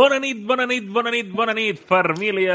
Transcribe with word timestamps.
Bona 0.00 0.16
nit, 0.16 0.38
bona 0.48 0.64
nit, 0.64 0.86
bona 0.88 1.10
nit, 1.12 1.26
bona 1.36 1.52
nit, 1.52 1.80
família! 1.84 2.54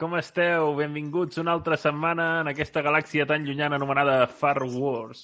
Com 0.00 0.16
esteu? 0.18 0.72
Benvinguts 0.74 1.38
una 1.38 1.52
altra 1.54 1.76
setmana 1.78 2.24
en 2.40 2.50
aquesta 2.50 2.82
galàxia 2.82 3.28
tan 3.30 3.44
llunyana 3.46 3.78
anomenada 3.78 4.24
Far 4.26 4.64
Wars. 4.64 5.20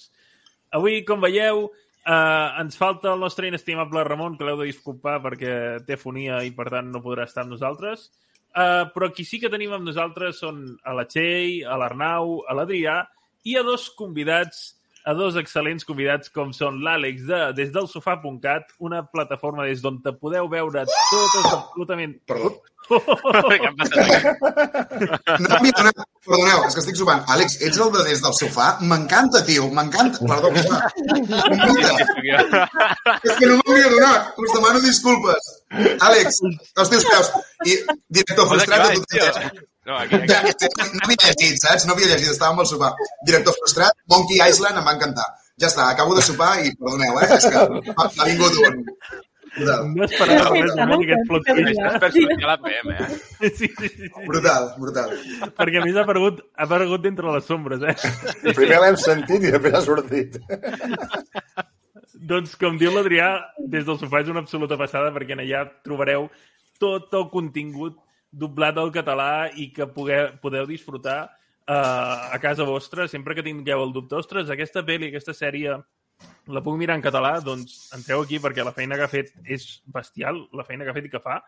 Avui, 0.79 1.01
com 1.09 1.25
veieu, 1.25 1.65
eh, 2.07 2.61
ens 2.63 2.79
falta 2.79 3.11
el 3.11 3.19
nostre 3.19 3.51
inestimable 3.51 4.05
Ramon, 4.07 4.37
que 4.39 4.47
l'heu 4.47 4.61
de 4.61 4.69
disculpar 4.69 5.17
perquè 5.25 5.57
té 5.89 5.99
fonia 5.99 6.39
i, 6.47 6.53
per 6.55 6.69
tant, 6.71 6.93
no 6.95 7.03
podrà 7.03 7.27
estar 7.27 7.43
amb 7.43 7.57
nosaltres. 7.57 8.13
Eh, 8.55 8.85
però 8.95 9.11
qui 9.11 9.27
sí 9.27 9.43
que 9.43 9.51
tenim 9.51 9.75
amb 9.75 9.91
nosaltres 9.91 10.39
són 10.47 10.63
a 10.87 10.95
la 10.95 11.09
Txell, 11.11 11.65
a 11.67 11.81
l'Arnau, 11.83 12.45
a 12.47 12.55
l'Adrià 12.61 13.01
i 13.43 13.59
a 13.59 13.67
dos 13.67 13.91
convidats 13.99 14.76
a 15.07 15.15
dos 15.15 15.37
excel·lents 15.39 15.87
convidats 15.87 16.33
com 16.35 16.51
són 16.57 16.81
l'Àlex 16.83 17.29
de 17.29 17.39
Des 17.55 17.71
del 17.75 17.87
Sofà.cat, 17.91 18.73
una 18.83 19.05
plataforma 19.07 19.67
des 19.69 19.83
d'on 19.85 20.01
te 20.03 20.13
podeu 20.19 20.51
veure 20.51 20.83
tot 20.91 21.37
absolutament... 21.53 22.17
Perdó. 22.27 22.57
Què 22.87 23.59
ha 23.67 23.73
passat? 23.81 24.27
No 25.41 25.49
m'havia 25.51 25.75
donat... 25.79 26.05
Perdoneu, 26.27 26.65
és 26.67 26.75
que 26.75 26.83
estic 26.83 26.97
sopant. 26.99 27.21
Àlex, 27.31 27.57
ets 27.63 27.79
el 27.83 27.91
de 27.95 28.03
des 28.09 28.23
del 28.25 28.35
sofà? 28.35 28.67
M'encanta, 28.91 29.43
tio, 29.47 29.69
m'encanta. 29.75 30.19
Perdó. 30.27 30.51
Mira, 30.51 31.93
és 33.23 33.37
que 33.39 33.47
no 33.47 33.59
m'havia 33.61 33.93
donat. 33.95 34.33
Us 34.43 34.55
demano 34.57 34.83
disculpes. 34.83 35.53
Àlex, 36.09 36.43
els 36.83 36.93
teus 36.95 37.07
peus. 37.13 37.33
I 37.71 37.79
director 38.19 38.51
frustrat 38.51 38.91
de 38.91 39.01
tot 39.07 39.41
el 39.41 39.65
No, 39.87 39.95
aquí, 40.03 40.19
Ja, 40.27 40.41
aquí. 40.43 40.67
no 40.99 41.05
havia 41.05 41.17
llegit, 41.29 41.61
saps? 41.63 41.85
No 41.87 41.95
havia 41.95 42.09
llegit, 42.11 42.33
estava 42.33 42.51
amb 42.57 42.65
el 42.65 42.67
sopar. 42.67 42.89
Director 43.29 43.55
frustrat, 43.61 43.95
Monkey 44.11 44.41
Island, 44.43 44.81
em 44.81 44.89
va 44.89 44.95
encantar. 44.97 45.27
Ja 45.63 45.69
està, 45.71 45.87
acabo 45.93 46.17
de 46.17 46.25
sopar 46.27 46.57
i 46.67 46.73
perdoneu, 46.75 47.21
eh? 47.23 47.29
És 47.39 47.47
que 47.47 47.63
m'ha 47.95 48.27
vingut 48.27 48.59
un... 48.67 48.83
Brutal, 49.57 49.87
No 49.97 50.05
esperava 50.05 50.51
res 50.53 50.75
de 50.77 50.87
més 50.91 51.05
aquest 51.05 51.29
plot 51.31 51.47
twist. 51.49 51.69
Això 51.71 51.87
és 51.89 52.01
per 52.03 52.11
sortir 52.17 52.47
a 52.47 52.51
la 52.51 52.57
PM, 52.65 52.93
eh? 52.93 53.07
Sí, 53.41 53.51
sí, 53.59 53.71
sí, 53.79 53.91
sí. 53.95 54.27
brutal, 54.27 54.69
brutal. 54.81 55.15
Perquè 55.57 55.81
a 55.81 55.85
més 55.87 55.97
ha 55.97 56.05
aparegut, 56.05 56.43
ha 56.57 56.67
aparegut 56.67 57.05
d'entre 57.05 57.33
les 57.37 57.49
sombres, 57.49 57.87
eh? 57.87 58.53
Primer 58.59 58.83
l'hem 58.83 58.99
sentit 59.01 59.49
i 59.49 59.55
després 59.55 59.79
ha 59.79 59.83
sortit. 59.87 60.37
Doncs, 62.27 62.57
com 62.61 62.77
diu 62.81 62.93
l'Adrià, 62.93 63.31
des 63.73 63.87
del 63.87 63.99
sofà 64.01 64.23
és 64.25 64.31
una 64.33 64.43
absoluta 64.45 64.79
passada 64.81 65.13
perquè 65.15 65.37
allà 65.39 65.65
trobareu 65.87 66.29
tot 66.83 67.13
el 67.17 67.29
contingut 67.33 67.99
doblat 68.37 68.77
al 68.81 68.93
català 68.93 69.49
i 69.57 69.71
que 69.73 69.87
pugueu, 69.89 70.35
podeu 70.43 70.67
disfrutar 70.69 71.21
uh, 71.25 72.33
a 72.35 72.39
casa 72.43 72.67
vostra 72.69 73.07
sempre 73.09 73.35
que 73.35 73.45
tingueu 73.47 73.85
el 73.85 73.95
dubte. 73.95 74.19
Ostres, 74.19 74.51
aquesta 74.53 74.85
pel·li, 74.85 75.09
aquesta 75.11 75.37
sèrie 75.37 75.79
la 76.53 76.63
puc 76.63 76.79
mirar 76.79 76.97
en 76.99 77.05
català? 77.05 77.37
Doncs 77.45 77.91
entreu 77.97 78.23
aquí 78.23 78.39
perquè 78.43 78.65
la 78.65 78.75
feina 78.77 78.99
que 78.99 79.07
ha 79.07 79.13
fet 79.13 79.33
és 79.45 79.67
bestial, 79.93 80.45
la 80.57 80.67
feina 80.67 80.85
que 80.85 80.93
ha 80.93 80.97
fet 80.97 81.09
i 81.09 81.13
que 81.13 81.23
fa, 81.23 81.41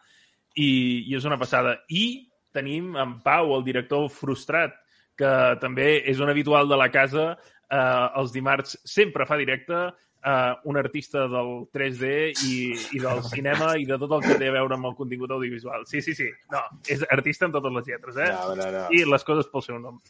i, 0.56 0.70
i 1.06 1.16
és 1.16 1.28
una 1.28 1.38
passada. 1.40 1.76
I 1.88 2.26
tenim 2.54 2.96
en 2.98 3.18
Pau, 3.24 3.54
el 3.56 3.64
director 3.66 4.08
frustrat, 4.12 4.74
que 5.18 5.30
també 5.62 5.98
és 6.10 6.20
un 6.22 6.30
habitual 6.30 6.68
de 6.70 6.78
la 6.78 6.90
casa, 6.94 7.32
eh, 7.70 8.06
els 8.20 8.34
dimarts 8.34 8.78
sempre 8.86 9.26
fa 9.26 9.38
directe, 9.38 9.88
eh, 10.24 10.52
un 10.64 10.78
artista 10.78 11.26
del 11.30 11.68
3D 11.74 12.12
i, 12.46 12.54
i 12.96 13.02
del 13.02 13.22
cinema 13.26 13.74
i 13.78 13.86
de 13.86 13.98
tot 13.98 14.16
el 14.18 14.24
que 14.26 14.38
té 14.40 14.50
a 14.50 14.56
veure 14.58 14.78
amb 14.78 14.90
el 14.90 14.96
contingut 14.98 15.34
audiovisual. 15.34 15.86
Sí, 15.90 16.02
sí, 16.02 16.14
sí. 16.14 16.28
No, 16.54 16.62
és 16.86 17.04
artista 17.10 17.46
en 17.46 17.54
totes 17.54 17.74
les 17.78 17.92
lletres, 17.92 18.16
eh? 18.16 18.30
No, 18.34 18.54
no, 18.58 18.70
no. 18.74 18.86
I 18.94 19.04
les 19.06 19.26
coses 19.26 19.50
pel 19.52 19.66
seu 19.66 19.78
nom. 19.82 20.00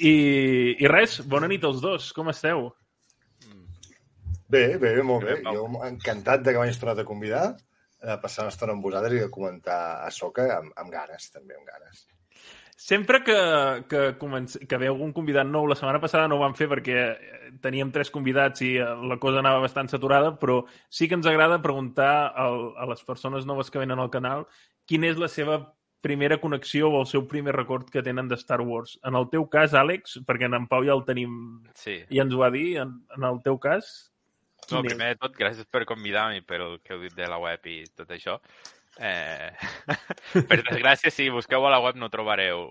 I, 0.00 0.14
I 0.80 0.88
res, 0.88 1.20
bona 1.28 1.48
nit 1.48 1.64
als 1.64 1.80
dos. 1.84 2.12
Com 2.16 2.32
esteu? 2.32 2.70
Bé, 4.50 4.64
bé, 4.82 4.94
molt 5.06 5.26
bé. 5.26 5.40
Jo 5.46 5.66
encantat 5.86 6.42
de 6.42 6.52
que 6.52 6.62
m'hagis 6.62 6.80
tornat 6.80 7.02
a 7.02 7.08
convidar 7.08 7.44
a 8.00 8.16
passar 8.20 8.46
una 8.46 8.54
estona 8.54 8.72
amb 8.74 8.84
vosaltres 8.84 9.20
i 9.20 9.26
a 9.26 9.32
comentar 9.32 9.80
a 10.06 10.08
Soca 10.14 10.48
amb, 10.56 10.72
amb 10.80 10.90
ganes, 10.92 11.28
també, 11.34 11.54
amb 11.58 11.68
ganes. 11.68 12.06
Sempre 12.80 13.18
que, 13.20 13.36
que, 13.90 14.02
començ, 14.16 14.54
que 14.64 14.78
ve 14.80 14.88
algun 14.88 15.10
convidat 15.12 15.44
nou, 15.44 15.66
la 15.68 15.76
setmana 15.76 16.00
passada 16.00 16.30
no 16.30 16.38
ho 16.38 16.40
vam 16.40 16.54
fer 16.56 16.64
perquè 16.70 16.94
eh, 16.96 17.50
teníem 17.60 17.90
tres 17.92 18.08
convidats 18.10 18.64
i 18.64 18.70
eh, 18.80 18.86
la 19.04 19.18
cosa 19.20 19.42
anava 19.42 19.60
bastant 19.60 19.90
saturada, 19.92 20.30
però 20.40 20.62
sí 20.88 21.06
que 21.06 21.18
ens 21.18 21.28
agrada 21.28 21.60
preguntar 21.60 22.32
al, 22.32 22.70
a 22.80 22.88
les 22.88 23.04
persones 23.04 23.44
noves 23.44 23.68
que 23.68 23.82
venen 23.82 24.00
al 24.00 24.08
canal 24.08 24.46
quina 24.88 25.10
és 25.12 25.20
la 25.20 25.28
seva 25.28 25.60
primera 26.00 26.40
connexió 26.40 26.88
o 26.88 27.02
el 27.02 27.06
seu 27.06 27.26
primer 27.28 27.52
record 27.52 27.90
que 27.92 28.02
tenen 28.02 28.32
de 28.32 28.40
Star 28.40 28.62
Wars. 28.64 28.96
En 29.04 29.14
el 29.14 29.28
teu 29.28 29.44
cas, 29.52 29.76
Àlex, 29.76 30.16
perquè 30.24 30.48
en 30.48 30.64
Pau 30.70 30.86
ja 30.86 30.96
el 30.96 31.04
tenim 31.04 31.34
Sí. 31.76 32.00
i 32.08 32.24
ens 32.24 32.32
ho 32.32 32.40
va 32.40 32.48
dir, 32.50 32.78
en, 32.80 33.02
en 33.16 33.28
el 33.28 33.42
teu 33.44 33.60
cas... 33.60 34.09
No, 34.72 34.82
primer 34.86 35.14
de 35.14 35.20
tot, 35.22 35.36
gràcies 35.38 35.68
per 35.70 35.86
convidar-me 35.88 36.42
per 36.46 36.60
el 36.64 36.78
que 36.84 36.94
heu 36.94 37.02
dit 37.04 37.16
de 37.16 37.28
la 37.30 37.40
web 37.42 37.66
i 37.70 37.82
tot 37.96 38.10
això. 38.14 38.38
Eh, 39.00 39.50
per 40.50 40.60
desgràcia, 40.66 41.12
si 41.14 41.30
busqueu 41.32 41.64
a 41.66 41.72
la 41.72 41.80
web 41.80 41.96
no 41.96 42.10
trobareu 42.12 42.66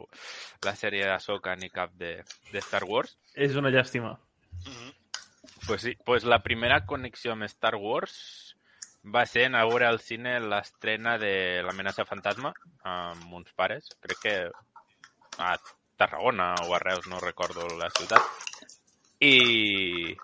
la 0.65 0.75
sèrie 0.77 1.07
d'Ahsoka 1.07 1.55
ni 1.57 1.71
cap 1.73 1.93
de, 1.97 2.19
de 2.51 2.63
Star 2.65 2.83
Wars. 2.87 3.15
És 3.35 3.55
una 3.59 3.71
llàstima. 3.73 4.17
Pues 5.65 5.83
sí, 5.83 5.95
pues 6.05 6.23
la 6.23 6.41
primera 6.43 6.85
connexió 6.85 7.33
amb 7.33 7.47
Star 7.49 7.75
Wars 7.75 8.55
va 9.03 9.25
ser 9.25 9.45
anar 9.47 9.63
a 9.63 9.69
veure 9.69 9.87
al 9.87 9.99
cine 10.03 10.39
l'estrena 10.43 11.17
de 11.21 11.61
l'amenaça 11.63 12.05
fantasma 12.05 12.53
amb 12.83 13.33
uns 13.33 13.53
pares. 13.55 13.89
Crec 14.03 14.23
que 14.23 14.35
a 15.39 15.53
Tarragona 15.99 16.53
o 16.67 16.75
a 16.75 16.79
Reus, 16.79 17.07
no 17.07 17.19
recordo 17.19 17.67
la 17.77 17.89
ciutat. 17.91 18.21
I, 19.19 20.15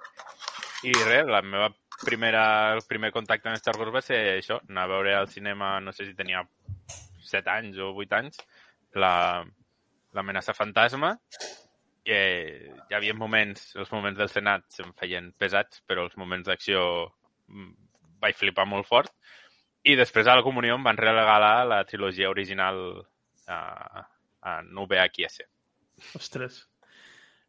i 0.85 0.93
res, 1.05 1.27
la 1.27 1.41
meva 1.41 1.71
primera, 2.03 2.45
el 2.75 2.83
primer 2.87 3.11
contacte 3.15 3.49
amb 3.49 3.59
Star 3.61 3.75
Wars 3.79 3.93
va 3.95 4.03
ser 4.05 4.19
això, 4.35 4.59
anar 4.69 4.85
a 4.85 4.91
veure 4.93 5.15
al 5.17 5.29
cinema, 5.31 5.79
no 5.81 5.93
sé 5.95 6.05
si 6.07 6.17
tenia 6.17 6.43
7 7.25 7.53
anys 7.53 7.79
o 7.81 7.91
8 7.95 8.19
anys, 8.19 8.41
la 8.95 9.43
fantasma 10.55 11.15
i 12.05 12.13
eh, 12.13 12.69
hi 12.89 12.93
havia 12.93 13.15
moments, 13.17 13.71
els 13.81 13.89
moments 13.91 14.19
del 14.19 14.29
Senat 14.29 14.67
se'm 14.69 14.91
feien 14.99 15.31
pesats, 15.41 15.81
però 15.89 16.03
els 16.05 16.13
moments 16.21 16.45
d'acció 16.45 16.83
mm, 17.49 17.71
vaig 18.21 18.37
flipar 18.37 18.67
molt 18.69 18.85
fort. 18.85 19.09
I 19.85 19.97
després 19.97 20.29
a 20.29 20.35
la 20.37 20.45
comunió 20.45 20.77
em 20.77 20.85
van 20.85 21.01
regalar 21.01 21.65
la 21.65 21.81
trilogia 21.89 22.29
original 22.29 22.77
a, 23.49 24.05
en 24.53 24.69
VHS. 24.77 25.41
Ostres. 26.21 26.61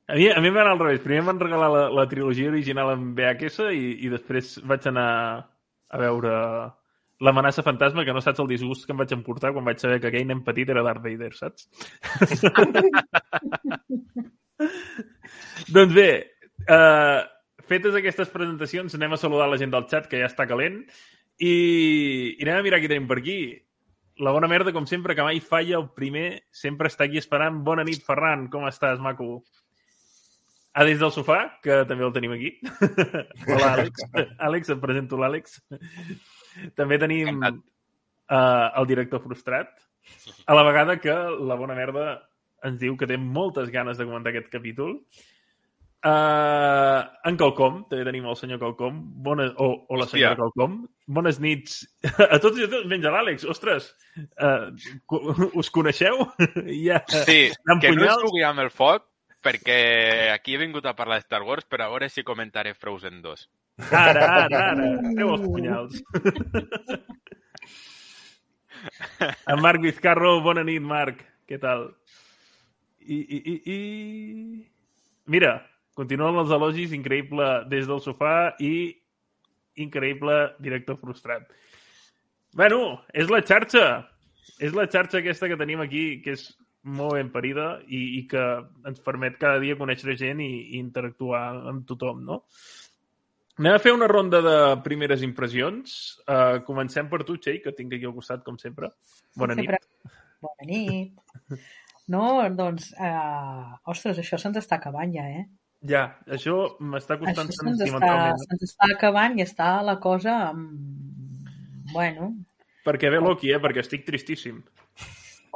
A 0.07 0.15
mi, 0.15 0.29
a 0.31 0.41
mi 0.41 0.51
va 0.55 0.63
anar 0.63 0.77
al 0.77 0.83
revés. 0.83 1.03
Primer 1.03 1.25
em 1.25 1.29
van 1.33 1.43
regalar 1.43 1.69
la, 1.73 1.85
la 1.91 2.09
trilogia 2.09 2.51
original 2.53 2.93
en 2.95 3.15
VHS 3.19 3.71
i, 3.75 3.87
i 4.07 4.11
després 4.13 4.57
vaig 4.63 4.87
anar 4.87 5.11
a 5.91 6.03
veure 6.03 6.33
l'amenaça 7.27 7.65
fantasma, 7.67 8.05
que 8.05 8.15
no 8.15 8.21
saps 8.23 8.41
el 8.43 8.51
disgust 8.51 8.87
que 8.87 8.93
em 8.95 9.01
vaig 9.01 9.13
emportar 9.17 9.53
quan 9.57 9.67
vaig 9.67 9.79
saber 9.81 9.99
que 10.03 10.09
aquell 10.11 10.29
nen 10.29 10.45
petit 10.47 10.69
era 10.71 10.85
Darth 10.85 11.03
Vader, 11.03 11.33
saps? 11.35 11.67
doncs 15.75 15.95
bé, 15.97 16.11
uh, 16.69 17.21
fetes 17.67 17.97
aquestes 17.97 18.29
presentacions, 18.35 18.95
anem 18.95 19.17
a 19.17 19.21
saludar 19.21 19.49
la 19.51 19.61
gent 19.61 19.73
del 19.75 19.89
xat, 19.91 20.05
que 20.11 20.21
ja 20.21 20.29
està 20.29 20.47
calent, 20.47 20.83
i, 21.41 21.55
i 22.37 22.43
anem 22.45 22.61
a 22.61 22.67
mirar 22.69 22.81
qui 22.83 22.93
tenim 22.93 23.09
per 23.09 23.19
aquí. 23.23 23.41
La 24.23 24.33
bona 24.33 24.49
merda, 24.49 24.73
com 24.73 24.87
sempre, 24.89 25.15
que 25.17 25.25
mai 25.25 25.41
falla 25.45 25.77
el 25.81 25.89
primer, 25.97 26.29
sempre 26.53 26.89
està 26.93 27.05
aquí 27.05 27.19
esperant. 27.21 27.65
Bona 27.65 27.85
nit, 27.85 28.05
Ferran, 28.05 28.49
com 28.53 28.69
estàs, 28.69 29.01
maco? 29.03 29.43
A 30.77 30.85
des 30.85 30.99
del 31.01 31.13
sofà, 31.15 31.39
que 31.65 31.79
també 31.89 32.05
el 32.05 32.13
tenim 32.13 32.35
aquí. 32.35 32.51
Hola, 33.49 33.71
Àlex. 33.79 34.03
Àlex, 34.45 34.73
em 34.75 34.81
presento 34.83 35.17
l'Àlex. 35.17 35.57
També 36.77 36.99
tenim 37.01 37.41
uh, 37.41 37.55
el 38.77 38.89
director 38.91 39.23
frustrat, 39.25 39.73
a 40.45 40.57
la 40.57 40.67
vegada 40.67 40.99
que 41.01 41.15
la 41.49 41.57
bona 41.57 41.77
merda 41.79 42.11
ens 42.67 42.77
diu 42.83 42.97
que 43.01 43.09
té 43.09 43.17
moltes 43.17 43.73
ganes 43.73 43.97
de 43.97 44.05
comentar 44.05 44.35
aquest 44.35 44.53
capítol. 44.53 44.99
Uh, 46.07 47.01
en 47.27 47.41
Calcom, 47.41 47.81
també 47.89 48.05
tenim 48.07 48.29
el 48.29 48.37
senyor 48.39 48.61
Calcom, 48.61 49.01
Bona, 49.25 49.49
o, 49.57 49.73
o 49.89 49.97
la 49.97 50.05
Hòstia. 50.05 50.13
senyora 50.13 50.41
Calcom. 50.45 50.79
Bones 51.09 51.41
nits 51.41 51.81
a 52.21 52.37
tots 52.43 52.61
i 52.61 52.67
a 52.67 52.71
tots, 52.71 52.85
menys 52.93 53.09
a 53.09 53.17
l'Àlex. 53.17 53.49
Ostres, 53.49 53.89
uh, 54.45 54.69
us 55.57 55.73
coneixeu? 55.73 56.29
ja, 56.87 57.01
Sí, 57.25 57.47
que 57.81 57.97
no 57.97 58.11
es 58.13 58.25
jugui 58.29 58.45
amb 58.45 58.61
el 58.69 58.71
foc, 58.75 59.09
perquè 59.47 60.33
aquí 60.35 60.57
he 60.57 60.61
vingut 60.61 60.87
a 60.87 60.97
parlar 60.99 61.21
de 61.21 61.27
Star 61.29 61.43
Wars, 61.47 61.67
però 61.71 61.87
a 61.87 61.93
veure 61.93 62.09
si 62.11 62.27
comentaré 62.27 62.75
Frozen 62.75 63.23
2. 63.23 63.47
Ara, 63.93 64.25
ara, 64.25 64.61
ara. 64.73 64.87
Treu 65.15 65.31
els 65.37 65.45
punyals. 65.45 66.01
en 69.53 69.63
Marc 69.63 69.81
Vizcarro, 69.85 70.41
bona 70.43 70.65
nit, 70.67 70.83
Marc. 70.83 71.23
Què 71.47 71.61
tal? 71.63 71.93
I, 73.07 73.21
i, 73.21 73.39
i, 73.39 73.55
i... 73.71 73.79
Mira, 75.31 75.61
continuen 75.99 76.39
els 76.43 76.51
elogis, 76.55 76.95
increïble 76.97 77.47
des 77.71 77.87
del 77.87 78.03
sofà 78.03 78.57
i 78.59 78.97
increïble 79.83 80.35
director 80.65 80.97
frustrat. 80.99 81.43
Bueno, 82.57 83.05
és 83.15 83.31
la 83.31 83.45
xarxa. 83.45 84.09
És 84.63 84.73
la 84.73 84.87
xarxa 84.89 85.19
aquesta 85.21 85.49
que 85.51 85.59
tenim 85.61 85.81
aquí, 85.85 86.23
que 86.25 86.33
és 86.35 86.49
molt 86.87 87.17
ben 87.19 87.31
parida 87.35 87.67
i, 87.87 88.01
i 88.21 88.25
que 88.31 88.43
ens 88.87 89.03
permet 89.05 89.39
cada 89.41 89.59
dia 89.63 89.77
conèixer 89.79 90.15
gent 90.19 90.41
i, 90.45 90.51
i 90.77 90.81
interactuar 90.81 91.43
amb 91.73 91.87
tothom, 91.89 92.23
no? 92.27 92.41
Anem 93.57 93.73
a 93.73 93.81
fer 93.81 93.95
una 93.97 94.09
ronda 94.11 94.43
de 94.45 94.57
primeres 94.85 95.23
impressions. 95.25 95.97
Uh, 96.29 96.61
comencem 96.67 97.09
per 97.09 97.23
tu, 97.25 97.39
Txell, 97.41 97.63
que 97.65 97.73
tinc 97.73 97.95
aquí 97.97 98.05
al 98.05 98.13
costat, 98.15 98.43
com 98.45 98.59
sempre. 98.61 98.91
Bona 99.41 99.57
nit. 99.57 99.71
Sempre. 99.73 100.13
Bona 100.45 100.67
nit. 100.69 101.63
No, 102.13 102.25
doncs, 102.55 102.91
uh, 103.01 103.79
ostres, 103.91 104.21
això 104.23 104.39
se'ns 104.39 104.61
està 104.61 104.77
acabant 104.77 105.15
ja, 105.15 105.25
eh? 105.41 105.47
Ja, 105.87 106.05
això 106.33 106.77
m'està 106.81 107.17
costant 107.21 107.49
Això 107.49 107.65
sentimentalment. 107.65 108.45
se'ns 108.45 108.67
està 108.69 108.91
acabant 108.93 109.39
i 109.41 109.45
està 109.47 109.71
la 109.87 109.97
cosa... 110.05 110.37
mm, 110.53 111.93
Bueno, 111.93 112.33
Perquè 112.87 113.11
ve 113.11 113.19
Loki, 113.23 113.51
eh? 113.55 113.59
Perquè 113.63 113.83
estic 113.83 114.05
tristíssim. 114.07 114.61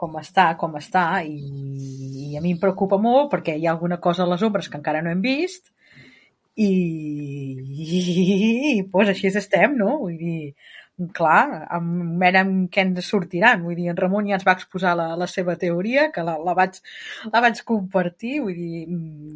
Com 0.01 0.17
està, 0.21 0.47
com 0.61 0.79
està, 0.81 1.05
i, 1.27 1.37
i 2.31 2.39
a 2.39 2.41
mi 2.45 2.55
em 2.55 2.63
preocupa 2.63 2.97
molt 3.01 3.29
perquè 3.35 3.57
hi 3.59 3.69
ha 3.69 3.75
alguna 3.75 4.01
cosa 4.01 4.25
a 4.25 4.31
les 4.33 4.43
ombres 4.47 4.71
que 4.71 4.81
encara 4.81 5.03
no 5.05 5.13
hem 5.13 5.21
vist 5.25 5.69
i, 6.57 6.71
i, 7.87 8.03
i 8.73 8.83
pues 8.93 9.13
així 9.13 9.31
estem, 9.31 9.77
no? 9.79 9.99
Vull 10.03 10.17
dir, 10.21 10.41
clar, 11.17 11.67
amb, 11.73 12.19
veurem 12.21 12.51
què 12.73 12.85
ens 12.85 13.09
sortiran. 13.09 13.63
Vull 13.65 13.79
dir, 13.79 13.89
en 13.93 13.99
Ramon 14.01 14.29
ja 14.29 14.37
ens 14.37 14.47
va 14.47 14.57
exposar 14.59 14.93
la, 14.99 15.09
la 15.21 15.29
seva 15.31 15.57
teoria, 15.61 16.09
que 16.15 16.25
la, 16.27 16.37
la, 16.45 16.55
vaig, 16.59 16.81
la 17.33 17.43
vaig 17.45 17.63
compartir. 17.69 18.35
Vull 18.45 18.59
dir, 18.59 18.83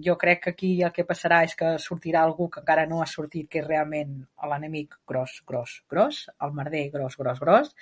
jo 0.04 0.18
crec 0.20 0.44
que 0.44 0.54
aquí 0.54 0.74
el 0.82 0.92
que 0.96 1.06
passarà 1.08 1.42
és 1.48 1.56
que 1.60 1.76
sortirà 1.82 2.24
algú 2.24 2.50
que 2.52 2.60
encara 2.64 2.88
no 2.90 3.00
ha 3.02 3.08
sortit, 3.10 3.48
que 3.48 3.62
és 3.62 3.68
realment 3.68 4.18
l'enemic 4.50 4.98
gros, 5.08 5.40
gros, 5.48 5.80
gros, 5.90 6.26
el 6.44 6.52
merder 6.58 6.90
gros, 6.92 7.16
gros, 7.20 7.40
gros, 7.40 7.72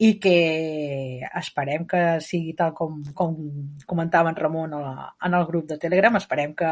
i 0.00 0.14
que 0.16 1.20
esperem 1.36 1.84
que 1.88 2.00
sigui 2.24 2.54
tal 2.56 2.72
com, 2.76 3.02
com 3.16 3.34
comentava 3.86 4.30
en 4.32 4.38
Ramon 4.38 4.72
a 4.72 4.80
la, 4.80 4.94
en 5.28 5.36
el 5.36 5.44
grup 5.50 5.66
de 5.68 5.76
Telegram, 5.82 6.16
esperem 6.16 6.54
que 6.56 6.70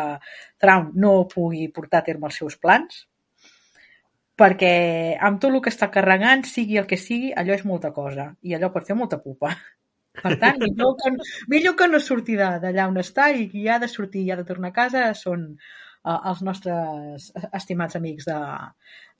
Traun 0.56 0.94
no 0.96 1.12
pugui 1.28 1.66
portar 1.68 2.00
a 2.00 2.06
terme 2.06 2.30
els 2.30 2.38
seus 2.40 2.56
plans, 2.56 3.02
perquè 4.38 4.70
amb 5.28 5.42
tot 5.42 5.52
el 5.52 5.60
que 5.60 5.72
està 5.74 5.90
carregant, 5.92 6.46
sigui 6.48 6.78
el 6.80 6.86
que 6.88 6.96
sigui, 7.00 7.34
allò 7.36 7.52
és 7.56 7.66
molta 7.68 7.90
cosa, 7.92 8.30
i 8.40 8.56
allò 8.56 8.70
pot 8.72 8.88
fer 8.88 8.96
molta 8.96 9.20
pupa. 9.20 9.52
Per 10.22 10.32
tant, 10.40 10.56
millor 10.62 10.96
que, 10.98 11.12
millor 11.52 11.76
que 11.78 11.90
no 11.90 12.00
surti 12.02 12.38
d'allà 12.38 12.88
on 12.88 12.96
està 13.02 13.28
i 13.34 13.44
qui 13.52 13.66
ha 13.68 13.76
de 13.82 13.90
sortir 13.92 14.24
i 14.24 14.32
ha 14.32 14.38
de 14.40 14.46
tornar 14.48 14.72
a 14.72 14.76
casa 14.78 15.04
són 15.14 15.44
uh, 15.52 16.16
els 16.16 16.40
nostres 16.48 17.28
estimats 17.52 18.00
amics 18.00 18.26
de, 18.30 18.40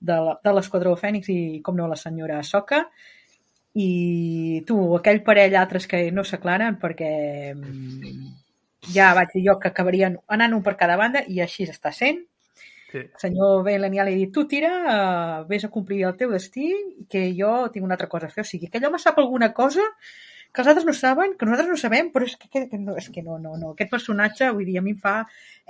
de, 0.00 0.19
de 0.43 0.56
l'Esquadró 0.56 0.96
Fènix 0.96 1.31
i, 1.34 1.38
com 1.62 1.76
no, 1.76 1.87
la 1.93 2.00
senyora 2.00 2.40
Soca. 2.43 2.87
I 3.78 4.62
tu, 4.66 4.78
aquell 4.96 5.22
parell 5.26 5.54
altres 5.60 5.86
que 5.90 6.08
no 6.14 6.25
s'aclaren 6.26 6.78
perquè 6.82 7.10
mm, 7.54 8.16
ja 8.94 9.12
vaig 9.14 9.34
dir 9.34 9.44
jo 9.48 9.58
que 9.62 9.70
acabarien 9.70 10.19
anant 10.34 10.56
un 10.56 10.64
per 10.66 10.75
cada 10.80 10.96
banda 11.00 11.22
i 11.28 11.42
així 11.44 11.69
està 11.69 11.92
sent. 11.94 12.25
Sí. 12.88 13.02
El 13.04 13.20
senyor 13.20 13.62
Belen 13.66 13.94
ja 13.94 14.06
li 14.08 14.14
ha 14.16 14.19
dit, 14.22 14.32
tu 14.32 14.46
tira, 14.48 14.70
uh, 14.80 15.48
vés 15.48 15.66
a 15.66 15.70
complir 15.70 16.06
el 16.08 16.16
teu 16.16 16.32
destí, 16.32 16.70
que 17.10 17.26
jo 17.36 17.52
tinc 17.75 17.84
una 17.84 17.98
altra 17.98 18.08
cosa 18.08 18.30
a 18.30 18.32
fer. 18.32 18.46
O 18.46 18.48
sigui, 18.48 18.70
que 18.72 18.80
allò 18.80 18.90
me 18.94 19.00
sap 19.02 19.20
alguna 19.20 19.52
cosa 19.52 19.84
que 20.53 20.62
els 20.62 20.69
altres 20.71 20.87
no 20.89 20.95
saben, 20.97 21.35
que 21.39 21.47
nosaltres 21.47 21.69
no 21.71 21.79
sabem, 21.81 22.09
però 22.15 22.27
és 22.27 22.35
que, 22.41 22.49
que, 22.50 22.65
que 22.71 22.79
no, 22.81 22.97
és 22.99 23.09
que 23.12 23.23
no, 23.23 23.37
no, 23.43 23.55
no. 23.61 23.73
Aquest 23.75 23.91
personatge, 23.93 24.49
vull 24.56 24.67
dir, 24.69 24.79
a 24.81 24.85
mi 24.85 24.95
em 24.95 25.00
fa, 25.03 25.17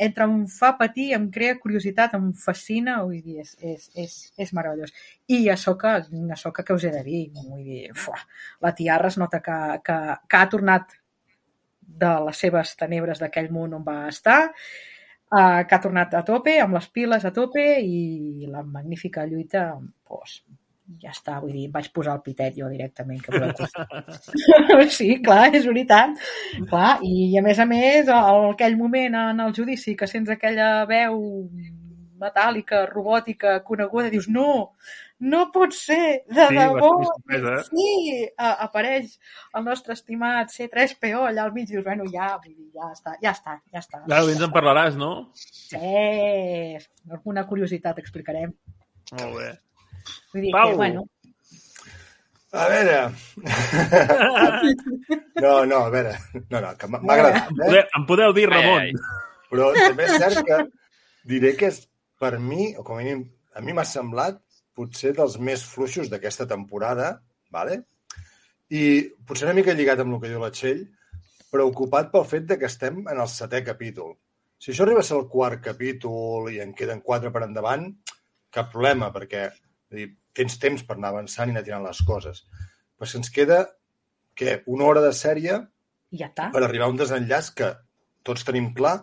entre 0.06 0.28
em 0.28 0.36
fa 0.52 0.72
patir, 0.78 1.08
em 1.16 1.26
crea 1.34 1.58
curiositat, 1.62 2.14
em 2.18 2.30
fascina, 2.44 3.00
vull 3.02 3.18
dir, 3.24 3.42
és, 3.42 3.56
és, 3.60 3.88
és, 4.04 4.14
és 4.46 4.54
meravellós. 4.56 4.94
I 5.34 5.42
a 5.52 5.58
Soca, 5.60 5.96
a 5.98 6.38
Soca 6.40 6.64
que 6.64 6.76
us 6.78 6.86
he 6.86 6.94
de 6.94 7.02
dir, 7.06 7.24
vull 7.40 7.64
dir, 7.66 7.82
fuà, 7.98 8.20
la 8.64 8.72
tiarra 8.78 9.10
es 9.12 9.18
nota 9.20 9.42
que, 9.44 9.58
que, 9.84 9.98
que 10.28 10.40
ha 10.40 10.52
tornat 10.54 10.94
de 12.04 12.12
les 12.28 12.44
seves 12.44 12.76
tenebres 12.78 13.20
d'aquell 13.22 13.50
món 13.52 13.74
on 13.76 13.84
va 13.84 13.98
estar, 14.12 14.40
uh, 15.32 15.64
que 15.66 15.74
ha 15.74 15.82
tornat 15.82 16.14
a 16.14 16.24
tope, 16.26 16.58
amb 16.62 16.76
les 16.78 16.88
piles 16.94 17.24
a 17.24 17.34
tope 17.34 17.64
i 17.82 18.46
la 18.48 18.62
magnífica 18.62 19.26
lluita, 19.26 19.70
doncs, 20.08 20.42
ja 21.02 21.12
està, 21.12 21.36
vull 21.42 21.52
dir, 21.52 21.66
vaig 21.72 21.90
posar 21.92 22.14
el 22.16 22.22
pitet 22.24 22.56
jo 22.56 22.68
directament. 22.72 23.20
Que 23.24 23.34
voleu 23.34 24.88
sí, 24.98 25.10
clar, 25.24 25.50
és 25.54 25.66
veritat. 25.68 26.16
Clar, 26.70 26.94
i 27.04 27.34
a 27.38 27.42
més 27.44 27.60
a 27.60 27.66
més, 27.68 28.08
en 28.08 28.48
aquell 28.52 28.78
moment 28.80 29.18
en 29.26 29.44
el 29.44 29.52
judici 29.56 29.96
que 29.98 30.08
sents 30.08 30.32
aquella 30.32 30.86
veu 30.88 31.20
metàl·lica, 32.18 32.86
robòtica, 32.90 33.60
coneguda, 33.62 34.08
dius, 34.10 34.26
no, 34.32 34.72
no 35.22 35.44
pot 35.54 35.74
ser, 35.76 36.24
de 36.26 36.48
Sí, 36.48 36.56
debò. 36.56 36.88
eh? 37.36 37.60
Sí, 37.68 38.26
a, 38.34 38.54
apareix 38.66 39.12
el 39.54 39.64
nostre 39.68 39.94
estimat 39.94 40.50
C3PO 40.50 41.28
allà 41.28 41.44
al 41.44 41.54
mig, 41.54 41.68
dius, 41.70 41.84
bueno, 41.86 42.08
ja, 42.10 42.32
vull 42.42 42.56
dir, 42.56 42.72
ja 42.74 42.90
està, 42.90 43.14
ja 43.22 43.36
està, 43.36 43.60
ja 43.70 43.84
està. 43.84 44.02
Clar, 44.08 44.24
ens 44.34 44.42
en 44.48 44.56
parlaràs, 44.56 44.98
no? 44.98 45.12
Sí, 45.38 45.94
alguna 47.10 47.46
curiositat 47.46 48.02
explicarem. 48.02 48.56
Molt 49.14 49.38
bé. 49.38 49.54
Vull 50.32 50.44
dir 50.46 50.52
Pau. 50.54 50.70
que, 50.70 50.76
bueno, 50.82 51.06
A 52.52 52.64
veure... 52.72 52.98
No, 55.38 55.64
no, 55.66 55.76
a 55.84 55.90
veure... 55.90 56.14
No, 56.50 56.60
no, 56.60 56.70
que 56.78 56.88
m'ha 56.90 56.98
agradat, 57.14 57.50
Em 57.52 57.58
eh? 57.60 57.66
podeu, 57.66 57.82
em 57.98 58.06
podeu 58.08 58.32
dir, 58.36 58.46
Ai, 58.48 58.54
Ramon. 58.56 58.80
ai. 58.80 58.92
Però 59.52 59.68
també 59.76 60.06
és 60.08 60.16
cert 60.20 60.40
que 60.48 60.58
diré 61.28 61.52
que 61.56 61.68
és, 61.70 61.82
per 62.20 62.34
mi, 62.42 62.72
o 62.76 62.82
com 62.84 62.98
a 62.98 63.02
mínim, 63.04 63.22
a 63.56 63.62
mi 63.64 63.72
m'ha 63.76 63.84
semblat 63.88 64.40
potser 64.76 65.12
dels 65.16 65.36
més 65.42 65.62
fluixos 65.66 66.10
d'aquesta 66.10 66.46
temporada, 66.50 67.18
vale? 67.54 67.82
i 68.68 68.82
potser 69.24 69.46
una 69.48 69.54
mica 69.56 69.72
lligat 69.72 70.02
amb 70.02 70.12
el 70.16 70.20
que 70.20 70.28
diu 70.28 70.40
la 70.42 70.50
Txell, 70.52 70.82
preocupat 71.52 72.10
pel 72.12 72.26
fet 72.28 72.44
de 72.50 72.58
que 72.60 72.68
estem 72.68 72.98
en 73.08 73.16
el 73.22 73.28
setè 73.32 73.62
capítol. 73.64 74.10
Si 74.60 74.72
això 74.74 74.84
arriba 74.84 75.00
a 75.00 75.06
ser 75.08 75.16
el 75.16 75.28
quart 75.32 75.62
capítol 75.64 76.50
i 76.52 76.58
en 76.60 76.74
queden 76.76 77.00
quatre 77.00 77.30
per 77.32 77.46
endavant, 77.46 77.86
cap 78.52 78.68
problema, 78.74 79.08
perquè 79.14 79.46
és 79.88 79.94
a 79.94 79.98
dir, 80.00 80.08
tens 80.36 80.58
temps 80.62 80.84
per 80.86 80.96
anar 80.96 81.10
avançant 81.14 81.50
i 81.50 81.54
anar 81.56 81.64
tirant 81.66 81.84
les 81.86 82.00
coses. 82.06 82.44
Però 82.98 83.08
si 83.08 83.18
ens 83.18 83.30
queda 83.34 83.62
què, 84.38 84.60
una 84.70 84.84
hora 84.86 85.02
de 85.02 85.12
sèrie 85.16 85.56
ja 86.14 86.28
està. 86.28 86.50
per 86.54 86.62
arribar 86.62 86.86
a 86.86 86.92
un 86.92 87.00
desenllaç 87.00 87.52
que 87.58 87.72
tots 88.22 88.44
tenim 88.46 88.72
clar 88.76 88.98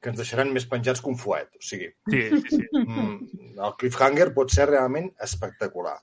que 0.00 0.12
ens 0.12 0.18
deixaran 0.20 0.52
més 0.54 0.66
penjats 0.70 1.00
que 1.02 1.10
un 1.10 1.18
fuet. 1.18 1.50
O 1.58 1.62
sigui, 1.64 1.90
Sí, 2.08 2.22
sí, 2.30 2.56
sí. 2.56 2.66
mm, 2.72 3.58
el 3.58 3.74
cliffhanger 3.80 4.30
pot 4.34 4.52
ser 4.54 4.68
realment 4.70 5.10
espectacular. 5.26 5.96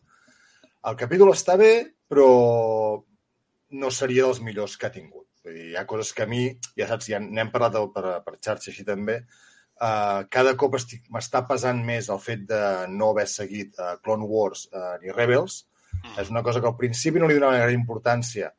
El 0.86 0.98
capítol 1.00 1.32
està 1.32 1.56
bé, 1.58 1.72
però 2.12 2.28
no 3.76 3.92
seria 3.92 4.26
dels 4.28 4.42
millors 4.44 4.76
que 4.78 4.88
ha 4.90 4.94
tingut. 4.94 5.26
Vull 5.46 5.56
dir, 5.56 5.70
hi 5.72 5.76
ha 5.80 5.86
coses 5.88 6.12
que 6.14 6.26
a 6.26 6.30
mi, 6.30 6.44
ja 6.78 6.88
saps, 6.90 7.08
ja 7.10 7.20
n'hem 7.22 7.50
parlat 7.54 7.78
per, 7.96 8.06
per 8.26 8.36
xarxa 8.42 8.72
així 8.72 8.84
també, 8.86 9.22
uh, 9.82 10.26
cada 10.32 10.56
cop 10.60 10.76
estic- 10.80 11.08
m'està 11.14 11.44
pesant 11.48 11.80
més 11.86 12.10
el 12.10 12.20
fet 12.20 12.46
de 12.50 12.60
no 12.92 13.12
haver 13.14 13.28
seguit 13.32 13.80
uh, 13.80 13.96
Clone 14.04 14.28
Wars 14.30 14.68
uh, 14.74 14.96
ni 15.02 15.12
Rebels. 15.12 15.64
És 16.20 16.30
una 16.30 16.44
cosa 16.44 16.60
que 16.62 16.68
al 16.70 16.76
principi 16.78 17.20
no 17.20 17.28
li 17.28 17.34
donava 17.40 17.58
gaire 17.58 17.74
importància 17.74 18.52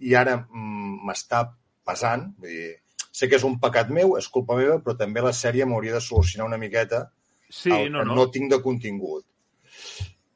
i 0.00 0.14
ara 0.18 0.34
mm, 0.42 0.98
m'està 1.06 1.44
pesant. 1.86 2.26
Vull 2.38 2.50
dir, 2.52 2.74
sé 3.12 3.28
que 3.28 3.38
és 3.38 3.44
un 3.46 3.56
pecat 3.62 3.88
meu, 3.94 4.16
és 4.18 4.28
culpa 4.28 4.56
meva, 4.58 4.78
però 4.84 4.96
també 4.98 5.22
la 5.24 5.32
sèrie 5.32 5.64
m'hauria 5.66 5.94
de 5.96 6.02
solucionar 6.04 6.46
una 6.50 6.58
miqueta 6.60 7.06
Sí, 7.50 7.70
el 7.70 7.90
no, 7.92 8.02
que 8.04 8.06
no. 8.10 8.14
no 8.14 8.28
tinc 8.30 8.50
de 8.52 8.60
contingut. 8.62 9.24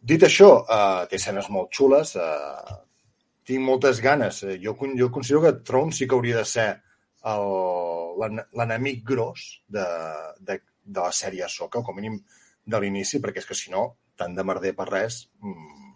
Dit 0.05 0.25
això, 0.27 0.49
uh, 0.65 1.05
té 1.09 1.17
escenes 1.21 1.47
molt 1.53 1.71
xules, 1.73 2.15
uh, 2.19 2.81
tinc 3.47 3.63
moltes 3.65 4.01
ganes. 4.05 4.41
Jo, 4.61 4.75
jo 4.99 5.11
considero 5.13 5.43
que 5.45 5.53
Tron 5.65 5.93
sí 5.93 6.09
que 6.09 6.17
hauria 6.17 6.41
de 6.41 6.45
ser 6.49 6.67
l'enemic 7.25 9.05
gros 9.05 9.47
de, 9.67 9.85
de, 10.41 10.59
de 10.85 11.01
la 11.01 11.13
sèrie 11.13 11.49
Soca, 11.49 11.81
o 11.81 11.87
com 11.87 11.97
a 11.97 12.01
mínim 12.01 12.19
de 12.65 12.81
l'inici, 12.81 13.21
perquè 13.21 13.41
és 13.43 13.49
que 13.49 13.57
si 13.59 13.73
no, 13.73 13.87
tant 14.17 14.35
de 14.37 14.45
merder 14.47 14.75
per 14.77 14.89
res, 14.91 15.25
mm, 15.41 15.95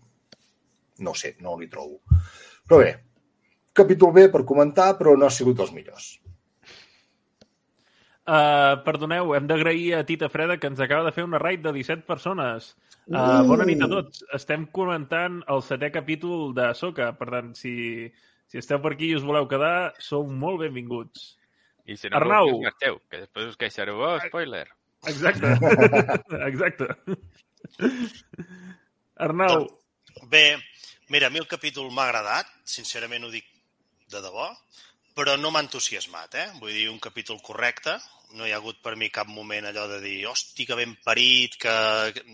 no 1.05 1.15
sé, 1.15 1.37
no 1.45 1.57
li 1.59 1.69
trobo. 1.71 2.01
Però 2.69 2.81
bé, 2.81 2.95
capítol 3.73 4.15
bé 4.17 4.29
per 4.33 4.47
comentar, 4.49 4.95
però 4.99 5.17
no 5.17 5.29
ha 5.29 5.35
sigut 5.35 5.61
dels 5.61 5.75
millors. 5.77 6.17
Uh, 8.29 8.77
perdoneu, 8.85 9.31
hem 9.33 9.47
d'agrair 9.49 9.95
a 9.97 10.03
Tita 10.05 10.29
Freda 10.29 10.59
que 10.61 10.69
ens 10.69 10.81
acaba 10.85 11.07
de 11.07 11.15
fer 11.17 11.25
una 11.25 11.39
raid 11.41 11.63
de 11.65 11.73
17 11.73 12.05
persones. 12.05 12.75
Uh, 13.09 13.41
bona 13.49 13.65
nit 13.65 13.81
a 13.81 13.89
tots. 13.89 14.21
Estem 14.37 14.67
comentant 14.75 15.39
el 15.49 15.63
setè 15.65 15.89
capítol 15.95 16.53
de 16.57 16.67
Soca, 16.77 17.15
per 17.17 17.31
tant, 17.33 17.55
si, 17.57 17.73
si 18.49 18.61
esteu 18.61 18.81
per 18.85 18.95
aquí 18.95 19.13
i 19.13 19.17
us 19.19 19.27
voleu 19.27 19.49
quedar, 19.51 19.93
sou 20.03 20.27
molt 20.29 20.63
benvinguts. 20.65 21.35
I 21.89 21.97
si 21.97 22.11
no 22.11 22.21
Arnau. 22.21 22.51
Arnau. 22.51 22.63
marxeu, 22.67 23.01
que 23.09 23.23
després 23.25 23.53
us 23.53 23.61
queixareu. 23.61 24.01
Oh, 24.05 24.17
spoiler. 24.27 24.67
Exacte. 25.09 25.55
Exacte. 26.51 26.89
Arnau, 29.19 29.67
Bé, 30.27 30.59
mira, 31.09 31.29
a 31.29 31.31
mi 31.31 31.39
el 31.39 31.47
capítol 31.47 31.91
m'ha 31.93 32.09
agradat, 32.09 32.49
sincerament 32.67 33.25
ho 33.25 33.31
dic 33.33 33.47
de 34.11 34.21
debò, 34.25 34.49
però 35.15 35.37
no 35.39 35.51
m'ha 35.53 35.63
entusiasmat, 35.65 36.35
eh? 36.35 36.47
Vull 36.59 36.75
dir, 36.75 36.89
un 36.91 36.99
capítol 37.03 37.41
correcte, 37.45 37.97
no 38.39 38.47
hi 38.47 38.53
ha 38.53 38.59
hagut 38.59 38.81
per 38.83 38.97
mi 38.97 39.11
cap 39.15 39.29
moment 39.31 39.69
allò 39.69 39.87
de 39.91 40.01
dir, 40.03 40.19
hosti, 40.31 40.67
que 40.67 40.79
ben 40.79 40.97
parit, 41.05 41.59
que... 41.61 41.75
que-" 42.17 42.25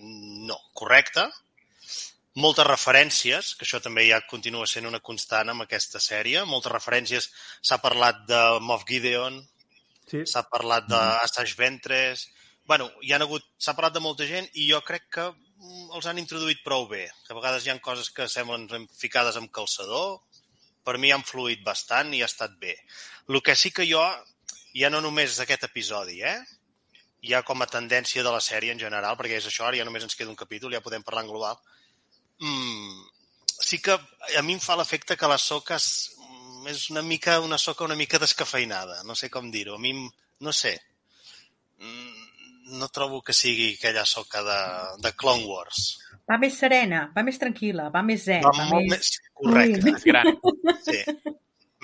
No, 0.48 0.58
correcte. 0.74 1.28
Moltes 2.42 2.66
referències, 2.66 3.52
que 3.54 3.66
això 3.66 3.78
també 3.82 4.08
ja 4.08 4.20
continua 4.30 4.66
sent 4.66 4.88
una 4.88 4.98
constant 4.98 5.52
amb 5.52 5.64
aquesta 5.64 6.00
sèrie, 6.02 6.42
moltes 6.50 6.72
referències, 6.72 7.28
s'ha 7.62 7.78
parlat 7.82 8.24
de 8.26 8.40
Moff 8.60 8.82
Gideon, 8.88 9.38
sí. 10.10 10.24
s'ha 10.26 10.42
parlat 10.50 10.88
d'Assange 10.90 11.54
Ventres, 11.60 12.26
bueno, 12.66 12.88
hi 13.02 13.12
ha 13.12 13.20
hagut, 13.22 13.44
s'ha 13.60 13.76
parlat 13.78 13.94
de 13.94 14.02
molta 14.02 14.26
gent 14.26 14.48
i 14.54 14.66
jo 14.70 14.80
crec 14.82 15.06
que 15.16 15.28
mm, 15.30 15.90
els 15.94 16.08
han 16.10 16.18
introduït 16.18 16.64
prou 16.64 16.88
bé. 16.90 17.06
Que 17.26 17.34
a 17.34 17.38
vegades 17.38 17.66
hi 17.66 17.70
ha 17.70 17.78
coses 17.84 18.10
que 18.10 18.26
semblen 18.32 18.88
ficades 18.98 19.38
amb 19.38 19.52
calçador, 19.54 20.18
per 20.84 20.96
mi 20.98 21.12
han 21.14 21.22
fluït 21.24 21.62
bastant 21.64 22.12
i 22.16 22.22
ha 22.24 22.30
estat 22.30 22.58
bé. 22.60 22.74
El 23.28 23.40
que 23.44 23.54
sí 23.56 23.70
que 23.70 23.86
jo, 23.88 24.02
ja 24.74 24.90
no 24.90 25.00
només 25.04 25.38
aquest 25.40 25.68
episodi, 25.70 26.22
eh? 26.22 26.38
hi 27.24 27.32
ha 27.32 27.40
com 27.46 27.62
a 27.64 27.68
tendència 27.70 28.22
de 28.24 28.32
la 28.32 28.40
sèrie 28.44 28.72
en 28.74 28.80
general, 28.80 29.16
perquè 29.16 29.38
és 29.38 29.46
això, 29.48 29.64
ara 29.64 29.78
ja 29.78 29.86
només 29.88 30.04
ens 30.04 30.16
queda 30.18 30.28
un 30.28 30.36
capítol, 30.36 30.74
ja 30.76 30.82
podem 30.84 31.04
parlar 31.06 31.22
en 31.24 31.30
global, 31.30 31.56
mm, 32.44 33.00
sí 33.64 33.80
que 33.82 33.96
a 33.96 34.42
mi 34.44 34.56
em 34.58 34.60
fa 34.62 34.76
l'efecte 34.76 35.16
que 35.16 35.30
la 35.30 35.38
soca 35.40 35.78
és, 35.80 35.88
és 36.70 36.88
una 36.92 37.02
mica 37.04 37.38
una 37.44 37.58
soca 37.58 37.86
una 37.88 37.96
mica 37.98 38.20
descafeinada, 38.20 39.02
no 39.08 39.16
sé 39.18 39.30
com 39.32 39.50
dir-ho. 39.50 39.78
A 39.78 39.82
mi, 39.82 39.94
no 40.44 40.52
sé, 40.52 40.76
mm, 41.80 42.24
no 42.80 42.88
trobo 42.88 43.22
que 43.22 43.36
sigui 43.36 43.74
aquella 43.74 44.04
soca 44.08 44.42
de, 44.42 44.60
de 45.04 45.12
Clone 45.16 45.44
Wars. 45.48 45.84
Va 46.30 46.38
més 46.40 46.56
serena, 46.56 47.06
va 47.16 47.24
més 47.26 47.38
tranquil·la, 47.40 47.90
va 47.92 48.02
més 48.02 48.24
zen. 48.24 48.44
Va, 48.44 48.52
va 48.56 48.68
molt 48.70 48.88
més... 48.88 48.98
més... 48.98 49.08
Correcte. 49.34 49.90
Més 49.90 50.04
gran. 50.08 50.30
Sí. 50.86 51.00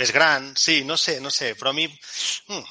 Més 0.01 0.13
gran, 0.17 0.47
sí, 0.57 0.79
no 0.89 0.97
sé, 0.97 1.19
no 1.21 1.29
sé, 1.35 1.53
però 1.61 1.75
a 1.75 1.77
mi... 1.77 1.85
Mm, 2.49 2.65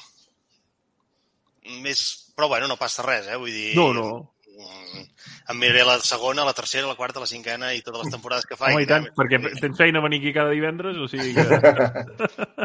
més... 1.84 2.02
Però 2.34 2.48
bueno, 2.50 2.66
no 2.66 2.78
passa 2.80 3.04
res, 3.06 3.28
eh? 3.30 3.38
Vull 3.38 3.54
dir... 3.54 3.70
No, 3.78 3.92
no. 3.94 4.08
Mm, 4.50 5.04
em 5.50 5.58
miraré 5.58 5.84
la 5.86 5.98
segona, 5.98 6.44
la 6.46 6.54
tercera, 6.54 6.86
la 6.86 6.96
quarta, 6.98 7.22
la 7.22 7.28
cinquena 7.30 7.72
i 7.74 7.82
totes 7.82 8.04
les 8.04 8.14
temporades 8.14 8.46
que 8.46 8.58
faig. 8.58 8.76
Home, 8.76 8.84
i 8.84 8.90
tant, 8.90 9.08
eh? 9.08 9.14
perquè 9.16 9.40
tens 9.58 9.78
feina 9.78 10.02
venir 10.04 10.20
aquí 10.22 10.32
cada 10.36 10.54
divendres, 10.54 10.98
o 11.00 11.08
sigui 11.10 11.34
que... 11.34 11.42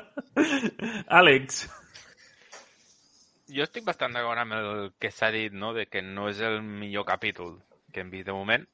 Àlex. 1.19 1.65
Jo 3.55 3.65
estic 3.65 3.85
bastant 3.87 4.13
d'acord 4.13 4.41
amb 4.41 4.57
el 4.57 4.69
que 5.01 5.11
s'ha 5.13 5.31
dit, 5.33 5.53
no?, 5.53 5.73
de 5.73 5.87
que 5.89 6.03
no 6.05 6.29
és 6.29 6.41
el 6.45 6.61
millor 6.61 7.07
capítol 7.07 7.57
que 7.93 8.03
hem 8.03 8.11
vist 8.11 8.27
de 8.27 8.35
moment, 8.35 8.65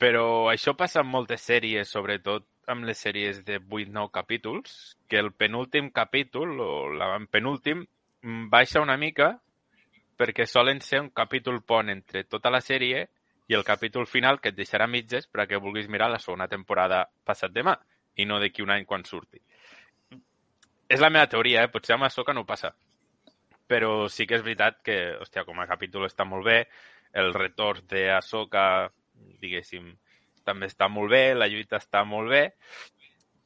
però 0.00 0.50
això 0.50 0.74
passa 0.76 1.04
amb 1.04 1.14
moltes 1.14 1.44
sèries, 1.46 1.88
sobretot 1.88 2.46
amb 2.70 2.86
les 2.88 2.98
sèries 2.98 3.44
de 3.46 3.60
8-9 3.60 4.10
capítols, 4.12 4.96
que 5.08 5.20
el 5.22 5.32
penúltim 5.32 5.90
capítol, 5.94 6.58
o 6.60 6.90
l'avantpenúltim, 6.92 7.86
baixa 8.50 8.82
una 8.82 8.98
mica 9.00 9.38
perquè 10.20 10.44
solen 10.44 10.82
ser 10.84 11.00
un 11.00 11.08
capítol 11.16 11.62
pont 11.64 11.88
entre 11.88 12.26
tota 12.28 12.50
la 12.52 12.60
sèrie 12.60 13.06
i 13.50 13.54
el 13.54 13.64
capítol 13.66 14.06
final 14.06 14.38
que 14.38 14.52
et 14.52 14.54
deixarà 14.54 14.86
mitges 14.86 15.26
perquè 15.26 15.58
vulguis 15.58 15.88
mirar 15.90 16.06
la 16.12 16.20
segona 16.22 16.46
temporada 16.46 17.00
passat 17.26 17.50
demà 17.50 17.74
i 18.14 18.26
no 18.28 18.38
d'aquí 18.38 18.62
un 18.62 18.70
any 18.70 18.84
quan 18.86 19.02
surti. 19.02 19.40
És 20.86 21.02
la 21.02 21.10
meva 21.10 21.26
teoria, 21.32 21.64
eh? 21.64 21.70
potser 21.72 21.96
amb 21.96 22.06
Ahsoka 22.06 22.34
no 22.34 22.46
passa. 22.46 22.70
Però 23.66 24.06
sí 24.06 24.28
que 24.30 24.38
és 24.38 24.44
veritat 24.46 24.78
que, 24.86 24.96
hòstia, 25.18 25.42
com 25.48 25.58
a 25.58 25.66
capítol 25.66 26.06
està 26.06 26.26
molt 26.26 26.46
bé, 26.46 26.60
el 27.18 27.34
retorn 27.34 27.90
d'Ahsoka, 27.90 28.64
diguéssim, 29.42 29.90
també 30.46 30.70
està 30.70 30.86
molt 30.86 31.10
bé, 31.10 31.34
la 31.34 31.50
lluita 31.50 31.82
està 31.82 32.04
molt 32.06 32.30
bé, 32.30 32.44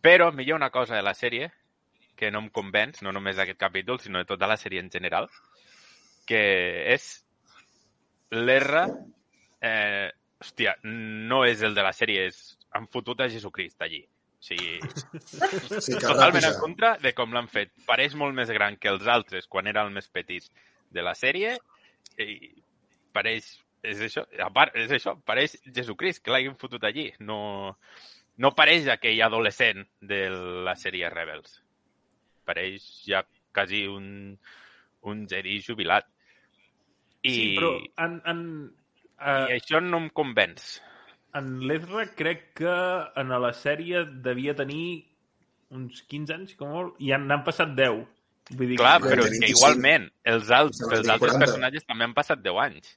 però 0.04 0.28
ha 0.28 0.54
una 0.56 0.70
cosa 0.70 0.96
de 0.96 1.02
la 1.02 1.16
sèrie 1.16 1.50
que 2.14 2.30
no 2.30 2.44
em 2.44 2.52
convenç, 2.52 3.00
no 3.02 3.12
només 3.12 3.36
d'aquest 3.36 3.58
capítol, 3.58 4.00
sinó 4.00 4.20
de 4.20 4.28
tota 4.28 4.46
la 4.46 4.60
sèrie 4.60 4.84
en 4.84 4.92
general, 4.92 5.32
que 6.28 6.44
és 6.92 7.24
l'R 8.30 8.84
eh, 9.64 10.10
hòstia, 10.42 10.76
no 10.84 11.44
és 11.48 11.62
el 11.64 11.74
de 11.76 11.84
la 11.86 11.94
sèrie, 11.96 12.28
és 12.28 12.58
han 12.76 12.88
fotut 12.92 13.22
a 13.24 13.30
Jesucrist 13.32 13.82
allí. 13.82 14.02
O 14.04 14.44
sigui, 14.44 14.76
Sí, 15.80 15.94
que 15.94 16.02
totalment 16.04 16.44
en 16.44 16.58
contra 16.60 16.94
de 17.00 17.14
com 17.16 17.32
l'han 17.32 17.48
fet. 17.48 17.72
Pareix 17.88 18.16
molt 18.20 18.36
més 18.36 18.50
gran 18.52 18.76
que 18.76 18.90
els 18.92 19.06
altres 19.08 19.48
quan 19.48 19.70
era 19.70 19.86
el 19.86 19.92
més 19.94 20.10
petit 20.12 20.50
de 20.92 21.04
la 21.04 21.14
sèrie 21.16 21.54
i 22.20 22.50
pareix, 23.14 23.46
és 23.84 24.02
això, 24.04 24.26
a 24.44 24.50
part, 24.52 24.76
és 24.76 24.92
això, 24.92 25.14
pareix 25.24 25.56
Jesucrist 25.64 26.22
que 26.22 26.34
l'hagin 26.34 26.58
fotut 26.60 26.84
allí. 26.84 27.08
No, 27.24 27.38
no 28.36 28.52
pareix 28.58 28.90
aquell 28.92 29.22
adolescent 29.24 29.86
de 30.02 30.26
la 30.66 30.76
sèrie 30.76 31.08
Rebels. 31.14 31.62
Pareix 32.44 32.84
ja 33.08 33.24
quasi 33.54 33.86
un, 33.88 34.36
un 35.08 35.24
Jedi 35.30 35.60
jubilat. 35.64 36.10
I, 37.24 37.32
Sí, 37.32 37.44
però 37.56 37.78
en, 38.04 38.18
en, 38.28 38.40
uh, 39.24 39.46
i 39.50 39.56
això 39.58 39.80
no 39.82 40.02
em 40.04 40.10
convenç. 40.12 40.76
en 41.34 41.48
l'Ezra 41.66 42.04
crec 42.14 42.44
que 42.60 42.74
en 43.18 43.32
la 43.42 43.52
sèrie 43.58 44.04
devia 44.22 44.54
tenir 44.54 44.84
uns 45.74 46.04
15 46.10 46.34
anys, 46.36 46.52
com 46.58 46.70
molt, 46.70 47.00
i 47.02 47.10
han, 47.14 47.24
n'han 47.26 47.42
passat 47.46 47.72
10. 47.74 48.04
Vull 48.54 48.68
dir 48.70 48.76
Clar, 48.78 48.98
que... 49.00 49.08
però 49.10 49.24
que 49.24 49.32
25. 49.32 49.56
igualment, 49.56 50.04
els, 50.30 50.52
alt, 50.52 50.76
Sembla 50.76 50.92
que 50.92 51.00
els 51.00 51.10
altres 51.16 51.32
40. 51.32 51.46
personatges 51.46 51.88
també 51.88 52.06
han 52.06 52.14
passat 52.14 52.44
10 52.44 52.60
anys. 52.66 52.92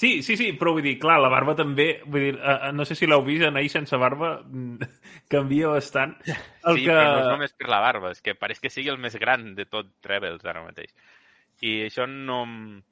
Sí, 0.00 0.22
sí, 0.26 0.34
sí, 0.38 0.48
però 0.58 0.72
vull 0.74 0.82
dir, 0.82 0.96
clar, 1.02 1.20
la 1.22 1.30
barba 1.30 1.54
també, 1.58 1.86
vull 2.06 2.24
dir, 2.24 2.32
uh, 2.38 2.70
no 2.74 2.86
sé 2.88 2.96
si 2.98 3.06
l'heu 3.06 3.22
vist, 3.26 3.44
en 3.46 3.58
ahir 3.60 3.70
sense 3.70 3.98
barba 4.00 4.32
canvia 5.34 5.70
bastant. 5.70 6.16
El 6.24 6.80
sí, 6.80 6.86
que... 6.86 6.96
però 6.96 7.12
no 7.12 7.20
és 7.20 7.30
només 7.30 7.54
per 7.58 7.70
la 7.70 7.82
barba, 7.84 8.14
és 8.16 8.24
que 8.24 8.34
pareix 8.38 8.62
que 8.62 8.72
sigui 8.72 8.90
el 8.94 8.98
més 9.02 9.14
gran 9.20 9.52
de 9.58 9.68
tot 9.70 9.92
Rebels 10.08 10.48
ara 10.48 10.64
mateix. 10.64 10.94
I 11.62 11.84
això 11.90 12.08
no... 12.10 12.42
em- 12.48 12.82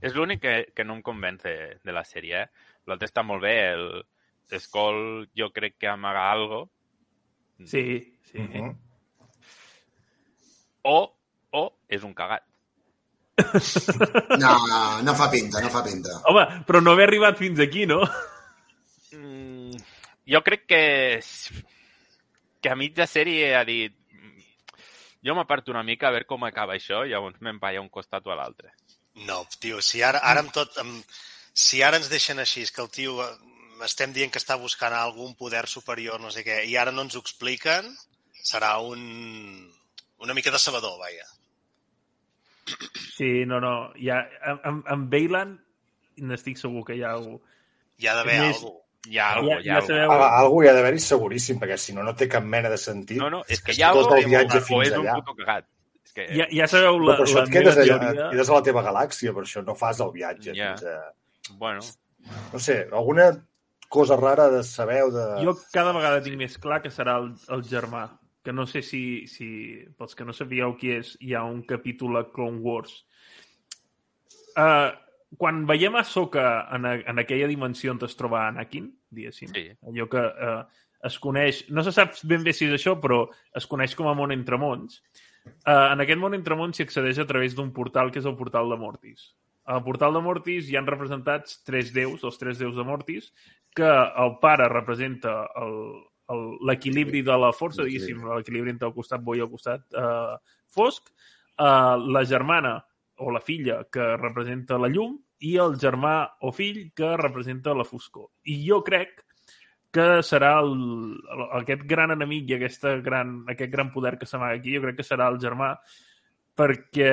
És 0.00 0.14
l'únic 0.16 0.40
que, 0.42 0.54
que 0.74 0.84
no 0.84 0.96
em 0.96 1.02
convenç 1.04 1.44
de, 1.44 1.56
de 1.84 1.92
la 1.92 2.04
sèrie, 2.08 2.44
eh? 2.44 2.76
L'altre 2.88 3.08
està 3.10 3.22
molt 3.26 3.42
bé, 3.44 3.56
el 3.74 4.60
Skull 4.60 5.28
jo 5.36 5.50
crec 5.54 5.76
que 5.78 5.88
amaga 5.90 6.30
algo, 6.32 6.64
Sí, 7.66 8.16
sí. 8.24 8.38
Mhm. 8.38 8.52
-huh. 8.52 8.76
o, 10.82 11.16
o 11.50 11.76
és 11.88 12.02
un 12.02 12.14
cagat. 12.14 12.42
No, 14.38 15.02
no 15.02 15.14
fa 15.14 15.30
pinta, 15.30 15.60
no 15.60 15.68
fa 15.70 15.82
pinta. 15.82 16.10
Home, 16.24 16.64
però 16.66 16.80
no 16.82 16.92
haver 16.92 17.08
arribat 17.08 17.36
fins 17.36 17.60
aquí, 17.60 17.86
no? 17.86 18.00
Mm, 19.12 19.76
jo 20.26 20.42
crec 20.42 20.66
que 20.66 21.20
que 22.60 22.68
a 22.68 22.76
mitja 22.76 23.06
sèrie 23.06 23.56
ha 23.56 23.64
dit 23.64 23.94
jo 25.24 25.34
m'aparto 25.34 25.70
una 25.70 25.82
mica 25.82 26.08
a 26.08 26.10
veure 26.10 26.26
com 26.26 26.44
acaba 26.44 26.74
això 26.74 27.04
i 27.06 27.10
llavors 27.10 27.40
me'n 27.40 27.58
vaig 27.58 27.76
a 27.76 27.80
un 27.80 27.88
costat 27.88 28.26
o 28.26 28.30
a 28.30 28.36
l'altre. 28.36 28.72
No, 29.26 29.42
tio, 29.60 29.80
si 29.84 30.02
ara, 30.02 30.18
ara 30.24 30.40
amb 30.44 30.52
tot... 30.54 30.76
Amb, 30.80 31.02
si 31.52 31.82
ara 31.82 31.98
ens 31.98 32.08
deixen 32.08 32.38
així, 32.40 32.62
és 32.64 32.70
que 32.72 32.80
el 32.80 32.88
tio 32.94 33.18
eh, 33.24 33.32
estem 33.84 34.12
dient 34.16 34.30
que 34.32 34.38
està 34.40 34.56
buscant 34.56 34.94
algun 34.96 35.34
poder 35.36 35.66
superior, 35.68 36.20
no 36.22 36.30
sé 36.32 36.44
què, 36.46 36.62
i 36.70 36.76
ara 36.80 36.92
no 36.94 37.02
ens 37.04 37.16
ho 37.18 37.20
expliquen, 37.24 37.90
serà 38.46 38.76
un, 38.80 39.02
una 40.24 40.34
mica 40.36 40.52
decebedor, 40.54 40.96
vaja. 41.02 41.26
Sí, 43.16 43.44
no, 43.46 43.58
no. 43.60 43.90
Ja, 44.00 44.20
amb, 44.46 44.84
amb, 44.86 45.08
Bailan 45.12 45.56
n'estic 46.20 46.58
segur 46.60 46.84
que 46.86 46.96
hi 46.96 47.02
ha 47.04 47.12
algú. 47.16 47.40
Hi 48.00 48.06
ha 48.08 48.14
d'haver 48.20 48.38
Més- 48.46 48.60
cosa. 48.62 48.76
Hi 49.08 49.16
ha 49.18 49.26
algo, 49.34 49.48
Ja- 49.48 49.56
hi 49.56 49.60
ha 49.60 49.64
ja 49.64 49.76
algo. 49.80 49.86
sabeu- 49.88 50.12
Al- 50.12 50.34
Algú 50.44 50.62
hi 50.62 50.68
ha 50.68 50.72
d'haver-hi 50.76 51.00
seguríssim, 51.00 51.58
perquè 51.60 51.76
si 51.80 51.92
no, 51.96 52.02
no 52.04 52.14
té 52.14 52.28
cap 52.28 52.44
mena 52.44 52.68
de 52.68 52.76
sentit. 52.78 53.16
No, 53.18 53.30
no, 53.32 53.42
és 53.48 53.60
que 53.64 53.72
hi 53.72 53.82
ha 53.82 53.92
tot 53.92 54.04
algo 54.06 54.16
el 54.18 54.26
viatge 54.28 54.58
o 54.58 54.64
fins 54.66 54.88
és 54.90 54.96
un 54.98 55.06
puto 55.14 55.34
cagat. 55.38 55.64
És 56.10 56.16
que... 56.16 56.26
Ja, 56.34 56.48
ja 56.50 56.66
sabeu 56.70 56.98
la, 56.98 57.14
per 57.20 57.28
això 57.28 57.38
la 57.38 57.46
et 57.46 57.52
meva 57.54 57.60
quedes, 57.70 57.76
allà, 57.78 57.98
teoria... 58.02 58.26
et 58.26 58.34
quedes 58.34 58.50
a 58.50 58.56
la 58.58 58.64
teva 58.66 58.82
galàxia, 58.82 59.34
per 59.36 59.44
això 59.46 59.62
no 59.62 59.76
fas 59.78 60.02
el 60.02 60.10
viatge. 60.16 60.54
Ja. 60.58 60.72
Fins 60.74 60.88
a... 60.90 61.54
Bueno, 61.60 61.84
No 62.52 62.58
sé, 62.58 62.86
alguna 62.92 63.30
cosa 63.88 64.16
rara 64.16 64.50
de 64.52 64.62
saber 64.62 65.02
o 65.02 65.10
de... 65.10 65.22
Jo 65.44 65.54
cada 65.72 65.94
vegada 65.96 66.20
tinc 66.22 66.36
més 66.38 66.58
clar 66.62 66.80
que 66.84 66.92
serà 66.92 67.16
el, 67.22 67.30
el 67.50 67.62
germà. 67.66 68.08
Que 68.44 68.52
no 68.52 68.66
sé 68.68 68.82
si, 68.86 69.26
si, 69.28 69.48
pels 69.98 70.16
que 70.16 70.24
no 70.24 70.34
sabíeu 70.36 70.74
qui 70.80 70.94
és, 70.96 71.14
hi 71.20 71.34
ha 71.36 71.42
un 71.44 71.62
capítol 71.68 72.20
a 72.20 72.26
Clone 72.32 72.60
Wars. 72.64 72.92
Uh, 74.56 74.92
quan 75.40 75.64
veiem 75.68 75.96
a 75.96 76.04
Soka 76.04 76.44
en, 76.76 76.86
a, 76.88 76.94
en 77.12 77.20
aquella 77.22 77.48
dimensió 77.50 77.92
on 77.92 78.00
es 78.06 78.16
troba 78.18 78.46
Anakin, 78.48 78.88
diguéssim, 79.10 79.52
Sí. 79.54 79.66
allò 79.86 80.08
que 80.10 80.22
uh, 80.28 80.62
es 81.06 81.18
coneix, 81.18 81.64
no 81.70 81.84
se 81.86 81.92
sap 81.96 82.16
ben 82.24 82.44
bé 82.44 82.52
si 82.56 82.66
és 82.68 82.76
això, 82.76 82.96
però 83.00 83.22
es 83.56 83.66
coneix 83.70 83.94
com 83.96 84.08
a 84.10 84.14
món 84.16 84.32
entre 84.34 84.58
mons, 84.60 85.02
uh, 85.46 85.92
en 85.92 86.02
aquest 86.02 86.20
món 86.20 86.36
entre 86.36 86.56
mons 86.58 86.76
s'hi 86.76 86.86
accedeix 86.86 87.20
a 87.22 87.28
través 87.28 87.54
d'un 87.56 87.72
portal 87.76 88.12
que 88.12 88.20
és 88.22 88.28
el 88.28 88.36
portal 88.38 88.70
de 88.72 88.78
Mortis. 88.80 89.30
Al 89.70 89.84
portal 89.86 90.16
de 90.16 90.22
Mortis 90.24 90.68
hi 90.70 90.76
han 90.78 90.88
representats 90.88 91.60
tres 91.66 91.92
déus, 91.94 92.24
els 92.26 92.38
tres 92.40 92.58
déus 92.58 92.76
de 92.76 92.84
Mortis, 92.86 93.30
que 93.76 93.88
el 93.88 94.36
pare 94.42 94.66
representa 94.72 95.34
l'equilibri 96.66 97.22
de 97.26 97.36
la 97.38 97.52
força, 97.54 97.84
diguéssim, 97.86 98.24
l'equilibri 98.34 98.72
entre 98.74 98.88
el 98.90 98.94
costat 98.96 99.22
bo 99.22 99.36
i 99.36 99.42
el 99.44 99.50
costat 99.50 99.84
eh, 99.94 100.36
fosc, 100.74 101.10
eh, 101.10 101.96
la 102.16 102.24
germana 102.26 102.78
o 103.20 103.30
la 103.30 103.42
filla 103.44 103.84
que 103.92 104.16
representa 104.16 104.78
la 104.80 104.88
llum 104.88 105.18
i 105.46 105.56
el 105.60 105.76
germà 105.80 106.14
o 106.42 106.52
fill 106.52 106.88
que 106.96 107.16
representa 107.20 107.74
la 107.76 107.86
foscor. 107.86 108.30
I 108.44 108.60
jo 108.66 108.80
crec 108.86 109.22
que 109.94 110.06
serà 110.26 110.54
el, 110.62 110.72
el, 111.34 111.44
aquest 111.60 111.82
gran 111.90 112.14
enemic 112.14 112.50
i 112.50 112.56
aquesta 112.56 112.96
gran, 113.04 113.40
aquest 113.50 113.72
gran 113.72 113.90
poder 113.94 114.16
que 114.18 114.28
s'amaga 114.28 114.58
aquí, 114.60 114.76
jo 114.76 114.84
crec 114.84 115.00
que 115.00 115.06
serà 115.06 115.28
el 115.32 115.40
germà 115.42 115.74
perquè 116.58 117.12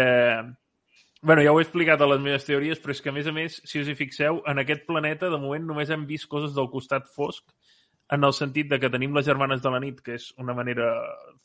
bueno, 1.22 1.42
ja 1.42 1.52
ho 1.52 1.60
he 1.60 1.64
explicat 1.66 2.02
a 2.02 2.08
les 2.08 2.22
meves 2.22 2.46
teories, 2.46 2.80
però 2.80 2.94
és 2.94 3.02
que, 3.02 3.10
a 3.10 3.16
més 3.16 3.28
a 3.28 3.34
més, 3.34 3.58
si 3.66 3.82
us 3.82 3.90
hi 3.90 3.96
fixeu, 3.98 4.44
en 4.48 4.62
aquest 4.62 4.86
planeta, 4.86 5.32
de 5.34 5.40
moment, 5.42 5.66
només 5.66 5.90
hem 5.90 6.06
vist 6.10 6.30
coses 6.30 6.54
del 6.56 6.70
costat 6.70 7.10
fosc, 7.10 7.50
en 8.14 8.24
el 8.24 8.34
sentit 8.38 8.70
de 8.72 8.80
que 8.80 8.92
tenim 8.94 9.16
les 9.18 9.26
germanes 9.26 9.64
de 9.64 9.72
la 9.74 9.82
nit, 9.84 10.00
que 10.06 10.16
és 10.16 10.30
una 10.40 10.56
manera 10.56 10.92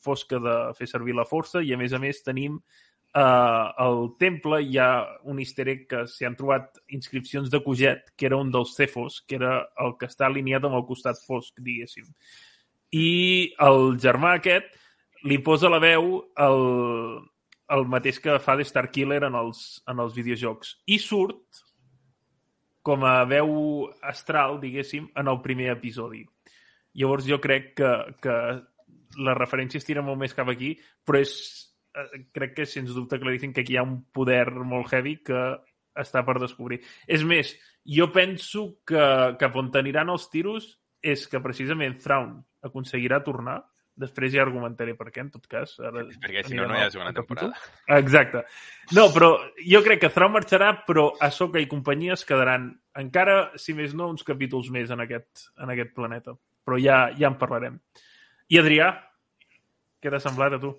fosca 0.05 0.39
de 0.39 0.57
fer 0.79 0.87
servir 0.91 1.17
la 1.17 1.27
força, 1.27 1.62
i 1.65 1.73
a 1.73 1.79
més 1.81 1.97
a 1.97 2.01
més 2.03 2.23
tenim 2.23 2.61
uh, 3.14 3.73
al 3.85 4.14
temple 4.21 4.62
hi 4.64 4.78
ha 4.81 4.90
un 5.28 5.40
easter 5.42 5.69
egg 5.73 5.87
que 5.90 6.04
s'hi 6.11 6.28
han 6.28 6.37
trobat 6.38 6.81
inscripcions 6.97 7.50
de 7.52 7.62
Coget, 7.64 8.12
que 8.16 8.28
era 8.28 8.38
un 8.40 8.52
dels 8.54 8.75
cefos, 8.76 9.21
que 9.26 9.38
era 9.40 9.59
el 9.85 9.97
que 10.00 10.09
està 10.11 10.28
alineat 10.28 10.64
amb 10.69 10.78
el 10.81 10.87
costat 10.88 11.21
fosc, 11.26 11.54
diguéssim. 11.61 12.09
I 12.92 13.52
el 13.64 13.97
germà 14.00 14.37
aquest 14.38 14.75
li 15.28 15.38
posa 15.45 15.71
la 15.71 15.81
veu 15.83 16.16
el, 16.45 16.62
el 17.73 17.87
mateix 17.88 18.19
que 18.21 18.40
fa 18.42 18.57
de 18.59 18.66
Starkiller 18.66 19.23
en 19.28 19.37
els, 19.38 19.83
en 19.88 20.02
els 20.02 20.16
videojocs. 20.16 20.76
I 20.90 20.99
surt 21.00 21.62
com 22.83 23.04
a 23.07 23.23
veu 23.31 23.52
astral, 24.02 24.59
diguéssim, 24.61 25.07
en 25.16 25.31
el 25.31 25.38
primer 25.45 25.71
episodi. 25.76 26.25
Llavors 26.99 27.28
jo 27.28 27.38
crec 27.40 27.73
que, 27.78 27.92
que 28.21 28.37
la 29.23 29.37
referència 29.38 29.78
es 29.78 29.87
tira 29.87 30.02
molt 30.04 30.19
més 30.21 30.35
cap 30.35 30.50
aquí, 30.50 30.75
però 31.07 31.21
és, 31.23 31.33
eh, 31.95 32.23
crec 32.33 32.57
que 32.57 32.69
sens 32.69 32.95
dubte 32.95 33.21
claríssim 33.21 33.53
que 33.53 33.65
aquí 33.65 33.77
hi 33.77 33.81
ha 33.81 33.87
un 33.87 34.03
poder 34.13 34.51
molt 34.53 34.93
heavy 34.93 35.19
que 35.27 35.43
està 35.99 36.23
per 36.25 36.39
descobrir. 36.41 36.81
És 37.07 37.25
més, 37.25 37.53
jo 37.85 38.09
penso 38.13 38.69
que 38.89 39.05
cap 39.41 39.59
on 39.61 39.71
aniran 39.81 40.13
els 40.13 40.31
tiros 40.33 40.73
és 41.03 41.27
que 41.29 41.43
precisament 41.43 41.99
Thrawn 42.01 42.39
aconseguirà 42.63 43.21
tornar 43.27 43.61
Després 43.93 44.31
ja 44.33 44.41
argumentaré 44.41 44.95
per 44.97 45.11
què, 45.13 45.21
en 45.21 45.29
tot 45.35 45.45
cas. 45.51 45.75
Ara 45.85 46.07
Perquè 46.09 46.43
si 46.47 46.57
no, 46.57 46.65
no 46.69 46.79
hi 46.79 46.81
ha 46.81 46.93
segona 46.93 47.13
temporada. 47.13 47.59
Exacte. 47.99 48.41
No, 48.97 49.11
però 49.13 49.35
jo 49.69 49.83
crec 49.85 50.01
que 50.05 50.11
Thrawn 50.15 50.33
marxarà, 50.33 50.71
però 50.87 51.11
Ahsoka 51.21 51.61
i 51.61 51.69
companyia 51.69 52.17
es 52.17 52.25
quedaran 52.29 52.71
encara, 52.99 53.37
si 53.61 53.77
més 53.77 53.93
no, 53.99 54.09
uns 54.15 54.25
capítols 54.25 54.71
més 54.73 54.93
en 54.95 55.05
aquest, 55.05 55.51
en 55.61 55.75
aquest 55.75 55.93
planeta. 55.99 56.35
Però 56.65 56.81
ja, 56.81 57.05
ja 57.19 57.29
en 57.29 57.37
parlarem. 57.41 57.77
I 58.49 58.63
Adrià, 58.63 58.89
què 60.01 60.13
t'ha 60.13 60.23
semblat 60.25 60.57
a 60.57 60.63
tu? 60.63 60.73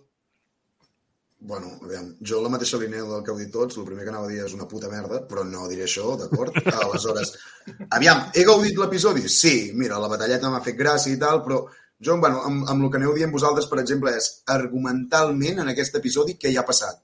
Bueno, 1.46 1.74
aviam, 1.84 2.06
jo 2.24 2.38
la 2.40 2.48
mateixa 2.48 2.78
línia 2.80 3.04
del 3.04 3.24
que 3.24 3.34
heu 3.34 3.40
dit 3.42 3.50
tots, 3.52 3.76
el 3.76 3.84
primer 3.84 4.06
que 4.06 4.12
anava 4.14 4.30
a 4.30 4.32
dir 4.32 4.46
és 4.46 4.54
una 4.56 4.68
puta 4.72 4.88
merda, 4.88 5.18
però 5.28 5.44
no 5.44 5.66
diré 5.68 5.84
això, 5.84 6.14
d'acord? 6.20 6.56
Aleshores, 6.86 7.34
aviam, 7.98 8.30
he 8.32 8.46
gaudit 8.48 8.78
l'episodi? 8.80 9.26
Sí, 9.28 9.74
mira, 9.76 9.98
la 10.00 10.08
batalleta 10.12 10.52
m'ha 10.54 10.62
fet 10.64 10.78
gràcia 10.80 11.12
i 11.12 11.20
tal, 11.20 11.42
però 11.44 11.58
jo, 12.00 12.16
bueno, 12.22 12.46
amb, 12.48 12.64
amb 12.72 12.86
el 12.86 12.92
que 12.94 13.00
aneu 13.02 13.12
dient 13.18 13.34
vosaltres, 13.34 13.68
per 13.72 13.82
exemple, 13.82 14.14
és 14.16 14.30
argumentalment 14.56 15.60
en 15.64 15.72
aquest 15.72 16.00
episodi 16.00 16.38
què 16.40 16.52
hi 16.52 16.60
ha 16.60 16.66
passat? 16.68 17.02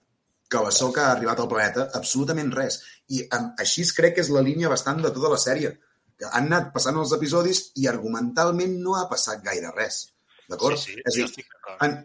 Que 0.49 0.61
la 0.63 0.71
Soca 0.75 1.09
ha 1.09 1.17
arribat 1.17 1.41
al 1.43 1.49
planeta? 1.51 1.89
Absolutament 1.99 2.53
res. 2.55 2.79
I 3.15 3.25
amb, 3.35 3.51
així 3.63 3.83
crec 3.97 4.15
que 4.17 4.23
és 4.25 4.31
la 4.33 4.43
línia 4.45 4.71
bastant 4.71 5.03
de 5.03 5.11
tota 5.15 5.33
la 5.35 5.41
sèrie. 5.41 5.73
Que 6.19 6.31
han 6.31 6.47
anat 6.47 6.71
passant 6.75 6.95
els 6.99 7.11
episodis 7.15 7.61
i 7.79 7.91
argumentalment 7.91 8.79
no 8.85 8.95
ha 8.95 9.03
passat 9.11 9.43
gaire 9.43 9.75
res. 9.75 10.01
D'acord? 10.49 10.79
Sí, 10.79 10.95
sí, 10.95 11.03
és 11.05 11.19
dir, 11.35 11.45
d'acord. 11.45 11.83
en, 11.85 11.99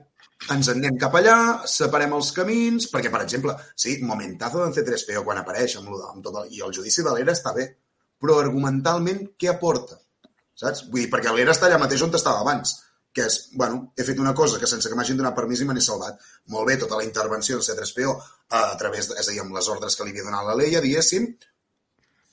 ens 0.52 0.68
en 0.68 0.80
anem 0.80 0.98
cap 1.00 1.14
allà, 1.16 1.36
separem 1.70 2.12
els 2.16 2.30
camins, 2.36 2.88
perquè, 2.92 3.10
per 3.12 3.22
exemple, 3.24 3.54
sí, 3.80 3.96
momentazo 4.04 4.60
d'en 4.60 4.74
C3PO 4.76 5.24
quan 5.24 5.40
apareix 5.40 5.78
amb, 5.80 5.92
amb 6.10 6.24
tot 6.24 6.40
el, 6.42 6.50
i 6.52 6.64
el 6.66 6.74
judici 6.76 7.04
de 7.06 7.14
l'era 7.14 7.32
està 7.32 7.54
bé, 7.56 7.68
però 8.20 8.40
argumentalment 8.42 9.24
què 9.40 9.50
aporta? 9.52 9.98
Saps? 10.60 10.84
Vull 10.90 11.04
dir, 11.04 11.10
perquè 11.12 11.32
l'era 11.32 11.54
està 11.54 11.70
allà 11.70 11.80
mateix 11.82 12.04
on 12.04 12.12
estava 12.14 12.44
abans, 12.44 12.76
que 13.14 13.24
és, 13.30 13.38
bueno, 13.54 13.92
he 13.96 14.04
fet 14.06 14.20
una 14.20 14.34
cosa 14.34 14.58
que 14.60 14.68
sense 14.70 14.90
que 14.90 14.98
m'hagin 14.98 15.18
donat 15.20 15.36
permís 15.38 15.62
i 15.62 15.66
me 15.68 15.74
n'he 15.76 15.82
salvat. 15.86 16.20
Molt 16.50 16.66
bé, 16.68 16.76
tota 16.82 16.98
la 16.98 17.06
intervenció 17.06 17.56
del 17.56 17.66
C3PO 17.66 18.12
a, 18.12 18.60
a 18.60 18.76
través, 18.80 19.08
de, 19.10 19.18
és 19.22 19.28
a 19.28 19.32
dir, 19.32 19.40
amb 19.44 19.54
les 19.54 19.68
ordres 19.70 19.96
que 19.96 20.06
li 20.06 20.14
havia 20.14 20.26
donat 20.26 20.48
la 20.48 20.56
Leia, 20.58 20.82
diguéssim, 20.82 21.28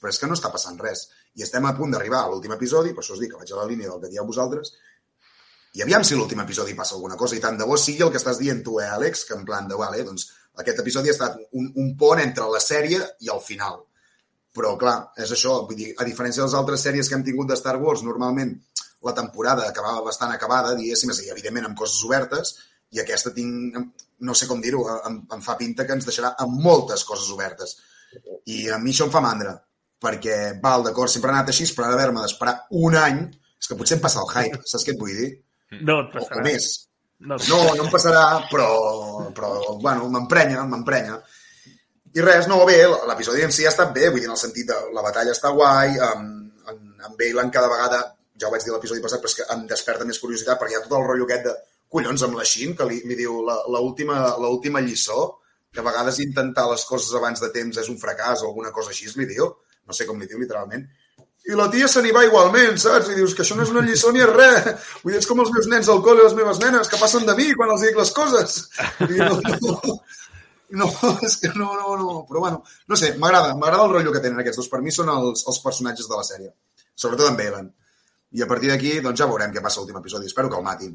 però 0.01 0.09
és 0.09 0.17
que 0.17 0.29
no 0.29 0.37
està 0.37 0.49
passant 0.53 0.79
res. 0.81 1.05
I 1.37 1.45
estem 1.45 1.67
a 1.69 1.75
punt 1.77 1.93
d'arribar 1.93 2.23
a 2.25 2.31
l'últim 2.31 2.55
episodi, 2.57 2.95
per 2.97 3.05
això 3.05 3.13
us 3.13 3.21
dic 3.21 3.35
que 3.35 3.43
vaig 3.43 3.53
a 3.53 3.61
la 3.61 3.67
línia 3.69 3.91
del 3.91 4.01
que 4.01 4.09
dieu 4.11 4.25
vosaltres, 4.27 4.73
i 5.73 5.83
aviam 5.85 6.03
si 6.03 6.17
l'últim 6.17 6.41
episodi 6.43 6.75
passa 6.75 6.95
alguna 6.97 7.15
cosa, 7.19 7.37
i 7.37 7.43
tant 7.43 7.57
de 7.59 7.67
bo 7.67 7.77
sigui 7.79 8.03
el 8.03 8.11
que 8.11 8.19
estàs 8.19 8.39
dient 8.41 8.59
tu, 8.65 8.79
eh, 8.81 8.89
Àlex, 8.91 9.23
que 9.27 9.37
en 9.37 9.45
plan 9.47 9.69
de, 9.69 9.77
vale, 9.79 10.03
doncs 10.03 10.27
aquest 10.59 10.81
episodi 10.83 11.11
ha 11.11 11.15
estat 11.15 11.37
un, 11.55 11.71
un 11.79 11.93
pont 11.97 12.19
entre 12.19 12.49
la 12.51 12.59
sèrie 12.59 12.99
i 13.23 13.31
el 13.31 13.39
final. 13.45 13.79
Però, 14.51 14.73
clar, 14.79 14.97
és 15.23 15.31
això, 15.31 15.61
vull 15.67 15.79
dir, 15.79 15.93
a 15.95 16.07
diferència 16.07 16.41
de 16.41 16.49
les 16.49 16.57
altres 16.59 16.83
sèries 16.83 17.07
que 17.07 17.15
hem 17.15 17.23
tingut 17.23 17.47
de 17.47 17.55
Star 17.55 17.77
Wars, 17.79 18.03
normalment 18.03 18.51
la 19.07 19.13
temporada 19.15 19.69
acabava 19.69 20.03
bastant 20.03 20.33
acabada, 20.33 20.75
diguéssim, 20.75 21.13
és 21.13 21.21
a 21.21 21.23
dir, 21.23 21.31
evidentment 21.31 21.69
amb 21.69 21.79
coses 21.79 22.03
obertes, 22.03 22.57
i 22.91 22.99
aquesta 22.99 23.31
tinc, 23.31 23.77
no 24.27 24.35
sé 24.35 24.49
com 24.49 24.59
dir-ho, 24.61 24.83
em, 25.07 25.21
em 25.37 25.43
fa 25.45 25.55
pinta 25.59 25.85
que 25.87 25.95
ens 25.95 26.07
deixarà 26.09 26.33
amb 26.43 26.59
moltes 26.65 27.05
coses 27.07 27.31
obertes. 27.31 27.77
I 28.51 28.67
a 28.75 28.79
mi 28.81 28.91
això 28.91 29.07
em 29.07 29.13
fa 29.13 29.23
mandra, 29.23 29.55
perquè, 30.03 30.35
val, 30.59 30.83
d'acord, 30.83 31.13
sempre 31.13 31.31
ha 31.31 31.37
anat 31.37 31.53
així, 31.53 31.69
però 31.71 31.87
ara 31.87 31.95
haver-me 31.95 32.25
d'esperar 32.25 32.57
un 32.83 32.99
any, 32.99 33.23
és 33.61 33.71
que 33.71 33.79
potser 33.79 33.95
em 33.95 34.03
passa 34.03 34.19
el 34.19 34.35
hype, 34.35 34.59
saps 34.67 34.83
què 34.83 34.97
et 34.97 34.99
vull 34.99 35.15
dir? 35.15 35.31
No 35.79 36.01
et 36.03 36.15
O, 36.15 36.19
o 36.19 36.19
passarà. 36.19 36.43
més. 36.45 36.71
No, 37.21 37.37
No, 37.37 37.59
no 37.77 37.85
em 37.85 37.91
passarà, 37.93 38.23
però, 38.49 38.69
però 39.37 39.77
bueno, 39.79 40.07
m'emprenya, 40.09 40.63
m'emprenya. 40.65 41.19
I 42.17 42.23
res, 42.25 42.47
no, 42.51 42.63
bé, 42.67 42.79
l'episodi 43.07 43.45
en 43.45 43.53
si 43.55 43.65
ha 43.65 43.71
estat 43.71 43.93
bé, 43.95 44.09
vull 44.09 44.19
dir, 44.19 44.27
en 44.27 44.35
el 44.35 44.41
sentit 44.41 44.67
de 44.67 44.77
la 44.95 45.03
batalla 45.05 45.31
està 45.31 45.51
guai, 45.55 45.93
amb, 46.09 46.63
amb, 46.67 46.81
amb 47.07 47.19
Bailan 47.19 47.53
cada 47.53 47.69
vegada, 47.71 48.01
ja 48.41 48.49
ho 48.49 48.51
vaig 48.51 48.65
dir 48.65 48.73
l'episodi 48.73 49.03
passat, 49.05 49.21
però 49.21 49.31
és 49.31 49.37
que 49.37 49.45
em 49.53 49.67
desperta 49.69 50.07
més 50.09 50.19
curiositat, 50.19 50.59
perquè 50.59 50.75
hi 50.75 50.79
ha 50.79 50.83
tot 50.87 50.97
el 50.97 51.05
rotllo 51.05 51.29
aquest 51.29 51.45
de 51.45 51.53
collons 51.91 52.25
amb 52.25 52.39
la 52.39 52.47
Xin, 52.47 52.73
que 52.75 52.87
li, 52.89 52.99
li 53.07 53.15
diu 53.19 53.37
l'última 53.45 54.81
lliçó, 54.81 55.27
que 55.71 55.79
a 55.79 55.87
vegades 55.87 56.19
intentar 56.19 56.65
les 56.71 56.83
coses 56.89 57.13
abans 57.15 57.39
de 57.39 57.51
temps 57.53 57.77
és 57.79 57.89
un 57.91 57.99
fracàs 58.01 58.41
o 58.41 58.49
alguna 58.49 58.73
cosa 58.75 58.91
així, 58.91 59.07
li 59.15 59.29
diu, 59.29 59.47
no 59.87 59.95
sé 59.95 60.07
com 60.09 60.19
li 60.19 60.27
diu 60.27 60.41
literalment, 60.41 60.83
i 61.49 61.57
la 61.57 61.67
tia 61.73 61.87
se 61.89 62.03
n'hi 62.05 62.13
va 62.13 62.23
igualment, 62.27 62.77
saps? 62.81 63.09
I 63.09 63.17
dius 63.17 63.33
que 63.33 63.41
això 63.41 63.57
no 63.57 63.65
és 63.65 63.71
una 63.73 63.81
lliçó 63.85 64.11
ni 64.13 64.21
és 64.21 64.29
res. 64.29 64.89
Vull 65.01 65.15
dir, 65.15 65.21
és 65.23 65.27
com 65.29 65.41
els 65.41 65.49
meus 65.55 65.67
nens 65.71 65.89
al 65.89 66.03
col·le 66.05 66.21
i 66.21 66.27
les 66.27 66.35
meves 66.37 66.61
nenes, 66.61 66.89
que 66.91 66.99
passen 67.01 67.25
de 67.25 67.35
mi 67.37 67.49
quan 67.57 67.73
els 67.73 67.85
dic 67.85 67.97
les 67.97 68.11
coses. 68.13 68.57
I 69.07 69.17
no, 69.17 69.39
no, 69.41 69.95
no, 70.83 70.89
és 71.25 71.37
que 71.41 71.49
no, 71.55 71.71
no, 71.79 71.95
no. 71.97 72.19
Però 72.29 72.43
bueno, 72.45 72.61
no 72.87 72.99
sé, 72.99 73.15
m'agrada, 73.17 73.55
m'agrada 73.57 73.87
el 73.87 73.95
rotllo 73.95 74.13
que 74.13 74.21
tenen 74.23 74.43
aquests 74.43 74.61
dos. 74.61 74.69
Per 74.71 74.83
mi 74.85 74.93
són 74.93 75.09
els, 75.13 75.47
els 75.49 75.61
personatges 75.65 76.11
de 76.11 76.19
la 76.19 76.27
sèrie. 76.27 76.53
Sobretot 76.93 77.31
en 77.31 77.39
Balen. 77.39 77.71
I 78.37 78.45
a 78.45 78.47
partir 78.47 78.69
d'aquí, 78.71 78.93
doncs 79.03 79.19
ja 79.19 79.27
veurem 79.27 79.51
què 79.51 79.65
passa 79.65 79.81
a 79.81 79.83
l'últim 79.83 79.97
episodi. 79.99 80.29
Espero 80.29 80.51
que 80.51 80.61
el 80.61 80.67
matin. 80.67 80.93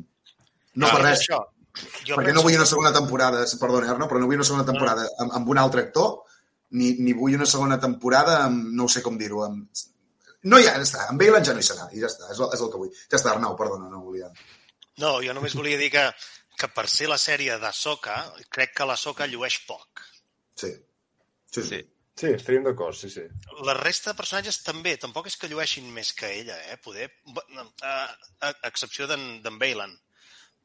No 0.77 0.87
Ah, 0.87 0.95
per 0.95 1.03
res, 1.09 1.27
Això. 1.27 1.43
Jo 2.07 2.17
perquè 2.17 2.33
no 2.33 2.41
vull 2.45 2.57
una 2.57 2.69
segona 2.69 2.93
temporada, 2.95 3.43
perdona, 3.61 3.91
Arno, 3.93 4.07
però 4.09 4.21
no 4.21 4.29
vull 4.31 4.39
una 4.39 4.49
segona 4.49 4.65
temporada 4.65 5.05
amb, 5.21 5.35
amb 5.37 5.51
un 5.53 5.59
altre 5.61 5.83
actor, 5.85 6.23
ni, 6.71 6.95
ni 7.03 7.13
vull 7.13 7.37
una 7.37 7.49
segona 7.49 7.77
temporada 7.83 8.39
amb, 8.47 8.71
no 8.79 8.89
sé 8.89 9.03
com 9.05 9.19
dir-ho, 9.21 9.43
amb... 9.45 9.67
No, 10.47 10.59
ja, 10.63 10.77
ja 10.77 10.85
està, 10.87 11.07
amb 11.11 11.19
Bailan 11.21 11.45
ja 11.45 11.55
no 11.57 11.63
hi 11.63 11.67
serà, 11.67 11.89
i 11.97 12.01
ja 12.03 12.07
està, 12.11 12.29
és, 12.33 12.39
el- 12.41 12.53
és 12.55 12.61
el 12.63 12.71
que 12.73 12.81
vull. 12.83 12.91
Ja 13.11 13.19
està, 13.19 13.33
Arnau, 13.35 13.57
perdona, 13.59 13.89
no 13.91 14.03
volia... 14.07 14.29
No, 15.03 15.17
jo 15.25 15.35
només 15.37 15.55
volia 15.59 15.77
dir 15.81 15.91
que, 15.93 16.05
que 16.57 16.69
per 16.73 16.87
ser 16.89 17.09
la 17.11 17.19
sèrie 17.21 17.59
d'Ahsoka, 17.61 18.15
crec 18.55 18.73
que 18.79 18.87
l'Ahsoka 18.89 19.27
llueix 19.29 19.59
poc. 19.69 20.05
Sí. 20.57 20.71
Sí, 21.51 21.63
sí. 21.63 21.69
Sí. 21.75 21.83
Sí, 22.17 22.31
estaríem 22.33 22.63
d'acord, 22.65 22.97
sí, 22.97 23.11
sí. 23.13 23.27
La 23.69 23.75
resta 23.77 24.09
de 24.15 24.17
personatges 24.17 24.63
també, 24.65 24.95
tampoc 24.97 25.27
és 25.29 25.35
que 25.37 25.51
llueixin 25.53 25.91
més 25.93 26.15
que 26.17 26.31
ella, 26.39 26.55
eh? 26.73 26.79
Poder, 26.81 27.11
a, 27.29 27.51
a, 27.85 27.99
a 28.49 28.53
excepció 28.71 29.05
d'en 29.11 29.59
Bailan. 29.61 29.93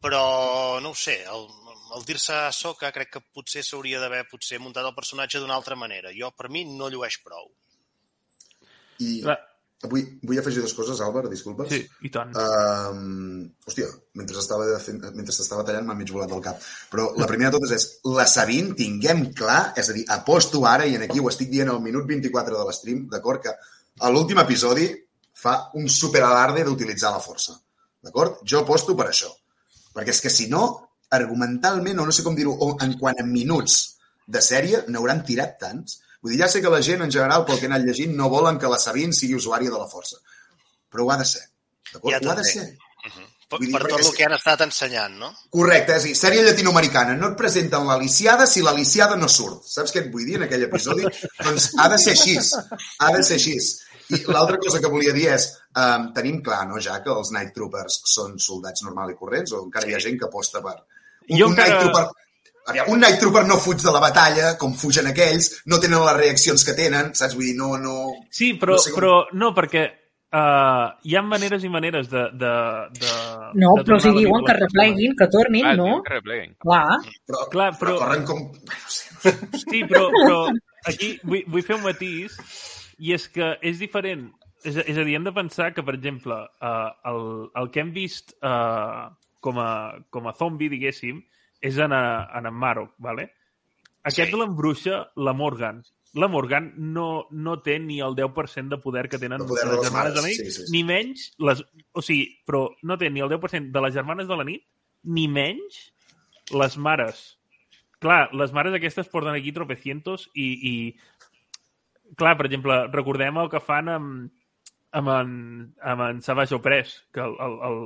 Però, 0.01 0.21
no 0.79 0.93
ho 0.93 0.95
sé, 0.95 1.17
el, 1.27 1.43
el 1.97 2.05
dir-se 2.07 2.37
Ahsoka 2.47 2.93
crec 2.95 3.11
que 3.17 3.23
potser 3.35 3.65
s'hauria 3.67 3.99
d'haver 3.99 4.23
potser 4.31 4.61
muntat 4.63 4.87
el 4.87 4.95
personatge 4.95 5.41
d'una 5.43 5.57
altra 5.59 5.75
manera. 5.75 6.13
Jo, 6.15 6.31
per 6.31 6.47
mi, 6.49 6.63
no 6.71 6.87
llueix 6.89 7.19
prou. 7.25 7.51
I 9.03 9.19
Clar. 9.25 9.37
Vull, 9.89 10.03
vull 10.27 10.39
afegir 10.39 10.61
dues 10.61 10.75
coses, 10.77 10.99
Àlvar, 11.01 11.23
disculpes. 11.31 11.71
Sí, 11.73 11.81
i 12.05 12.11
tant. 12.13 12.33
Um, 12.37 13.47
hòstia, 13.65 13.87
mentre 14.19 14.37
estava, 14.41 14.67
fent, 14.83 14.99
mentre 15.15 15.33
estava 15.33 15.65
tallant 15.67 15.87
m'ha 15.87 15.95
mig 15.97 16.11
volat 16.13 16.29
del 16.29 16.43
cap. 16.45 16.61
Però 16.91 17.07
la 17.17 17.29
primera 17.29 17.49
de 17.49 17.57
totes 17.57 17.73
és, 17.77 17.87
la 18.17 18.27
Sabine, 18.29 18.75
tinguem 18.77 19.27
clar, 19.37 19.73
és 19.79 19.89
a 19.89 19.95
dir, 19.97 20.05
aposto 20.13 20.65
ara, 20.69 20.85
i 20.85 20.97
en 20.99 21.07
aquí 21.07 21.21
ho 21.21 21.31
estic 21.31 21.49
dient 21.53 21.71
al 21.73 21.81
minut 21.81 22.05
24 22.09 22.59
de 22.59 22.67
l'estream, 22.67 23.07
d'acord, 23.11 23.41
que 23.41 23.55
a 24.01 24.11
l'últim 24.13 24.41
episodi 24.43 24.89
fa 25.41 25.55
un 25.79 25.89
superalarde 25.89 26.65
d'utilitzar 26.67 27.13
la 27.15 27.23
força. 27.23 27.57
D'acord? 28.01 28.41
Jo 28.45 28.61
aposto 28.61 28.95
per 28.97 29.09
això. 29.09 29.31
Perquè 29.95 30.13
és 30.13 30.21
que 30.23 30.31
si 30.33 30.47
no, 30.51 30.67
argumentalment, 31.17 31.99
o 31.99 32.05
no 32.07 32.13
sé 32.15 32.23
com 32.25 32.37
dir-ho, 32.37 32.55
en 32.81 32.95
quant 32.99 33.19
a 33.19 33.25
minuts 33.27 33.81
de 34.31 34.41
sèrie, 34.45 34.85
n'hauran 34.87 35.25
tirat 35.27 35.57
tants. 35.61 35.99
Vull 36.21 36.35
dir, 36.35 36.39
ja 36.43 36.47
sé 36.53 36.61
que 36.61 36.69
la 36.69 36.81
gent, 36.85 37.01
en 37.01 37.11
general, 37.11 37.45
pel 37.45 37.57
que 37.59 37.65
he 37.65 37.71
anat 37.71 37.85
llegint, 37.87 38.13
no 38.15 38.29
volen 38.29 38.59
que 38.61 38.69
la 38.69 38.77
Sabine 38.79 39.13
sigui 39.17 39.35
usuària 39.39 39.71
de 39.73 39.77
la 39.81 39.87
força. 39.89 40.17
Però 40.91 41.05
ho 41.07 41.11
ha 41.11 41.17
de 41.17 41.25
ser. 41.25 41.41
D'acord? 41.93 42.13
Ja 42.13 42.19
ho 42.27 42.31
ha 42.31 42.35
de 42.41 42.43
ser. 42.45 42.65
Per, 43.51 43.57
Vull 43.59 43.65
dir, 43.67 43.73
per 43.75 43.81
tot 43.89 43.99
és- 43.99 44.07
el 44.07 44.13
que 44.15 44.23
han 44.23 44.33
estat 44.37 44.61
ensenyant, 44.63 45.15
no? 45.19 45.31
Correcte, 45.51 45.95
és 45.97 46.03
a 46.05 46.07
dir, 46.07 46.15
sèrie 46.15 46.43
llatinoamericana. 46.45 47.15
No 47.19 47.31
et 47.33 47.37
presenten 47.39 47.83
l'Aliciada 47.87 48.45
si 48.47 48.61
l'Aliciada 48.63 49.17
no 49.19 49.27
surt. 49.27 49.65
Saps 49.67 49.91
què 49.91 50.05
et 50.05 50.11
vull 50.13 50.23
dir 50.25 50.37
en 50.37 50.45
aquell 50.45 50.63
episodi? 50.69 51.03
doncs 51.45 51.71
ha 51.77 51.89
de 51.91 51.97
ser 51.99 52.13
així. 52.15 52.37
Ha 52.99 53.09
de 53.17 53.23
ser 53.27 53.35
així. 53.41 53.57
I 54.11 54.21
l'altra 54.27 54.57
cosa 54.59 54.79
que 54.83 54.87
volia 54.91 55.11
dir 55.15 55.27
és, 55.33 55.49
um, 55.75 56.07
tenim 56.15 56.41
clar, 56.43 56.61
no, 56.69 56.79
ja, 56.83 56.97
que 57.03 57.09
els 57.11 57.31
Night 57.35 57.53
Troopers 57.55 58.01
són 58.13 58.37
soldats 58.39 58.83
normals 58.83 59.13
i 59.13 59.19
corrents, 59.19 59.51
o 59.55 59.61
encara 59.65 59.87
hi 59.89 59.95
ha 59.95 59.99
gent 60.03 60.17
que 60.19 60.27
aposta 60.29 60.61
per... 60.63 60.77
Un, 61.29 61.37
Jo 61.39 61.47
un 61.47 61.53
encara- 61.55 61.75
Night 61.75 61.81
Trooper... 61.81 62.07
Aviam, 62.67 62.89
un 62.93 62.99
Night 63.01 63.17
Trooper 63.19 63.45
no 63.47 63.57
fuig 63.57 63.81
de 63.81 63.91
la 63.91 63.99
batalla, 64.03 64.51
com 64.61 64.73
fugen 64.77 65.07
aquells, 65.09 65.49
no 65.65 65.79
tenen 65.81 66.03
les 66.05 66.17
reaccions 66.19 66.63
que 66.67 66.75
tenen, 66.77 67.13
saps? 67.17 67.33
Vull 67.35 67.47
dir, 67.49 67.55
no... 67.57 67.73
no... 67.81 67.95
Sí, 68.29 68.53
però, 68.61 68.75
no 68.77 68.83
sé 68.83 68.91
com- 68.93 68.99
però 69.01 69.13
no, 69.33 69.49
perquè 69.57 69.81
uh, 69.87 70.91
hi 71.09 71.15
ha 71.17 71.23
maneres 71.25 71.63
i 71.65 71.71
maneres 71.73 72.09
de... 72.11 72.27
de, 72.43 72.51
de 72.99 73.13
No, 73.63 73.73
de 73.79 73.85
però 73.87 73.97
si 74.03 74.11
diuen 74.15 74.45
que 74.47 74.57
repleguin, 74.59 75.15
que 75.17 75.27
tornin, 75.33 75.65
Ah, 75.71 75.75
no? 75.79 76.01
que 76.05 76.13
repleguin. 76.19 76.53
Clar. 76.61 76.99
Però, 77.25 77.47
Clar, 77.55 77.71
però 77.79 77.95
però- 77.95 78.03
corren 78.05 78.27
com... 78.29 78.45
Bueno, 78.51 78.93
sí. 78.93 79.07
Sí, 79.65 79.81
però, 79.89 80.05
però 80.13 80.37
aquí 80.89 81.11
vull, 81.23 81.43
vull 81.53 81.65
fer 81.65 81.75
un 81.77 81.83
matís 81.85 82.37
i 83.01 83.11
és 83.17 83.27
que 83.33 83.51
és 83.61 83.81
diferent. 83.81 84.29
És, 84.63 84.77
és 84.85 84.97
a 84.97 85.03
dir, 85.05 85.15
hem 85.17 85.23
de 85.25 85.33
pensar 85.33 85.71
que, 85.73 85.81
per 85.85 85.93
exemple, 85.97 86.37
uh, 86.61 86.89
el, 87.09 87.21
el 87.57 87.69
que 87.73 87.81
hem 87.81 87.91
vist 87.93 88.35
uh, 88.45 89.09
com, 89.41 89.57
a, 89.61 89.71
com 90.13 90.29
a 90.29 90.33
zombi, 90.37 90.69
diguéssim, 90.69 91.17
és 91.61 91.77
en, 91.77 91.93
a, 91.93 92.27
en 92.37 92.49
en 92.49 92.53
Marok, 92.53 92.95
¿vale? 92.97 93.31
Aquest 94.03 94.31
Sí. 94.31 94.37
l'embruixa 94.37 95.11
la 95.15 95.33
Morgan. 95.33 95.83
La 96.13 96.27
Morgan 96.27 96.73
no, 96.75 97.27
no 97.31 97.59
té 97.61 97.77
ni 97.79 98.01
el 98.01 98.15
10% 98.17 98.67
de 98.75 98.81
poder 98.81 99.07
que 99.07 99.19
tenen 99.19 99.39
De 99.39 99.47
poder 99.47 99.69
de 99.69 99.77
les 99.77 99.85
germanes 99.85 100.13
de 100.15 100.21
la 100.21 100.27
nit, 100.27 100.37
sí, 100.37 100.51
sí, 100.51 100.65
sí. 100.65 100.71
ni 100.73 100.83
menys... 100.83 101.29
Les, 101.39 101.61
o 101.93 102.01
sigui, 102.01 102.25
però 102.45 102.65
no 102.83 102.97
té 102.97 103.09
ni 103.09 103.21
el 103.23 103.29
10% 103.31 103.71
de 103.71 103.81
les 103.85 103.93
germanes 103.93 104.27
de 104.27 104.35
la 104.35 104.43
nit, 104.43 104.65
ni 105.03 105.27
menys 105.31 105.93
les 106.51 106.77
mares. 106.77 107.21
Clar, 108.01 108.33
les 108.33 108.51
mares 108.51 108.73
aquestes 108.75 109.07
porten 109.07 109.37
aquí 109.37 109.53
tropecientos 109.53 110.27
i, 110.33 110.49
i 110.67 110.73
clar, 112.17 112.35
per 112.37 112.47
exemple, 112.49 112.87
recordem 112.91 113.37
el 113.37 113.49
que 113.53 113.61
fan 113.63 113.91
amb, 113.93 114.31
amb, 114.91 115.13
en, 115.15 115.35
amb 115.93 116.07
en 116.09 116.21
Savage 116.25 116.57
Opress, 116.57 117.05
que 117.13 117.21
el, 117.23 117.37
el, 117.39 117.59
el, 117.69 117.79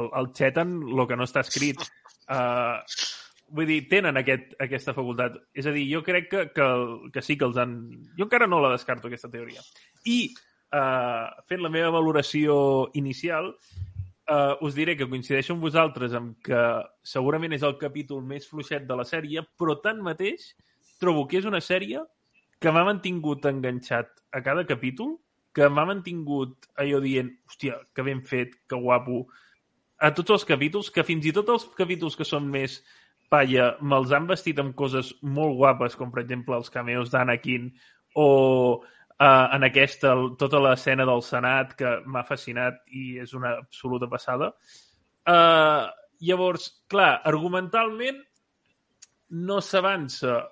el, 0.00 0.10
el 0.20 0.30
xeten 0.34 0.80
el 0.88 1.06
que 1.06 1.18
no 1.20 1.28
està 1.28 1.44
escrit. 1.44 1.84
Uh, 2.30 2.80
vull 3.54 3.68
dir, 3.68 3.80
tenen 3.90 4.18
aquest, 4.20 4.54
aquesta 4.62 4.94
facultat. 4.96 5.36
És 5.54 5.68
a 5.68 5.74
dir, 5.74 5.84
jo 5.90 6.02
crec 6.06 6.30
que, 6.30 6.44
que, 6.54 6.68
que 7.14 7.22
sí 7.24 7.38
que 7.38 7.48
els 7.48 7.60
han... 7.60 7.78
Jo 8.18 8.28
encara 8.28 8.48
no 8.50 8.62
la 8.62 8.72
descarto, 8.74 9.08
aquesta 9.08 9.30
teoria. 9.32 9.64
I, 10.10 10.18
uh, 10.74 11.28
fent 11.48 11.64
la 11.64 11.72
meva 11.72 11.92
valoració 11.94 12.56
inicial, 12.98 13.52
uh, 14.30 14.54
us 14.64 14.76
diré 14.76 14.96
que 14.96 15.08
coincideixo 15.10 15.54
amb 15.54 15.66
vosaltres 15.66 16.16
amb 16.16 16.38
que 16.44 16.62
segurament 17.06 17.54
és 17.56 17.66
el 17.66 17.76
capítol 17.80 18.24
més 18.24 18.48
fluixet 18.50 18.88
de 18.88 18.98
la 18.98 19.06
sèrie, 19.08 19.44
però 19.58 19.78
tanmateix 19.84 20.52
trobo 21.00 21.26
que 21.28 21.40
és 21.40 21.48
una 21.48 21.62
sèrie 21.64 22.02
que 22.62 22.72
m'ha 22.72 22.84
mantingut 22.86 23.44
enganxat 23.50 24.10
a 24.32 24.40
cada 24.42 24.64
capítol, 24.64 25.18
que 25.54 25.68
m'ha 25.68 25.84
mantingut 25.86 26.66
allò 26.80 27.00
dient, 27.02 27.28
hòstia, 27.46 27.76
que 27.94 28.02
ben 28.06 28.22
fet, 28.24 28.54
que 28.66 28.78
guapo, 28.80 29.26
a 30.04 30.10
tots 30.12 30.36
els 30.36 30.44
capítols, 30.48 30.90
que 30.92 31.04
fins 31.06 31.24
i 31.24 31.32
tot 31.32 31.48
els 31.54 31.64
capítols 31.78 32.16
que 32.18 32.26
són 32.28 32.50
més 32.52 32.80
palla 33.32 33.70
me'ls 33.80 34.12
han 34.12 34.28
vestit 34.28 34.58
amb 34.60 34.74
coses 34.76 35.14
molt 35.22 35.56
guapes, 35.58 35.96
com 35.96 36.12
per 36.12 36.22
exemple 36.24 36.56
els 36.58 36.70
cameos 36.72 37.12
d'Anakin 37.12 37.70
o 38.20 38.28
uh, 38.76 39.46
en 39.56 39.66
aquesta, 39.66 40.14
tota 40.40 40.60
l'escena 40.62 41.06
del 41.08 41.22
Senat 41.24 41.74
que 41.78 41.96
m'ha 42.06 42.24
fascinat 42.28 42.82
i 42.92 43.18
és 43.24 43.32
una 43.34 43.56
absoluta 43.62 44.10
passada. 44.10 44.52
Uh, 45.24 45.88
llavors, 46.24 46.68
clar, 46.90 47.14
argumentalment 47.24 48.20
no 49.48 49.60
s'avança. 49.64 50.42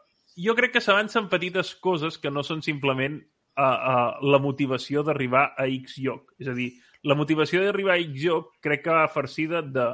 Jo 0.41 0.57
crec 0.57 0.79
que 0.79 0.85
s'avança 0.85 1.21
en 1.21 1.29
petites 1.29 1.75
coses 1.85 2.17
que 2.19 2.33
no 2.33 2.43
són 2.47 2.65
simplement 2.65 3.21
uh, 3.21 3.63
uh, 3.63 4.09
la 4.33 4.41
motivació 4.41 5.05
d'arribar 5.05 5.51
a 5.61 5.69
X 5.69 6.01
lloc. 6.01 6.33
És 6.41 6.49
a 6.49 6.57
dir, 6.57 6.73
la 7.09 7.17
motivació 7.19 7.63
d'arribar 7.65 7.97
a 7.97 8.03
X 8.03 8.25
lloc 8.25 8.51
crec 8.63 8.85
que 8.85 8.95
va 8.95 9.11
farcida 9.11 9.63
de 9.63 9.87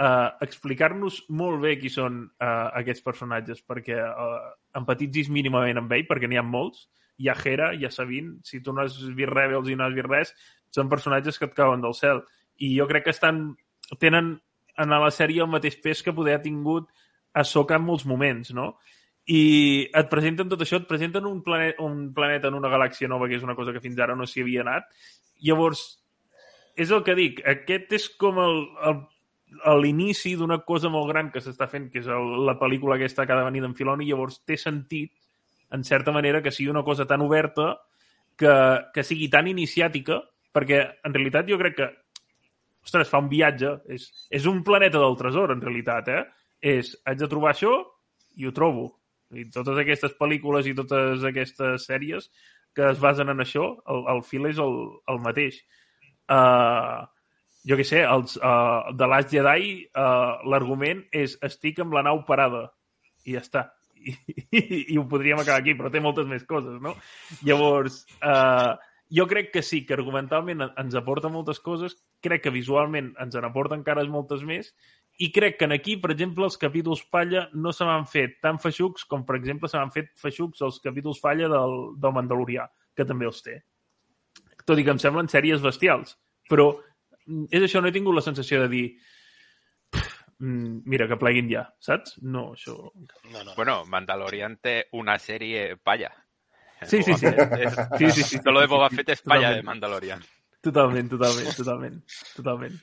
uh, 0.00 0.28
explicar-nos 0.44 1.20
molt 1.28 1.60
bé 1.62 1.76
qui 1.80 1.92
són 1.92 2.22
uh, 2.28 2.70
aquests 2.80 3.04
personatges, 3.04 3.60
perquè 3.66 3.98
uh, 4.00 4.38
empatitzis 4.80 5.28
mínimament 5.32 5.82
amb 5.82 5.92
ell, 5.96 6.06
perquè 6.08 6.30
n'hi 6.30 6.40
ha 6.40 6.46
molts. 6.46 6.88
Hi 7.20 7.28
ha 7.28 7.36
Hera, 7.36 7.72
hi 7.76 7.84
ha 7.84 7.92
Sabine, 7.92 8.38
si 8.44 8.62
tu 8.64 8.72
no 8.72 8.86
has 8.86 8.96
vist 8.96 9.32
Rebels 9.32 9.68
i 9.68 9.76
no 9.76 9.84
has 9.84 9.96
vist 9.96 10.08
res, 10.08 10.32
són 10.72 10.88
personatges 10.88 11.36
que 11.36 11.50
et 11.50 11.56
cauen 11.56 11.82
del 11.84 11.96
cel. 11.98 12.22
I 12.56 12.72
jo 12.78 12.86
crec 12.88 13.04
que 13.08 13.12
estan 13.12 13.50
tenen 14.00 14.38
en 14.80 14.94
la 14.94 15.12
sèrie 15.12 15.42
el 15.44 15.50
mateix 15.50 15.76
pes 15.82 16.00
que 16.02 16.14
poder 16.16 16.38
ha 16.38 16.42
tingut 16.44 16.88
a 17.36 17.44
Soka 17.44 17.76
en 17.76 17.84
molts 17.84 18.06
moments, 18.08 18.54
no? 18.56 18.72
I 19.30 19.90
et 19.94 20.08
presenten 20.10 20.48
tot 20.48 20.62
això, 20.64 20.80
et 20.80 20.88
presenten 20.88 21.26
un, 21.28 21.42
plane 21.44 21.74
un 21.84 22.08
planeta 22.16 22.48
en 22.48 22.56
una 22.56 22.70
galàxia 22.72 23.08
nova, 23.10 23.28
que 23.28 23.36
és 23.36 23.44
una 23.46 23.54
cosa 23.58 23.74
que 23.76 23.82
fins 23.84 24.00
ara 24.00 24.16
no 24.16 24.26
s'hi 24.26 24.42
havia 24.42 24.64
anat. 24.64 24.88
Llavors, 25.44 25.99
és 26.80 26.92
el 26.94 27.02
que 27.06 27.16
dic, 27.18 27.40
aquest 27.48 27.92
és 27.98 28.06
com 28.20 28.38
el, 28.42 28.62
el 28.88 29.00
a 29.66 29.74
l'inici 29.74 30.36
d'una 30.38 30.60
cosa 30.66 30.90
molt 30.92 31.08
gran 31.10 31.30
que 31.34 31.42
s'està 31.42 31.66
fent, 31.70 31.88
que 31.90 32.00
és 32.02 32.08
el, 32.10 32.28
la 32.46 32.56
pel·lícula 32.58 32.96
aquesta 32.96 33.26
que 33.26 33.34
ha 33.34 33.40
de 33.40 33.46
venir 33.48 33.62
d'en 33.64 33.74
Filoni, 33.74 34.06
llavors 34.08 34.40
té 34.46 34.56
sentit, 34.60 35.12
en 35.74 35.82
certa 35.86 36.14
manera, 36.14 36.42
que 36.42 36.52
sigui 36.54 36.70
una 36.70 36.84
cosa 36.86 37.06
tan 37.06 37.22
oberta, 37.22 37.72
que, 38.38 38.52
que 38.94 39.04
sigui 39.06 39.28
tan 39.30 39.50
iniciàtica, 39.50 40.20
perquè 40.54 40.80
en 41.06 41.14
realitat 41.14 41.50
jo 41.50 41.58
crec 41.60 41.76
que 41.78 41.90
ostres, 42.84 43.10
fa 43.10 43.20
un 43.22 43.28
viatge, 43.30 43.74
és, 43.92 44.08
és 44.30 44.46
un 44.50 44.62
planeta 44.66 45.02
del 45.02 45.18
tresor, 45.18 45.52
en 45.54 45.60
realitat, 45.62 46.08
eh? 46.08 46.22
És, 46.60 46.94
haig 47.08 47.20
de 47.20 47.28
trobar 47.30 47.52
això 47.52 47.74
i 48.40 48.48
ho 48.48 48.54
trobo. 48.56 48.88
I 49.36 49.46
totes 49.52 49.78
aquestes 49.78 50.16
pel·lícules 50.18 50.66
i 50.66 50.74
totes 50.74 51.22
aquestes 51.28 51.84
sèries 51.86 52.30
que 52.74 52.88
es 52.90 52.98
basen 53.02 53.30
en 53.30 53.42
això, 53.42 53.66
el, 53.90 54.02
el 54.14 54.24
fil 54.26 54.48
és 54.50 54.58
el, 54.62 54.76
el 55.10 55.20
mateix. 55.22 55.60
Uh, 56.30 57.06
jo 57.68 57.76
què 57.76 57.84
sé, 57.84 58.04
els, 58.06 58.36
uh, 58.40 58.92
de 58.96 59.08
Last 59.10 59.32
Jedi, 59.34 59.72
uh, 59.92 60.38
l'argument 60.48 61.02
és 61.12 61.36
estic 61.44 61.82
amb 61.84 61.96
la 61.96 62.04
nau 62.06 62.22
parada. 62.28 62.68
I 63.26 63.34
ja 63.36 63.42
està. 63.44 63.66
I, 64.00 64.14
i, 64.60 64.62
i 64.94 65.00
ho 65.00 65.04
podríem 65.10 65.42
acabar 65.42 65.60
aquí, 65.60 65.74
però 65.76 65.90
té 65.92 66.00
moltes 66.00 66.28
més 66.30 66.46
coses, 66.48 66.78
no? 66.80 66.94
Llavors, 67.44 68.04
uh, 68.24 68.78
jo 69.12 69.26
crec 69.28 69.50
que 69.52 69.62
sí, 69.66 69.82
que 69.84 69.96
argumentalment 69.98 70.62
en- 70.64 70.72
ens 70.80 70.96
aporta 70.96 71.28
moltes 71.28 71.60
coses, 71.60 71.98
crec 72.24 72.46
que 72.46 72.54
visualment 72.54 73.12
ens 73.20 73.36
en 73.36 73.44
aporta 73.48 73.76
encara 73.76 74.06
moltes 74.08 74.44
més, 74.46 74.70
i 75.20 75.28
crec 75.34 75.58
que 75.58 75.66
en 75.68 75.74
aquí, 75.76 75.98
per 76.00 76.14
exemple, 76.14 76.46
els 76.48 76.56
capítols 76.56 77.02
falla 77.12 77.48
no 77.52 77.74
se 77.76 77.84
m'han 77.84 78.06
fet 78.08 78.38
tan 78.40 78.56
feixucs 78.62 79.04
com, 79.04 79.26
per 79.28 79.36
exemple, 79.36 79.68
se 79.68 79.76
m'han 79.76 79.92
fet 79.92 80.14
feixucs 80.16 80.62
els 80.64 80.78
capítols 80.80 81.20
falla 81.20 81.50
del, 81.52 81.74
del 82.00 82.14
Mandalorià, 82.16 82.64
que 82.96 83.04
també 83.04 83.28
els 83.28 83.42
té. 83.44 83.58
Tot 84.66 84.78
i 84.78 84.84
que 84.84 84.90
em 84.94 84.98
semblen 85.02 85.28
sèries 85.28 85.62
bestials. 85.64 86.16
Però 86.50 86.70
mm, 87.26 87.46
és 87.50 87.62
això, 87.66 87.80
no 87.82 87.88
he 87.88 87.94
tingut 87.94 88.14
la 88.16 88.22
sensació 88.24 88.60
de 88.62 88.68
dir 88.72 88.84
"Pff, 89.90 90.18
mm, 90.40 90.82
mira, 90.86 91.06
que 91.08 91.16
pleguin 91.20 91.48
ja, 91.50 91.64
saps? 91.80 92.18
No, 92.22 92.52
això... 92.54 92.76
No, 93.32 93.44
no. 93.44 93.54
Bueno, 93.56 93.84
Mandalorian 93.86 94.58
té 94.62 94.86
una 94.92 95.18
sèrie 95.18 95.76
palla. 95.82 96.10
Sí, 96.82 97.02
sí, 97.02 97.12
sí. 97.14 97.26
És- 97.26 97.76
Sí, 97.98 98.10
sí, 98.10 98.22
sí. 98.22 98.38
Tot 98.40 98.54
lo 98.54 98.60
de 98.60 98.66
Boba 98.66 98.88
Fett 98.90 99.10
és 99.12 99.20
palla 99.22 99.50
de 99.50 99.60
Totalment. 99.60 99.66
Mandalorian. 99.66 100.22
Totalment, 100.62 101.08
totalment, 101.10 101.56
totalment. 101.56 101.98
totalment. 102.36 102.78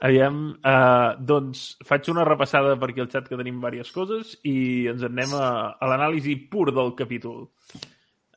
Aviam, 0.00 0.36
uh, 0.64 1.12
doncs 1.20 1.76
faig 1.84 2.06
una 2.08 2.24
repassada 2.24 2.72
per 2.80 2.88
aquí 2.90 3.02
al 3.02 3.10
xat 3.12 3.26
que 3.28 3.36
tenim 3.36 3.58
diverses 3.60 3.90
coses 3.92 4.30
i 4.48 4.86
ens 4.88 5.02
en 5.04 5.12
anem 5.12 5.34
a, 5.36 5.48
a 5.76 5.90
l'anàlisi 5.90 6.38
pur 6.48 6.70
del 6.72 6.94
capítol. 6.96 7.50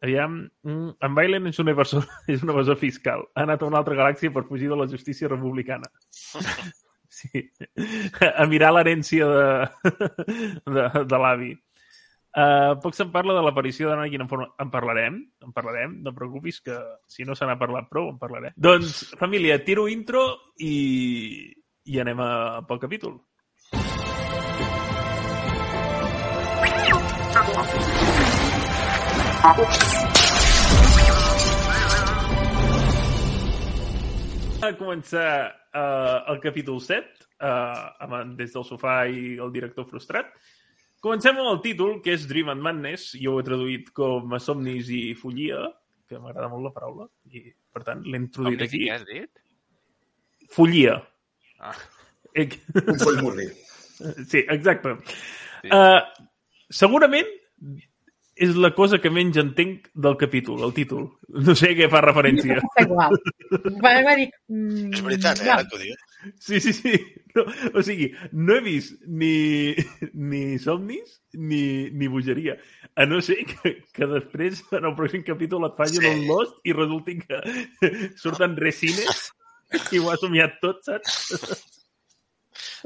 Aviam, 0.04 0.42
mm, 0.68 0.90
en 1.00 1.16
Bailen 1.16 1.48
és 1.48 1.60
una, 1.64 1.76
persona, 1.78 2.04
és 2.34 2.44
una 2.44 2.52
evasor 2.56 2.80
fiscal. 2.80 3.24
Ha 3.34 3.46
anat 3.48 3.64
a 3.64 3.70
una 3.70 3.80
altra 3.80 3.96
galàxia 3.96 4.34
per 4.36 4.46
fugir 4.50 4.68
de 4.72 4.80
la 4.80 4.90
justícia 4.92 5.32
republicana. 5.32 5.92
Sí. 7.14 7.44
A 8.26 8.48
mirar 8.50 8.72
l'herència 8.74 9.28
de, 9.30 9.44
de, 10.66 10.86
de 11.06 11.20
l'avi. 11.22 11.52
Uh, 12.34 12.74
poc 12.82 12.96
se'n 12.98 13.12
parla 13.14 13.36
de 13.38 13.44
l'aparició 13.46 13.92
d'Anakin 13.92 14.24
en 14.26 14.30
forma... 14.32 14.48
En 14.60 14.72
parlarem, 14.74 15.20
en 15.46 15.52
parlarem, 15.54 15.94
no 16.02 16.16
preocupis, 16.18 16.58
que 16.66 16.80
si 17.06 17.22
no 17.24 17.38
se 17.38 17.46
n'ha 17.46 17.60
parlat 17.62 17.86
prou, 17.92 18.10
en 18.10 18.18
parlarem. 18.18 18.56
Doncs, 18.58 19.14
família, 19.20 19.60
tiro 19.62 19.86
intro 19.94 20.24
i, 20.58 20.74
i 21.86 22.02
anem 22.02 22.26
a, 22.26 22.32
pel 22.66 22.82
capítol. 22.82 23.20
A 34.64 34.72
començar 34.80 35.52
uh, 35.76 36.32
el 36.32 36.38
capítol 36.44 36.80
7, 36.80 37.26
uh, 37.44 38.06
amb 38.06 38.38
des 38.40 38.54
del 38.56 38.64
sofà 38.64 39.02
i 39.12 39.34
el 39.44 39.52
director 39.52 39.84
frustrat. 39.90 40.30
Comencem 41.04 41.36
amb 41.36 41.50
el 41.52 41.60
títol, 41.66 41.98
que 42.06 42.14
és 42.16 42.24
Dream 42.30 42.54
and 42.54 42.64
Madness. 42.64 43.10
Jo 43.20 43.34
ho 43.36 43.42
he 43.42 43.46
traduït 43.50 43.90
com 43.98 44.32
a 44.32 44.40
somnis 44.40 44.88
i 44.96 45.02
follia, 45.20 45.60
que 46.08 46.16
m'agrada 46.22 46.48
molt 46.54 46.70
la 46.70 46.72
paraula, 46.78 47.10
i 47.36 47.44
per 47.76 47.84
tant 47.90 48.06
l'he 48.08 48.22
introduït 48.24 48.62
Com 48.64 48.70
aquí. 48.70 48.84
què 48.86 48.94
has 48.96 49.04
dit? 49.10 49.44
Follia. 50.56 50.96
Ah, 51.60 51.76
Eh, 52.34 52.48
Un 52.74 52.96
foll 52.98 53.20
morri. 53.22 53.44
Sí, 54.26 54.40
exacte. 54.50 54.96
Sí. 55.62 55.68
Uh, 55.70 56.00
segurament 56.74 57.28
és 58.36 58.56
la 58.58 58.72
cosa 58.74 58.98
que 59.02 59.12
menys 59.14 59.38
entenc 59.38 59.90
del 59.94 60.16
capítol, 60.18 60.64
el 60.66 60.72
títol. 60.74 61.04
No 61.34 61.54
sé 61.58 61.72
què 61.78 61.86
fa 61.90 62.02
referència. 62.06 62.58
És 62.62 62.86
igual. 62.88 63.16
Va, 63.84 63.92
va 64.06 64.16
dir... 64.18 64.28
Mm, 64.50 64.90
És 64.94 65.04
veritat, 65.06 65.42
eh, 65.44 65.52
ara 65.54 65.66
que 65.70 65.78
ho 65.78 65.82
dius. 65.82 66.02
Sí, 66.40 66.60
sí, 66.64 66.72
sí. 66.74 66.94
No, 67.36 67.44
o 67.76 67.82
sigui, 67.84 68.12
no 68.32 68.56
he 68.56 68.62
vist 68.66 68.96
ni, 69.10 69.74
ni 70.14 70.58
somnis 70.62 71.20
ni, 71.34 71.90
ni 71.92 72.08
bogeria. 72.08 72.56
A 72.96 73.06
no 73.10 73.20
ser 73.26 73.40
que, 73.50 73.76
que 73.94 74.08
després, 74.10 74.62
en 74.72 74.86
el 74.86 74.94
pròxim 74.98 75.24
capítol, 75.28 75.66
et 75.70 75.78
facin 75.80 76.02
Sí. 76.04 76.12
un 76.14 76.28
Lost 76.30 76.60
i 76.70 76.76
resulti 76.78 77.18
que 77.24 77.42
surten 78.22 78.54
resines 78.62 79.28
i 79.92 80.00
ho 80.02 80.12
ha 80.14 80.18
somiat 80.22 80.60
tot, 80.62 80.84
saps? 80.86 81.18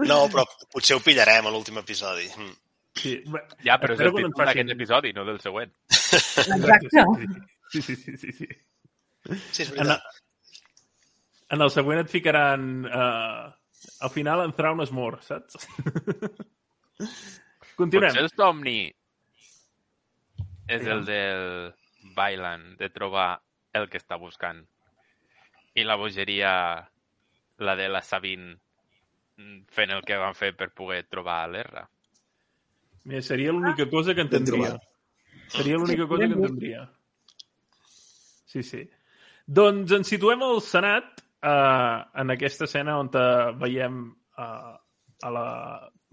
No, 0.07 0.23
però 0.31 0.45
potser 0.71 0.95
ho 0.95 1.03
pillarem 1.03 1.47
a 1.49 1.51
l'últim 1.51 1.77
episodi. 1.81 2.27
Mm. 2.38 2.55
Sí. 2.97 3.13
Ja, 3.65 3.77
però 3.81 3.95
és 3.95 4.01
el 4.01 4.13
títol 4.15 4.33
d'aquest 4.38 4.73
episodi, 4.73 5.13
no 5.13 5.25
del 5.27 5.39
següent. 5.43 5.73
Exacte. 5.91 7.05
Sí, 7.71 7.81
sí, 7.81 7.95
sí, 7.95 8.17
sí, 8.17 8.31
sí. 8.31 8.47
Sí, 9.27 9.63
és 9.63 9.71
En, 9.71 9.77
veritat. 9.77 10.21
en 11.51 11.62
el 11.65 11.71
següent 11.73 12.03
et 12.03 12.12
ficaran... 12.12 12.67
Uh, 12.86 13.53
al 14.01 14.10
final 14.10 14.43
en 14.43 14.53
Thrawn 14.53 14.81
es 14.81 14.91
mor, 14.91 15.19
saps? 15.23 15.67
Continuem. 17.77 18.10
Potser 18.10 18.23
el 18.23 18.31
somni 18.33 18.79
és 20.67 20.88
el 20.88 21.05
del 21.07 21.73
Bailan, 22.17 22.75
de 22.79 22.89
trobar 22.91 23.29
el 23.77 23.88
que 23.91 23.99
està 24.01 24.17
buscant. 24.19 24.63
I 25.77 25.86
la 25.86 25.95
bogeria, 25.99 26.51
la 27.62 27.75
de 27.77 27.88
la 27.91 28.01
Sabine, 28.01 28.57
fent 29.71 29.93
el 29.93 30.01
que 30.03 30.17
van 30.17 30.36
fer 30.36 30.53
per 30.57 30.71
poder 30.73 31.03
trobar 31.05 31.43
l'Erra. 31.51 31.86
Mira, 33.07 33.23
seria 33.23 33.53
l'única 33.55 33.87
cosa 33.89 34.13
que 34.13 34.25
entendria. 34.25 34.75
Seria 35.47 35.77
l'única 35.79 36.07
cosa 36.07 36.27
que 36.27 36.35
entendria. 36.35 36.81
Sí, 38.51 38.63
sí. 38.63 38.81
Doncs 39.47 39.93
ens 39.95 40.11
situem 40.11 40.43
al 40.43 40.59
Senat, 40.63 41.21
eh, 41.39 41.97
en 42.21 42.35
aquesta 42.35 42.67
escena 42.67 42.97
on 42.99 43.07
eh, 43.15 43.53
veiem 43.61 44.01
eh, 44.11 44.73
a 45.23 45.31
la 45.31 45.45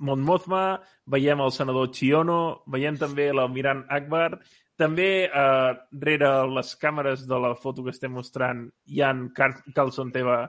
Mon 0.07 0.23
Mothma, 0.23 0.81
veiem 1.11 1.43
el 1.43 1.53
senador 1.55 1.91
Chiono, 1.95 2.63
veiem 2.71 2.99
també 2.99 3.29
l'almirant 3.33 3.85
Akbar, 3.91 4.39
també 4.79 5.09
eh, 5.27 5.73
rere 6.07 6.31
les 6.51 6.75
càmeres 6.79 7.27
de 7.31 7.39
la 7.43 7.55
foto 7.59 7.83
que 7.83 7.95
estem 7.95 8.15
mostrant 8.15 8.67
hi 8.87 9.03
ha 9.03 9.11
en 9.15 9.29
Car 9.35 9.53
Carlson 9.75 10.11
Teva 10.15 10.45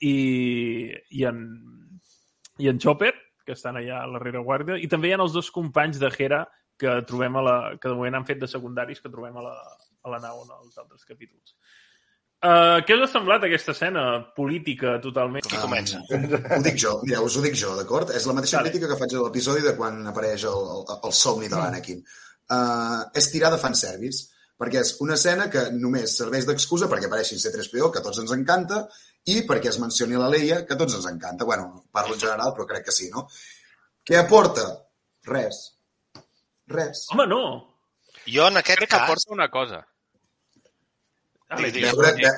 i, 0.00 0.16
i, 1.10 1.24
en, 1.28 1.42
i 2.60 2.68
en 2.72 2.80
Chopper, 2.80 3.12
que 3.46 3.54
estan 3.54 3.78
allà 3.78 4.02
a 4.02 4.10
la 4.10 4.20
rereguarda, 4.22 4.76
i 4.76 4.90
també 4.90 5.10
hi 5.10 5.16
ha 5.16 5.22
els 5.22 5.34
dos 5.36 5.52
companys 5.54 6.00
de 6.02 6.10
Hera 6.12 6.44
que 6.76 7.00
trobem 7.08 7.38
a 7.40 7.42
la, 7.42 7.56
que 7.80 7.88
de 7.88 7.96
moment 7.96 8.18
han 8.18 8.28
fet 8.28 8.42
de 8.42 8.50
secundaris 8.50 9.00
que 9.00 9.12
trobem 9.12 9.36
a 9.40 9.44
la, 9.46 9.56
a 10.04 10.12
la 10.12 10.20
nau 10.22 10.42
en 10.44 10.54
els 10.58 10.76
altres 10.82 11.06
capítols. 11.08 11.56
Uh, 12.36 12.82
què 12.84 12.92
us 12.98 13.06
ha 13.06 13.08
semblat 13.08 13.46
aquesta 13.46 13.72
escena 13.72 14.02
política 14.36 14.98
totalment? 15.02 15.46
Qui 15.48 15.56
comença? 15.56 16.02
Ho 16.12 16.60
dic 16.62 16.76
jo, 16.82 16.98
mireu, 17.06 17.24
us 17.30 17.38
ho 17.38 17.42
dic 17.42 17.56
jo, 17.56 17.72
d'acord? 17.78 18.12
És 18.14 18.28
la 18.28 18.36
mateixa 18.36 18.60
Vale. 18.60 18.68
crítica 18.68 18.90
que 18.90 18.98
faig 19.00 19.16
a 19.16 19.22
l'episodi 19.24 19.64
de 19.64 19.72
quan 19.78 20.02
apareix 20.12 20.44
el, 20.50 20.68
el, 20.76 20.84
el 21.08 21.14
somni 21.16 21.48
de 21.48 21.56
l'Anakin. 21.56 22.04
Uh, 22.46 23.08
és 23.16 23.30
tirar 23.32 23.50
de 23.54 23.58
fanservice, 23.62 24.28
perquè 24.60 24.84
és 24.84 24.92
una 25.04 25.16
escena 25.16 25.48
que 25.52 25.64
només 25.74 26.18
serveix 26.20 26.44
d'excusa 26.46 26.90
perquè 26.92 27.08
apareixin 27.08 27.40
C-3PO, 27.40 27.88
que 27.90 28.04
a 28.04 28.04
tots 28.04 28.20
ens 28.22 28.36
encanta, 28.36 28.84
i 29.26 29.40
perquè 29.46 29.70
es 29.72 29.78
mencioni 29.82 30.14
la 30.18 30.28
Leia, 30.30 30.60
que 30.66 30.74
a 30.76 30.78
tots 30.78 30.94
ens 30.98 31.06
encanta. 31.10 31.44
Bueno, 31.44 31.84
parlo 31.92 32.14
en 32.14 32.20
general, 32.20 32.52
però 32.54 32.66
crec 32.70 32.84
que 32.86 32.94
sí, 32.94 33.08
no? 33.10 33.26
Què 34.06 34.18
aporta? 34.20 34.64
Res. 35.26 35.62
Res. 36.70 37.06
Home, 37.12 37.26
no! 37.30 37.42
Jo, 38.26 38.46
en 38.48 38.56
aquest 38.62 38.78
Crec 38.78 38.88
que 38.88 38.96
cas... 38.96 39.02
aporta 39.06 39.32
una 39.34 39.48
cosa. 39.50 39.80
Sí, 41.56 41.70
digues. 41.70 41.92
Veure, 41.94 42.12
ve... 42.18 42.32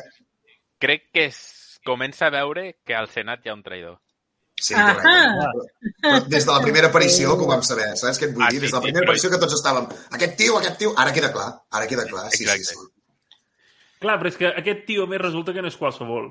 Crec 0.79 1.09
que 1.13 1.25
es 1.31 1.39
comença 1.85 2.27
a 2.29 2.31
veure 2.35 2.79
que 2.85 2.95
al 2.97 3.09
Senat 3.13 3.45
hi 3.45 3.51
ha 3.51 3.57
un 3.57 3.63
traïdor. 3.65 3.97
Sí, 4.59 4.75
correcte. 4.75 5.63
Però 6.03 6.19
des 6.27 6.45
de 6.49 6.51
la 6.53 6.61
primera 6.65 6.89
aparició 6.91 7.37
que 7.39 7.45
ho 7.47 7.49
vam 7.53 7.63
saber, 7.63 7.93
saps 8.01 8.19
què 8.19 8.27
et 8.29 8.35
vull 8.35 8.43
Ah, 8.45 8.51
dir? 8.51 8.59
sí, 8.59 8.65
Des 8.67 8.73
de 8.73 8.77
la 8.77 8.83
sí, 8.83 8.89
primera 8.89 9.07
aparició 9.07 9.31
que 9.31 9.39
tots 9.45 9.55
estàvem 9.55 9.87
aquest 10.19 10.35
tio, 10.41 10.57
aquest 10.59 10.79
tio, 10.83 10.93
ara 10.99 11.13
queda 11.15 11.31
clar, 11.33 11.49
ara 11.79 11.87
queda 11.87 12.05
clar, 12.11 12.25
sí, 12.33 12.43
sí, 12.43 12.49
Exacte. 12.51 12.75
sí. 12.75 13.39
Clar, 14.03 14.17
però 14.19 14.33
és 14.33 14.37
que 14.41 14.51
aquest 14.51 14.85
tio 14.87 15.07
més 15.11 15.21
resulta 15.23 15.55
que 15.55 15.63
no 15.63 15.71
és 15.71 15.77
qualsevol. 15.79 16.29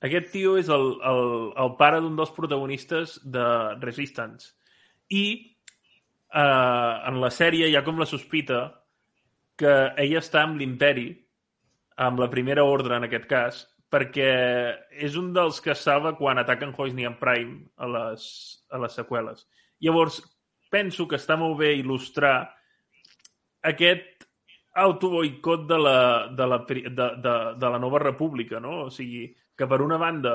Aquest 0.00 0.30
tio 0.32 0.56
és 0.56 0.70
el, 0.72 0.86
el, 1.04 1.24
el 1.60 1.72
pare 1.80 2.00
d'un 2.00 2.16
dels 2.16 2.32
protagonistes 2.36 3.18
de 3.24 3.46
Resistance. 3.82 4.54
I 5.12 5.24
eh, 5.36 6.92
en 7.10 7.20
la 7.20 7.32
sèrie 7.34 7.68
hi 7.68 7.76
ha 7.76 7.84
com 7.84 8.00
la 8.00 8.08
sospita 8.08 8.62
que 9.60 9.74
ella 10.00 10.22
està 10.22 10.46
amb 10.46 10.56
l'imperi, 10.60 11.10
amb 12.00 12.22
la 12.22 12.30
primera 12.32 12.64
ordre 12.64 12.96
en 12.96 13.04
aquest 13.04 13.26
cas, 13.28 13.60
perquè 13.92 14.30
és 15.04 15.18
un 15.20 15.34
dels 15.36 15.58
que 15.60 15.74
salva 15.76 16.14
quan 16.16 16.40
ataquen 16.40 16.72
Hoisney 16.72 17.08
en 17.08 17.18
Prime 17.20 17.58
a 17.76 17.88
les, 17.90 18.24
a 18.70 18.80
les 18.80 18.96
seqüeles. 18.96 19.44
Llavors, 19.84 20.20
penso 20.72 21.08
que 21.10 21.18
està 21.18 21.36
molt 21.36 21.58
bé 21.60 21.74
il·lustrar 21.76 22.36
aquest 23.66 24.24
autoboicot 24.80 25.66
de 25.68 25.78
la, 25.78 25.98
de, 26.32 26.46
la, 26.46 26.58
de, 26.64 27.08
de, 27.26 27.36
de 27.60 27.70
la 27.74 27.80
nova 27.82 28.00
república, 28.00 28.60
no? 28.62 28.86
O 28.86 28.90
sigui, 28.94 29.26
que 29.60 29.68
per 29.68 29.82
una 29.84 30.00
banda 30.00 30.34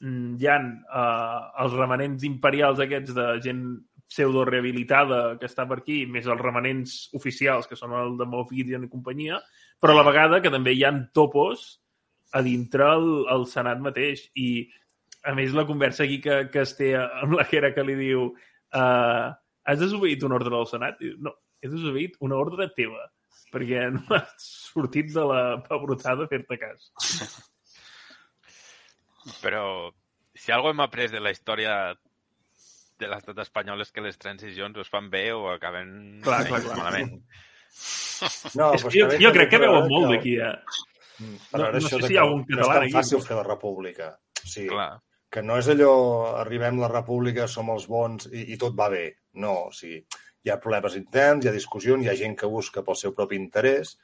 mm, 0.00 0.38
hi 0.38 0.48
ha 0.48 0.56
eh, 0.62 1.40
els 1.64 1.76
remanents 1.76 2.26
imperials 2.28 2.82
aquests 2.86 3.16
de 3.16 3.28
gent 3.44 3.64
pseudo-rehabilitada 4.10 5.36
que 5.38 5.46
està 5.46 5.66
per 5.70 5.80
aquí, 5.80 6.00
més 6.10 6.26
els 6.26 6.40
remanents 6.42 6.94
oficials, 7.18 7.68
que 7.70 7.78
són 7.78 7.94
el 7.94 8.16
de 8.18 8.26
Moff 8.26 8.50
Gideon 8.50 8.86
i 8.86 8.90
companyia, 8.90 9.38
però 9.80 9.94
a 9.94 10.00
la 10.00 10.06
vegada 10.08 10.40
que 10.42 10.50
també 10.50 10.74
hi 10.74 10.82
han 10.86 11.04
topos 11.14 11.68
a 12.34 12.42
dintre 12.46 12.88
el, 12.96 13.10
el 13.30 13.46
Senat 13.50 13.78
mateix. 13.82 14.24
I, 14.38 14.66
a 15.30 15.34
més, 15.38 15.54
la 15.54 15.66
conversa 15.68 16.04
aquí 16.04 16.18
que, 16.24 16.42
que 16.50 16.64
es 16.64 16.74
té 16.78 16.92
amb 16.98 17.36
la 17.38 17.46
Hera 17.46 17.70
que 17.76 17.86
li 17.86 17.96
diu 17.98 18.26
uh, 18.32 19.30
has 19.70 19.80
desobeït 19.80 20.26
una 20.26 20.38
ordre 20.40 20.54
del 20.56 20.68
Senat? 20.70 20.98
Diu, 21.02 21.14
no, 21.22 21.36
he 21.62 21.70
desobeït 21.70 22.18
una 22.26 22.38
ordre 22.40 22.70
teva, 22.76 23.06
perquè 23.54 23.86
no 23.94 24.02
has 24.18 24.50
sortit 24.72 25.14
de 25.14 25.26
la 25.32 25.42
pebrotada 25.66 26.26
a 26.26 26.32
fer-te 26.34 26.58
cas. 26.58 26.90
Però 29.42 29.90
si 30.34 30.52
algo 30.52 30.70
hem 30.70 30.80
après 30.84 31.10
de 31.12 31.20
la 31.20 31.30
història 31.34 31.74
de 33.00 33.08
l'estat 33.08 33.38
espanyol 33.40 33.80
és 33.80 33.90
que 33.92 34.02
les 34.04 34.18
transicions 34.20 34.76
es 34.82 34.88
fan 34.92 35.08
bé 35.10 35.30
o 35.32 35.46
acaben 35.52 36.20
Clar, 36.24 36.42
clar, 36.48 36.60
clar. 36.64 36.76
malament. 36.78 37.14
No, 38.58 38.72
És 38.76 38.82
jo, 38.92 39.06
jo 39.20 39.30
crec 39.32 39.50
que 39.54 39.60
veuen 39.62 39.86
molt 39.88 40.10
d'aquí, 40.12 40.34
eh? 40.36 40.56
Mm, 41.20 41.36
No- 41.52 41.70
no 41.70 41.78
això 41.78 41.98
sé 42.00 42.08
si 42.08 42.14
hi 42.14 42.16
ha 42.18 42.20
que 42.20 42.26
algun 42.26 42.44
no 42.48 42.56
és 42.58 42.66
català 42.66 42.80
tan 42.80 42.90
fàcil 42.96 43.22
fer 43.24 43.36
la 43.36 43.44
república. 43.46 44.10
O 44.44 44.46
sigui, 44.48 44.68
Clar. 44.68 45.00
que 45.30 45.42
no 45.42 45.56
és 45.60 45.68
allò, 45.68 45.92
arribem 46.40 46.78
a 46.80 46.82
la 46.88 46.92
república, 46.92 47.46
som 47.48 47.70
els 47.70 47.86
bons 47.88 48.26
i, 48.32 48.52
i 48.52 48.56
tot 48.58 48.74
va 48.76 48.88
bé. 48.92 49.04
No, 49.34 49.66
o 49.68 49.72
sigui, 49.72 50.04
hi 50.44 50.50
ha 50.50 50.58
problemes 50.60 50.96
interns, 50.96 51.44
hi 51.44 51.48
ha 51.48 51.52
discussions, 51.52 52.04
hi 52.04 52.08
ha 52.10 52.16
gent 52.16 52.36
que 52.36 52.46
busca 52.48 52.82
pel 52.82 52.96
seu 52.96 53.14
propi 53.14 53.36
interès 53.36 53.96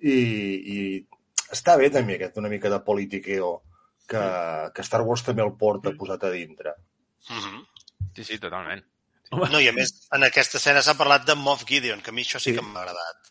i, 0.00 0.14
i 0.14 1.06
està 1.52 1.76
bé 1.76 1.90
també 1.90 2.14
aquest 2.16 2.38
una 2.38 2.48
mica 2.48 2.70
de 2.70 2.80
politiqueo 2.80 3.60
que, 4.10 4.22
que 4.74 4.82
Star 4.86 5.02
Wars 5.06 5.22
també 5.26 5.44
el 5.46 5.52
porta 5.60 5.92
posat 5.98 6.24
a 6.26 6.30
dintre. 6.34 6.74
Mhm. 7.30 7.60
Sí, 8.16 8.24
sí, 8.24 8.38
totalment. 8.42 8.82
No, 9.30 9.60
i 9.62 9.68
a 9.70 9.72
més, 9.72 9.92
en 10.10 10.24
aquesta 10.26 10.58
escena 10.58 10.80
s'ha 10.82 10.96
parlat 10.98 11.22
de 11.28 11.36
Moff 11.38 11.62
Gideon, 11.68 12.00
que 12.02 12.10
a 12.10 12.12
mi 12.16 12.22
això 12.26 12.40
sí, 12.42 12.50
Sí. 12.50 12.56
que 12.56 12.62
m'ha 12.66 12.80
agradat. 12.82 13.28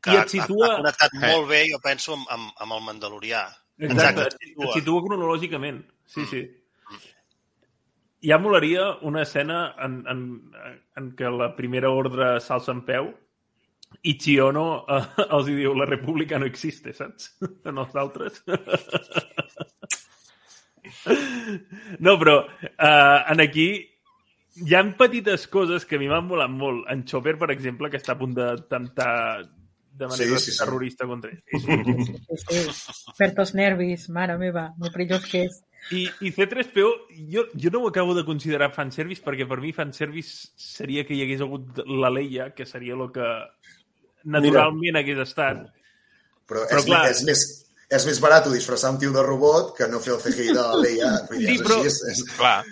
Que 0.00 0.12
I 0.12 0.16
ha, 0.16 0.22
et 0.22 0.28
situa- 0.30 0.68
ha 0.72 0.76
connectat 0.76 1.10
Eh. 1.18 1.26
molt 1.26 1.48
bé, 1.48 1.64
jo 1.72 1.80
penso, 1.82 2.14
amb, 2.14 2.26
amb, 2.30 2.52
amb 2.56 2.72
el 2.76 2.80
Mandalorià. 2.86 3.42
Exacte, 3.78 4.20
et 4.28 4.34
et 4.34 4.38
situa. 4.46 4.72
situa 4.74 5.02
cronològicament. 5.08 5.82
Sí, 6.06 6.20
Mm. 6.20 6.26
sí. 6.30 6.56
Ja 8.22 8.38
molaria 8.38 8.82
una 9.02 9.22
escena 9.22 9.74
en, 9.82 10.04
en, 10.06 10.52
en 10.96 11.10
què 11.16 11.30
la 11.36 11.56
primera 11.56 11.88
ordre 11.90 12.36
s'alça 12.38 12.70
en 12.70 12.82
peu 12.84 13.10
i 14.02 14.18
Chiono 14.18 14.84
eh, 14.88 15.06
els 15.30 15.48
hi 15.48 15.54
diu 15.56 15.74
la 15.74 15.86
república 15.86 16.38
no 16.38 16.44
existe, 16.46 16.92
saps? 16.92 17.32
En 17.64 17.78
els 17.78 17.96
altres. 17.96 18.42
No, 22.04 22.16
però 22.18 22.36
eh, 22.62 23.20
en 23.32 23.40
aquí 23.44 23.68
hi 24.60 24.74
han 24.74 24.94
petites 24.98 25.46
coses 25.48 25.84
que 25.86 25.96
a 25.96 26.00
mi 26.02 26.08
m'han 26.10 26.26
molat 26.28 26.50
molt. 26.50 26.84
En 26.92 27.04
Chopper, 27.08 27.36
per 27.38 27.50
exemple, 27.54 27.90
que 27.90 28.00
està 28.00 28.12
a 28.16 28.18
punt 28.20 28.34
de 28.36 28.48
tentar 28.70 29.14
de 30.00 30.08
manera 30.08 30.38
Sí, 30.38 30.46
sí, 30.46 30.52
sí. 30.52 30.58
terrorista 30.58 31.06
contra 31.06 31.30
ell. 31.30 31.42
Sí, 31.54 32.62
sí. 32.72 33.12
Perd 33.18 33.38
els 33.44 33.54
nervis, 33.58 34.08
mare 34.12 34.36
meva, 34.40 34.70
molt 34.80 34.94
perillós 34.96 35.26
que 35.30 35.44
és. 35.48 35.58
I, 35.96 36.02
i 36.26 36.30
C3PO, 36.36 36.88
jo, 37.32 37.46
jo 37.56 37.70
no 37.72 37.80
ho 37.80 37.88
acabo 37.88 38.12
de 38.14 38.24
considerar 38.26 38.68
fanservice, 38.74 39.22
perquè 39.24 39.46
per 39.48 39.60
mi 39.62 39.72
fanservice 39.72 40.50
seria 40.60 41.06
que 41.08 41.14
hi 41.16 41.22
hagués 41.24 41.40
hagut 41.44 41.80
la 41.88 42.10
Leia, 42.12 42.50
que 42.54 42.66
seria 42.68 42.94
el 42.98 43.06
que 43.14 43.26
naturalment 44.24 44.98
hagués 45.00 45.22
estat. 45.24 45.62
Però, 46.50 46.66
Però 46.68 46.78
és, 46.82 46.86
clar- 46.88 47.04
és, 47.10 47.22
més, 47.24 47.44
és 47.90 48.04
més 48.06 48.20
barat 48.22 48.46
disfressar 48.52 48.92
un 48.94 48.98
tio 49.02 49.10
de 49.12 49.22
robot 49.26 49.72
que 49.76 49.88
no 49.90 49.98
fer 49.98 50.12
el 50.14 50.20
CGI 50.22 50.52
de 50.54 50.62
la 50.62 50.76
Leia. 50.78 51.08
Vull 51.28 51.38
dir, 51.42 51.46
Sí, 51.48 51.54
és 51.56 51.62
però- 51.64 51.78
així, 51.80 51.86
és, 51.90 52.02
és... 52.12 52.22
Clar, 52.36 52.64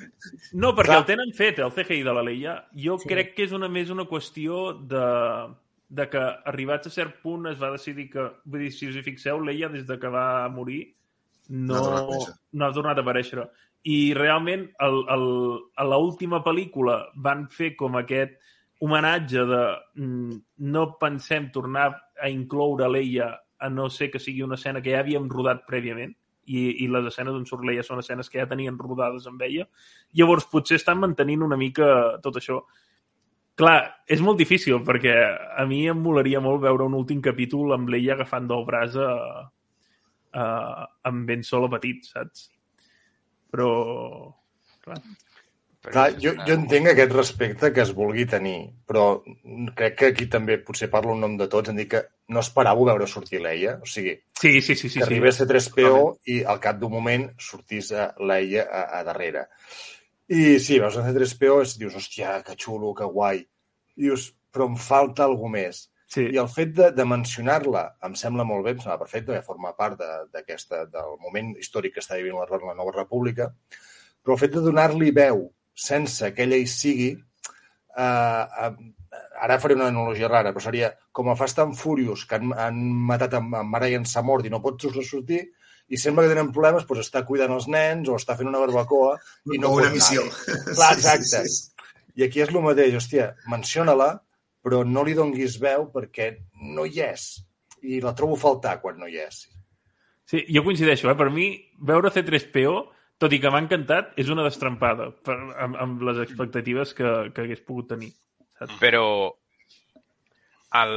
No, 0.52 0.70
perquè 0.76 0.92
Clar. 0.92 0.98
el 1.02 1.07
tenen 1.09 1.33
fet, 1.35 1.59
el 1.59 1.72
CGI 1.74 2.02
de 2.07 2.12
la 2.14 2.22
Leia. 2.22 2.54
Jo 2.74 2.98
Sí. 2.98 3.09
crec 3.09 3.35
que 3.35 3.44
és 3.44 3.52
una 3.52 3.68
més 3.68 3.90
una 3.90 4.04
qüestió 4.07 4.72
de, 4.87 5.54
de 5.88 6.09
que 6.09 6.18
arribats 6.46 6.87
a 6.87 6.90
cert 6.90 7.20
punt 7.22 7.46
es 7.50 7.59
va 7.61 7.72
decidir 7.72 8.09
que... 8.11 8.28
Vull 8.44 8.61
dir, 8.61 8.72
si 8.72 8.88
us 8.88 8.96
hi 8.96 9.02
fixeu, 9.02 9.40
Leia, 9.42 9.68
des 9.68 9.87
de 9.87 9.98
que 9.98 10.09
va 10.09 10.48
morir, 10.48 10.94
no, 11.48 11.74
No 11.74 11.96
ha 11.96 12.00
tornat 12.07 12.37
no 12.52 12.66
ha 12.66 12.72
tornat 12.72 12.98
a 12.98 13.00
aparèixer. 13.02 13.48
i 13.85 14.12
realment 14.14 14.68
el, 14.85 14.96
el, 15.09 15.26
a 15.76 15.85
l'última 15.85 16.42
pel·lícula 16.44 17.07
van 17.16 17.48
fer 17.48 17.74
com 17.76 17.94
aquest 17.96 18.35
homenatge 18.81 19.44
de 19.46 19.61
mm, 19.94 20.40
no 20.59 20.83
pensem 20.98 21.50
tornar 21.50 21.94
a 22.20 22.28
incloure 22.28 22.88
Leia 22.90 23.31
a 23.59 23.68
no 23.71 23.88
ser 23.90 24.11
que 24.11 24.21
sigui 24.23 24.42
una 24.47 24.57
escena 24.59 24.83
que 24.83 24.94
ja 24.94 25.03
havíem 25.03 25.29
rodat 25.31 25.64
prèviament 25.68 26.14
i, 26.49 26.85
i 26.85 26.88
les 26.88 27.09
escenes 27.11 27.37
on 27.37 27.44
surt 27.49 27.66
Leia 27.66 27.85
són 27.85 28.01
escenes 28.03 28.31
que 28.31 28.40
ja 28.40 28.49
tenien 28.49 28.79
rodades 28.81 29.27
amb 29.29 29.42
ella. 29.44 29.66
Llavors, 30.16 30.49
potser 30.51 30.79
estan 30.79 31.01
mantenint 31.03 31.44
una 31.44 31.59
mica 31.61 31.88
tot 32.25 32.40
això. 32.40 32.62
Clar, 33.59 33.79
és 34.07 34.23
molt 34.23 34.38
difícil, 34.38 34.79
perquè 34.87 35.14
a 35.59 35.66
mi 35.68 35.83
em 35.90 35.99
molaria 36.01 36.40
molt 36.40 36.62
veure 36.62 36.87
un 36.87 36.97
últim 36.97 37.21
capítol 37.25 37.75
amb 37.75 37.90
Leia 37.92 38.14
agafant 38.14 38.47
del 38.49 38.64
braç 38.68 38.97
a, 39.03 39.12
a, 40.33 40.44
amb 41.11 41.27
Ben 41.29 41.44
Solo 41.44 41.71
petit, 41.75 42.07
saps? 42.14 42.49
Però... 43.53 43.71
Clar, 44.85 45.01
Clar, 45.80 46.08
jo, 46.20 46.32
jo 46.44 46.54
entenc 46.58 46.88
aquest 46.90 47.12
respecte 47.14 47.68
que 47.72 47.80
es 47.84 47.92
vulgui 47.94 48.24
tenir, 48.26 48.56
però 48.84 49.22
crec 49.78 49.94
que 49.96 50.06
aquí 50.10 50.26
també 50.28 50.56
potser 50.58 50.88
parlo 50.90 51.14
en 51.14 51.20
nom 51.22 51.36
de 51.38 51.46
tots, 51.48 51.70
en 51.70 51.76
dir 51.78 51.86
que 51.88 52.00
no 52.34 52.40
esperàveu 52.42 52.84
veure 52.88 53.06
sortir 53.06 53.38
Leia. 53.40 53.76
O 53.82 53.86
sigui, 53.86 54.16
Sí, 54.40 54.60
sí, 54.60 54.74
sí. 54.74 54.88
sí, 54.88 54.98
que 54.98 55.04
sí. 55.04 55.06
arribés 55.06 55.38
a 55.40 55.46
3PO 55.46 56.00
i 56.34 56.40
al 56.44 56.58
cap 56.60 56.78
d'un 56.80 56.90
moment 56.92 57.28
sortís 57.38 57.92
a 57.92 58.08
Leia 58.18 58.66
a, 58.66 58.82
a 58.98 59.04
darrere. 59.06 59.46
I 60.28 60.58
sí, 60.60 60.80
veus 60.82 60.96
a 60.98 61.04
C3PO 61.06 61.60
i 61.64 61.78
dius, 61.80 61.94
hòstia, 61.96 62.42
que 62.44 62.56
xulo, 62.58 62.90
que 62.94 63.06
guai. 63.08 63.38
I 63.96 64.02
dius, 64.10 64.32
però 64.52 64.66
em 64.68 64.76
falta 64.76 65.24
alguna 65.24 65.54
més. 65.60 65.84
sí. 66.08 66.26
I 66.34 66.38
el 66.42 66.48
fet 66.48 66.74
de, 66.74 66.90
de 66.92 67.04
mencionar-la 67.04 67.84
em 68.04 68.14
sembla 68.18 68.44
molt 68.44 68.64
bé, 68.66 68.72
em 68.74 68.80
sembla 68.82 68.98
perfecte, 68.98 69.30
perquè 69.32 69.44
forma 69.46 69.72
part 69.76 69.96
de- 70.00 70.26
d'aquesta 70.34 70.84
del 70.90 71.14
moment 71.22 71.54
històric 71.56 71.94
que 71.94 72.00
està 72.00 72.16
vivint 72.16 72.34
la, 72.36 72.46
la 72.66 72.74
nova 72.74 72.92
república, 72.96 73.48
però 74.24 74.34
el 74.34 74.40
fet 74.42 74.52
de 74.58 74.60
donar-li 74.64 75.10
veu 75.12 75.46
sense 75.78 76.32
que 76.34 76.44
ella 76.46 76.58
hi 76.58 76.66
sigui, 76.70 77.12
eh, 77.14 78.44
eh, 78.64 78.72
ara 79.40 79.60
faré 79.62 79.76
una 79.78 79.88
analogia 79.92 80.28
rara, 80.28 80.50
però 80.52 80.64
seria 80.64 80.90
com 81.14 81.30
a 81.30 81.36
Fast 81.38 81.62
and 81.62 81.78
Furious, 81.78 82.26
que 82.26 82.36
han, 82.40 82.52
han 82.58 82.82
matat 83.08 83.38
en, 83.38 83.48
en 83.54 83.70
mare 83.70 83.90
i 83.92 83.96
en 83.98 84.06
sa 84.10 84.22
mort 84.26 84.46
i 84.46 84.50
no 84.52 84.62
pot 84.64 84.82
sortir, 85.06 85.44
i 85.88 85.96
sembla 85.96 86.26
que 86.26 86.34
tenen 86.34 86.50
problemes, 86.52 86.84
doncs 86.84 87.06
està 87.06 87.22
cuidant 87.24 87.54
els 87.54 87.68
nens 87.72 88.10
o 88.10 88.16
està 88.18 88.34
fent 88.36 88.50
una 88.50 88.60
barbacoa 88.60 89.14
i 89.54 89.60
no 89.62 89.70
o 89.72 89.78
una 89.80 89.92
missió. 89.94 90.24
Clar, 90.74 90.94
Sí, 90.98 91.00
sí, 91.00 91.08
exacte. 91.08 91.24
sí, 91.24 91.54
sí. 91.54 91.92
I 92.18 92.26
aquí 92.26 92.42
és 92.42 92.50
el 92.50 92.58
mateix, 92.60 92.96
hòstia, 92.98 93.28
menciona-la, 93.48 94.10
però 94.66 94.82
no 94.84 95.04
li 95.06 95.14
donguis 95.14 95.54
veu 95.62 95.86
perquè 95.94 96.32
no 96.74 96.84
hi 96.84 97.00
és. 97.06 97.28
I 97.86 98.00
la 98.02 98.12
trobo 98.18 98.34
a 98.34 98.42
faltar 98.42 98.80
quan 98.82 98.98
no 98.98 99.06
hi 99.06 99.20
és. 99.22 99.44
Sí, 100.28 100.42
jo 100.52 100.64
coincideixo, 100.66 101.08
eh? 101.08 101.16
Per 101.16 101.30
mi, 101.32 101.46
veure 101.88 102.10
C3PO, 102.12 102.74
tot 103.18 103.33
i 103.35 103.40
que 103.42 103.50
m'ha 103.50 103.61
encantat, 103.64 104.12
és 104.20 104.28
una 104.31 104.44
destrampada 104.46 105.11
per, 105.26 105.37
amb, 105.59 105.76
amb 105.83 106.02
les 106.07 106.20
expectatives 106.22 106.94
que, 106.94 107.09
que 107.35 107.44
hagués 107.44 107.62
pogut 107.66 107.88
tenir. 107.94 108.12
Saps? 108.59 108.76
Però 108.83 109.04
al... 110.78 110.94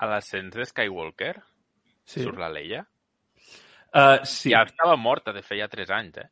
a 0.00 0.08
l'ascens 0.10 0.54
de 0.56 0.66
Skywalker 0.66 1.34
Sí. 2.10 2.24
surt 2.24 2.40
la 2.42 2.48
Leia. 2.50 2.80
Uh, 3.94 4.18
sí. 4.26 4.50
Ja 4.50 4.64
estava 4.66 4.96
morta 4.98 5.30
de 5.34 5.42
feia 5.46 5.68
3 5.70 5.90
anys, 5.94 6.16
eh? 6.18 6.28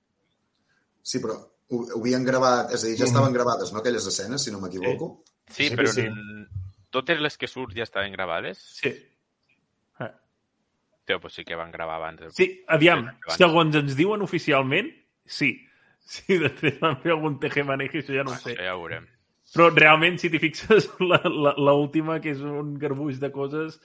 Sí, 1.06 1.20
però 1.22 1.36
ho, 1.38 1.78
ho 1.84 2.00
havien 2.00 2.24
gravat, 2.26 2.72
és 2.74 2.82
a 2.82 2.88
dir, 2.88 2.96
ja 2.98 3.06
estaven 3.06 3.34
gravades, 3.34 3.70
no, 3.70 3.78
aquelles 3.78 4.06
escenes, 4.10 4.42
si 4.42 4.50
no 4.54 4.58
m'equivoco? 4.62 5.12
Sí, 5.46 5.68
Sí, 5.68 5.76
però 5.78 5.92
sí. 5.94 6.08
totes 6.90 7.22
les 7.22 7.38
que 7.38 7.46
surt 7.46 7.76
ja 7.78 7.86
estaven 7.86 8.10
gravades? 8.12 8.58
Sí. 8.80 8.90
Tio, 11.08 11.18
pues 11.24 11.32
sí 11.38 11.44
que 11.48 11.56
van 11.56 11.70
gravar 11.72 11.96
abans. 11.96 12.20
de- 12.20 12.30
Sí, 12.36 12.50
aviam, 12.68 13.06
Sí, 13.24 13.36
segons 13.40 13.74
ens 13.80 13.94
diuen 13.96 14.20
oficialment, 14.22 14.90
sí. 15.24 15.54
Si 16.08 16.36
després 16.40 16.76
van 16.80 16.98
fer 17.02 17.12
algun 17.14 17.38
tejemaneje, 17.40 18.02
això 18.02 18.14
ja 18.16 18.24
no 18.24 18.32
ho 18.32 18.36
sé. 18.40 18.52
Això 18.54 18.64
ja 18.66 18.74
ho 18.76 18.82
veurem. 18.82 19.06
Però 19.54 19.70
realment, 19.72 20.18
si 20.20 20.28
t'hi 20.28 20.38
fixes, 20.42 20.90
la- 21.00 21.22
la- 21.24 21.54
l'última, 21.56 22.18
que 22.20 22.34
és 22.34 22.40
un 22.44 22.74
garbuix 22.80 23.16
de 23.20 23.30
coses, 23.32 23.78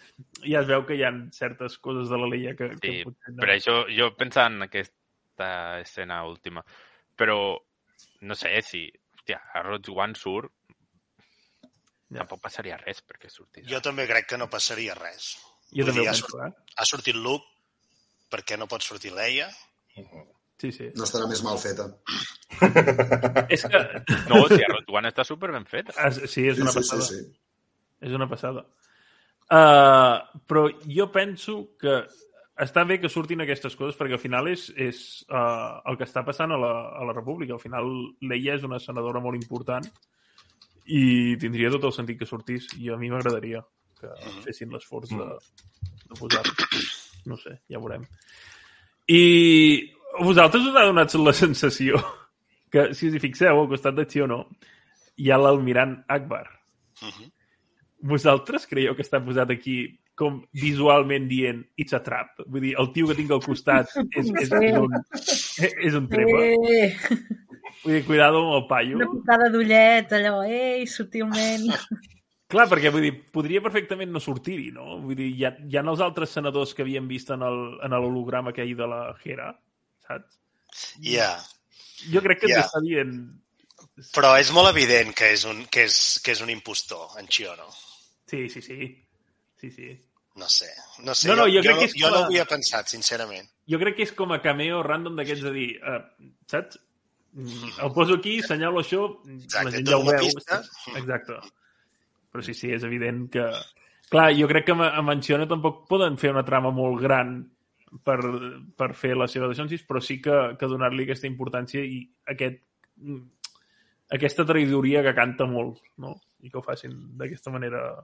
ja 0.43 0.59
es 0.59 0.67
veu 0.67 0.83
que 0.85 0.97
hi 0.99 1.03
ha 1.07 1.11
certes 1.31 1.77
coses 1.79 2.09
de 2.11 2.17
la 2.19 2.27
Leia 2.27 2.51
que, 2.59 2.69
que 2.75 2.91
Sí, 2.99 3.03
potser 3.07 3.31
no. 3.33 3.39
Per 3.45 3.49
això 3.55 3.77
jo 3.95 4.09
pensava 4.19 4.51
en 4.51 4.61
aquesta 4.67 5.79
escena 5.79 6.25
última. 6.27 6.63
Però 7.15 7.37
no 8.27 8.35
sé 8.35 8.59
si... 8.67 8.89
Hòstia, 9.15 9.39
a 9.55 9.61
Rogue 9.63 9.95
One 9.95 10.15
surt... 10.19 10.51
Ja. 12.11 12.19
Tampoc 12.21 12.41
passaria 12.43 12.75
res 12.77 12.99
perquè 13.07 13.29
sortís. 13.31 13.63
Jo 13.71 13.79
també 13.81 14.03
crec 14.09 14.27
que 14.29 14.37
no 14.37 14.49
passaria 14.51 14.93
res. 14.99 15.31
Jo 15.77 15.87
també 15.87 16.01
dir, 16.01 16.07
ho 16.07 16.11
ha, 16.11 16.15
penso, 16.15 16.41
eh? 16.45 16.51
ha 16.77 16.85
sortit 16.89 17.17
Luke, 17.17 17.45
per 18.29 18.43
què 18.47 18.57
no 18.59 18.67
pot 18.69 18.85
sortir 18.85 19.13
Leia? 19.13 19.49
Sí, 20.61 20.71
sí. 20.71 20.89
No 20.95 21.03
estarà 21.05 21.27
més 21.27 21.41
mal 21.43 21.57
feta. 21.59 21.89
És 23.51 23.65
que... 23.67 23.81
No, 24.29 24.45
si 24.47 24.61
Rogue 24.63 24.95
One 24.95 25.11
està 25.11 25.25
super 25.27 25.51
ben 25.51 25.65
fet. 25.69 25.91
Ah, 25.97 26.11
Sí, 26.13 26.45
és 26.47 26.61
una 26.61 26.71
sí, 26.71 26.79
sí, 26.79 26.89
passada. 26.89 27.07
sí, 27.09 27.19
sí. 27.19 27.39
És 28.03 28.15
una 28.15 28.29
passada. 28.31 28.63
Uh, 29.53 30.39
però 30.49 30.63
jo 30.87 31.09
penso 31.13 31.57
que 31.79 31.97
està 32.63 32.83
bé 32.87 32.99
que 33.01 33.11
surtin 33.11 33.43
aquestes 33.43 33.75
coses 33.75 33.97
perquè 33.99 34.15
al 34.15 34.21
final 34.21 34.47
és, 34.49 34.69
és 34.79 34.97
uh, 35.27 35.81
el 35.89 35.97
que 35.99 36.07
està 36.07 36.23
passant 36.25 36.53
a 36.55 36.59
la, 36.59 36.71
a 36.95 37.05
la 37.09 37.15
República. 37.15 37.57
Al 37.57 37.61
final 37.63 37.89
l'Eia 38.23 38.57
és 38.57 38.65
una 38.67 38.79
senadora 38.81 39.21
molt 39.23 39.39
important 39.41 39.85
i 40.85 41.35
tindria 41.39 41.71
tot 41.75 41.89
el 41.89 41.95
sentit 41.95 42.19
que 42.19 42.27
sortís 42.29 42.67
i 42.79 42.89
a 42.91 42.97
mi 42.99 43.11
m'agradaria 43.11 43.61
que 44.03 44.35
fessin 44.45 44.73
l'esforç 44.73 45.15
de, 45.15 45.29
de 46.09 46.19
posar-ho. 46.19 46.53
No 47.29 47.39
sé, 47.39 47.57
ja 47.71 47.79
veurem. 47.79 48.05
I 49.07 49.23
vosaltres 50.19 50.67
us 50.69 50.77
ha 50.77 50.85
donat 50.89 51.15
la 51.19 51.33
sensació 51.35 51.99
que, 52.73 52.89
si 52.97 53.09
us 53.09 53.17
hi 53.17 53.23
fixeu, 53.23 53.59
al 53.59 53.69
costat 53.71 53.97
de 53.97 54.07
Xiono 54.09 54.43
hi 55.21 55.31
ha 55.31 55.39
l'almirant 55.39 55.99
Akbar. 56.09 56.47
Uh 57.01 57.09
-huh. 57.09 57.29
Vosaltres 58.13 58.67
creieu 58.67 58.95
que 58.95 59.03
està 59.03 59.23
posat 59.23 59.49
aquí 59.51 59.99
com 60.15 60.43
visualment 60.53 61.27
dient 61.27 61.63
it's 61.75 61.93
a 61.93 62.01
trap? 62.03 62.43
Vull 62.47 62.61
dir, 62.61 62.75
el 62.79 62.91
tio 62.93 63.07
que 63.07 63.15
tinc 63.15 63.31
al 63.31 63.41
costat 63.41 63.89
és, 64.19 64.29
és, 64.41 64.51
és 64.51 64.77
un, 64.77 64.89
és 65.87 65.93
un 65.93 66.09
trepa. 66.09 66.43
Eh, 66.43 66.95
Vull 67.83 67.93
dir, 67.95 68.05
cuidado 68.05 68.43
amb 68.43 68.63
el 68.63 68.67
paio. 68.67 68.95
una 68.97 69.09
picada 69.11 69.49
d'ullet, 69.49 70.11
allò, 70.11 70.43
ei, 70.43 70.85
sutilment. 70.87 71.69
Clar, 72.53 72.67
perquè 72.69 72.91
vull 72.93 73.01
dir, 73.07 73.13
podria 73.33 73.61
perfectament 73.65 74.11
no 74.13 74.21
sortir-hi, 74.21 74.69
no? 74.75 74.99
Vull 75.01 75.17
dir, 75.17 75.29
hi 75.33 75.45
ha, 75.47 75.53
hi 75.65 75.77
ha 75.79 75.83
els 75.83 76.01
altres 76.05 76.29
senadors 76.37 76.73
que 76.77 76.83
havíem 76.85 77.07
vist 77.09 77.31
en 77.33 77.41
l'holograma 77.43 78.53
aquell 78.53 78.75
de 78.77 78.87
la 78.91 79.01
Hera, 79.23 79.51
saps? 80.07 80.37
Ja, 81.01 81.31
Jo 82.11 82.19
crec 82.21 82.41
que 82.41 82.49
Ja. 82.51 82.57
ens 82.61 82.65
està 82.67 82.81
dient... 82.83 83.13
però 84.15 84.33
és 84.39 84.49
molt 84.51 84.67
evident 84.69 85.13
que 85.15 85.29
és 85.33 85.43
un, 85.45 85.65
que 85.71 85.83
és, 85.87 86.19
que 86.23 86.31
és 86.33 86.41
un 86.41 86.49
impostor, 86.49 87.13
en 87.19 87.27
Chiono. 87.27 87.67
Sí, 88.27 88.49
sí, 88.49 88.61
sí. 88.61 88.89
Sí, 89.61 89.69
sí. 89.71 89.91
No 90.35 90.47
sé, 90.49 90.67
no 91.05 91.13
sé. 91.15 91.27
No, 91.29 91.35
no, 91.37 91.45
jo 91.47 91.61
jo, 91.61 91.61
crec 91.61 91.75
jo, 91.75 91.79
que 91.79 91.85
és 91.85 91.93
jo 91.95 92.07
com 92.07 92.11
no 92.11 92.17
a- 92.17 92.21
ho 92.23 92.25
havia 92.31 92.45
pensat, 92.49 92.89
sincerament. 92.89 93.47
Jo 93.69 93.77
crec 93.79 93.95
que 93.95 94.03
és 94.03 94.11
com 94.17 94.31
a 94.33 94.41
cameo 94.41 94.81
random 94.83 95.15
d'aquests 95.15 95.43
de 95.45 95.51
dir, 95.53 95.69
uh, 95.85 96.01
saps? 96.49 96.79
Mm, 97.33 97.69
El 97.85 97.91
poso 97.93 98.15
aquí, 98.19 98.41
senyalo 98.45 98.81
això, 98.81 99.05
Exacte, 99.37 99.65
la 99.69 99.71
gent 99.77 99.87
ja 99.87 99.97
ho 99.97 100.03
veu. 100.03 100.19
pista. 100.25 100.59
Exacte. 100.99 101.37
Però 102.33 102.43
sí, 102.45 102.55
sí, 102.57 102.71
és 102.73 102.83
evident 102.87 103.27
que... 103.33 103.45
Clar, 104.09 104.27
jo 104.37 104.47
crec 104.49 104.67
que 104.67 104.73
a 104.75 105.01
Menciona 105.05 105.47
tampoc 105.49 105.85
poden 105.89 106.19
fer 106.21 106.33
una 106.33 106.43
trama 106.45 106.69
molt 106.75 106.99
gran 107.01 107.37
per, 108.05 108.17
per 108.77 108.89
fer 108.97 109.15
la 109.17 109.29
seva 109.29 109.47
de 109.49 109.77
però 109.87 110.01
sí 110.01 110.19
que, 110.21 110.55
que 110.59 110.69
donar-li 110.69 111.05
aquesta 111.05 111.29
importància 111.29 111.81
i 111.81 112.03
aquest, 112.29 112.59
aquesta 114.13 114.45
traïdoria 114.45 115.01
que 115.01 115.15
canta 115.17 115.47
molt, 115.49 115.79
no? 115.97 116.13
I 116.43 116.51
que 116.51 116.59
ho 116.59 116.65
facin 116.65 116.93
d'aquesta 117.17 117.53
manera 117.53 118.03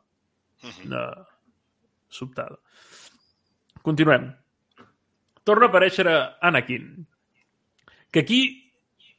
Uh 0.64 0.70
-huh. 0.70 0.90
de... 0.90 1.26
sobtada. 2.10 2.60
Continuem. 3.82 4.36
Torna 5.44 5.66
a 5.66 5.70
aparèixer 5.70 6.08
Anakin. 6.42 7.08
Que 8.12 8.20
aquí 8.20 8.74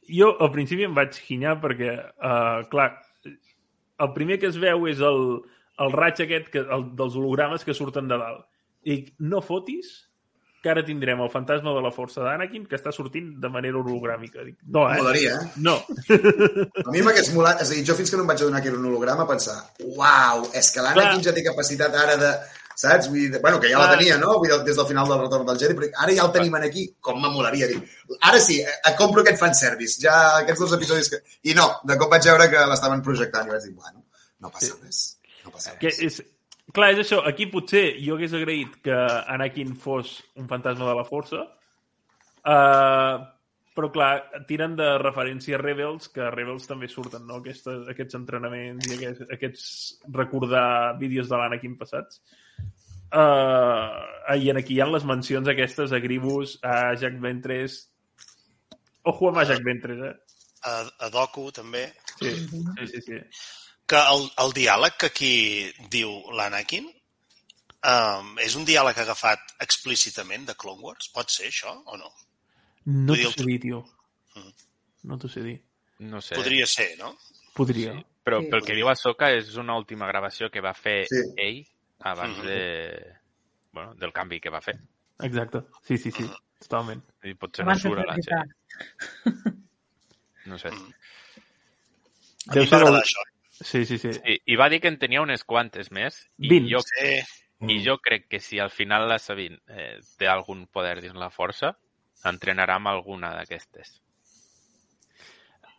jo 0.07 0.37
al 0.39 0.51
principi 0.51 0.83
em 0.83 0.93
vaig 0.93 1.13
ginyar 1.13 1.59
perquè, 1.61 1.91
uh, 1.97 2.67
clar, 2.69 3.01
el 4.01 4.13
primer 4.15 4.39
que 4.41 4.49
es 4.51 4.59
veu 4.61 4.87
és 4.91 5.01
el, 5.05 5.41
el 5.85 5.91
raig 5.95 6.21
aquest 6.23 6.49
que, 6.53 6.63
el, 6.63 6.87
dels 6.97 7.17
hologrames 7.19 7.65
que 7.67 7.77
surten 7.77 8.09
de 8.11 8.17
dalt. 8.21 8.47
I 8.85 8.95
dic, 8.95 9.11
no 9.19 9.43
fotis 9.45 9.91
que 10.61 10.69
ara 10.69 10.83
tindrem 10.85 11.21
el 11.25 11.29
fantasma 11.33 11.73
de 11.73 11.81
la 11.81 11.89
força 11.93 12.21
d'Anakin 12.21 12.67
que 12.69 12.77
està 12.77 12.91
sortint 12.93 13.31
de 13.41 13.49
manera 13.49 13.79
hologràmica. 13.79 14.43
Dic, 14.45 14.59
no, 14.69 14.85
eh? 14.89 14.99
Molaria, 15.01 15.37
eh? 15.41 15.61
No. 15.65 15.79
A 16.85 16.93
mi 16.93 17.01
m'hagués 17.01 17.31
molat, 17.33 17.63
és 17.65 17.71
a 17.71 17.77
dir, 17.77 17.85
jo 17.87 17.97
fins 17.97 18.13
que 18.13 18.19
no 18.19 18.25
em 18.25 18.29
vaig 18.29 18.43
adonar 18.43 18.61
que 18.61 18.69
era 18.69 18.77
un 18.77 18.85
holograma 18.89 19.25
pensar, 19.29 19.57
uau, 19.87 20.45
és 20.57 20.69
que 20.73 20.85
l'Anakin 20.85 21.25
ja 21.25 21.33
té 21.33 21.45
capacitat 21.47 21.97
ara 21.97 22.17
de, 22.21 22.31
saps? 22.81 23.09
Vull 23.11 23.29
dir, 23.29 23.41
bueno, 23.43 23.59
que 23.61 23.69
ja 23.71 23.79
la 23.81 23.91
tenia, 23.93 24.17
no? 24.21 24.35
Vull 24.41 24.49
dir, 24.49 24.59
des 24.67 24.77
del 24.79 24.87
final 24.89 25.09
del 25.09 25.21
retorn 25.21 25.47
del 25.47 25.59
Jedi, 25.61 25.77
però 25.77 25.89
ara 26.03 26.15
ja 26.17 26.25
el 26.25 26.33
tenim 26.35 26.57
aquí, 26.59 26.87
com 26.99 27.19
m'amolaria 27.21 27.69
dir. 27.71 27.79
Ara 28.19 28.39
sí, 28.43 28.59
eh, 28.61 28.93
compro 28.99 29.23
aquest 29.23 29.39
fanservice, 29.41 30.01
ja 30.03 30.17
aquests 30.41 30.65
dos 30.65 30.75
episodis 30.77 31.11
que... 31.13 31.21
I 31.49 31.57
no, 31.57 31.67
de 31.87 31.97
cop 32.01 32.11
vaig 32.11 32.29
veure 32.31 32.49
que 32.51 32.67
l'estaven 32.71 33.03
projectant 33.05 33.49
i 33.49 33.55
vaig 33.55 33.67
dir, 33.67 33.75
bueno, 33.77 34.05
no 34.41 34.53
passa 34.53 34.77
res, 34.81 35.01
no 35.45 35.53
passa 35.53 35.77
Que 35.81 35.93
res. 35.93 36.01
és, 36.07 36.21
clar, 36.73 36.93
és 36.95 37.03
això. 37.05 37.21
Aquí 37.27 37.47
potser 37.51 37.85
jo 38.01 38.17
hagués 38.17 38.33
agraït 38.37 38.79
que 38.85 38.97
Anakin 39.35 39.75
fos 39.79 40.17
un 40.41 40.49
fantasma 40.49 40.89
de 40.89 40.97
la 40.97 41.05
força, 41.07 41.45
uh, 42.41 43.15
però 43.71 43.87
clar, 43.93 44.11
tiren 44.49 44.73
de 44.75 44.87
referència 44.99 45.55
a 45.55 45.61
Rebels, 45.61 46.09
que 46.11 46.25
a 46.25 46.31
Rebels 46.33 46.67
també 46.67 46.89
surten, 46.91 47.23
no?, 47.27 47.39
aquestes, 47.39 47.85
aquests 47.93 48.17
entrenaments 48.19 48.89
i 48.89 48.97
aquests, 48.97 49.29
aquests 49.37 49.67
recordar 50.17 50.97
vídeos 50.99 51.29
de 51.31 51.39
l'Anakin 51.39 51.77
passats. 51.79 52.19
Uh, 52.19 52.41
I 53.11 54.49
en 54.49 54.57
aquí 54.61 54.75
hi 54.77 54.81
ha 54.81 54.87
les 54.87 55.03
mencions 55.07 55.47
aquestes 55.51 55.91
a 55.91 55.99
Gribus, 56.03 56.57
a 56.63 56.93
Jack 56.95 57.19
Ventress... 57.23 57.87
Ojo 59.03 59.31
amb 59.31 59.39
a 59.41 59.45
Jack 59.49 59.63
Ventress, 59.65 60.03
eh? 60.05 60.13
A, 60.69 60.73
a 61.07 61.09
Doku, 61.09 61.47
també. 61.51 61.87
Sí, 62.19 62.31
sí, 62.37 62.87
sí. 62.91 63.01
sí. 63.07 63.17
Que 63.89 63.97
el, 64.13 64.27
el 64.43 64.53
diàleg 64.53 64.93
que 65.01 65.07
aquí 65.09 65.31
diu 65.91 66.11
l'Anakin 66.37 66.85
um, 66.85 68.29
és 68.45 68.53
un 68.55 68.63
diàleg 68.69 68.99
agafat 69.01 69.55
explícitament 69.65 70.45
de 70.47 70.53
Clone 70.55 70.85
Wars? 70.85 71.09
Pot 71.15 71.33
ser 71.33 71.49
això 71.49 71.73
o 71.81 71.97
no? 71.97 72.13
No 72.85 73.17
t'ho 73.17 73.33
sé 73.33 73.47
dir, 73.49 73.57
tio. 73.65 73.81
Mm. 74.37 74.53
No 75.09 75.17
t'ho 75.17 75.27
sé 75.33 75.43
dir. 75.49 75.57
No 76.05 76.21
sé. 76.21 76.37
Podria 76.37 76.69
ser, 76.69 76.91
no? 77.01 77.15
Podria. 77.57 77.97
Sí. 77.97 78.05
Però 78.23 78.39
Sí. 78.45 78.51
pel 78.53 78.61
que 78.63 78.77
diu 78.77 78.87
Ahsoka 78.87 79.31
és 79.33 79.55
una 79.57 79.75
última 79.81 80.05
gravació 80.07 80.51
que 80.53 80.61
va 80.61 80.75
fer 80.77 81.01
Sí. 81.09 81.25
ell 81.41 81.59
abans 82.03 82.41
de... 82.43 83.15
Bueno, 83.71 83.93
del 83.95 84.11
canvi 84.13 84.39
que 84.41 84.49
va 84.51 84.61
fer. 84.61 84.75
Exacte. 85.23 85.61
Sí, 85.83 85.97
sí, 85.97 86.11
sí. 86.11 86.25
Totalment. 86.61 87.01
I 87.23 87.33
pot 87.39 87.55
ser 87.55 87.65
no 87.65 87.71
Abans 87.71 87.83
de 87.83 87.89
surt 87.89 88.01
a 88.01 88.05
la 88.09 88.15
sèrie. 88.17 89.55
No 90.45 90.57
sé. 90.57 90.71
Mhm. 90.71 90.93
A 92.49 92.53
Deu 92.55 92.63
mi 92.63 92.67
ser 92.69 92.79
m'agrada 92.79 92.97
el- 92.97 93.03
això. 93.03 93.27
Sí, 93.61 93.85
sí, 93.85 93.97
sí. 94.01 94.09
I, 94.25 94.39
I 94.53 94.55
va 94.57 94.67
dir 94.73 94.79
que 94.81 94.89
en 94.89 94.97
tenia 94.97 95.21
unes 95.21 95.43
quantes 95.45 95.91
més. 95.93 96.17
I 96.41 96.49
Vint. 96.49 96.67
jo, 96.71 96.79
Sí, 96.81 97.19
I 97.69 97.77
jo 97.85 97.99
crec 98.01 98.27
que 98.27 98.39
si 98.41 98.57
al 98.59 98.71
final 98.73 99.07
la 99.07 99.19
Sabine 99.19 99.59
eh, 99.69 99.99
té 100.17 100.27
algun 100.27 100.65
poder 100.65 100.99
dins 101.01 101.13
la 101.15 101.29
força, 101.29 101.75
entrenarà 102.25 102.79
amb 102.79 102.89
alguna 102.89 103.35
d'aquestes. 103.37 103.99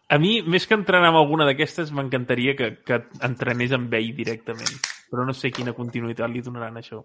A 0.09 0.19
mi, 0.23 0.43
més 0.43 0.67
que 0.69 0.75
entrenar 0.79 1.09
amb 1.11 1.19
alguna 1.19 1.45
d'aquestes, 1.49 1.91
m'encantaria 1.91 2.55
que, 2.55 2.69
que 2.87 3.01
entrenés 3.27 3.73
amb 3.75 3.93
ell 3.99 4.13
directament. 4.15 4.79
Però 5.13 5.27
no 5.29 5.35
sé 5.37 5.53
quina 5.53 5.77
continuïtat 5.77 6.33
li 6.33 6.41
donaran 6.45 6.79
a 6.79 6.83
això. 6.85 7.03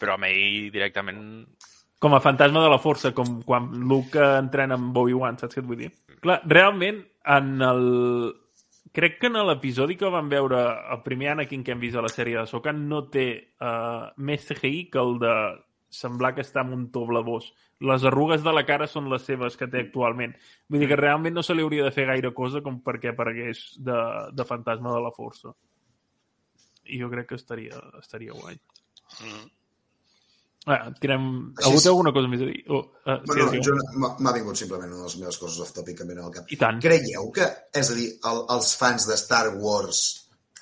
Però 0.00 0.18
amb 0.18 0.28
ell 0.28 0.68
directament... 0.74 1.20
Com 1.96 2.12
a 2.12 2.20
fantasma 2.20 2.60
de 2.60 2.68
la 2.68 2.76
força, 2.76 3.14
com 3.16 3.38
quan 3.46 3.70
Luke 3.88 4.20
entrena 4.20 4.76
amb 4.76 4.96
Obi-Wan, 5.00 5.38
saps 5.40 5.56
què 5.56 5.62
et 5.62 5.68
vull 5.68 5.80
dir? 5.80 5.94
Clar, 6.20 6.42
realment, 6.52 7.00
en 7.36 7.54
el... 7.64 7.86
Crec 8.96 9.16
que 9.20 9.28
en 9.28 9.40
l'episodi 9.48 9.96
que 9.96 10.08
vam 10.12 10.28
veure, 10.28 10.60
el 10.92 11.00
primer 11.04 11.32
Anakin 11.32 11.64
que 11.64 11.72
hem 11.72 11.80
vist 11.80 11.96
a 11.96 12.04
la 12.04 12.12
sèrie 12.12 12.36
de 12.38 12.44
Soka, 12.48 12.72
no 12.76 13.02
té 13.12 13.26
uh, 13.60 14.12
més 14.28 14.44
CGI 14.48 14.86
que 14.92 15.00
el 15.00 15.16
de 15.20 15.32
semblar 15.92 16.34
que 16.36 16.44
està 16.44 16.62
amb 16.62 16.76
un 16.76 16.86
to 16.92 17.04
blavós. 17.08 17.50
Les 17.84 18.04
arrugues 18.08 18.44
de 18.44 18.52
la 18.52 18.64
cara 18.68 18.88
són 18.88 19.10
les 19.12 19.24
seves 19.28 19.56
que 19.56 19.68
té 19.72 19.82
actualment. 19.84 20.32
Vull 20.68 20.82
dir 20.82 20.90
que 20.90 21.00
realment 21.00 21.36
no 21.36 21.44
se 21.44 21.56
li 21.56 21.64
hauria 21.64 21.84
de 21.88 21.92
fer 21.94 22.06
gaire 22.08 22.32
cosa 22.36 22.62
com 22.64 22.80
perquè 22.84 23.12
aparegués 23.12 23.66
de, 23.84 23.98
de 24.32 24.48
fantasma 24.48 24.94
de 24.94 25.02
la 25.04 25.12
força. 25.16 25.52
I 26.92 27.00
jo 27.02 27.10
crec 27.12 27.30
que 27.30 27.38
estaria, 27.40 27.80
estaria 28.00 28.34
guai. 28.36 28.58
Mhm. 29.20 29.44
Ah, 30.66 30.90
tirem... 30.98 31.26
Així 31.54 31.68
Algú 31.68 31.78
és. 31.78 31.84
té 31.84 31.90
alguna 31.92 32.10
cosa 32.14 32.28
més 32.30 32.40
a 32.42 32.46
dir? 32.48 32.58
Oh, 32.74 32.80
uh, 33.06 33.18
Bueno, 33.28 33.44
sí, 33.52 33.60
jo, 33.62 33.74
m'ha 34.02 34.32
vingut 34.34 34.58
simplement 34.58 34.90
una 34.90 35.04
de 35.04 35.06
les 35.06 35.18
meves 35.20 35.36
coses 35.38 35.60
off-topic 35.62 36.00
que 36.00 36.06
em 36.06 36.10
al 36.18 36.32
cap. 36.34 36.48
I 36.50 36.58
tant. 36.58 36.80
Creieu 36.82 37.28
que, 37.36 37.46
és 37.82 37.90
a 37.92 37.94
dir, 37.94 38.08
el, 38.30 38.40
els 38.56 38.72
fans 38.80 39.06
de 39.06 39.18
Star 39.20 39.44
Wars, 39.62 40.00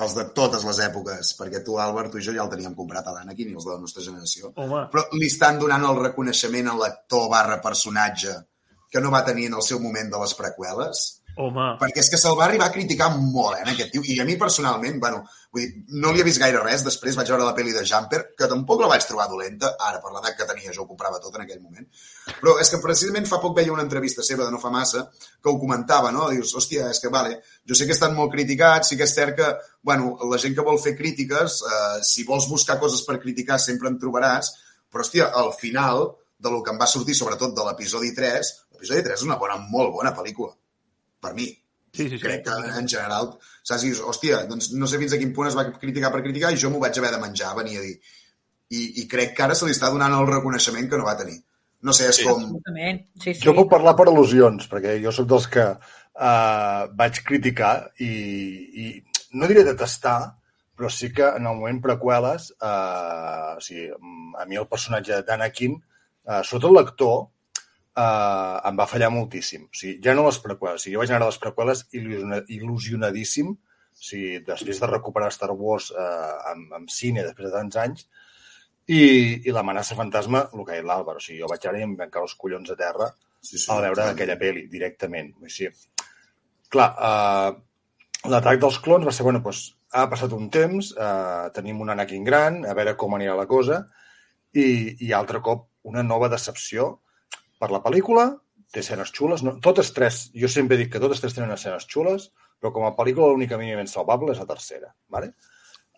els 0.05 0.16
de 0.18 0.27
totes 0.37 0.66
les 0.68 0.81
èpoques, 0.85 1.33
perquè 1.39 1.62
tu, 1.64 1.79
Albert, 1.81 2.12
tu 2.12 2.20
i 2.20 2.27
jo 2.27 2.35
ja 2.37 2.45
el 2.45 2.53
teníem 2.53 2.77
comprat 2.77 3.09
a 3.09 3.14
l'Anakin 3.16 3.55
i 3.55 3.57
els 3.57 3.64
de 3.64 3.72
la 3.72 3.81
nostra 3.81 4.05
generació, 4.05 4.53
Home, 4.61 4.85
però 4.93 5.07
li 5.16 5.31
estan 5.31 5.61
donant 5.62 5.89
el 5.89 6.01
reconeixement 6.03 6.68
a 6.68 6.77
l'actor 6.83 7.31
barra 7.33 7.61
personatge 7.64 8.37
que 8.93 9.01
no 9.01 9.11
va 9.14 9.25
tenir 9.27 9.49
en 9.49 9.57
el 9.59 9.64
seu 9.66 9.81
moment 9.81 10.12
de 10.12 10.20
les 10.20 10.37
preqüeles? 10.39 11.05
Home. 11.37 11.64
Perquè 11.80 12.03
és 12.03 12.11
que 12.11 12.18
se'l 12.20 12.37
va 12.39 12.45
arribar 12.47 12.68
a 12.68 12.72
criticar 12.74 13.09
molt, 13.16 13.57
eh, 13.57 13.62
en 13.64 13.70
aquest 13.72 13.91
tio. 13.93 14.03
I 14.05 14.18
a 14.20 14.24
mi, 14.24 14.37
personalment, 14.41 14.99
bueno, 15.01 15.22
vull 15.53 15.64
dir, 15.64 15.85
no 16.01 16.12
li 16.12 16.20
he 16.20 16.26
vist 16.26 16.41
gaire 16.43 16.62
res. 16.62 16.85
Després 16.87 17.16
vaig 17.18 17.30
veure 17.32 17.45
la 17.47 17.55
pel·li 17.57 17.74
de 17.74 17.85
Jumper, 17.89 18.20
que 18.39 18.49
tampoc 18.51 18.80
la 18.82 18.91
vaig 18.93 19.07
trobar 19.09 19.28
dolenta. 19.30 19.74
Ara, 19.89 20.01
per 20.05 20.12
l'edat 20.14 20.39
que 20.39 20.49
tenia, 20.49 20.72
jo 20.72 20.85
ho 20.85 20.89
comprava 20.89 21.20
tot 21.22 21.37
en 21.37 21.45
aquell 21.45 21.61
moment. 21.61 21.87
Però 22.41 22.57
és 22.62 22.70
que 22.70 22.80
precisament 22.82 23.28
fa 23.30 23.41
poc 23.43 23.57
veia 23.57 23.72
una 23.72 23.85
entrevista 23.87 24.22
seva 24.22 24.45
de 24.45 24.55
no 24.55 24.62
fa 24.62 24.72
massa 24.74 25.07
que 25.20 25.51
ho 25.51 25.59
comentava, 25.59 26.12
no? 26.14 26.28
Dius, 26.30 26.55
hòstia, 26.55 26.91
és 26.95 27.03
que, 27.03 27.12
vale, 27.12 27.41
jo 27.66 27.74
sé 27.78 27.87
que 27.87 27.97
estan 27.97 28.14
molt 28.14 28.32
criticats, 28.32 28.89
sí 28.91 28.99
que 29.01 29.09
és 29.09 29.14
cert 29.14 29.37
que, 29.39 29.53
bueno, 29.82 30.16
la 30.30 30.39
gent 30.39 30.55
que 30.55 30.66
vol 30.66 30.80
fer 30.82 30.97
crítiques, 30.97 31.62
eh, 31.62 32.03
si 32.03 32.24
vols 32.24 32.49
buscar 32.49 32.78
coses 32.80 33.03
per 33.03 33.20
criticar 33.20 33.59
sempre 33.59 33.91
en 33.91 33.99
trobaràs, 33.99 34.55
però, 34.91 35.03
hòstia, 35.03 35.32
al 35.35 35.53
final 35.59 36.12
de 36.39 36.51
lo 36.51 36.62
que 36.62 36.70
em 36.70 36.78
va 36.78 36.87
sortir, 36.87 37.14
sobretot 37.14 37.55
de 37.57 37.64
l'episodi 37.66 38.12
3, 38.14 38.53
l'episodi 38.74 39.03
3 39.03 39.18
és 39.18 39.24
una 39.26 39.39
bona, 39.41 39.57
molt 39.70 39.95
bona 39.95 40.12
pel·lícula 40.14 40.55
per 41.25 41.33
mi. 41.39 41.49
Sí, 41.95 42.09
sí, 42.09 42.16
sí. 42.18 42.22
Crec 42.25 42.43
que 42.45 42.55
en 42.81 42.89
general, 42.91 43.31
saps? 43.62 43.85
Dius, 43.87 44.03
hòstia, 44.03 44.43
doncs 44.51 44.72
no 44.75 44.89
sé 44.91 44.99
fins 44.99 45.14
a 45.14 45.18
quin 45.20 45.33
punt 45.35 45.49
es 45.51 45.57
va 45.57 45.68
criticar 45.79 46.11
per 46.12 46.25
criticar 46.25 46.51
i 46.53 46.59
jo 46.61 46.70
m'ho 46.72 46.83
vaig 46.83 46.99
haver 46.99 47.12
de 47.14 47.20
menjar, 47.22 47.55
venia 47.57 47.79
a 47.81 47.85
dir. 47.85 47.97
I, 48.75 48.81
I 49.03 49.09
crec 49.11 49.37
que 49.37 49.45
ara 49.45 49.55
se 49.55 49.68
li 49.68 49.75
està 49.77 49.93
donant 49.95 50.14
el 50.16 50.27
reconeixement 50.31 50.89
que 50.91 50.99
no 50.99 51.07
va 51.07 51.18
tenir. 51.20 51.39
No 51.85 51.93
sé, 51.93 52.09
és 52.11 52.16
Sí. 52.18 52.25
com... 52.25 52.47
Sí, 53.20 53.35
sí. 53.35 53.41
Jo 53.45 53.55
puc 53.55 53.68
parlar 53.70 53.93
per 53.95 54.09
al·lusions, 54.09 54.66
perquè 54.70 54.97
jo 55.05 55.12
sóc 55.12 55.29
dels 55.31 55.47
que 55.53 55.66
uh, 55.70 56.87
vaig 56.99 57.20
criticar 57.29 57.75
i, 58.01 58.09
i 58.09 58.87
no 59.39 59.47
diré 59.51 59.66
detestar, 59.68 60.18
però 60.75 60.91
sí 60.91 61.12
que 61.14 61.29
en 61.29 61.47
el 61.47 61.59
moment 61.61 61.83
preqüeles, 61.85 62.49
uh, 62.59 63.55
o 63.55 63.62
sigui, 63.62 63.91
a 64.41 64.49
mi 64.49 64.59
el 64.59 64.66
personatge 64.70 65.20
d'Anakin, 65.29 65.77
uh, 65.79 66.41
sobretot 66.43 66.75
l'actor, 66.75 67.20
uh, 67.97 68.61
em 68.68 68.80
va 68.80 68.88
fallar 68.90 69.11
moltíssim. 69.14 69.68
O 69.70 69.78
sigui, 69.78 70.01
ja 70.05 70.14
no 70.16 70.26
les 70.28 70.40
preqüeles, 70.45 70.80
o 70.80 70.84
sigui, 70.84 70.97
jo 70.97 71.03
vaig 71.03 71.14
anar 71.14 71.28
a 71.28 71.30
les 71.32 71.40
preqüeles 71.42 71.86
il·lusiona- 71.95 72.45
il·lusionadíssim, 72.59 73.51
o 73.55 74.05
sigui, 74.11 74.38
després 74.47 74.80
de 74.82 74.90
recuperar 74.90 75.32
Star 75.34 75.53
Wars 75.53 75.90
uh, 75.95 76.53
amb, 76.53 76.72
amb 76.80 76.92
cine 76.92 77.26
després 77.26 77.51
de 77.51 77.57
tants 77.59 77.80
anys, 77.84 78.09
i, 78.84 79.03
i 79.49 79.53
l'amenaça 79.55 79.97
fantasma, 79.97 80.49
el 80.53 80.64
que 80.64 80.74
ha 80.74 80.80
dit 80.80 80.88
l'Àlvaro, 80.88 81.22
o 81.22 81.24
sigui, 81.24 81.40
jo 81.40 81.49
vaig 81.51 81.68
ara 81.70 81.80
i 81.80 81.86
em 81.86 81.95
van 81.97 82.11
caure 82.12 82.28
els 82.28 82.36
collons 82.40 82.74
a 82.74 82.76
terra 82.80 83.12
Sí, 83.45 83.59
sí, 83.59 83.68
a 83.70 83.76
veure 83.84 84.07
aquella 84.09 84.38
pel·li 84.40 84.64
directament. 84.72 85.34
O 85.45 85.51
sigui, 85.53 85.68
clar, 86.72 86.88
uh, 86.97 88.30
l'atac 88.32 88.61
dels 88.62 88.78
clons 88.84 89.05
va 89.05 89.12
ser, 89.12 89.26
bueno, 89.26 89.42
doncs, 89.45 89.66
ha 89.95 90.07
passat 90.11 90.32
un 90.32 90.49
temps, 90.51 90.95
uh, 90.97 91.51
tenim 91.55 91.82
un 91.84 91.92
Anakin 91.92 92.24
gran, 92.24 92.62
a 92.64 92.72
veure 92.76 92.97
com 93.01 93.14
anirà 93.14 93.36
la 93.36 93.47
cosa, 93.51 93.82
i, 94.57 94.64
i 95.05 95.12
altre 95.12 95.42
cop 95.45 95.68
una 95.90 96.03
nova 96.07 96.30
decepció 96.32 96.88
per 97.65 97.73
la 97.73 97.81
pel·lícula, 97.85 98.29
té 98.75 98.85
escenes 98.85 99.12
xules, 99.17 99.43
no? 99.47 99.57
totes 99.65 99.93
tres, 99.97 100.27
jo 100.37 100.51
sempre 100.53 100.77
dic 100.77 100.93
que 100.93 101.01
totes 101.03 101.23
tres 101.23 101.37
tenen 101.37 101.55
escenes 101.57 101.89
xules, 101.89 102.29
però 102.61 102.75
com 102.75 102.85
a 102.85 102.95
pel·lícula 102.99 103.33
l'única 103.33 103.57
mínimament 103.61 103.89
salvable 103.89 104.35
és 104.35 104.41
la 104.43 104.49
tercera. 104.51 104.93
Vale? 105.09 105.33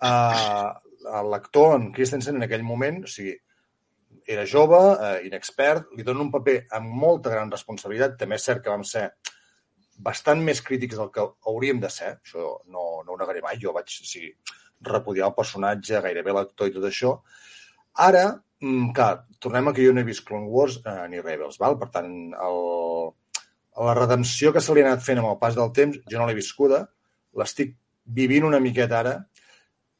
Uh, 0.04 0.70
L'actor, 1.06 1.76
en 1.76 1.90
Christensen, 1.94 2.38
en 2.38 2.46
aquell 2.46 2.64
moment, 2.66 3.02
o 3.06 3.10
sigui, 3.10 3.36
era 4.26 4.46
jove, 4.48 4.78
eh, 5.06 5.26
inexpert, 5.28 5.92
li 5.94 6.02
dona 6.02 6.24
un 6.24 6.32
paper 6.32 6.56
amb 6.78 6.94
molta 7.02 7.30
gran 7.30 7.52
responsabilitat. 7.52 8.16
També 8.18 8.34
és 8.40 8.46
cert 8.48 8.64
que 8.64 8.72
vam 8.72 8.82
ser 8.82 9.04
bastant 10.08 10.42
més 10.42 10.62
crítics 10.66 10.98
del 10.98 11.12
que 11.14 11.22
hauríem 11.46 11.78
de 11.80 11.90
ser, 11.92 12.16
això 12.18 12.56
no, 12.72 12.86
no 13.06 13.14
ho 13.14 13.18
negaré 13.20 13.44
mai, 13.44 13.60
jo 13.62 13.74
vaig 13.76 13.86
o 13.86 14.08
sigui, 14.08 14.32
repudiar 14.90 15.30
el 15.30 15.36
personatge, 15.36 16.02
gairebé 16.04 16.34
l'actor 16.34 16.68
i 16.68 16.74
tot 16.74 16.88
això. 16.88 17.12
Ara, 18.08 18.26
clar, 18.96 19.26
tornem 19.38 19.68
a 19.68 19.74
que 19.76 19.84
jo 19.84 19.92
no 19.92 20.00
he 20.00 20.08
vist 20.08 20.24
Clone 20.26 20.48
Wars 20.48 20.80
eh, 20.84 21.06
ni 21.12 21.20
Rebels, 21.20 21.58
val? 21.62 21.78
per 21.80 21.90
tant, 21.94 22.12
el, 22.32 22.60
la 23.88 23.96
redempció 23.98 24.52
que 24.52 24.62
se 24.64 24.74
li 24.74 24.84
ha 24.84 24.90
anat 24.90 25.04
fent 25.04 25.20
amb 25.20 25.30
el 25.32 25.40
pas 25.42 25.56
del 25.58 25.72
temps, 25.76 25.98
jo 26.10 26.20
no 26.20 26.28
l'he 26.28 26.38
viscuda, 26.38 26.86
l'estic 27.36 27.76
vivint 28.06 28.46
una 28.48 28.62
miqueta 28.62 29.00
ara, 29.02 29.16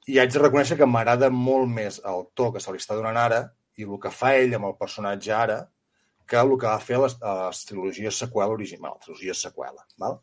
i 0.06 0.20
haig 0.22 0.32
de 0.32 0.42
reconèixer 0.42 0.78
que 0.78 0.86
m'agrada 0.88 1.30
molt 1.34 1.68
més 1.68 1.98
el 2.06 2.28
to 2.38 2.52
que 2.54 2.62
se 2.62 2.72
li 2.72 2.80
està 2.80 2.94
donant 2.94 3.18
ara 3.18 3.40
i 3.76 3.84
el 3.84 3.98
que 4.02 4.12
fa 4.14 4.36
ell 4.38 4.54
amb 4.56 4.70
el 4.70 4.76
personatge 4.78 5.32
ara 5.34 5.58
que 6.26 6.38
el 6.38 6.54
que 6.58 6.66
va 6.66 6.78
fer 6.82 6.96
a 6.98 7.02
les, 7.04 7.16
a 7.22 7.34
les 7.46 7.64
trilogies 7.68 8.20
seqüela 8.22 8.54
original, 8.54 8.96
trilogies 9.02 9.42
seqüela. 9.46 9.84
Val? 10.02 10.18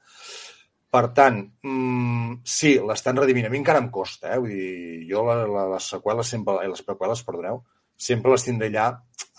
Per 0.94 1.04
tant, 1.18 1.40
mm, 1.66 2.42
sí, 2.46 2.74
l'estan 2.90 3.18
redimint. 3.18 3.48
A 3.48 3.52
mi 3.54 3.60
encara 3.62 3.80
em 3.82 3.88
costa, 3.94 4.34
eh? 4.36 4.40
Vull 4.42 4.52
dir, 4.52 5.06
jo 5.10 5.24
la, 5.28 5.38
la, 5.50 5.64
les 5.74 5.88
seqüeles 5.96 6.34
sempre, 6.36 6.60
eh, 6.62 6.70
les 6.70 6.84
preqüeles, 6.86 7.24
perdoneu, 7.26 7.64
sempre 8.04 8.34
les 8.34 8.46
tindré 8.46 8.70
allà 8.72 8.88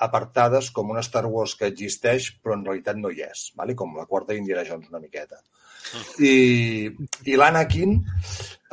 apartades 0.05 0.71
com 0.75 0.91
una 0.91 1.03
Star 1.07 1.25
Wars 1.31 1.55
que 1.59 1.69
existeix 1.71 2.31
però 2.43 2.57
en 2.57 2.65
realitat 2.67 2.99
no 3.01 3.12
hi 3.12 3.23
és, 3.27 3.51
vale? 3.59 3.77
com 3.79 3.95
la 3.99 4.09
quarta 4.11 4.33
d'Indiana 4.33 4.65
Jones 4.69 4.91
una 4.91 5.03
miqueta. 5.03 5.41
I, 6.25 6.89
i 7.29 7.37
l'Anakin, 7.39 7.95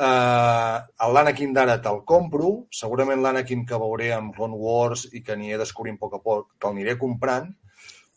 eh, 0.00 0.76
l'Anakin 1.14 1.52
d'ara 1.54 1.78
te'l 1.84 2.02
compro, 2.08 2.52
segurament 2.72 3.22
l'Anakin 3.22 3.66
que 3.68 3.78
veuré 3.78 4.12
amb 4.16 4.34
Clone 4.34 4.58
Wars 4.58 5.06
i 5.12 5.22
que 5.22 5.36
aniré 5.36 5.60
descobrint 5.60 6.00
a 6.00 6.02
poc 6.02 6.18
a 6.18 6.22
poc, 6.24 6.52
te'l 6.58 6.72
aniré 6.72 6.96
comprant, 6.98 7.50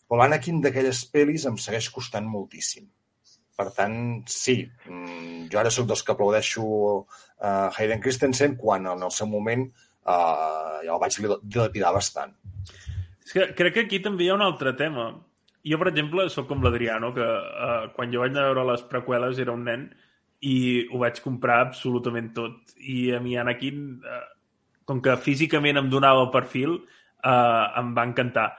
però 0.06 0.22
l'Anakin 0.22 0.62
d'aquelles 0.64 1.04
pel·lis 1.12 1.46
em 1.50 1.58
segueix 1.60 1.90
costant 1.94 2.26
moltíssim. 2.30 2.88
Per 3.56 3.70
tant, 3.72 3.96
sí, 4.28 4.58
mm, 4.88 5.46
jo 5.52 5.60
ara 5.60 5.72
sóc 5.72 5.86
dels 5.88 6.02
que 6.04 6.12
aplaudeixo 6.12 6.64
uh, 6.66 7.68
Hayden 7.72 8.02
Christensen 8.04 8.56
quan 8.60 8.88
en 8.90 9.04
el 9.06 9.12
seu 9.16 9.28
moment 9.30 9.64
uh, 10.06 10.80
ja 10.84 10.94
el 10.94 11.00
vaig 11.02 11.18
dilapidar 11.42 11.92
bastant. 11.96 12.34
És 13.26 13.34
que 13.34 13.46
crec 13.58 13.74
que 13.74 13.86
aquí 13.86 14.00
també 14.02 14.26
hi 14.26 14.30
ha 14.30 14.38
un 14.38 14.44
altre 14.46 14.74
tema. 14.78 15.10
jo, 15.66 15.78
per 15.78 15.88
exemple, 15.90 16.28
sóc 16.30 16.46
com 16.46 16.62
l'Adriano, 16.62 17.12
que 17.14 17.26
uh, 17.26 17.88
quan 17.94 18.12
jo 18.12 18.20
vaig 18.22 18.30
anar 18.30 18.44
a 18.44 18.50
veure 18.52 18.66
les 18.70 18.84
preqüeles 18.86 19.38
era 19.42 19.52
un 19.52 19.64
nen 19.66 19.88
i 20.46 20.86
ho 20.92 21.00
vaig 21.00 21.18
comprar 21.24 21.60
absolutament 21.64 22.30
tot. 22.36 22.76
I 22.78 23.16
a 23.16 23.20
mi 23.20 23.34
Anakin, 23.36 23.80
uh, 23.98 24.22
com 24.86 25.00
que 25.02 25.16
físicament 25.18 25.80
em 25.80 25.90
donava 25.90 26.22
el 26.22 26.30
perfil, 26.30 26.76
uh, 26.76 27.64
em 27.80 27.90
va 27.96 28.06
encantar. 28.06 28.52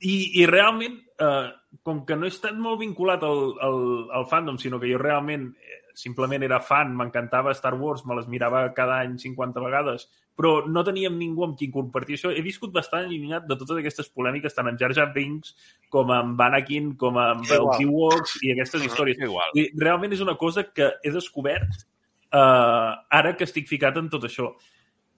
I, 0.00 0.40
i 0.40 0.46
realment, 0.48 0.96
uh, 1.20 1.52
com 1.84 2.00
que 2.08 2.16
no 2.16 2.24
he 2.24 2.32
estat 2.32 2.56
molt 2.56 2.80
vinculat 2.80 3.22
al, 3.28 3.52
al, 3.60 3.78
al 4.16 4.26
fandom, 4.32 4.56
sinó 4.56 4.80
que 4.80 4.88
jo 4.88 5.02
realment 5.02 5.50
simplement 5.98 6.42
era 6.42 6.58
fan, 6.60 6.92
m'encantava 6.96 7.54
Star 7.54 7.74
Wars, 7.78 8.04
me 8.06 8.16
les 8.18 8.28
mirava 8.30 8.64
cada 8.76 9.00
any 9.04 9.18
50 9.20 9.62
vegades, 9.64 10.08
però 10.36 10.66
no 10.66 10.84
teníem 10.86 11.14
ningú 11.18 11.44
amb 11.46 11.56
qui 11.58 11.68
compartir 11.72 12.16
això. 12.16 12.32
He 12.32 12.42
viscut 12.44 12.72
bastant 12.74 13.06
allunyat 13.06 13.46
de 13.48 13.56
totes 13.60 13.78
aquestes 13.78 14.08
polèmiques, 14.12 14.54
tant 14.56 14.70
amb 14.70 14.80
Jar 14.80 14.92
Jar 14.96 15.10
Binks, 15.14 15.54
com 15.92 16.10
amb 16.14 16.40
Anakin, 16.40 16.92
com 17.00 17.18
amb 17.20 17.46
els 17.46 17.82
Ewoks 17.84 18.38
i 18.42 18.54
aquestes 18.56 18.86
històries. 18.88 19.20
Igual. 19.22 19.56
I 19.58 19.68
realment 19.78 20.16
és 20.16 20.24
una 20.24 20.36
cosa 20.40 20.64
que 20.70 20.94
he 21.02 21.12
descobert 21.14 21.84
uh, 22.32 22.92
ara 23.12 23.34
que 23.36 23.48
estic 23.48 23.68
ficat 23.70 23.98
en 24.00 24.08
tot 24.12 24.24
això. 24.28 24.52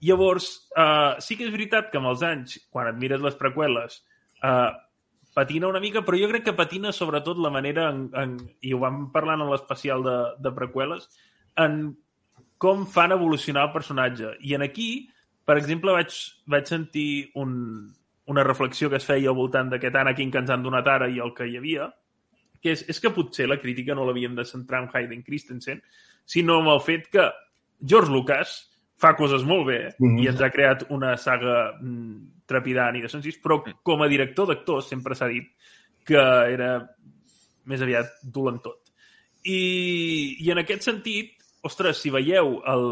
Llavors, 0.05 0.49
uh, 0.75 1.15
sí 1.23 1.37
que 1.39 1.47
és 1.47 1.53
veritat 1.53 1.87
que 1.91 2.01
amb 2.01 2.11
els 2.11 2.25
anys, 2.27 2.59
quan 2.69 2.91
et 2.91 2.99
mires 2.99 3.23
les 3.23 3.37
preqüeles, 3.39 4.01
uh, 4.43 4.73
patina 5.35 5.67
una 5.67 5.81
mica, 5.83 6.05
però 6.07 6.17
jo 6.17 6.29
crec 6.31 6.45
que 6.47 6.55
patina 6.55 6.93
sobretot 6.95 7.37
la 7.43 7.51
manera, 7.51 7.89
en, 7.91 8.07
en, 8.15 8.37
i 8.63 8.71
ho 8.73 8.79
vam 8.79 9.09
parlant 9.11 9.43
en 9.43 9.51
l'especial 9.51 10.05
de, 10.05 10.15
de 10.39 10.53
preqüeles, 10.55 11.09
en 11.59 11.91
com 12.61 12.85
fan 12.87 13.11
evolucionar 13.11 13.67
el 13.67 13.73
personatge. 13.73 14.31
I 14.47 14.55
en 14.55 14.63
aquí, 14.63 14.89
per 15.45 15.57
exemple, 15.59 15.91
vaig, 15.91 16.15
vaig 16.47 16.71
sentir 16.71 17.09
un, 17.41 17.51
una 18.31 18.45
reflexió 18.47 18.89
que 18.89 19.01
es 19.01 19.05
feia 19.05 19.29
al 19.29 19.37
voltant 19.37 19.69
d'aquest 19.73 19.99
Anakin 19.99 20.31
que 20.31 20.41
ens 20.41 20.53
han 20.55 20.63
donat 20.63 20.87
ara 20.87 21.11
i 21.11 21.19
el 21.23 21.35
que 21.35 21.49
hi 21.51 21.59
havia, 21.59 21.89
que 22.63 22.71
és, 22.73 22.85
és 22.89 23.01
que 23.03 23.11
potser 23.13 23.49
la 23.51 23.59
crítica 23.61 23.93
no 23.93 24.07
l'havíem 24.07 24.39
de 24.39 24.47
centrar 24.47 24.85
en 24.85 24.89
Hayden 24.93 25.21
Christensen, 25.27 25.83
sinó 26.25 26.61
en 26.63 26.71
el 26.71 26.81
fet 26.81 27.11
que 27.11 27.27
George 27.85 28.11
Lucas 28.11 28.55
fa 28.99 29.15
coses 29.15 29.43
molt 29.43 29.67
bé 29.67 29.79
mm 29.97 30.07
-hmm. 30.07 30.23
i 30.23 30.27
ens 30.27 30.41
ha 30.41 30.49
creat 30.49 30.85
una 30.89 31.17
saga 31.17 31.73
mm, 31.81 32.45
trepidant 32.45 32.95
i 32.95 33.01
de 33.01 33.09
senzills, 33.09 33.39
però 33.41 33.61
com 33.83 34.01
a 34.01 34.07
director 34.07 34.47
d'actors 34.47 34.87
sempre 34.87 35.15
s'ha 35.15 35.27
dit 35.27 35.47
que 36.05 36.17
era 36.53 36.87
més 37.65 37.81
aviat 37.81 38.05
dolent 38.23 38.61
tot. 38.61 38.81
I, 39.45 40.37
I 40.39 40.51
en 40.51 40.57
aquest 40.57 40.81
sentit, 40.81 41.33
ostres, 41.61 42.01
si 42.01 42.09
veieu 42.09 42.61
el... 42.65 42.85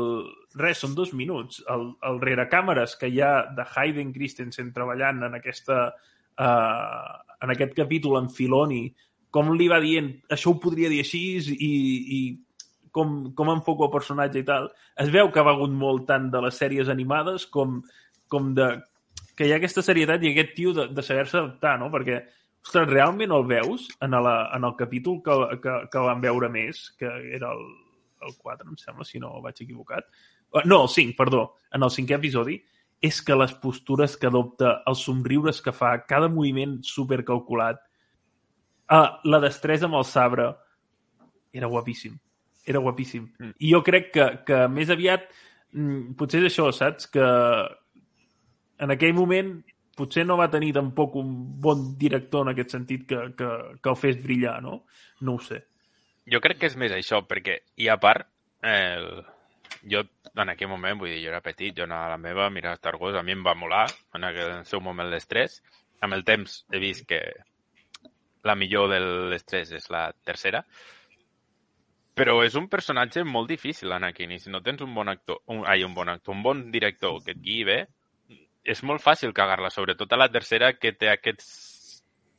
Res, 0.54 0.84
són 0.84 0.94
dos 0.94 1.14
minuts. 1.14 1.64
El, 1.70 1.96
el 2.06 2.20
càmeres 2.50 2.96
que 2.96 3.08
hi 3.10 3.22
ha 3.22 3.46
de 3.56 3.66
Hayden 3.76 4.14
Christensen 4.14 4.74
treballant 4.74 5.24
en 5.24 5.34
aquesta... 5.34 5.94
Uh, 6.38 7.22
en 7.44 7.52
aquest 7.52 7.74
capítol 7.76 8.18
en 8.22 8.30
Filoni, 8.30 8.88
com 9.34 9.52
li 9.58 9.68
va 9.68 9.82
dient 9.84 10.08
això 10.32 10.54
ho 10.54 10.60
podria 10.62 10.90
dir 10.90 11.02
així 11.04 11.38
i, 11.52 11.74
i 12.18 12.20
com, 12.94 13.34
com 13.38 13.52
enfoca 13.52 13.88
el 13.88 13.94
personatge 13.94 14.42
i 14.44 14.48
tal, 14.48 14.70
es 15.02 15.12
veu 15.14 15.32
que 15.34 15.42
ha 15.42 15.48
begut 15.50 15.74
molt 15.74 16.06
tant 16.10 16.30
de 16.34 16.42
les 16.46 16.58
sèries 16.62 16.92
animades 16.94 17.48
com, 17.52 17.80
com 18.32 18.54
de 18.58 18.70
que 19.38 19.48
hi 19.48 19.54
ha 19.54 19.58
aquesta 19.58 19.84
serietat 19.86 20.24
i 20.24 20.32
aquest 20.32 20.54
tio 20.58 20.74
de, 20.78 20.88
de 20.94 21.06
saber-se 21.06 21.40
adaptar, 21.40 21.78
no? 21.82 21.90
Perquè, 21.94 22.20
ostres, 22.64 22.90
realment 22.90 23.34
el 23.34 23.48
veus 23.50 23.88
en, 24.00 24.14
la, 24.26 24.36
en 24.56 24.68
el 24.70 24.76
capítol 24.80 25.20
que, 25.26 25.38
que, 25.64 25.78
que 25.92 26.04
vam 26.08 26.22
veure 26.24 26.50
més, 26.54 26.86
que 27.00 27.10
era 27.34 27.50
el, 27.56 27.66
el 28.28 28.38
4, 28.38 28.70
em 28.70 28.78
sembla, 28.80 29.08
si 29.08 29.22
no 29.22 29.40
vaig 29.44 29.64
equivocat. 29.66 30.10
Uh, 30.54 30.62
no, 30.70 30.84
el 30.84 30.92
5, 30.94 31.18
perdó. 31.18 31.48
En 31.74 31.86
el 31.86 31.94
cinquè 31.94 32.20
episodi, 32.20 32.60
és 33.04 33.20
que 33.26 33.36
les 33.36 33.56
postures 33.60 34.16
que 34.20 34.30
adopta, 34.30 34.78
els 34.88 35.02
somriures 35.10 35.60
que 35.66 35.74
fa, 35.76 35.96
cada 36.08 36.30
moviment 36.32 36.78
supercalculat, 36.88 37.82
uh, 38.94 39.08
la 39.26 39.42
destresa 39.44 39.90
amb 39.90 40.00
el 40.00 40.06
sabre, 40.08 40.52
era 41.54 41.70
guapíssim. 41.70 42.16
Era 42.66 42.80
guapíssim. 42.80 43.28
Mm. 43.40 43.56
I 43.60 43.72
jo 43.74 43.82
crec 43.84 44.12
que, 44.16 44.28
que 44.48 44.66
més 44.72 44.92
aviat, 44.94 45.26
mm, 45.74 46.14
potser 46.20 46.44
és 46.44 46.52
això, 46.52 46.70
saps? 46.76 47.10
Que, 47.12 47.28
en 48.84 48.94
aquell 48.94 49.14
moment 49.16 49.54
potser 49.98 50.26
no 50.26 50.38
va 50.40 50.50
tenir 50.52 50.74
tampoc 50.76 51.16
un 51.22 51.30
bon 51.62 51.92
director 52.00 52.46
en 52.46 52.54
aquest 52.54 52.74
sentit 52.76 53.06
que, 53.10 53.20
que, 53.38 53.50
que 53.80 53.92
el 53.92 54.00
fes 54.00 54.18
brillar, 54.24 54.58
no? 54.66 54.84
No 55.22 55.38
ho 55.38 55.44
sé. 55.44 55.62
Jo 56.30 56.40
crec 56.44 56.62
que 56.62 56.72
és 56.72 56.80
més 56.80 56.94
això, 56.96 57.22
perquè, 57.28 57.60
i 57.84 57.90
a 57.92 58.00
part, 58.02 58.28
el... 58.64 59.08
jo 59.92 60.04
en 60.40 60.50
aquell 60.50 60.72
moment, 60.72 60.98
vull 60.98 61.12
dir, 61.12 61.22
jo 61.22 61.30
era 61.34 61.44
petit, 61.46 61.76
jo 61.78 61.86
anava 61.86 62.08
a 62.08 62.14
la 62.16 62.22
meva 62.22 62.48
a 62.48 62.54
mirar 62.54 62.78
Star 62.80 62.96
Wars, 62.98 63.20
a 63.20 63.24
mi 63.24 63.36
em 63.36 63.44
va 63.46 63.56
molar 63.60 63.86
en 64.16 64.26
aquell 64.26 64.64
seu 64.66 64.82
moment 64.82 65.12
l'estrès. 65.12 65.60
Amb 66.04 66.18
el 66.18 66.24
temps 66.26 66.64
he 66.74 66.82
vist 66.82 67.06
que 67.08 67.22
la 68.44 68.58
millor 68.60 68.90
de 68.92 69.00
l'estrès 69.32 69.72
és 69.78 69.86
la 69.94 70.08
tercera, 70.26 70.64
però 72.14 72.38
és 72.46 72.56
un 72.60 72.68
personatge 72.70 73.24
molt 73.26 73.50
difícil, 73.50 73.92
Anakin, 73.96 74.36
i 74.36 74.40
si 74.40 74.52
no 74.54 74.62
tens 74.66 74.82
un 74.86 74.94
bon 74.94 75.10
actor, 75.10 75.42
un, 75.50 75.64
ai, 75.70 75.84
un 75.84 75.96
bon 75.98 76.10
actor, 76.10 76.36
un 76.36 76.44
bon 76.46 76.64
director 76.72 77.20
que 77.26 77.34
et 77.34 77.42
guiï 77.42 77.64
bé, 77.68 77.80
és 78.64 78.84
molt 78.88 79.04
fàcil 79.04 79.34
cagar-la, 79.36 79.72
sobretot 79.74 80.14
a 80.14 80.20
la 80.22 80.30
tercera, 80.32 80.74
que 80.78 80.94
té 80.94 81.10
aquests... 81.12 81.52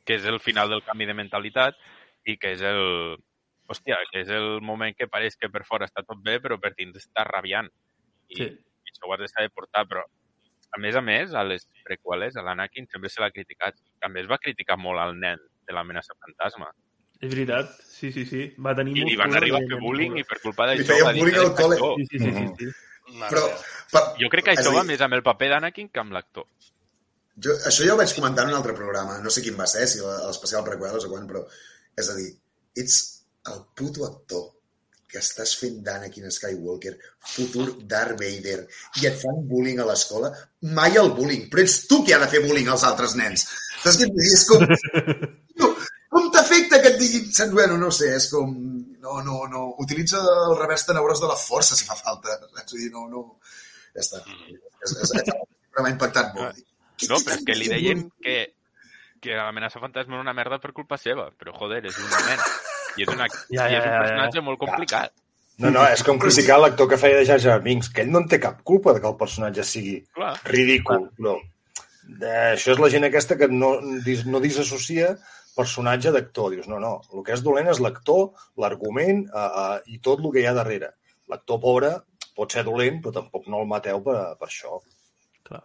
que 0.05 0.19
és 0.19 0.25
el 0.29 0.39
final 0.39 0.69
del 0.69 0.83
canvi 0.85 1.07
de 1.09 1.15
mentalitat 1.17 1.79
i 2.25 2.37
que 2.37 2.53
és 2.55 2.61
el... 2.65 3.17
Hòstia, 3.65 3.97
que 4.11 4.21
és 4.21 4.29
el 4.29 4.61
moment 4.61 4.93
que 4.93 5.07
pareix 5.09 5.35
que 5.41 5.49
per 5.49 5.63
fora 5.65 5.87
està 5.89 6.03
tot 6.05 6.19
bé, 6.21 6.37
però 6.41 6.59
per 6.61 6.75
dins 6.77 6.99
està 6.99 7.23
rabiant. 7.25 7.65
I, 8.29 8.35
sí. 8.37 8.45
i 8.45 8.91
això 8.91 9.07
ho 9.09 9.15
has 9.15 9.23
de 9.23 9.29
saber 9.31 9.49
portar, 9.49 9.87
però 9.89 10.03
a 10.75 10.81
més 10.81 10.95
a 10.95 11.01
més, 11.01 11.33
a 11.33 11.41
les 11.43 11.65
prequeles, 11.87 12.37
a 12.37 12.43
l'Anakin 12.45 12.85
sempre 12.91 13.09
se 13.09 13.23
l'ha 13.23 13.31
criticat. 13.33 13.79
També 14.03 14.21
es 14.21 14.29
va 14.29 14.37
criticar 14.37 14.77
molt 14.77 15.01
al 15.01 15.15
nen 15.17 15.41
de 15.65 15.73
l'amenaça 15.73 16.13
fantasma. 16.19 16.69
És 17.25 17.31
veritat, 17.31 17.71
sí, 17.89 18.11
sí, 18.13 18.25
sí. 18.29 18.41
Va 18.61 18.75
tenir 18.77 18.93
I 18.99 19.05
li 19.07 19.15
van 19.17 19.33
arribar 19.39 19.63
a 19.63 19.69
fer 19.71 19.79
bullying 19.81 20.19
i 20.21 20.25
per 20.29 20.37
culpa 20.43 20.69
d'això... 20.69 20.83
Li 20.83 20.89
feien 20.91 21.19
bullying 21.19 21.41
al 21.41 21.53
col·le. 21.57 21.79
Sí, 21.81 22.07
sí, 22.11 22.19
sí. 22.21 22.33
sí, 22.37 22.49
sí. 22.59 23.19
Però, 23.21 23.43
per, 23.91 24.03
jo 24.21 24.29
crec 24.33 24.47
que 24.47 24.55
això 24.55 24.73
va 24.75 24.83
més 24.87 25.01
amb 25.05 25.17
el 25.17 25.23
paper 25.25 25.51
d'Anakin 25.53 25.91
que 25.93 26.01
amb 26.01 26.13
l'actor. 26.15 26.47
Jo, 27.45 27.55
això 27.69 27.85
ja 27.85 27.93
ho 27.95 27.99
vaig 27.99 28.13
comentar 28.15 28.45
en 28.45 28.53
un 28.53 28.59
altre 28.59 28.75
programa, 28.77 29.17
no 29.23 29.31
sé 29.33 29.43
quin 29.43 29.57
va 29.59 29.67
ser, 29.67 29.87
si 29.91 30.01
l'especial 30.01 30.63
prequel 30.67 30.99
o 31.01 31.11
quan, 31.11 31.25
però 31.29 31.41
és 31.99 32.11
a 32.11 32.15
dir, 32.17 32.29
ets 32.83 32.99
el 33.51 33.63
puto 33.77 34.05
actor 34.07 34.45
que 35.11 35.21
estàs 35.21 35.53
fent 35.59 35.81
d'Anakin 35.83 36.31
Skywalker, 36.33 36.93
futur 37.35 37.67
Darth 37.91 38.17
Vader, 38.19 38.57
i 39.01 39.07
et 39.09 39.19
fan 39.21 39.43
bullying 39.49 39.79
a 39.79 39.87
l'escola, 39.87 40.31
mai 40.79 40.97
el 41.01 41.13
bullying, 41.15 41.47
però 41.51 41.63
ets 41.63 41.81
tu 41.89 42.01
qui 42.03 42.15
ha 42.15 42.21
de 42.23 42.29
fer 42.31 42.43
bullying 42.47 42.71
als 42.73 42.85
altres 42.87 43.15
nens. 43.19 43.47
Saps 43.83 43.99
què 44.01 44.09
És 44.31 44.45
com... 44.49 44.65
No, 46.15 46.21
com 46.21 46.31
t'afecta 46.31 46.79
que 46.81 46.93
et 46.93 46.99
diguin... 46.99 47.51
Bueno, 47.51 47.77
no 47.81 47.91
sé, 47.91 48.13
és 48.15 48.29
com... 48.31 48.53
No, 49.03 49.19
no, 49.25 49.41
no. 49.51 49.65
Utilitza 49.83 50.21
el 50.23 50.55
revers 50.57 50.87
tenebrós 50.87 51.19
de 51.21 51.27
la 51.27 51.35
força, 51.35 51.75
si 51.75 51.87
fa 51.87 51.97
falta. 51.99 52.39
És 52.55 52.63
a 52.63 52.77
dir, 52.77 52.91
no, 52.93 53.09
no... 53.11 53.25
Ja 53.95 54.03
està. 54.03 54.21
És, 54.85 54.95
és, 54.95 55.11
és, 55.19 55.33
m'ha 55.75 55.91
impactat 55.91 56.31
molt. 56.37 56.61
No, 57.09 57.19
però 57.19 57.35
és 57.35 57.43
que 57.43 57.57
li 57.59 57.67
deien 57.67 58.05
que, 58.23 58.37
que 59.23 59.35
l'amenaça 59.35 59.81
fantasma 59.83 60.15
era 60.15 60.23
una 60.23 60.35
merda 60.37 60.61
per 60.63 60.71
culpa 60.75 60.97
seva, 61.01 61.27
però 61.35 61.51
joder, 61.59 61.83
és 61.89 61.99
un 61.99 62.07
nen. 62.13 62.47
I 62.95 63.03
és, 63.03 63.11
una, 63.11 63.27
ja, 63.27 63.65
ja, 63.65 63.67
i 63.67 63.77
és 63.81 63.83
un 63.83 63.95
personatge 63.99 64.39
ja. 64.39 64.45
molt 64.45 64.61
complicat. 64.61 65.11
No, 65.59 65.71
no, 65.71 65.83
és 65.87 66.03
com 66.03 66.19
criticar 66.19 66.57
l'actor 66.59 66.87
que 66.91 66.99
feia 66.99 67.19
de 67.19 67.27
Jar 67.27 67.39
Jar 67.43 67.59
Binks, 67.63 67.91
que 67.91 68.03
ell 68.03 68.11
no 68.11 68.21
en 68.23 68.29
té 68.31 68.39
cap 68.43 68.63
culpa 68.67 68.95
de 68.95 69.03
que 69.03 69.11
el 69.11 69.19
personatge 69.19 69.63
sigui 69.67 69.97
Clar. 70.15 70.33
ridícul. 70.47 71.05
Clar. 71.15 71.27
No. 71.27 71.35
Eh, 72.15 72.51
això 72.53 72.73
és 72.75 72.81
la 72.83 72.89
gent 72.91 73.07
aquesta 73.07 73.37
que 73.39 73.47
no, 73.51 73.75
no 73.81 74.41
disassocia 74.43 75.15
personatge 75.57 76.13
d'actor. 76.15 76.51
Dius, 76.55 76.67
no, 76.71 76.79
no, 76.83 76.97
el 77.13 77.25
que 77.25 77.35
és 77.35 77.43
dolent 77.45 77.71
és 77.71 77.81
l'actor, 77.83 78.27
l'argument 78.61 79.23
uh, 79.29 79.45
uh, 79.45 79.77
i 79.91 80.01
tot 80.03 80.23
el 80.23 80.31
que 80.33 80.43
hi 80.43 80.49
ha 80.49 80.57
darrere. 80.57 80.93
L'actor 81.31 81.61
pobre 81.63 81.95
pot 82.35 82.51
ser 82.51 82.65
dolent, 82.67 82.99
però 83.01 83.15
tampoc 83.21 83.47
no 83.51 83.63
el 83.63 83.71
mateu 83.71 84.03
per, 84.05 84.19
per 84.39 84.49
això. 84.49 84.81
Clar. 85.47 85.63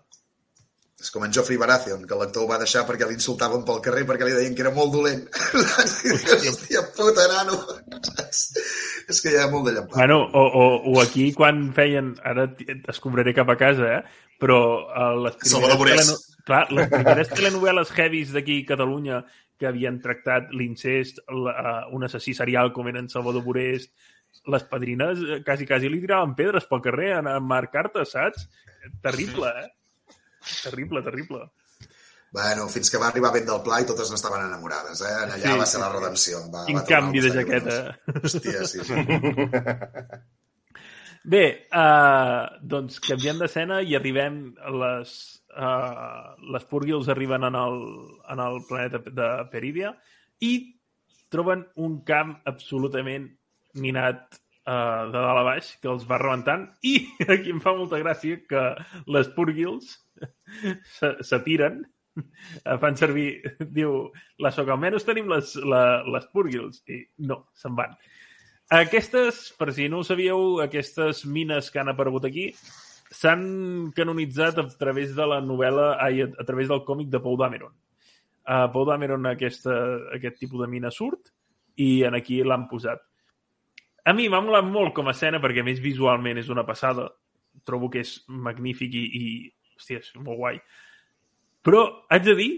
És 1.00 1.08
com 1.14 1.24
en 1.24 1.32
Joffrey 1.32 1.56
Baratheon, 1.60 2.02
que 2.06 2.16
l'actor 2.20 2.46
va 2.48 2.58
deixar 2.60 2.84
perquè 2.88 3.08
l'insultaven 3.08 3.62
pel 3.66 3.80
carrer 3.84 4.04
perquè 4.08 4.26
li 4.28 4.34
deien 4.36 4.56
que 4.56 4.64
era 4.66 4.72
molt 4.76 4.92
dolent. 4.92 5.22
Hòstia 6.50 6.82
puta, 6.96 7.24
nano! 7.32 7.56
és 9.10 9.22
que 9.24 9.32
hi 9.32 9.38
ha 9.40 9.48
molt 9.50 9.66
de 9.66 9.76
llampar. 9.78 9.96
Bueno, 9.96 10.20
o, 10.28 10.42
o, 10.44 10.64
o 10.92 10.98
aquí 11.02 11.30
quan 11.36 11.70
feien... 11.76 12.12
Ara 12.30 12.50
escombraré 12.92 13.34
cap 13.36 13.48
a 13.50 13.56
casa, 13.58 13.94
eh? 13.96 14.26
Però 14.40 14.60
uh, 14.84 15.14
les 15.24 15.40
primeres, 15.40 16.12
teleno... 16.12 16.18
Clar, 16.50 16.64
les 16.76 16.92
primeres 16.92 17.32
telenovel·les 17.32 17.94
heavies 17.96 18.36
d'aquí 18.36 18.60
a 18.60 18.68
Catalunya 18.74 19.24
que 19.60 19.68
havien 19.68 20.00
tractat 20.00 20.50
l'incest, 20.56 21.20
un 21.28 22.06
assassí 22.06 22.32
serial 22.36 22.72
com 22.72 22.88
eren 22.88 23.10
Salvador 23.12 23.44
Borest, 23.44 23.92
les 24.46 24.64
padrines 24.64 25.20
eh, 25.20 25.40
quasi, 25.44 25.66
quasi 25.68 25.90
li 25.90 26.00
tiraven 26.00 26.34
pedres 26.38 26.66
pel 26.70 26.82
carrer 26.84 27.12
a 27.18 27.38
Marc 27.44 27.72
Carta, 27.74 28.04
saps? 28.08 28.46
Terrible, 29.04 29.50
eh? 29.62 29.68
Terrible, 30.64 31.02
terrible. 31.04 31.48
Bueno, 32.32 32.68
fins 32.70 32.92
que 32.92 32.98
va 33.02 33.08
arribar 33.10 33.32
vent 33.34 33.48
del 33.48 33.62
Pla 33.66 33.80
i 33.82 33.88
totes 33.88 34.12
n'estaven 34.12 34.46
enamorades, 34.46 35.02
eh? 35.02 35.14
Allà 35.24 35.40
sí, 35.42 35.56
va 35.58 35.66
ser 35.66 35.80
la 35.82 35.90
redempció. 35.92 36.44
Va, 36.52 36.62
Quin 36.68 36.78
va 36.78 36.84
canvi 36.86 37.24
de 37.24 37.32
jaqueta. 37.34 37.78
Hòstia, 38.22 38.62
sí, 38.70 38.84
sí. 38.86 38.94
Bé, 41.34 41.42
uh, 41.76 42.46
doncs 42.64 43.02
canviant 43.04 43.42
d'escena 43.42 43.82
i 43.84 43.98
arribem 43.98 44.38
a 44.62 44.72
les, 44.72 45.16
uh, 45.56 46.36
les 46.54 46.66
Purgils 46.70 47.08
arriben 47.08 47.44
en 47.44 47.56
el, 47.58 47.80
en 48.32 48.42
el 48.44 48.60
planeta 48.68 49.00
de 49.04 49.30
Peridia 49.52 49.94
i 50.40 50.52
troben 51.30 51.66
un 51.76 52.00
camp 52.06 52.36
absolutament 52.50 53.28
minat 53.78 54.40
uh, 54.66 55.06
de 55.10 55.16
dalt 55.16 55.42
a 55.42 55.46
baix 55.46 55.70
que 55.82 55.90
els 55.92 56.06
va 56.08 56.18
rebentant. 56.22 56.68
I 56.92 56.96
aquí 57.28 57.54
em 57.54 57.62
fa 57.62 57.76
molta 57.76 58.02
gràcia 58.02 58.42
que 58.50 58.66
les 59.06 59.30
Purgils 59.36 59.96
s'atiren 61.26 61.82
fan 62.82 62.96
servir, 62.98 63.40
diu 63.78 64.10
la 64.42 64.52
soca, 64.54 64.74
almenys 64.74 65.06
tenim 65.06 65.30
les, 65.30 65.54
la, 65.62 66.02
les 66.06 66.26
Purgils 66.34 66.82
i 66.90 67.02
no, 67.26 67.44
se'n 67.54 67.76
van. 67.78 67.94
Aquestes, 68.70 69.48
per 69.58 69.72
si 69.74 69.88
no 69.90 70.00
ho 70.00 70.06
sabíeu 70.06 70.60
aquestes 70.62 71.24
mines 71.26 71.72
que 71.74 71.80
han 71.82 71.90
aparegut 71.90 72.28
aquí 72.28 72.52
s'han 73.10 73.90
canonitzat 73.96 74.58
a 74.58 74.66
través 74.78 75.14
de 75.16 75.26
la 75.26 75.40
novel·la, 75.42 75.96
ai, 76.02 76.22
a, 76.22 76.28
a 76.38 76.46
través 76.46 76.70
del 76.70 76.84
còmic 76.86 77.10
de 77.10 77.20
Paul 77.20 77.38
Dameron. 77.40 77.74
Uh, 78.46 78.66
Paul 78.72 78.86
Dameron 78.88 79.26
aquesta, 79.26 79.76
aquest 80.14 80.38
tipus 80.40 80.62
de 80.62 80.68
mina 80.70 80.90
surt 80.94 81.32
i 81.82 82.02
en 82.06 82.14
aquí 82.14 82.40
l'han 82.46 82.68
posat. 82.70 83.02
A 84.06 84.14
mi 84.16 84.28
m'ha 84.30 84.40
molat 84.42 84.64
molt 84.66 84.94
com 84.96 85.10
a 85.10 85.14
escena 85.14 85.40
perquè 85.42 85.64
més 85.66 85.82
visualment 85.82 86.38
és 86.40 86.48
una 86.52 86.64
passada. 86.66 87.08
Trobo 87.66 87.90
que 87.92 88.04
és 88.04 88.14
magnífic 88.30 88.94
i, 88.96 89.04
i 89.04 89.24
hòstia, 89.76 90.00
és 90.00 90.14
molt 90.22 90.38
guai. 90.38 90.60
Però 91.66 91.82
haig 92.08 92.24
de 92.24 92.36
dir 92.38 92.50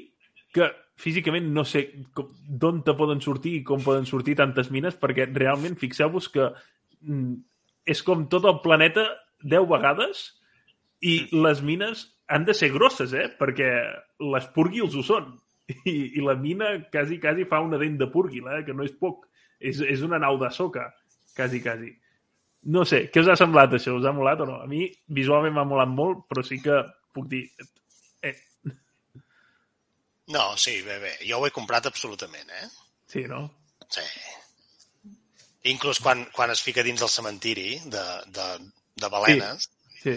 que 0.55 0.69
físicament 1.01 1.49
no 1.51 1.65
sé 1.65 1.87
d'on 2.15 2.83
te 2.87 2.95
poden 2.95 3.23
sortir 3.25 3.57
i 3.59 3.65
com 3.67 3.83
poden 3.83 4.07
sortir 4.07 4.37
tantes 4.39 4.71
mines, 4.71 4.99
perquè 5.01 5.27
realment 5.33 5.79
fixeu-vos 5.81 6.29
que 6.31 6.51
mm, 7.01 7.35
és 7.89 8.05
com 8.07 8.29
tot 8.31 8.47
el 8.47 8.61
planeta 8.63 9.09
10 9.43 9.67
vegades 9.71 10.23
i 11.03 11.15
les 11.35 11.63
mines 11.67 12.07
han 12.33 12.47
de 12.47 12.55
ser 12.55 12.71
grosses, 12.75 13.13
eh? 13.13 13.29
Perquè 13.39 13.71
les 14.33 14.47
purguils 14.55 14.95
ho 14.97 15.03
són. 15.07 15.33
I, 15.89 15.95
i 16.19 16.23
la 16.25 16.35
mina 16.39 16.73
quasi, 16.93 17.19
quasi 17.23 17.47
fa 17.49 17.63
una 17.65 17.81
dent 17.81 17.99
de 18.01 18.09
purguil, 18.13 18.49
eh? 18.51 18.63
Que 18.67 18.77
no 18.77 18.87
és 18.87 18.95
poc. 18.99 19.27
És, 19.63 19.83
és 19.87 20.03
una 20.03 20.19
nau 20.23 20.39
de 20.41 20.51
soca, 20.55 20.89
quasi, 21.37 21.61
quasi. 21.63 21.93
No 22.73 22.85
sé, 22.87 23.05
què 23.11 23.23
us 23.23 23.31
ha 23.31 23.39
semblat 23.39 23.75
això? 23.77 23.95
Us 23.99 24.07
ha 24.07 24.15
molat 24.15 24.43
o 24.43 24.47
no? 24.47 24.61
A 24.63 24.69
mi 24.71 24.87
visualment 25.15 25.55
m'ha 25.55 25.67
molat 25.67 25.91
molt, 25.91 26.25
però 26.31 26.45
sí 26.47 26.61
que 26.63 26.79
puc 27.15 27.29
dir... 27.31 27.45
Eh, 28.23 28.35
no, 30.35 30.45
sí, 30.57 30.79
bé, 30.87 30.99
bé. 31.03 31.17
Jo 31.27 31.41
ho 31.41 31.47
he 31.47 31.55
comprat 31.55 31.87
absolutament, 31.91 32.55
eh? 32.59 32.69
Sí, 33.11 33.25
no? 33.31 33.45
Sí. 33.91 34.07
Inclús 35.71 36.01
quan, 36.03 36.25
quan 36.35 36.51
es 36.55 36.63
fica 36.63 36.83
dins 36.87 37.03
del 37.03 37.11
cementiri 37.11 37.77
de, 37.91 38.05
de, 38.35 38.47
de 39.03 39.11
balenes. 39.11 39.69
Sí, 39.99 40.17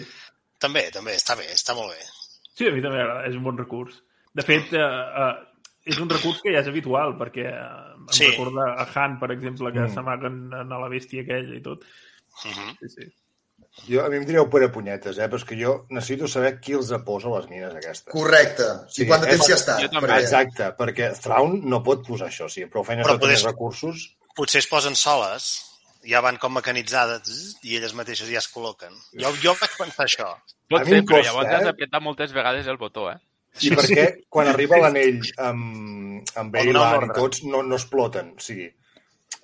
També, 0.66 0.86
també, 0.94 1.14
està 1.18 1.36
bé, 1.38 1.46
està 1.54 1.74
molt 1.78 1.92
bé. 1.94 2.06
Sí, 2.56 2.66
a 2.66 2.72
mi 2.74 2.82
també 2.82 2.98
m'agrada, 2.98 3.26
és 3.28 3.36
un 3.38 3.44
bon 3.46 3.58
recurs. 3.60 4.00
De 4.36 4.42
fet, 4.44 4.72
eh, 4.74 4.80
eh, 4.80 5.34
és 5.92 5.98
un 6.02 6.08
recurs 6.10 6.40
que 6.42 6.52
ja 6.54 6.62
és 6.64 6.68
habitual, 6.72 7.14
perquè 7.20 7.44
eh, 7.46 7.92
em 8.00 8.08
Sí. 8.12 8.26
recorda 8.32 8.72
a 8.82 8.86
Han, 8.94 9.18
per 9.20 9.30
exemple, 9.32 9.70
que 9.72 9.80
Mm. 9.84 9.94
s'amaguen 9.94 10.40
en 10.62 10.68
la 10.74 10.88
bèstia 10.90 11.22
aquella 11.22 11.54
i 11.56 11.62
tot. 11.62 11.84
Uh 12.44 12.50
-huh. 12.50 12.76
Sí, 12.80 12.88
sí. 12.96 13.12
Jo, 13.88 14.04
a 14.04 14.08
mi 14.08 14.16
em 14.16 14.24
direu 14.24 14.48
per 14.50 14.62
a 14.64 14.72
punyetes, 14.72 15.18
eh? 15.18 15.28
però 15.28 15.36
és 15.36 15.44
que 15.44 15.56
jo 15.62 15.86
necessito 15.90 16.26
saber 16.28 16.58
qui 16.60 16.72
els 16.72 16.90
posa 17.04 17.28
a 17.28 17.38
les 17.38 17.48
mines 17.50 17.74
aquestes. 17.74 18.12
Correcte. 18.12 18.64
Sí, 18.88 19.02
I 19.02 19.06
quant 19.06 19.20
de 19.22 19.28
eh, 19.28 19.30
temps 19.32 19.48
hi 19.48 19.52
ha 19.52 19.54
estat? 19.54 19.80
jo 19.82 19.88
també. 19.88 20.08
Perquè- 20.08 20.20
Exacte, 20.22 20.64
perquè 20.76 21.20
Thrawn 21.20 21.60
no 21.68 21.82
pot 21.82 22.06
posar 22.06 22.28
això, 22.28 22.48
sí, 22.48 22.64
Però 22.66 22.82
de 22.82 22.86
tenir 22.88 23.04
podés- 23.20 23.44
recursos. 23.44 24.16
Potser 24.34 24.58
es 24.60 24.66
posen 24.66 24.94
soles, 24.96 25.75
ja 26.06 26.22
van 26.24 26.38
com 26.42 26.54
mecanitzades 26.56 27.56
i 27.66 27.78
elles 27.78 27.94
mateixes 27.98 28.30
ja 28.30 28.40
es 28.42 28.48
col·loquen. 28.52 28.94
Jo, 29.18 29.32
jo 29.42 29.54
vaig 29.60 29.76
pensar 29.78 30.06
això. 30.06 30.32
Pot 30.70 30.82
A 30.82 30.84
mi 30.84 30.94
ser, 30.94 31.00
em 31.02 31.08
però 31.08 31.20
costa, 31.20 31.30
llavors 31.30 31.50
eh? 31.50 31.56
has 31.58 31.68
d'apretar 31.68 32.02
moltes 32.02 32.34
vegades 32.36 32.70
el 32.70 32.78
botó, 32.80 33.08
eh? 33.12 33.18
I 33.64 33.70
perquè 33.72 34.06
quan 34.32 34.50
arriba 34.50 34.80
l'anell 34.82 35.22
amb, 35.40 36.32
amb 36.36 36.52
Bailan 36.52 37.06
i 37.06 37.14
tots 37.16 37.44
no, 37.48 37.62
no 37.64 37.78
exploten, 37.78 38.34
o 38.36 38.44
sigui... 38.44 38.68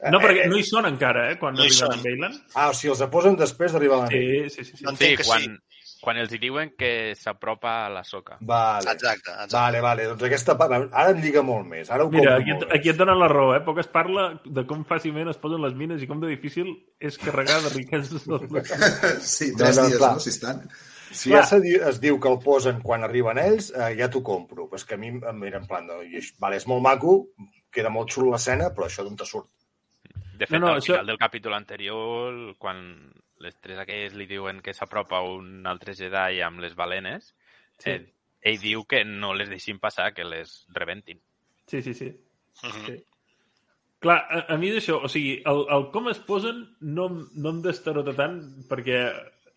No, 0.03 0.19
eh, 0.19 0.23
perquè 0.25 0.45
eh, 0.45 0.51
no 0.51 0.59
hi 0.59 0.65
són 0.67 0.89
encara, 0.89 1.29
eh, 1.33 1.39
quan 1.41 1.55
no 1.57 1.65
arriben 1.65 1.95
a 1.95 2.01
Bailan. 2.05 2.41
Ah, 2.53 2.71
o 2.71 2.77
sigui, 2.77 2.93
els 2.95 3.05
posen 3.13 3.39
després 3.41 3.75
d'arribar 3.75 4.01
a 4.01 4.05
l'anell. 4.05 4.51
Sí, 4.51 4.57
sí, 4.59 4.67
sí. 4.69 4.77
sí. 4.77 4.85
No 4.85 4.93
Sí, 4.93 4.97
entenc 4.97 5.23
que 5.23 5.29
quan, 5.31 5.47
sí. 5.47 5.72
Quan 6.03 6.19
els 6.19 6.33
hi 6.35 6.39
diuen 6.43 6.73
que 6.77 7.15
s'apropa 7.15 7.87
a 7.87 7.89
la 7.95 8.03
soca. 8.05 8.37
Vale. 8.41 8.91
Exacte, 8.91 9.31
exacte. 9.31 9.55
Vale, 9.55 9.81
vale, 9.81 10.07
doncs 10.11 10.25
aquesta 10.27 10.57
part, 10.59 10.89
ara 10.93 11.11
em 11.15 11.21
lliga 11.23 11.43
molt 11.47 11.67
més. 11.71 11.91
Ara 11.95 12.05
ho 12.05 12.11
Mira, 12.11 12.35
aquí, 12.41 12.51
molt 12.53 12.65
et- 12.67 12.75
aquí 12.81 12.91
et 12.91 12.97
donen 12.99 13.19
la 13.21 13.29
raó, 13.31 13.55
eh? 13.55 13.61
Poc 13.63 13.79
es 13.79 13.87
parla 13.89 14.41
de 14.45 14.67
com 14.67 14.85
fàcilment 14.85 15.31
es 15.31 15.39
posen 15.39 15.63
les 15.63 15.75
mines 15.79 16.03
i 16.03 16.09
com 16.11 16.19
de 16.21 16.27
difícil 16.27 16.73
és 16.99 17.17
carregar 17.23 17.61
de 17.63 17.71
riqueses. 17.77 18.27
Sí, 19.23 19.53
No, 19.53 19.59
tres 19.59 19.79
no, 19.79 19.87
dies, 19.87 19.99
clar. 19.99 20.13
no? 20.15 20.21
Si 20.21 20.31
estan. 20.31 20.69
Si 21.13 21.29
Clar. 21.31 21.43
ja 21.43 21.47
se 21.47 21.61
di 21.61 21.75
es 21.77 22.01
diu 22.01 22.19
que 22.19 22.29
el 22.33 22.39
posen 22.41 22.81
quan 22.81 23.05
arriben 23.05 23.39
ells, 23.39 23.71
eh, 23.77 23.95
ja 23.99 24.09
t'ho 24.11 24.23
compro. 24.25 24.67
Però 24.71 24.77
és 24.81 24.85
que 24.89 24.95
a 24.95 24.99
mi 24.99 25.09
em 25.13 25.43
era 25.45 25.59
en 25.61 25.67
plan, 25.69 25.87
de, 25.87 25.99
i 26.09 26.17
això- 26.19 26.35
vale, 26.41 26.57
és 26.57 26.67
molt 26.67 26.83
maco, 26.83 27.29
queda 27.71 27.91
molt 27.93 28.11
xulo 28.11 28.31
l'escena, 28.33 28.71
però 28.75 28.87
això 28.89 29.05
d'on 29.05 29.17
te 29.17 29.25
surt? 29.29 29.47
De 30.39 30.47
fet, 30.47 30.59
No, 30.59 30.67
no, 30.67 30.73
al 30.73 30.81
això- 30.81 30.95
final 30.97 31.07
del 31.07 31.19
capítol 31.19 31.55
anterior, 31.55 32.57
quan 32.59 33.13
les 33.43 33.57
tres 33.61 33.79
aquelles 33.83 34.15
li 34.15 34.27
diuen 34.31 34.61
que 34.63 34.75
s'apropa 34.75 35.21
un 35.27 35.67
altre 35.67 35.95
Jedi 35.99 36.43
amb 36.47 36.63
les 36.63 36.77
balenes, 36.79 37.35
Sí. 37.83 37.91
eh, 37.91 38.13
ell 38.43 38.61
diu 38.63 38.85
que 38.87 39.05
no 39.05 39.33
les 39.35 39.49
deixin 39.51 39.79
passar, 39.83 40.13
que 40.15 40.25
les 40.25 40.67
rebentin. 40.75 41.19
Sí, 41.67 41.83
sí, 41.83 41.95
sí. 41.95 42.11
Uh 42.63 42.69
-huh. 42.69 42.87
sí. 42.87 43.05
Clar, 44.03 44.19
a, 44.19 44.39
a 44.55 44.57
mi 44.59 44.69
és 44.69 44.77
això, 44.83 44.99
o 45.05 45.09
sigui, 45.09 45.43
el, 45.47 45.61
el 45.71 45.91
com 45.95 46.09
es 46.09 46.19
posen 46.19 46.77
no, 46.81 47.09
no 47.35 47.51
em 47.51 47.61
destarota 47.63 48.15
tant 48.15 48.41
perquè 48.69 48.99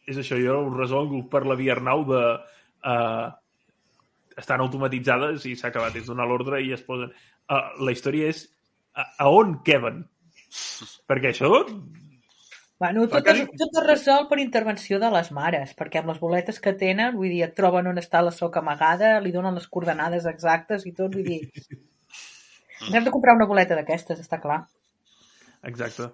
és 0.05 0.17
això, 0.17 0.37
jo 0.37 0.59
ho 0.59 0.77
resolgo 0.77 1.23
per 1.29 1.45
la 1.45 1.55
via 1.55 1.73
Arnau 1.73 2.05
de 2.05 2.21
uh, 2.85 3.31
estan 4.37 4.61
automatitzades 4.61 5.47
i 5.49 5.55
s'ha 5.55 5.71
acabat, 5.71 5.95
és 5.95 6.05
donar 6.05 6.27
l'ordre 6.27 6.61
i 6.61 6.71
es 6.75 6.83
posen... 6.85 7.09
Uh, 7.49 7.85
la 7.85 7.91
història 7.91 8.29
és 8.29 8.45
a, 8.93 9.25
a 9.25 9.29
on 9.29 9.63
queben? 9.65 10.03
Perquè 11.09 11.33
això 11.33 11.49
Bueno, 12.77 13.05
tot, 13.07 13.27
es, 13.31 13.45
tot 13.55 13.77
es 13.79 13.85
resol 13.85 14.25
per 14.27 14.41
intervenció 14.43 14.99
de 14.99 15.07
les 15.13 15.29
mares, 15.35 15.71
perquè 15.79 16.01
amb 16.01 16.11
les 16.11 16.19
boletes 16.19 16.59
que 16.59 16.73
tenen, 16.75 17.15
vull 17.15 17.31
dir, 17.31 17.45
et 17.45 17.55
troben 17.55 17.87
on 17.87 18.01
està 18.01 18.19
la 18.23 18.33
soca 18.35 18.59
amagada, 18.59 19.13
li 19.23 19.31
donen 19.31 19.55
les 19.55 19.67
coordenades 19.71 20.27
exactes 20.27 20.83
i 20.83 20.91
tot, 20.97 21.15
vull 21.15 21.29
dir... 21.29 21.39
Ens 21.55 22.91
hem 22.97 23.07
de 23.07 23.13
comprar 23.15 23.37
una 23.37 23.47
boleta 23.47 23.77
d'aquestes, 23.79 24.19
està 24.19 24.41
clar. 24.43 24.65
Exacte. 25.63 26.09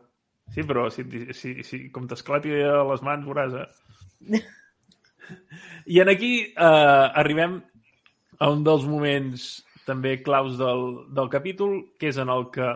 Sí, 0.53 0.61
però 0.67 0.85
si, 0.93 1.05
si, 1.33 1.55
si 1.65 1.81
com 1.95 2.05
t'esclati 2.11 2.53
a 2.67 2.81
les 2.91 3.01
mans, 3.07 3.25
veuràs, 3.25 3.57
eh? 3.57 4.41
I 5.95 6.01
en 6.03 6.11
aquí 6.11 6.33
eh, 6.45 7.05
arribem 7.23 7.57
a 8.37 8.49
un 8.53 8.61
dels 8.67 8.85
moments 8.89 9.49
també 9.87 10.19
claus 10.21 10.57
del, 10.59 11.07
del 11.09 11.29
capítol, 11.33 11.79
que 11.97 12.11
és 12.11 12.19
en 12.21 12.29
el 12.29 12.51
que 12.53 12.69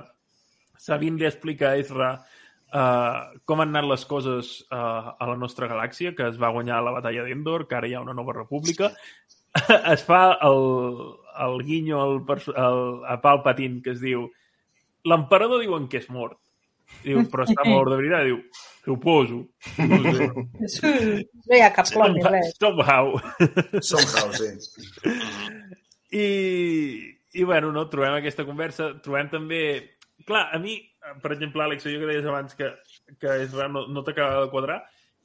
Sabine 0.81 1.21
li 1.21 1.27
explica 1.29 1.71
a 1.71 1.77
Ezra 1.81 2.15
eh, 2.73 3.19
com 3.45 3.61
han 3.61 3.73
anat 3.73 3.89
les 3.91 4.05
coses 4.09 4.55
eh, 4.69 4.77
a 4.77 5.29
la 5.29 5.37
nostra 5.37 5.69
galàxia, 5.71 6.15
que 6.15 6.29
es 6.29 6.39
va 6.41 6.53
guanyar 6.55 6.81
la 6.83 6.95
batalla 6.95 7.27
d'Endor, 7.27 7.67
que 7.67 7.77
ara 7.77 7.89
hi 7.89 7.95
ha 7.95 8.03
una 8.05 8.17
nova 8.17 8.33
república. 8.37 8.93
es 9.93 10.03
fa 10.03 10.23
el, 10.43 10.65
el 11.45 11.61
guinyo 11.63 12.01
al, 12.01 12.17
al, 12.55 12.81
a 13.07 13.21
Palpatine, 13.21 13.81
que 13.83 13.95
es 13.95 14.01
diu 14.03 14.27
l'emperador 15.05 15.61
diuen 15.63 15.87
que 15.89 16.01
és 16.01 16.09
mort. 16.09 16.39
Diu, 17.03 17.23
però 17.31 17.45
està 17.45 17.65
mort 17.69 17.91
de 17.91 17.99
veritat. 17.99 18.27
Diu, 18.29 18.39
suposo. 18.85 19.41
No 19.81 20.69
sé. 20.71 20.91
No 21.45 21.57
hi 21.57 21.63
ha 21.65 21.71
cap 21.73 21.89
plot 21.91 22.15
ni 22.15 22.23
res. 22.25 22.53
Somehow. 22.59 23.13
Somehow, 23.91 24.31
sí. 24.37 24.51
I, 26.15 26.27
i 27.35 27.43
bueno, 27.43 27.71
no, 27.75 27.87
trobem 27.91 28.17
aquesta 28.19 28.47
conversa, 28.47 28.95
trobem 29.05 29.31
també... 29.33 29.61
Clar, 30.25 30.47
a 30.55 30.57
mi, 30.61 30.77
per 31.21 31.33
exemple, 31.35 31.63
Àlex, 31.63 31.85
jo 31.85 32.01
que 32.01 32.09
deies 32.09 32.25
abans 32.25 32.55
que, 32.57 32.71
que 33.21 33.35
és 33.43 33.53
rar, 33.53 33.69
no, 33.71 33.85
no 33.91 34.03
t'acaba 34.05 34.45
de 34.45 34.51
quadrar, 34.53 34.79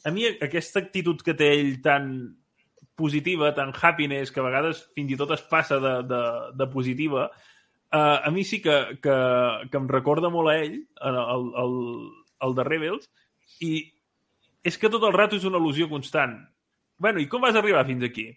a 0.05 0.13
mi 0.15 0.27
aquesta 0.31 0.81
actitud 0.81 1.23
que 1.25 1.35
té 1.37 1.51
ell 1.59 1.79
tan 1.85 2.11
positiva, 3.01 3.55
tan 3.57 3.73
happiness, 3.73 4.33
que 4.33 4.43
a 4.43 4.47
vegades 4.47 4.83
fins 4.97 5.13
i 5.13 5.19
tot 5.21 5.33
es 5.37 5.45
passa 5.49 5.81
de, 5.81 5.95
de, 6.09 6.23
de 6.57 6.67
positiva, 6.73 7.31
uh, 7.93 8.19
a 8.21 8.33
mi 8.33 8.45
sí 8.45 8.61
que, 8.65 8.77
que, 9.01 9.17
que 9.71 9.81
em 9.81 9.89
recorda 9.89 10.33
molt 10.33 10.53
a 10.53 10.59
ell, 10.61 10.77
el, 11.09 11.49
el, 11.65 11.79
el 12.47 12.57
de 12.59 12.67
Rebels, 12.69 13.09
i 13.65 13.73
és 14.65 14.77
que 14.77 14.93
tot 14.93 15.05
el 15.09 15.17
rato 15.17 15.39
és 15.41 15.47
una 15.49 15.61
il·lusió 15.61 15.89
constant. 15.89 16.37
Bueno, 17.01 17.23
i 17.23 17.29
com 17.33 17.41
vas 17.41 17.57
arribar 17.57 17.87
fins 17.89 18.05
aquí? 18.05 18.29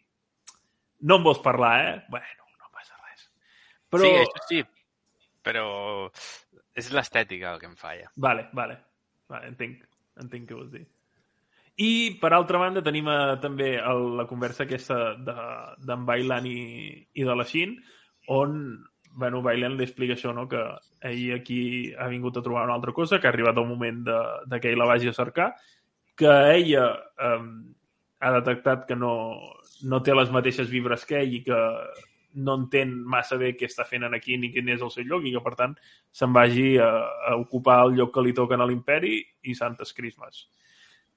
No 1.04 1.20
em 1.20 1.28
vols 1.28 1.44
parlar, 1.44 1.74
eh? 1.84 1.96
Bueno, 2.12 2.48
no 2.56 2.72
passa 2.72 2.96
res. 3.02 3.28
Però... 3.92 4.08
Sí, 4.08 4.24
això 4.24 4.48
sí, 4.48 4.64
però 5.44 5.68
és 6.76 6.92
l'estètica 6.94 7.54
el 7.54 7.60
que 7.62 7.70
em 7.70 7.76
falla. 7.80 8.12
Vale, 8.16 8.50
vale. 8.54 8.78
vale 9.30 9.48
entenc, 9.48 9.84
entenc 10.22 10.50
què 10.50 10.58
vols 10.58 10.72
dir. 10.74 10.86
I, 11.82 11.92
per 12.22 12.34
altra 12.34 12.60
banda, 12.62 12.84
tenim 12.86 13.08
eh, 13.10 13.36
també 13.42 13.76
el, 13.82 14.04
la 14.20 14.28
conversa 14.30 14.68
aquesta 14.68 15.16
de- 15.18 15.36
d'en 15.82 16.04
de, 16.04 16.06
Bailan 16.06 16.46
i, 16.46 16.60
i 17.14 17.24
de 17.26 17.36
la 17.36 17.46
Xin, 17.50 17.78
on 18.30 18.60
bueno, 19.16 19.42
Bailan 19.46 19.78
li 19.78 19.86
explica 19.86 20.14
això, 20.14 20.34
no? 20.34 20.48
que 20.50 20.62
ell 21.06 21.34
aquí 21.36 21.94
ha 21.98 22.08
vingut 22.10 22.38
a 22.38 22.44
trobar 22.46 22.66
una 22.66 22.76
altra 22.78 22.94
cosa, 22.94 23.20
que 23.20 23.28
ha 23.28 23.34
arribat 23.34 23.58
el 23.58 23.70
moment 23.70 24.04
de, 24.06 24.20
de 24.50 24.60
que 24.60 24.72
ell 24.72 24.82
la 24.82 24.90
vagi 24.90 25.10
a 25.10 25.14
cercar, 25.18 25.52
que 26.18 26.34
ella 26.54 26.88
eh, 27.18 27.42
ha 28.22 28.32
detectat 28.38 28.88
que 28.90 28.96
no, 28.96 29.14
no 29.90 30.02
té 30.02 30.14
les 30.14 30.30
mateixes 30.34 30.70
vibres 30.70 31.06
que 31.06 31.22
ell 31.22 31.38
i 31.40 31.44
que 31.46 31.60
no 32.34 32.56
entén 32.60 32.94
massa 33.06 33.38
bé 33.38 33.54
què 33.58 33.68
està 33.70 33.86
fent 33.88 34.06
aquí 34.10 34.38
ni 34.38 34.52
quin 34.54 34.70
és 34.74 34.82
el 34.82 34.92
seu 34.94 35.06
lloc 35.08 35.26
i 35.26 35.34
que, 35.36 35.42
per 35.44 35.56
tant, 35.60 35.76
se'n 36.12 36.34
vagi 36.34 36.78
a, 36.82 36.90
a 37.30 37.36
ocupar 37.42 37.82
el 37.86 37.98
lloc 38.00 38.14
que 38.16 38.24
li 38.26 38.34
toquen 38.34 38.62
a 38.62 38.68
l'imperi 38.70 39.20
i 39.44 39.56
Santes 39.56 39.94
Crismes. 39.94 40.48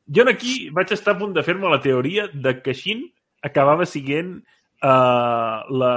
Jo 0.06 0.26
aquí 0.30 0.68
vaig 0.70 0.92
estar 0.94 1.16
a 1.16 1.18
punt 1.18 1.34
de 1.34 1.42
fer-me 1.42 1.70
la 1.70 1.80
teoria 1.82 2.28
de 2.32 2.60
que 2.62 2.74
Shin 2.74 3.06
acabava 3.42 3.86
siguent 3.86 4.36
uh, 4.82 5.64
la, 5.82 5.94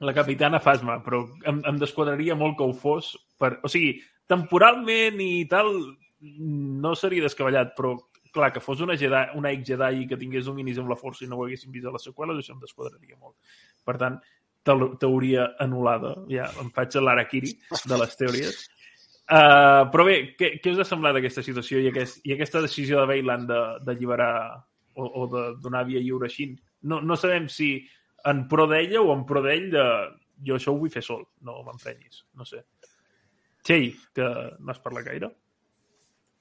la 0.00 0.14
capitana 0.14 0.60
Fasma, 0.62 1.00
però 1.04 1.24
em, 1.44 1.62
em 1.66 1.80
desquadraria 1.80 2.36
molt 2.38 2.56
que 2.58 2.68
ho 2.68 2.76
fos. 2.76 3.16
Per, 3.40 3.56
o 3.64 3.72
sigui, 3.72 3.96
temporalment 4.30 5.18
i 5.24 5.44
tal 5.50 5.72
no 6.20 6.94
seria 6.94 7.24
descabellat, 7.26 7.74
però 7.76 7.96
clar, 8.32 8.52
que 8.52 8.60
fos 8.62 8.80
una, 8.80 8.96
Jedi, 8.96 9.24
una 9.34 9.50
ex 9.50 9.66
Jedi 9.66 10.06
que 10.06 10.18
tingués 10.20 10.46
dominis 10.46 10.78
amb 10.78 10.90
la 10.90 10.98
força 10.98 11.24
i 11.24 11.28
no 11.28 11.38
ho 11.38 11.46
haguéssim 11.46 11.72
vist 11.74 11.88
a 11.88 11.94
les 11.94 12.06
seqüeles, 12.06 12.38
això 12.38 12.54
em 12.54 12.62
desquadraria 12.62 13.18
molt. 13.18 13.34
Per 13.86 13.96
tant, 14.00 14.18
teoria 14.64 15.50
anul·lada. 15.62 16.14
Ja 16.32 16.50
em 16.60 16.70
faig 16.74 16.98
l'Arakiri 17.00 17.54
de 17.88 18.00
les 18.00 18.16
teories. 18.20 18.60
Uh, 19.30 19.86
però 19.92 20.04
bé, 20.08 20.16
què, 20.34 20.56
què 20.58 20.72
us 20.74 20.82
ha 20.82 20.88
semblat 20.88 21.20
aquesta 21.20 21.42
situació 21.46 21.78
i, 21.78 21.86
aquest, 21.92 22.18
i 22.26 22.34
aquesta 22.34 22.62
decisió 22.64 22.98
de 22.98 23.06
Bailan 23.12 23.46
d'alliberar 23.46 24.32
o, 24.98 25.06
o 25.06 25.26
de 25.30 25.44
donar 25.62 25.84
via 25.86 26.02
lliure 26.02 26.26
a 26.26 26.32
Xin? 26.32 26.56
No, 26.90 26.98
no 27.00 27.16
sabem 27.16 27.46
si 27.52 27.76
en 28.26 28.42
pro 28.50 28.66
d'ella 28.68 29.04
o 29.04 29.14
en 29.14 29.22
pro 29.28 29.42
d'ell 29.44 29.68
de 29.70 29.84
jo 30.46 30.56
això 30.56 30.74
ho 30.74 30.80
vull 30.80 30.92
fer 30.92 31.02
sol, 31.04 31.22
no 31.46 31.60
m'emprenyis, 31.66 32.24
no 32.38 32.46
sé. 32.48 32.64
Txell, 33.66 33.92
que 34.16 34.26
no 34.58 34.72
has 34.72 34.80
parlat 34.82 35.06
gaire? 35.10 35.30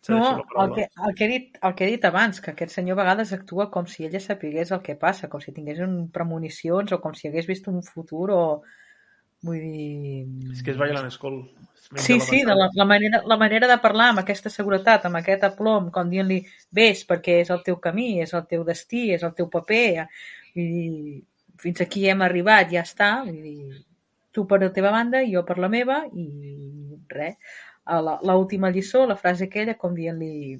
No, 0.08 0.46
el 0.64 0.74
que, 0.74 0.88
el, 1.06 1.16
que 1.16 1.26
he 1.26 1.28
dit, 1.28 1.58
el 1.62 1.74
que 1.76 1.84
he 1.86 1.92
dit 1.92 2.06
abans, 2.08 2.40
que 2.40 2.54
aquest 2.54 2.72
senyor 2.72 2.96
a 2.96 3.02
vegades 3.02 3.34
actua 3.36 3.68
com 3.74 3.88
si 3.92 4.06
ella 4.08 4.22
sapigués 4.24 4.72
el 4.72 4.82
que 4.86 4.96
passa, 4.96 5.28
com 5.30 5.44
si 5.44 5.52
tingués 5.52 5.82
un 5.84 6.06
premonicions 6.16 6.94
o 6.96 7.02
com 7.04 7.18
si 7.18 7.28
hagués 7.28 7.50
vist 7.50 7.68
un 7.72 7.84
futur 7.84 8.30
o... 8.36 8.44
Vull 9.44 9.60
dir... 9.60 10.24
És 10.52 10.64
que 10.64 10.74
és 10.74 10.80
Bailan 10.80 11.12
School. 11.12 11.42
Sí, 11.96 12.20
sí, 12.20 12.42
de 12.48 12.56
la, 12.56 12.70
la, 12.76 12.86
manera, 12.88 13.22
la 13.28 13.38
manera 13.40 13.70
de 13.72 13.78
parlar 13.84 14.10
amb 14.12 14.24
aquesta 14.24 14.52
seguretat, 14.52 15.06
amb 15.08 15.20
aquest 15.20 15.46
aplom, 15.48 15.92
com 15.96 16.12
dient-li 16.12 16.42
ves 16.76 17.06
perquè 17.08 17.40
és 17.44 17.52
el 17.56 17.64
teu 17.68 17.80
camí, 17.84 18.10
és 18.24 18.34
el 18.36 18.48
teu 18.52 18.66
destí, 18.68 19.10
és 19.16 19.24
el 19.28 19.36
teu 19.36 19.48
paper. 19.52 20.08
Vull 20.56 20.74
dir, 20.76 21.22
fins 21.60 21.84
aquí 21.84 22.08
hem 22.08 22.24
arribat, 22.24 22.72
ja 22.72 22.84
està. 22.88 23.14
Vull 23.28 23.40
dir, 23.44 23.84
tu 24.36 24.48
per 24.48 24.62
la 24.64 24.72
teva 24.76 24.92
banda, 24.96 25.24
jo 25.28 25.44
per 25.48 25.60
la 25.60 25.72
meva 25.72 26.04
i 26.16 26.30
res 27.10 27.40
l'última 27.98 28.70
lliçó, 28.70 29.06
la 29.08 29.18
frase 29.18 29.48
aquella, 29.50 29.78
com 29.80 29.96
dient-li 29.98 30.58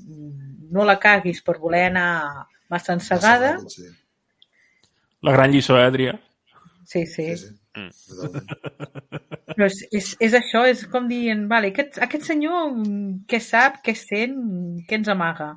no 0.74 0.86
la 0.86 0.98
caguis 1.02 1.42
per 1.46 1.60
voler 1.60 1.86
anar 1.90 2.48
massa 2.70 2.96
ensegada. 2.98 3.58
Sí. 3.68 3.88
La 5.22 5.34
gran 5.36 5.52
lliçó, 5.52 5.78
eh, 5.78 5.88
Adrià? 5.88 6.20
Sí, 6.86 7.06
sí. 7.06 7.36
sí, 7.36 7.48
sí. 7.48 7.56
Mm. 7.78 7.90
Però 9.54 9.68
és, 9.68 9.80
és, 9.94 10.12
és 10.26 10.36
això, 10.38 10.64
és 10.68 10.84
com 10.92 11.08
dient, 11.10 11.46
vale, 11.52 11.72
aquest, 11.74 12.00
aquest 12.02 12.30
senyor 12.32 12.72
què 13.30 13.40
sap, 13.44 13.82
què 13.86 13.96
sent, 13.98 14.38
què 14.88 15.00
ens 15.00 15.10
amaga? 15.12 15.54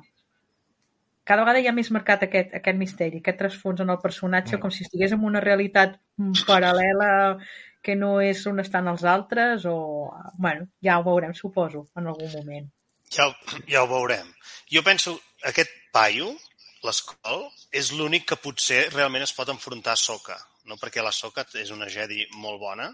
Cada 1.23 1.45
vegada 1.45 1.61
hi 1.63 1.69
ha 1.71 1.75
més 1.75 1.89
marcat 1.95 2.25
aquest, 2.25 2.51
aquest 2.59 2.79
misteri, 2.79 3.21
aquest 3.21 3.39
trasfons 3.39 3.83
en 3.83 3.93
el 3.93 4.01
personatge, 4.03 4.57
mm. 4.57 4.61
com 4.63 4.73
si 4.73 4.83
estigués 4.85 5.15
en 5.15 5.23
una 5.25 5.43
realitat 5.43 5.95
paral·lela 6.47 7.11
que 7.83 7.95
no 7.99 8.15
és 8.23 8.45
on 8.49 8.63
estan 8.63 8.87
els 8.87 9.03
altres 9.03 9.67
o... 9.69 9.75
bueno, 10.39 10.69
ja 10.85 10.97
ho 10.99 11.03
veurem, 11.05 11.35
suposo, 11.35 11.83
en 11.99 12.07
algun 12.07 12.31
moment. 12.31 12.69
Ja, 13.13 13.27
ja 13.69 13.83
ho 13.83 13.89
veurem. 13.91 14.29
Jo 14.71 14.81
penso, 14.85 15.17
aquest 15.45 15.71
paio, 15.93 16.31
l'escol, 16.87 17.45
és 17.75 17.91
l'únic 17.93 18.25
que 18.31 18.39
potser 18.41 18.87
realment 18.93 19.25
es 19.25 19.35
pot 19.35 19.51
enfrontar 19.53 19.93
a 19.93 19.99
Soka, 19.99 20.37
no? 20.69 20.79
perquè 20.81 21.03
la 21.03 21.13
Soka 21.15 21.45
és 21.59 21.73
una 21.75 21.89
Jedi 21.91 22.23
molt 22.39 22.61
bona. 22.63 22.89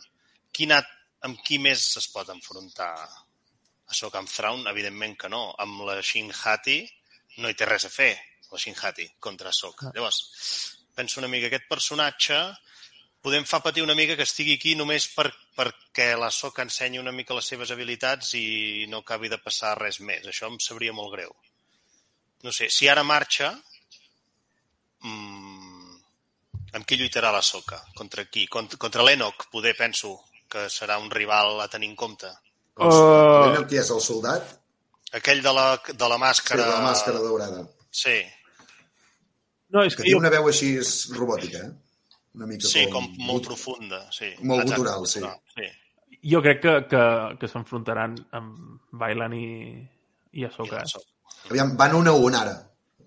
Quina, 0.52 0.82
amb 1.26 1.40
qui 1.46 1.60
més 1.62 1.86
es 2.02 2.10
pot 2.14 2.30
enfrontar 2.34 2.92
a 3.06 3.94
Soka? 3.94 4.20
Amb 4.20 4.32
Thrawn, 4.34 4.66
evidentment 4.74 5.16
que 5.22 5.30
no. 5.32 5.44
Amb 5.62 5.86
la 5.88 6.00
Shin 6.02 6.34
Hati 6.34 6.82
no 7.40 7.50
hi 7.50 7.58
té 7.58 7.70
res 7.70 7.86
a 7.86 7.94
fer, 7.94 8.12
la 8.52 8.60
Shin 8.62 8.76
Hati, 8.76 9.08
contra 9.22 9.54
Soka. 9.54 9.94
Llavors, 9.96 10.20
penso 10.98 11.22
una 11.22 11.30
mica, 11.32 11.48
aquest 11.48 11.70
personatge 11.70 12.42
podem 13.22 13.46
fa 13.46 13.60
patir 13.64 13.84
una 13.84 13.96
mica 13.96 14.16
que 14.16 14.26
estigui 14.28 14.56
aquí 14.58 14.76
només 14.80 15.10
per, 15.16 15.28
perquè 15.58 16.14
la 16.20 16.32
SOC 16.32 16.62
ensenyi 16.64 17.02
una 17.02 17.14
mica 17.16 17.36
les 17.38 17.50
seves 17.52 17.72
habilitats 17.76 18.34
i 18.40 18.86
no 18.92 19.04
acabi 19.04 19.32
de 19.32 19.40
passar 19.44 19.76
res 19.80 20.00
més. 20.00 20.26
Això 20.28 20.48
em 20.48 20.60
sabria 20.64 20.96
molt 20.96 21.12
greu. 21.16 21.34
No 22.44 22.54
sé, 22.56 22.70
si 22.72 22.88
ara 22.88 23.04
marxa, 23.04 23.52
mmm, 25.04 25.98
amb 26.78 26.88
qui 26.88 27.00
lluitarà 27.00 27.34
la 27.36 27.44
Soca? 27.44 27.82
Contra 27.98 28.24
qui? 28.32 28.46
Contra, 28.48 28.80
contra 28.80 29.04
l'Enoch, 29.04 29.50
poder, 29.52 29.76
penso, 29.76 30.16
que 30.50 30.70
serà 30.72 30.98
un 31.02 31.12
rival 31.12 31.60
a 31.60 31.68
tenir 31.68 31.92
en 31.92 31.98
compte. 32.00 32.32
Uh... 32.80 32.88
L'Enoch 32.88 33.68
qui 33.68 33.82
és, 33.82 33.92
el 33.92 34.02
soldat? 34.06 34.56
Aquell 35.20 35.44
de 35.44 35.52
la, 35.52 35.68
de 35.90 36.10
la 36.10 36.20
màscara... 36.22 36.64
Sí, 36.64 36.70
de 36.70 36.78
la 36.78 36.86
màscara 36.86 37.22
daurada. 37.26 37.66
Sí. 37.92 38.18
No, 39.74 39.84
és 39.84 39.98
que, 39.98 40.06
que 40.06 40.14
jo... 40.14 40.16
té 40.16 40.22
una 40.22 40.32
veu 40.32 40.48
així 40.48 40.72
robòtica, 41.18 41.66
eh? 41.68 41.89
Una 42.36 42.48
mica 42.48 42.68
sí, 42.68 42.86
com, 42.92 43.06
com 43.06 43.28
molt 43.28 43.40
gut... 43.40 43.52
profunda. 43.52 44.02
Sí. 44.16 44.32
Molt 44.42 44.64
Exacte. 44.64 44.82
gutural, 44.82 45.08
sí. 45.08 45.22
sí. 45.56 45.70
Jo 46.32 46.42
crec 46.44 46.62
que, 46.64 46.74
que, 46.92 47.04
que 47.40 47.48
s'enfrontaran 47.48 48.18
amb 48.36 48.98
Bailan 49.02 49.36
i, 49.38 49.46
i 50.36 50.46
Ahsoka. 50.46 50.84
I 50.84 51.54
Aviam, 51.54 51.78
van 51.80 51.96
una 51.96 52.12
a 52.16 52.20
un 52.20 52.36
ara. 52.36 52.58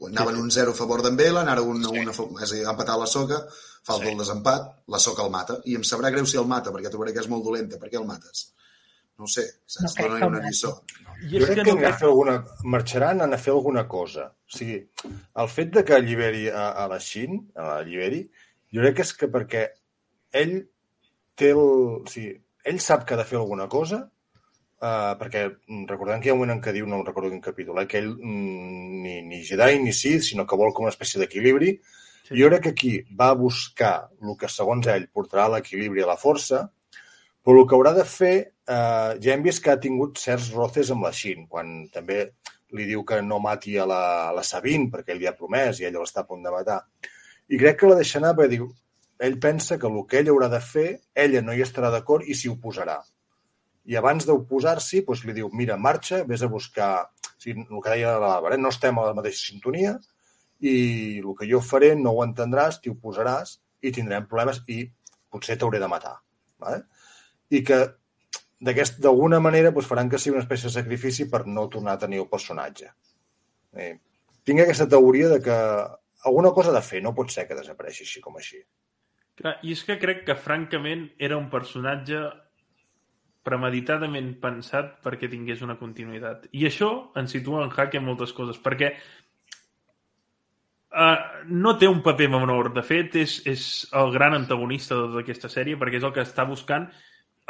Anaven 0.03 0.35
sí. 0.35 0.41
un 0.43 0.51
0 0.51 0.73
a 0.73 0.75
favor 0.75 1.03
d'en 1.05 1.19
Bailan, 1.19 1.49
ara 1.49 1.63
un 1.63 1.85
a 1.85 1.91
sí. 1.91 2.01
un 2.01 2.09
a 2.11 2.17
favor... 2.17 2.41
És 2.43 2.51
a 2.51 2.57
dir, 2.57 2.65
ha 2.67 2.73
empatat 2.75 2.99
la 2.99 3.11
Soca, 3.11 3.43
falta 3.87 4.09
sí. 4.09 4.15
el 4.15 4.25
desempat, 4.25 4.73
la 4.91 4.99
Soca 5.03 5.27
el 5.27 5.31
mata. 5.31 5.61
I 5.69 5.77
em 5.79 5.85
sabrà 5.87 6.11
greu 6.15 6.27
si 6.27 6.41
el 6.41 6.49
mata, 6.51 6.73
perquè 6.75 6.91
trobaré 6.91 7.15
que 7.15 7.23
és 7.23 7.31
molt 7.31 7.47
dolenta. 7.47 7.79
Per 7.79 7.93
què 7.93 8.01
el 8.01 8.09
mates? 8.09 8.49
No 9.21 9.29
sé, 9.31 9.45
saps? 9.71 9.95
No 10.01 10.09
Dona 10.09 10.31
una 10.33 10.41
lliçó. 10.43 10.73
Jo 11.31 11.45
crec 11.45 11.61
que, 11.61 11.67
que 11.69 11.75
no... 11.79 11.93
fer 12.01 12.09
alguna... 12.09 12.39
marxaran 12.75 13.23
a 13.23 13.39
fer 13.39 13.53
alguna 13.55 13.85
cosa. 13.89 14.31
O 14.33 14.57
sigui, 14.57 14.81
el 15.45 15.53
fet 15.53 15.71
de 15.77 15.85
que 15.87 15.95
alliberi 15.95 16.49
a, 16.51 16.71
a 16.83 16.89
la 16.91 16.99
Xin, 16.99 17.39
a 17.55 17.69
la 17.69 17.77
alliberi, 17.85 18.25
jo 18.73 18.83
crec 18.83 18.99
que 18.99 19.07
és 19.07 19.13
que 19.21 19.29
perquè 19.33 19.67
ell 20.43 20.57
té 21.39 21.53
el... 21.53 21.63
O 22.03 22.11
sigui, 22.11 22.35
ell 22.69 22.81
sap 22.81 23.07
que 23.07 23.15
ha 23.15 23.21
de 23.21 23.27
fer 23.29 23.39
alguna 23.41 23.67
cosa, 23.71 24.05
uh, 24.83 25.15
perquè 25.21 25.47
recordem 25.91 26.23
que 26.23 26.31
hi 26.31 26.33
ha 26.33 26.37
un 26.37 26.43
moment 26.43 26.57
en 26.57 26.63
què 26.65 26.75
diu, 26.77 26.87
no 26.89 27.03
recordo 27.03 27.33
quin 27.33 27.43
capítol, 27.45 27.81
eh, 27.83 27.89
que 27.91 27.99
ell 28.03 28.13
mm, 28.13 29.01
ni, 29.03 29.17
ni 29.29 29.43
Jedi 29.47 29.81
ni 29.83 29.95
Sith, 29.97 30.29
sinó 30.29 30.47
que 30.47 30.59
vol 30.59 30.75
com 30.75 30.87
una 30.87 30.95
espècie 30.95 31.21
d'equilibri. 31.21 31.75
Sí. 32.23 32.37
Jo 32.39 32.51
crec 32.53 32.69
que 32.69 32.75
aquí 32.77 32.93
va 33.19 33.33
a 33.33 33.39
buscar 33.39 33.95
el 34.23 34.39
que 34.39 34.51
segons 34.53 34.87
ell 34.93 35.09
portarà 35.13 35.49
l'equilibri 35.51 36.05
a 36.05 36.13
la 36.13 36.21
força, 36.21 36.69
però 37.43 37.59
el 37.59 37.67
que 37.69 37.75
haurà 37.75 37.93
de 37.97 38.07
fer, 38.07 38.37
eh, 38.71 39.11
ja 39.23 39.35
hem 39.35 39.43
vist 39.43 39.65
que 39.65 39.73
ha 39.75 39.81
tingut 39.83 40.21
certs 40.23 40.53
roces 40.55 40.93
amb 40.95 41.09
la 41.09 41.15
Xin, 41.17 41.49
quan 41.51 41.81
també 41.93 42.29
li 42.73 42.87
diu 42.89 43.03
que 43.05 43.19
no 43.23 43.41
mati 43.43 43.77
a 43.77 43.87
la, 43.89 44.03
a 44.31 44.37
la 44.37 44.45
Sabine 44.47 44.89
perquè 44.93 45.13
ell 45.13 45.21
li 45.21 45.29
ha 45.29 45.37
promès 45.37 45.81
i 45.81 45.89
ella 45.89 46.01
l'està 46.01 46.23
a 46.23 46.29
punt 46.29 46.47
de 46.47 46.53
matar. 46.55 46.79
I 47.53 47.59
crec 47.61 47.83
que 47.83 47.91
la 47.91 47.99
deixa 47.99 48.19
anar 48.19 48.33
perquè 48.37 48.55
diu, 48.55 48.69
ell 49.23 49.39
pensa 49.39 49.77
que 49.79 49.89
el 49.89 49.99
que 50.09 50.23
ell 50.23 50.31
haurà 50.33 50.49
de 50.51 50.61
fer, 50.65 50.87
ella 51.25 51.43
no 51.45 51.53
hi 51.55 51.61
estarà 51.65 51.91
d'acord 51.93 52.25
i 52.27 52.37
s'hi 52.39 52.51
oposarà. 52.51 52.97
I 53.93 53.99
abans 53.99 54.25
d'oposar-s'hi, 54.27 55.03
doncs 55.07 55.25
li 55.27 55.35
diu, 55.37 55.51
mira, 55.59 55.77
marxa, 55.77 56.23
vés 56.29 56.43
a 56.43 56.51
buscar... 56.51 56.93
O 57.33 57.43
sigui, 57.43 57.65
el 57.67 57.83
que 57.83 57.91
deia 57.91 58.15
la 58.15 58.37
Bàrbara, 58.37 58.57
no 58.59 58.71
estem 58.71 58.99
a 58.99 59.09
la 59.09 59.15
mateixa 59.19 59.49
sintonia 59.51 59.97
i 60.63 60.75
el 61.19 61.33
que 61.39 61.49
jo 61.51 61.59
faré 61.67 61.89
no 61.99 62.13
ho 62.15 62.21
entendràs, 62.23 62.79
t'hi 62.79 62.93
oposaràs 62.93 63.57
i 63.83 63.91
tindrem 63.95 64.29
problemes 64.31 64.61
i 64.71 64.85
potser 65.33 65.57
t'hauré 65.59 65.81
de 65.83 65.89
matar. 65.91 66.15
Vale? 66.63 66.85
I 67.51 67.65
que 67.67 67.81
d'alguna 68.63 69.41
manera 69.43 69.73
doncs, 69.75 69.89
faran 69.91 70.09
que 70.09 70.21
sigui 70.23 70.37
una 70.37 70.45
espècie 70.45 70.71
de 70.71 70.77
sacrifici 70.77 71.27
per 71.31 71.43
no 71.47 71.67
tornar 71.69 71.97
a 71.97 72.03
tenir 72.05 72.23
el 72.23 72.31
personatge. 72.31 72.93
Eh, 73.75 73.97
tinc 74.47 74.63
aquesta 74.63 74.87
teoria 74.87 75.33
de 75.35 75.41
que 75.43 75.59
alguna 76.25 76.53
cosa 76.57 76.73
de 76.73 76.83
fer, 76.85 77.03
no 77.03 77.15
pot 77.15 77.31
ser 77.35 77.47
que 77.49 77.59
desapareixi 77.59 78.07
així 78.07 78.23
com 78.25 78.37
així. 78.39 78.63
Clar, 79.39 79.57
I 79.65 79.73
és 79.75 79.83
que 79.87 79.99
crec 80.01 80.25
que, 80.27 80.37
francament, 80.39 81.09
era 81.19 81.39
un 81.41 81.49
personatge 81.51 82.21
premeditadament 83.43 84.37
pensat 84.43 85.01
perquè 85.03 85.31
tingués 85.31 85.65
una 85.67 85.79
continuïtat. 85.81 86.47
I 86.55 86.67
això 86.69 86.91
ens 87.19 87.35
situa 87.35 87.65
en 87.65 87.73
jaque 87.75 88.01
moltes 88.01 88.33
coses, 88.37 88.61
perquè 88.63 88.93
uh, 90.95 91.17
no 91.49 91.75
té 91.79 91.89
un 91.91 92.03
paper 92.07 92.29
menor. 92.37 92.71
De 92.77 92.85
fet, 92.87 93.17
és, 93.19 93.41
és 93.49 93.65
el 93.99 94.13
gran 94.15 94.37
antagonista 94.39 94.95
de 94.99 95.09
tota 95.09 95.25
aquesta 95.25 95.51
sèrie 95.51 95.81
perquè 95.81 95.99
és 95.99 96.07
el 96.07 96.15
que 96.15 96.27
està 96.27 96.47
buscant 96.49 96.87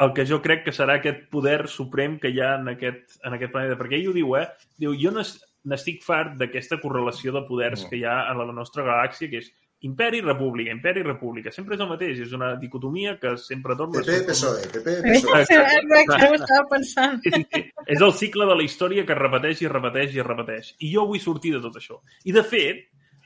el 0.01 0.13
que 0.13 0.25
jo 0.25 0.39
crec 0.41 0.63
que 0.65 0.73
serà 0.73 0.97
aquest 0.97 1.27
poder 1.31 1.67
suprem 1.69 2.17
que 2.19 2.31
hi 2.33 2.39
ha 2.41 2.55
en 2.57 2.71
aquest, 2.73 3.19
en 3.21 3.35
aquest 3.37 3.51
planeta. 3.53 3.77
Perquè 3.79 3.99
ell 3.99 4.09
ho 4.09 4.15
diu, 4.15 4.33
eh? 4.39 4.47
Diu, 4.81 4.95
jo 4.99 5.11
no, 5.13 5.21
n'estic 5.69 6.01
fart 6.03 6.37
d'aquesta 6.39 6.79
correlació 6.81 7.33
de 7.35 7.43
poders 7.47 7.83
mm. 7.83 7.89
que 7.89 7.99
hi 7.99 8.07
ha 8.07 8.23
a 8.29 8.33
la 8.37 8.49
nostra 8.51 8.85
galàxia, 8.87 9.29
que 9.31 9.43
és 9.43 9.51
imperi, 9.83 10.21
república, 10.21 10.71
imperi, 10.71 11.03
república. 11.03 11.51
Sempre 11.51 11.75
és 11.75 11.81
el 11.83 11.89
mateix, 11.89 12.21
és 12.23 12.31
una 12.35 12.53
dicotomia 12.59 13.17
que 13.19 13.33
sempre 13.39 13.75
torna... 13.79 13.99
PP, 13.99 14.21
PSOE, 14.29 14.69
PP, 14.71 14.93
PSOE. 15.03 15.41
Exacte, 15.41 16.29
ho 16.29 16.37
estava 16.37 16.63
pensant. 16.71 17.19
Sí, 17.25 17.33
sí, 17.35 17.43
sí. 17.51 17.63
És 17.91 18.05
el 18.07 18.15
cicle 18.15 18.47
de 18.47 18.55
la 18.55 18.63
història 18.63 19.03
que 19.03 19.11
es 19.15 19.19
repeteix 19.19 19.63
i 19.63 19.67
es 19.67 19.73
repeteix 19.73 20.15
i 20.15 20.23
es 20.23 20.29
repeteix. 20.29 20.71
I 20.87 20.93
jo 20.93 21.03
vull 21.09 21.19
sortir 21.23 21.51
de 21.57 21.61
tot 21.65 21.75
això. 21.81 21.99
I, 22.23 22.31
de 22.35 22.45
fet, 22.47 22.79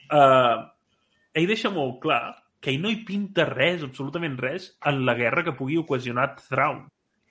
eh, 0.10 0.58
ell 1.38 1.50
deixa 1.54 1.74
molt 1.74 2.02
clar 2.02 2.24
que 2.58 2.74
ell 2.74 2.82
no 2.82 2.90
hi 2.90 3.04
pinta 3.06 3.46
res, 3.52 3.86
absolutament 3.86 4.40
res, 4.42 4.72
en 4.90 5.06
la 5.06 5.14
guerra 5.20 5.46
que 5.46 5.54
pugui 5.60 5.78
ocasionar 5.78 6.32
Thrawn. 6.42 6.88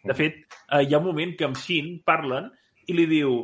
De 0.07 0.15
fet, 0.15 0.45
eh, 0.71 0.85
hi 0.87 0.95
ha 0.95 1.03
un 1.03 1.09
moment 1.11 1.35
que 1.35 1.51
amb 1.51 1.59
Shin 1.59 1.97
parlen 2.07 2.53
i 2.87 2.95
li 2.95 3.11
diu 3.11 3.41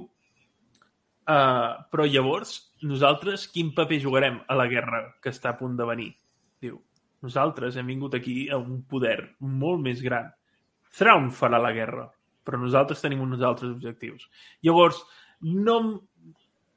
uh, 1.29 1.83
però 1.91 2.07
llavors 2.07 2.55
nosaltres 2.83 3.47
quin 3.53 3.73
paper 3.77 4.01
jugarem 4.03 4.41
a 4.49 4.57
la 4.59 4.69
guerra 4.71 5.05
que 5.23 5.31
està 5.31 5.53
a 5.53 5.59
punt 5.59 5.77
de 5.79 5.87
venir? 5.89 6.11
Diu, 6.63 6.81
nosaltres 7.23 7.77
hem 7.77 7.91
vingut 7.93 8.15
aquí 8.19 8.49
a 8.51 8.59
un 8.59 8.83
poder 8.89 9.35
molt 9.41 9.83
més 9.83 10.03
gran. 10.03 10.31
Thrawn 10.99 11.31
farà 11.33 11.61
la 11.63 11.73
guerra, 11.73 12.09
però 12.45 12.61
nosaltres 12.61 13.01
tenim 13.01 13.23
uns 13.25 13.43
altres 13.43 13.71
objectius. 13.73 14.29
Llavors, 14.67 15.01
no, 15.43 15.79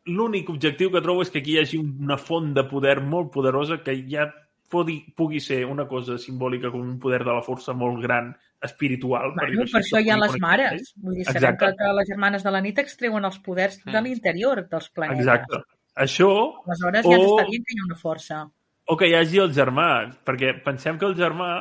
l'únic 0.06 0.50
objectiu 0.54 0.92
que 0.94 1.02
trobo 1.02 1.26
és 1.26 1.32
que 1.34 1.42
aquí 1.42 1.56
hi 1.56 1.62
hagi 1.64 1.82
una 1.82 2.18
font 2.22 2.54
de 2.54 2.64
poder 2.70 3.00
molt 3.02 3.32
poderosa 3.34 3.82
que 3.84 3.98
ja 4.10 4.30
pugui, 4.72 5.00
pugui 5.18 5.42
ser 5.42 5.64
una 5.66 5.88
cosa 5.90 6.18
simbòlica 6.22 6.72
com 6.72 6.82
un 6.82 7.00
poder 7.02 7.24
de 7.24 7.34
la 7.34 7.44
força 7.46 7.74
molt 7.74 8.02
gran, 8.04 8.34
espiritual. 8.66 9.32
Per, 9.38 9.48
bueno, 9.52 9.68
per 9.72 9.82
això 9.82 10.02
hi 10.02 10.12
ha 10.12 10.18
les 10.22 10.36
mares. 10.42 10.92
Vull 11.02 11.20
dir, 11.20 11.26
sabem 11.30 11.58
que, 11.62 11.72
que 11.80 11.94
les 12.00 12.12
germanes 12.12 12.46
de 12.46 12.54
la 12.56 12.62
nit 12.66 12.82
extreuen 12.84 13.28
els 13.30 13.40
poders 13.46 13.80
de 13.84 13.94
mm. 13.94 14.04
l'interior 14.08 14.66
dels 14.72 14.92
planetes. 14.92 15.26
Exacte. 15.26 15.62
Això... 16.06 16.30
Aleshores 16.66 17.08
ja 17.08 17.18
o... 17.18 17.28
està 17.32 17.48
dient 17.50 17.66
que 17.66 17.76
hi 17.76 17.82
ha 17.82 17.88
una 17.88 18.00
força. 18.00 18.42
O 18.86 18.98
que 19.00 19.10
hi 19.10 19.16
hagi 19.18 19.40
el 19.42 19.54
germà, 19.56 19.90
perquè 20.28 20.52
pensem 20.66 21.00
que 21.02 21.08
el 21.08 21.16
germà, 21.18 21.52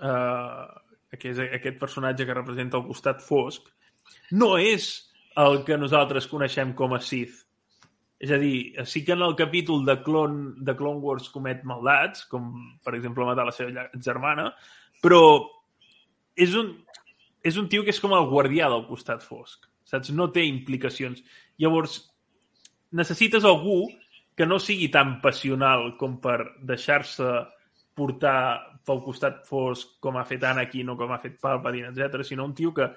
eh, 0.00 1.16
que 1.16 1.32
és 1.34 1.42
aquest 1.46 1.80
personatge 1.80 2.28
que 2.28 2.36
representa 2.36 2.78
el 2.80 2.86
costat 2.86 3.20
fosc, 3.24 3.66
no 4.38 4.54
és 4.62 4.88
el 5.42 5.60
que 5.66 5.76
nosaltres 5.76 6.28
coneixem 6.30 6.72
com 6.78 6.94
a 6.96 7.02
Sith. 7.04 7.42
És 8.16 8.30
a 8.32 8.38
dir, 8.40 8.72
sí 8.88 9.02
que 9.04 9.12
en 9.12 9.26
el 9.26 9.34
capítol 9.36 9.84
de 9.84 9.98
Clone, 10.02 10.54
de 10.64 10.72
Clone 10.76 11.02
Wars 11.04 11.28
comet 11.34 11.66
maldats, 11.68 12.24
com 12.30 12.48
per 12.84 12.94
exemple 12.96 13.26
matar 13.28 13.44
la 13.44 13.52
seva 13.52 13.84
germana, 14.00 14.48
però 15.04 15.20
és 16.36 16.54
un, 16.58 16.72
és 17.46 17.56
un 17.56 17.68
tio 17.72 17.84
que 17.84 17.94
és 17.94 18.00
com 18.02 18.14
el 18.16 18.28
guardià 18.30 18.68
del 18.72 18.86
costat 18.88 19.24
fosc, 19.24 19.66
saps? 19.88 20.12
No 20.12 20.28
té 20.34 20.44
implicacions. 20.46 21.22
Llavors, 21.62 21.98
necessites 22.92 23.44
algú 23.44 23.86
que 24.36 24.46
no 24.46 24.60
sigui 24.60 24.88
tan 24.92 25.18
passional 25.22 25.94
com 26.00 26.18
per 26.20 26.38
deixar-se 26.68 27.28
portar 27.96 28.76
pel 28.86 29.00
costat 29.02 29.40
fosc 29.48 29.96
com 30.04 30.18
ha 30.20 30.26
fet 30.28 30.44
Anakin 30.44 30.92
o 30.92 30.96
com 31.00 31.12
ha 31.12 31.22
fet 31.22 31.38
Palpatine, 31.40 31.90
etc, 31.90 32.20
sinó 32.24 32.44
un 32.44 32.54
tio 32.54 32.74
que 32.76 32.90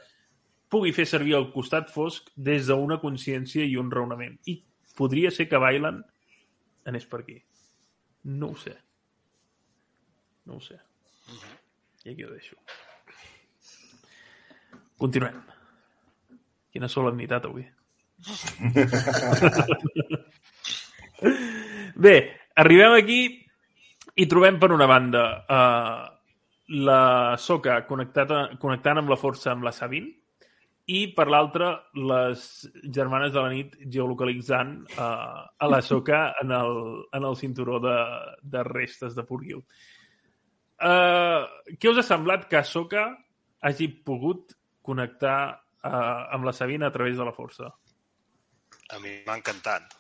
pugui 0.70 0.92
fer 0.94 1.08
servir 1.10 1.38
el 1.40 1.48
costat 1.54 1.90
fosc 1.90 2.28
des 2.36 2.68
d'una 2.68 3.00
consciència 3.02 3.66
i 3.66 3.78
un 3.80 3.90
raonament. 3.92 4.36
I 4.52 4.60
podria 5.00 5.32
ser 5.32 5.48
que 5.50 5.62
Bailan 5.62 6.04
anés 6.90 7.08
per 7.08 7.24
aquí. 7.24 7.40
No 8.24 8.52
ho 8.52 8.60
sé. 8.60 8.76
No 10.46 10.60
ho 10.60 10.62
sé. 10.62 10.78
I 12.04 12.14
aquí 12.14 12.24
ho 12.28 12.36
deixo. 12.36 12.60
Continuem. 15.00 15.40
Quina 16.70 16.88
solemnitat 16.92 17.46
avui. 17.48 17.64
Bé, 22.04 22.16
arribem 22.60 22.94
aquí 22.98 23.22
i 24.20 24.28
trobem 24.28 24.60
per 24.60 24.76
una 24.76 24.88
banda 24.92 25.24
uh, 25.48 26.04
la 26.84 27.38
Soca 27.40 27.88
connectant 27.88 29.00
amb 29.00 29.10
la 29.10 29.16
força 29.20 29.52
amb 29.54 29.64
la 29.64 29.72
Sabine 29.76 30.20
i 30.90 31.04
per 31.14 31.28
l'altra 31.30 31.70
les 31.94 32.66
germanes 32.98 33.32
de 33.34 33.40
la 33.40 33.50
nit 33.54 33.76
geolocalitzant 33.94 34.74
uh, 34.98 35.46
a 35.48 35.68
la 35.70 35.82
soca 35.86 36.34
en 36.42 36.52
el, 36.56 36.74
en 37.14 37.24
el 37.30 37.36
cinturó 37.38 37.80
de, 37.84 37.98
de 38.42 38.64
restes 38.66 39.14
de 39.16 39.24
Purgil. 39.24 39.62
Uh, 40.80 41.46
què 41.78 41.90
us 41.92 42.00
ha 42.02 42.08
semblat 42.08 42.48
que 42.50 42.64
Soca 42.66 43.06
hagi 43.62 43.88
pogut 44.08 44.56
connectar 44.90 45.38
uh, 45.54 46.34
amb 46.36 46.50
la 46.50 46.56
Sabina 46.56 46.90
a 46.90 46.96
través 46.96 47.18
de 47.18 47.28
la 47.28 47.36
força? 47.36 47.70
A 48.90 49.00
mi 49.04 49.20
m'ha 49.26 49.38
encantat. 49.38 49.96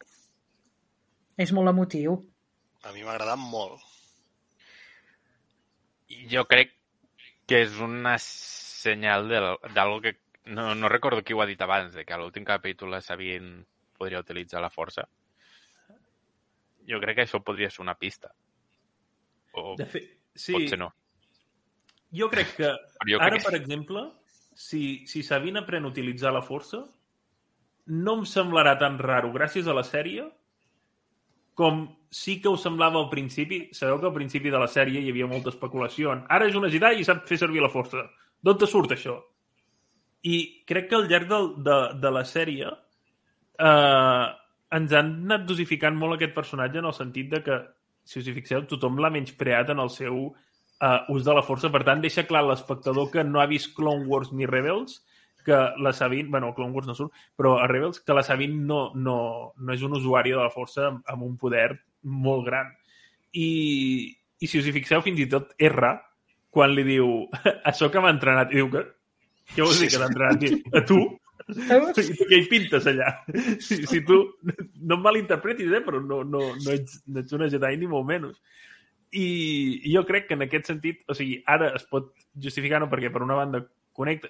És 1.39 1.53
molt 1.55 1.71
emotiu. 1.71 2.17
A 2.83 2.93
mi 2.95 3.05
m'ha 3.05 3.13
agradat 3.13 3.39
molt. 3.39 3.85
Jo 6.31 6.43
crec 6.49 6.73
que 7.49 7.61
és 7.65 7.77
una 7.83 8.15
senyal 8.21 9.29
d'algo 9.29 10.01
que 10.01 10.17
no, 10.49 10.73
no 10.75 10.89
recordo 10.89 11.23
qui 11.23 11.33
ho 11.33 11.41
ha 11.41 11.47
dit 11.49 11.61
abans, 11.61 11.93
de 11.93 12.05
que 12.05 12.13
a 12.13 12.19
l'últim 12.21 12.45
capítol 12.45 12.91
la 12.93 13.01
Sabine 13.05 13.63
podria 13.97 14.21
utilitzar 14.23 14.61
la 14.63 14.71
força. 14.73 15.05
Jo 16.89 16.99
crec 17.03 17.19
que 17.19 17.25
això 17.27 17.41
podria 17.45 17.69
ser 17.69 17.83
una 17.85 17.97
pista. 17.99 18.31
O 19.53 19.75
de 19.77 19.85
fet, 19.89 20.07
sí. 20.33 20.55
potser 20.55 20.79
no. 20.81 20.89
Jo 22.15 22.29
crec 22.31 22.55
que 22.57 22.71
jo 23.05 23.19
ara, 23.19 23.35
crec 23.35 23.45
per 23.45 23.57
exemple, 23.59 24.05
si, 24.59 25.05
si 25.07 25.23
Sabine 25.23 25.61
aprèn 25.61 25.85
a 25.85 25.91
utilitzar 25.93 26.33
la 26.35 26.43
força, 26.43 26.81
no 27.89 28.17
em 28.19 28.25
semblarà 28.27 28.75
tan 28.81 28.97
raro, 28.99 29.31
gràcies 29.31 29.67
a 29.67 29.75
la 29.77 29.85
sèrie, 29.87 30.25
com 31.59 31.85
sí 32.11 32.37
que 32.43 32.51
us 32.51 32.63
semblava 32.63 32.99
al 32.99 33.09
principi. 33.11 33.61
Sabeu 33.75 33.99
que 33.99 34.07
al 34.09 34.15
principi 34.15 34.51
de 34.51 34.59
la 34.59 34.67
sèrie 34.71 35.01
hi 35.01 35.11
havia 35.11 35.27
molta 35.27 35.51
especulació. 35.53 36.13
Ara 36.31 36.47
és 36.47 36.57
una 36.59 36.71
Jedi 36.71 37.01
i 37.01 37.07
sap 37.07 37.25
fer 37.27 37.39
servir 37.39 37.63
la 37.63 37.71
força. 37.71 38.05
D'on 38.43 38.59
te 38.59 38.67
surt 38.69 38.93
això? 38.95 39.17
I 40.27 40.37
crec 40.67 40.89
que 40.89 40.99
al 40.99 41.07
llarg 41.11 41.27
del, 41.31 41.49
de, 41.63 41.77
de 42.03 42.11
la 42.15 42.23
sèrie 42.27 42.69
eh, 42.69 44.25
ens 44.79 44.95
han 44.95 45.11
anat 45.25 45.47
dosificant 45.47 45.95
molt 45.99 46.17
aquest 46.17 46.35
personatge 46.35 46.79
en 46.79 46.87
el 46.91 46.95
sentit 46.95 47.31
de 47.31 47.43
que, 47.43 47.59
si 48.03 48.19
us 48.19 48.27
hi 48.27 48.35
fixeu, 48.35 48.63
tothom 48.67 48.99
l'ha 48.99 49.11
menyspreat 49.15 49.71
en 49.75 49.83
el 49.83 49.91
seu 49.93 50.29
eh, 50.81 51.13
ús 51.13 51.27
de 51.27 51.35
la 51.35 51.45
força. 51.45 51.71
Per 51.73 51.83
tant, 51.87 52.01
deixa 52.03 52.27
clar 52.27 52.45
l'espectador 52.47 53.11
que 53.13 53.23
no 53.23 53.41
ha 53.41 53.47
vist 53.49 53.75
Clone 53.77 54.07
Wars 54.09 54.33
ni 54.33 54.49
Rebels 54.49 55.01
que 55.49 55.55
la 55.81 55.93
Sabine, 55.93 56.29
bueno, 56.29 56.53
Clone 56.53 56.73
Wars 56.75 56.85
no 56.85 56.93
surt, 56.93 57.13
però 57.35 57.57
a 57.57 57.67
Rebels, 57.67 58.01
que 58.03 58.13
la 58.13 58.21
Sabine 58.21 58.59
no, 58.69 58.91
no, 58.93 59.53
no 59.57 59.73
és 59.73 59.81
un 59.81 59.95
usuari 59.97 60.33
de 60.35 60.37
la 60.37 60.51
força 60.53 60.89
amb, 60.89 60.99
amb 61.09 61.25
un 61.25 61.37
poder 61.41 61.71
molt 62.03 62.45
gran. 62.45 62.69
I, 63.33 63.47
I 64.39 64.49
si 64.51 64.59
us 64.59 64.67
hi 64.67 64.75
fixeu, 64.75 65.01
fins 65.05 65.23
i 65.23 65.29
tot 65.31 65.55
R, 65.57 65.93
quan 66.53 66.75
li 66.75 66.85
diu 66.85 67.23
això 67.71 67.89
que 67.89 68.03
m'ha 68.03 68.13
entrenat, 68.13 68.53
i 68.53 68.61
diu 68.61 68.69
que 68.75 68.85
què 69.55 69.65
vols 69.65 69.79
dir 69.81 69.89
que 69.89 69.97
t'ha 69.97 70.11
entrenat? 70.11 70.45
A 70.77 70.83
tu? 70.85 70.99
I 70.99 71.79
tu 71.97 72.05
què 72.29 72.37
hi 72.37 72.45
pintes 72.51 72.85
allà? 72.91 73.09
Si, 73.63 73.79
si 73.89 74.03
tu... 74.05 74.19
No 74.45 74.99
em 74.99 75.05
malinterpretis, 75.05 75.71
eh? 75.73 75.81
però 75.85 76.01
no, 76.03 76.21
no, 76.21 76.43
no, 76.53 76.75
ets, 76.75 77.01
no 77.09 77.23
ets 77.23 77.33
una 77.33 77.49
Jedi 77.49 77.79
ni 77.81 77.89
molt 77.89 78.05
menys. 78.09 78.37
I, 79.15 79.27
jo 79.89 80.03
crec 80.05 80.27
que 80.29 80.37
en 80.37 80.45
aquest 80.45 80.69
sentit, 80.69 81.01
o 81.09 81.15
sigui, 81.17 81.39
ara 81.49 81.71
es 81.77 81.85
pot 81.89 82.11
justificar, 82.37 82.81
no? 82.81 82.89
perquè 82.91 83.11
per 83.13 83.23
una 83.25 83.39
banda 83.39 83.63
connecta... 83.93 84.29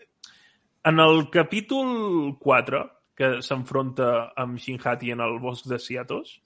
En 0.88 1.02
el 1.04 1.26
capítol 1.28 2.38
4, 2.40 2.80
que 3.20 3.32
s'enfronta 3.44 4.30
amb 4.40 4.62
Shinhati 4.64 5.12
en 5.12 5.20
el 5.26 5.36
bosc 5.44 5.68
de 5.68 5.76
Siatos, 5.84 6.38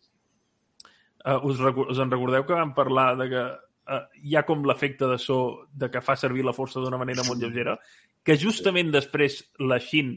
uh, 1.28 1.38
us, 1.46 1.62
us 1.62 2.02
en 2.02 2.10
recordeu 2.10 2.48
que 2.48 2.58
vam 2.58 2.74
parlar 2.74 3.12
de 3.20 3.28
que 3.30 3.44
uh, 3.44 4.02
hi 4.26 4.34
ha 4.36 4.42
com 4.48 4.66
l'efecte 4.66 5.06
de 5.12 5.20
so 5.22 5.68
de 5.70 5.92
que 5.94 6.02
fa 6.02 6.18
servir 6.18 6.48
la 6.48 6.56
força 6.58 6.82
d'una 6.82 6.98
manera 6.98 7.26
molt 7.28 7.46
lleugera 7.46 7.78
que 8.24 8.38
justament 8.40 8.92
després 8.92 9.42
la 9.60 9.80
Xin 9.84 10.16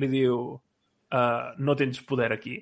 li 0.00 0.08
diu 0.12 0.36
uh, 0.54 1.46
no 1.58 1.76
tens 1.78 2.02
poder 2.04 2.30
aquí. 2.34 2.58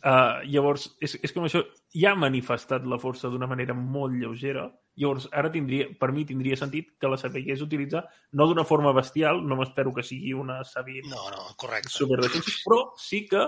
Uh, 0.00 0.40
llavors, 0.48 0.86
és, 1.04 1.18
és 1.20 1.32
com 1.36 1.44
això, 1.44 1.60
ja 1.92 2.14
ha 2.14 2.16
manifestat 2.16 2.86
la 2.88 2.96
força 3.02 3.28
d'una 3.28 3.48
manera 3.50 3.74
molt 3.76 4.14
lleugera, 4.16 4.62
llavors 4.96 5.26
ara 5.36 5.50
tindria, 5.52 5.90
per 6.00 6.08
mi 6.16 6.24
tindria 6.24 6.56
sentit 6.56 6.94
que 6.96 7.10
la 7.10 7.18
sapigués 7.20 7.60
utilitzar, 7.60 8.06
no 8.32 8.46
d'una 8.48 8.64
forma 8.64 8.94
bestial, 8.96 9.42
no 9.44 9.58
m'espero 9.60 9.92
que 9.92 10.04
sigui 10.06 10.32
una 10.32 10.62
Sabine 10.64 11.08
no, 11.12 11.26
no, 11.34 11.44
correcte. 11.60 11.92
super 11.92 12.20
però 12.24 12.80
sí 12.96 13.26
que, 13.28 13.44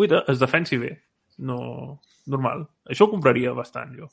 uita, 0.00 0.24
es 0.32 0.40
defensi 0.40 0.80
bé. 0.80 0.94
No, 1.44 2.00
normal. 2.32 2.66
Això 2.88 3.06
ho 3.06 3.12
compraria 3.12 3.52
bastant, 3.56 3.92
jo. 3.98 4.08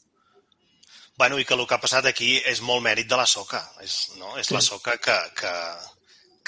Bueno, 1.20 1.40
i 1.40 1.44
que 1.44 1.56
el 1.56 1.66
que 1.68 1.76
ha 1.76 1.84
passat 1.84 2.06
aquí 2.08 2.38
és 2.48 2.62
molt 2.64 2.84
mèrit 2.84 3.08
de 3.08 3.18
la 3.20 3.28
Soca. 3.28 3.60
És, 3.84 4.16
no? 4.20 4.38
és 4.40 4.48
sí. 4.48 4.56
la 4.56 4.62
Soca 4.64 4.96
que, 5.04 5.16
que, 5.36 5.54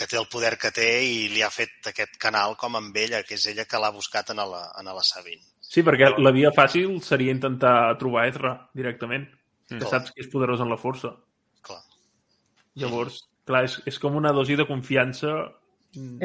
que 0.02 0.10
té 0.10 0.18
el 0.18 0.26
poder 0.34 0.56
que 0.58 0.72
té 0.74 0.90
i 1.06 1.28
li 1.30 1.44
ha 1.46 1.52
fet 1.54 1.92
aquest 1.92 2.18
canal 2.22 2.56
com 2.58 2.80
amb 2.80 2.96
ella, 2.98 3.22
que 3.28 3.38
és 3.38 3.46
ella 3.52 3.68
que 3.70 3.82
l'ha 3.82 3.92
buscat 3.94 4.32
en 4.34 4.42
la, 4.42 4.64
en 4.82 4.90
la 4.90 5.04
Sabine. 5.06 5.46
Sí, 5.62 5.84
perquè 5.86 6.10
la 6.18 6.34
via 6.34 6.50
fàcil 6.56 6.98
seria 7.06 7.36
intentar 7.36 7.94
trobar 8.02 8.26
Ezra 8.32 8.56
directament, 8.76 9.28
que 9.70 9.86
saps 9.86 10.16
que 10.16 10.26
és 10.26 10.32
poderós 10.32 10.64
en 10.66 10.74
la 10.74 10.80
força. 10.82 11.14
Clar. 11.64 11.84
Llavors, 12.82 13.22
clar, 13.46 13.64
és, 13.70 13.78
és 13.88 14.02
com 14.02 14.18
una 14.18 14.34
dosi 14.34 14.58
de 14.58 14.66
confiança... 14.68 15.38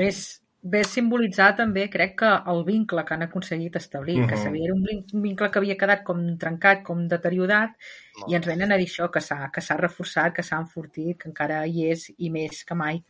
És, 0.00 0.22
ve 0.66 0.80
simbolitzar 0.88 1.50
també, 1.58 1.84
crec 1.92 2.16
que 2.22 2.30
el 2.52 2.64
vincle 2.66 3.04
que 3.06 3.14
han 3.14 3.26
aconseguit 3.26 3.76
establir, 3.76 4.16
uh 4.16 4.24
-huh. 4.24 4.30
que 4.30 4.36
sabia, 4.40 4.64
era 4.64 4.74
un 4.74 5.22
vincle 5.22 5.50
que 5.50 5.58
havia 5.58 5.76
quedat 5.76 6.02
com 6.02 6.22
trencat, 6.38 6.82
com 6.82 7.06
deteriorat, 7.06 7.76
Molt 8.18 8.32
i 8.32 8.36
ens 8.40 8.46
venen 8.46 8.72
a 8.72 8.78
dir 8.80 8.88
això, 8.88 9.10
que 9.10 9.20
s'ha 9.20 9.76
reforçat, 9.76 10.32
que 10.34 10.42
s'ha 10.42 10.58
enfortit, 10.58 11.18
que 11.18 11.28
encara 11.28 11.66
hi 11.66 11.90
és 11.90 12.10
i 12.18 12.30
més 12.30 12.64
que 12.64 12.74
mai. 12.74 13.04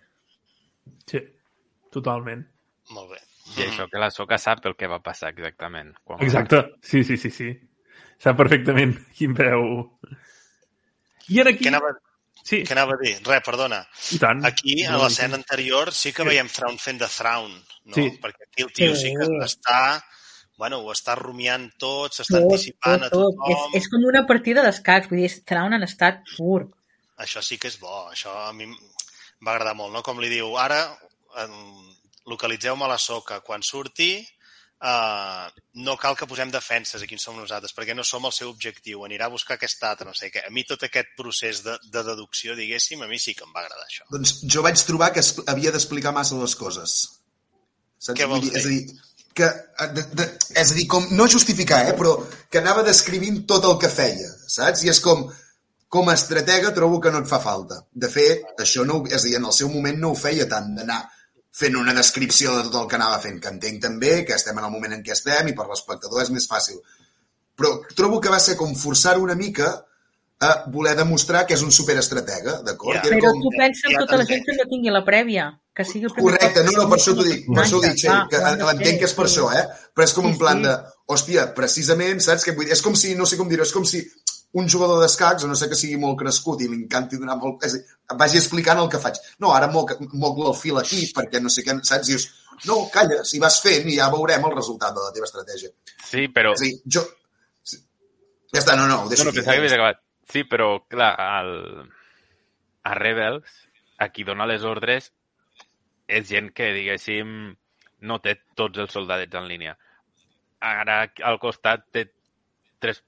Sí, 1.09 1.23
totalment. 1.95 2.45
Molt 2.95 3.15
bé. 3.15 3.23
I 3.57 3.69
això 3.69 3.87
que 3.91 4.01
la 4.03 4.11
Soca 4.11 4.39
sap 4.43 4.65
el 4.67 4.75
que 4.79 4.89
va 4.91 4.99
passar 5.05 5.31
exactament. 5.35 5.93
Quan 6.05 6.23
Exacte, 6.25 6.63
sí, 6.83 7.05
sí, 7.07 7.17
sí, 7.21 7.31
sí. 7.31 7.53
Sap 8.23 8.39
perfectament 8.39 8.97
quin 9.19 9.37
veu... 9.39 9.69
I 11.31 11.41
en 11.43 11.53
aquí... 11.53 11.67
Què 11.67 11.73
anava, 11.73 11.95
Sí, 12.47 12.61
què 12.63 12.77
anava 12.77 12.95
a 12.95 13.01
dir? 13.01 13.17
Res, 13.27 13.43
perdona. 13.43 13.81
i 14.15 14.21
tant. 14.23 14.45
Aquí, 14.47 14.77
a 14.87 14.99
l'escena 15.01 15.35
anterior, 15.35 15.91
sí 15.91 16.13
que 16.15 16.27
veiem 16.29 16.47
Thrawn 16.53 16.77
fent 16.79 17.01
de 17.01 17.09
Thrawn, 17.11 17.51
no? 17.51 17.95
Sí. 17.97 18.05
Perquè 18.23 18.47
aquí 18.47 18.67
el 18.67 18.71
tio 18.77 18.95
sí 18.99 19.11
que 19.17 19.27
està... 19.49 19.81
Bueno, 20.57 20.79
ho 20.81 20.93
està 20.95 21.17
rumiant 21.19 21.67
tot, 21.77 22.15
s'està 22.17 22.39
anticipant 22.39 23.03
tot, 23.03 23.09
a 23.09 23.11
tot. 23.13 23.41
És, 23.51 23.57
tothom. 23.59 23.75
és 23.77 23.89
com 23.93 24.07
una 24.09 24.23
partida 24.31 24.63
d'escacs, 24.65 25.11
vull 25.11 25.21
dir, 25.21 25.29
estarà 25.29 25.67
en 25.67 25.85
estat 25.85 26.23
pur. 26.37 26.63
Això 27.21 27.43
sí 27.45 27.59
que 27.61 27.69
és 27.69 27.77
bo, 27.83 28.07
això 28.13 28.33
a 28.47 28.55
mi 28.57 28.71
va 29.45 29.53
agradar 29.57 29.75
molt, 29.77 29.93
no? 29.93 30.03
Com 30.07 30.21
li 30.23 30.29
diu, 30.33 30.55
ara 30.59 30.81
localitzeu-me 32.27 32.89
la 32.89 32.99
soca. 32.99 33.41
Quan 33.41 33.63
surti, 33.63 34.17
eh, 34.83 35.47
no 35.87 35.97
cal 35.97 36.17
que 36.17 36.27
posem 36.27 36.51
defenses 36.51 37.03
a 37.03 37.07
quins 37.07 37.23
som 37.23 37.37
nosaltres, 37.39 37.75
perquè 37.77 37.95
no 37.95 38.05
som 38.05 38.25
el 38.27 38.33
seu 38.33 38.51
objectiu. 38.51 39.05
Anirà 39.07 39.27
a 39.29 39.33
buscar 39.35 39.57
aquest 39.57 39.83
altre, 39.85 40.07
no 40.09 40.15
sé 40.15 40.31
què. 40.33 40.45
A 40.47 40.51
mi 40.51 40.65
tot 40.65 40.83
aquest 40.89 41.15
procés 41.17 41.63
de, 41.65 41.77
de 41.93 42.03
deducció, 42.03 42.57
diguéssim, 42.59 43.03
a 43.03 43.09
mi 43.11 43.19
sí 43.23 43.35
que 43.35 43.45
em 43.47 43.53
va 43.55 43.63
agradar 43.65 43.87
això. 43.87 44.07
Doncs 44.11 44.41
jo 44.45 44.63
vaig 44.67 44.81
trobar 44.89 45.13
que 45.13 45.21
es- 45.21 45.35
havia 45.47 45.73
d'explicar 45.75 46.13
massa 46.13 46.37
les 46.41 46.57
coses. 46.57 46.97
Saps? 47.99 48.19
Què 48.19 48.27
vols 48.29 48.45
dir? 48.49 48.57
És 48.57 48.65
a 48.67 48.69
dir? 48.69 48.87
que, 49.37 49.45
de, 49.93 50.03
de, 50.17 50.25
és 50.57 50.71
a 50.73 50.75
dir, 50.75 50.87
com, 50.89 51.05
no 51.13 51.27
justificar, 51.29 51.83
eh, 51.91 51.93
però 51.93 52.15
que 52.49 52.57
anava 52.63 52.83
descrivint 52.83 53.43
tot 53.47 53.67
el 53.69 53.75
que 53.83 53.91
feia, 53.93 54.31
saps? 54.49 54.81
I 54.87 54.89
és 54.89 55.01
com, 55.05 55.27
com 55.89 56.09
a 56.11 56.15
estratega 56.19 56.73
trobo 56.75 57.01
que 57.01 57.11
no 57.15 57.21
et 57.23 57.29
fa 57.31 57.39
falta. 57.41 57.81
De 57.93 58.09
fet, 58.11 58.43
això 58.63 58.85
no, 58.85 59.03
és 59.07 59.21
a 59.23 59.27
dir, 59.29 59.37
en 59.39 59.47
el 59.47 59.53
seu 59.55 59.69
moment 59.73 59.99
no 60.03 60.11
ho 60.13 60.19
feia 60.19 60.49
tant 60.51 60.75
d'anar 60.77 61.03
fent 61.57 61.77
una 61.79 61.95
descripció 61.97 62.53
de 62.57 62.65
tot 62.69 62.83
el 62.83 62.89
que 62.91 62.97
anava 62.99 63.19
fent, 63.23 63.39
que 63.41 63.49
entenc 63.49 63.81
també 63.83 64.25
que 64.27 64.35
estem 64.37 64.59
en 64.59 64.65
el 64.67 64.71
moment 64.75 64.93
en 64.99 65.03
què 65.07 65.15
estem 65.15 65.49
i 65.49 65.55
per 65.57 65.65
l'espectador 65.71 66.23
és 66.23 66.31
més 66.35 66.49
fàcil. 66.51 66.77
Però 67.57 67.71
trobo 67.97 68.21
que 68.21 68.29
va 68.29 68.41
ser 68.43 68.57
com 68.61 68.75
forçar 68.77 69.15
una 69.19 69.35
mica 69.35 69.71
a 70.45 70.51
voler 70.69 70.93
demostrar 70.99 71.47
que 71.49 71.55
és 71.57 71.63
un 71.65 71.71
superestratega, 71.73 72.59
d'acord? 72.67 72.99
Ja. 72.99 73.01
Que 73.07 73.09
era 73.09 73.17
Però 73.23 73.31
com- 73.33 73.41
tu 73.47 73.53
pensa 73.57 73.89
en 73.89 73.95
ja 73.95 74.03
tota 74.03 74.19
la 74.21 74.27
gent 74.29 74.45
que 74.45 74.57
no 74.59 74.67
tingui 74.69 74.91
la 74.93 75.01
prèvia, 75.07 75.47
que 75.73 75.85
sigui 75.89 76.05
el 76.05 76.13
primer 76.13 76.35
Correcte, 76.37 76.65
no, 76.67 76.73
no, 76.77 76.85
per 76.91 76.99
això 76.99 77.15
t'ho 77.17 77.25
dic, 77.25 77.47
per 77.49 77.63
això 77.65 77.79
ho 77.79 77.81
dic, 77.87 77.95
Txell, 78.03 78.29
que 78.29 78.37
han 78.51 78.59
de 78.61 78.65
l'entenc 78.69 78.99
que 79.01 79.09
és 79.09 79.15
per 79.17 79.25
això, 79.31 79.49
eh? 79.57 79.65
Però 79.97 80.05
és 80.05 80.13
com 80.13 80.25
Sí, 80.29 80.31
un 80.35 80.39
plan 80.43 80.61
sí. 80.61 80.67
de, 80.69 80.75
hòstia, 81.17 81.47
precisament, 81.57 82.21
saps? 82.21 82.45
Que 82.45 82.53
vull 82.53 82.67
dir, 82.69 82.75
és 82.77 82.83
com 82.85 82.95
si, 82.95 83.15
no 83.17 83.25
sé 83.25 83.39
com 83.41 83.49
dir-ho, 83.49 83.65
és 83.65 83.73
com 83.73 83.85
si 83.89 84.03
un 84.57 84.69
jugador 84.73 85.03
d'escacs, 85.03 85.45
a 85.45 85.49
no 85.51 85.57
sé 85.59 85.69
que 85.69 85.77
sigui 85.79 85.99
molt 86.01 86.17
crescut 86.21 86.63
i 86.65 86.69
li 86.71 86.79
encanti 86.81 87.19
donar 87.21 87.37
molt... 87.41 87.65
És 87.67 87.75
a 87.77 87.81
dir, 87.81 88.17
vagi 88.23 88.39
explicant 88.41 88.81
el 88.81 88.89
que 88.93 89.01
faig. 89.03 89.19
No, 89.43 89.51
ara 89.53 89.69
moc, 89.73 89.93
moc 90.17 90.39
el 90.47 90.55
fil 90.57 90.79
aquí 90.81 91.03
perquè 91.17 91.43
no 91.45 91.53
sé 91.53 91.65
què, 91.67 91.75
saps? 91.85 92.09
Dius, 92.09 92.27
no, 92.69 92.79
calla, 92.93 93.21
si 93.29 93.41
vas 93.43 93.59
fent 93.65 93.89
i 93.93 93.99
ja 93.99 94.09
veurem 94.15 94.47
el 94.49 94.55
resultat 94.57 94.95
de 94.97 95.05
la 95.05 95.13
teva 95.17 95.29
estratègia. 95.29 95.73
Sí, 96.07 96.27
però... 96.33 96.55
És 96.57 96.63
a 96.63 96.69
dir, 96.69 96.75
jo... 96.97 97.05
Ja 98.55 98.63
està, 98.63 98.77
no, 98.79 98.87
no, 98.89 99.03
ho 99.03 99.05
No, 99.05 99.11
deixo 99.13 99.27
no, 99.27 99.31
aquí. 99.35 99.43
pensava 99.43 99.61
que 99.67 99.75
acabat. 99.75 100.01
Sí, 100.33 100.45
però, 100.49 100.71
clar, 100.89 101.13
al... 101.21 101.53
a 102.87 102.95
Rebels, 102.97 103.51
a 103.99 104.09
qui 104.15 104.25
dona 104.25 104.47
les 104.49 104.65
ordres 104.65 105.11
és 106.07 106.29
gent 106.31 106.53
que, 106.55 106.71
diguéssim, 106.77 107.29
no 108.07 108.19
té 108.23 108.37
tots 108.55 108.79
els 108.79 108.93
soldadets 108.95 109.35
en 109.37 109.49
línia. 109.51 109.75
Ara, 110.65 111.01
al 111.29 111.39
costat, 111.43 111.85
té 111.93 112.07
tres, 112.81 113.03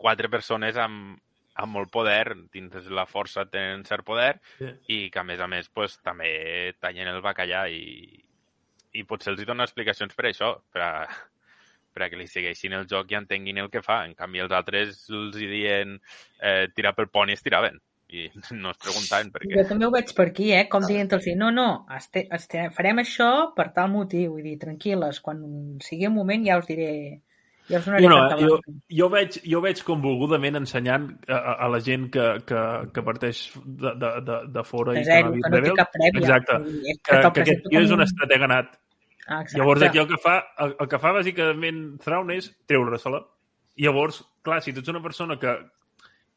quatre 0.00 0.30
persones 0.32 0.78
amb, 0.80 1.18
amb 1.60 1.74
molt 1.76 1.90
poder, 1.92 2.24
dins 2.54 2.88
la 2.88 3.04
força 3.10 3.44
tenen 3.52 3.82
cert 3.84 4.06
poder, 4.06 4.38
Sí. 4.58 4.70
i 4.96 4.98
que, 5.12 5.20
a 5.20 5.24
més 5.28 5.40
a 5.44 5.48
més, 5.50 5.68
pues, 5.68 5.98
també 6.00 6.72
tallen 6.80 7.10
el 7.12 7.20
bacallà 7.24 7.66
i, 7.68 7.82
i 8.96 9.04
potser 9.04 9.34
els 9.34 9.42
hi 9.42 9.48
donen 9.48 9.66
explicacions 9.66 10.14
per 10.16 10.30
això, 10.30 10.54
per 10.72 10.82
a, 10.86 10.94
per 11.92 12.06
a 12.06 12.08
que 12.08 12.16
li 12.16 12.26
segueixin 12.30 12.72
el 12.78 12.86
joc 12.88 13.12
i 13.12 13.18
entenguin 13.18 13.58
el 13.60 13.68
que 13.70 13.82
fa. 13.84 14.00
En 14.08 14.14
canvi, 14.16 14.40
els 14.40 14.52
altres 14.56 15.04
els 15.10 15.36
hi 15.36 15.46
diuen 15.50 15.96
eh, 16.40 16.66
tirar 16.74 16.94
pel 16.96 17.10
pont 17.12 17.28
i 17.28 17.36
es 17.36 17.42
tiraven. 17.44 17.76
I 18.10 18.24
no 18.62 18.72
es 18.72 18.78
preguntaven 18.82 19.28
per 19.30 19.44
Jo 19.44 19.52
què. 19.60 19.68
també 19.68 19.86
ho 19.86 19.92
veig 19.94 20.14
per 20.16 20.28
aquí, 20.32 20.48
eh? 20.56 20.64
Com 20.70 20.82
dient-los, 20.86 21.26
no, 21.38 21.50
no, 21.54 21.68
este, 21.94 22.24
este, 22.34 22.64
farem 22.74 22.98
això 23.04 23.28
per 23.54 23.68
tal 23.76 23.90
motiu. 23.92 24.32
Vull 24.38 24.48
dir, 24.48 24.56
tranquil·les, 24.64 25.20
quan 25.22 25.44
sigui 25.84 26.08
el 26.08 26.16
moment 26.16 26.46
ja 26.48 26.56
us 26.62 26.66
diré... 26.70 26.92
Ja 27.70 27.80
No, 28.02 28.18
carta 28.18 28.38
jo, 28.42 28.58
jo, 29.00 29.08
veig, 29.12 29.38
jo 29.46 29.60
veig 29.64 29.82
com 29.86 30.02
volgudament 30.02 30.58
ensenyant 30.60 31.08
a, 31.28 31.38
a, 31.54 31.68
la 31.70 31.80
gent 31.86 32.08
que, 32.12 32.26
que, 32.48 32.62
que 32.94 33.04
parteix 33.06 33.42
de, 33.64 33.94
de, 34.02 34.12
de, 34.26 34.38
de 34.58 34.64
fora 34.66 34.94
De 34.96 35.04
i 35.04 35.08
zero, 35.08 35.32
que 35.32 35.40
que 35.40 35.50
no 35.50 35.56
ha 35.56 35.60
no 35.60 35.66
té 35.68 35.74
cap 35.80 35.92
prèvia. 35.96 36.20
Exacte. 36.24 36.60
És 36.94 37.02
Que, 37.02 37.18
te'l 37.20 37.32
que 37.36 37.44
aquest 37.46 37.66
tio 37.68 37.80
és 37.84 37.90
com 37.90 37.98
un 38.00 38.06
estratega 38.06 38.48
nat. 38.50 38.72
Ah, 39.26 39.42
exacte. 39.42 39.58
Llavors 39.60 39.82
aquí 39.86 39.98
el 40.02 40.08
que 40.10 40.18
fa, 40.22 40.38
el, 40.66 40.74
el 40.80 40.88
que 40.90 40.98
fa 40.98 41.12
bàsicament 41.14 41.82
Thrawn 42.02 42.32
és 42.34 42.50
treure-se-la. 42.66 43.20
I 43.78 43.86
llavors, 43.86 44.24
clar, 44.42 44.58
si 44.64 44.74
tu 44.74 44.82
ets 44.82 44.90
una 44.92 45.02
persona 45.04 45.38
que... 45.38 45.54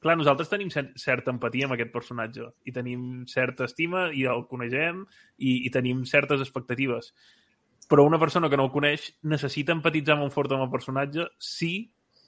Clar, 0.04 0.18
nosaltres 0.20 0.50
tenim 0.52 0.68
cer- 0.68 0.92
certa 1.00 1.32
empatia 1.32 1.64
amb 1.64 1.78
aquest 1.78 1.94
personatge 1.94 2.50
i 2.68 2.74
tenim 2.76 3.24
certa 3.32 3.64
estima 3.70 4.10
i 4.12 4.26
el 4.28 4.42
coneixem 4.50 4.98
i, 5.40 5.62
i 5.64 5.70
tenim 5.72 6.02
certes 6.04 6.44
expectatives. 6.44 7.14
Però 7.90 8.06
una 8.08 8.20
persona 8.20 8.50
que 8.50 8.58
no 8.58 8.66
el 8.68 8.72
coneix 8.74 9.10
necessita 9.28 9.74
empatitzar 9.76 10.16
molt 10.20 10.34
fort 10.34 10.52
amb 10.56 10.66
el 10.66 10.72
personatge 10.72 11.28
si 11.42 11.74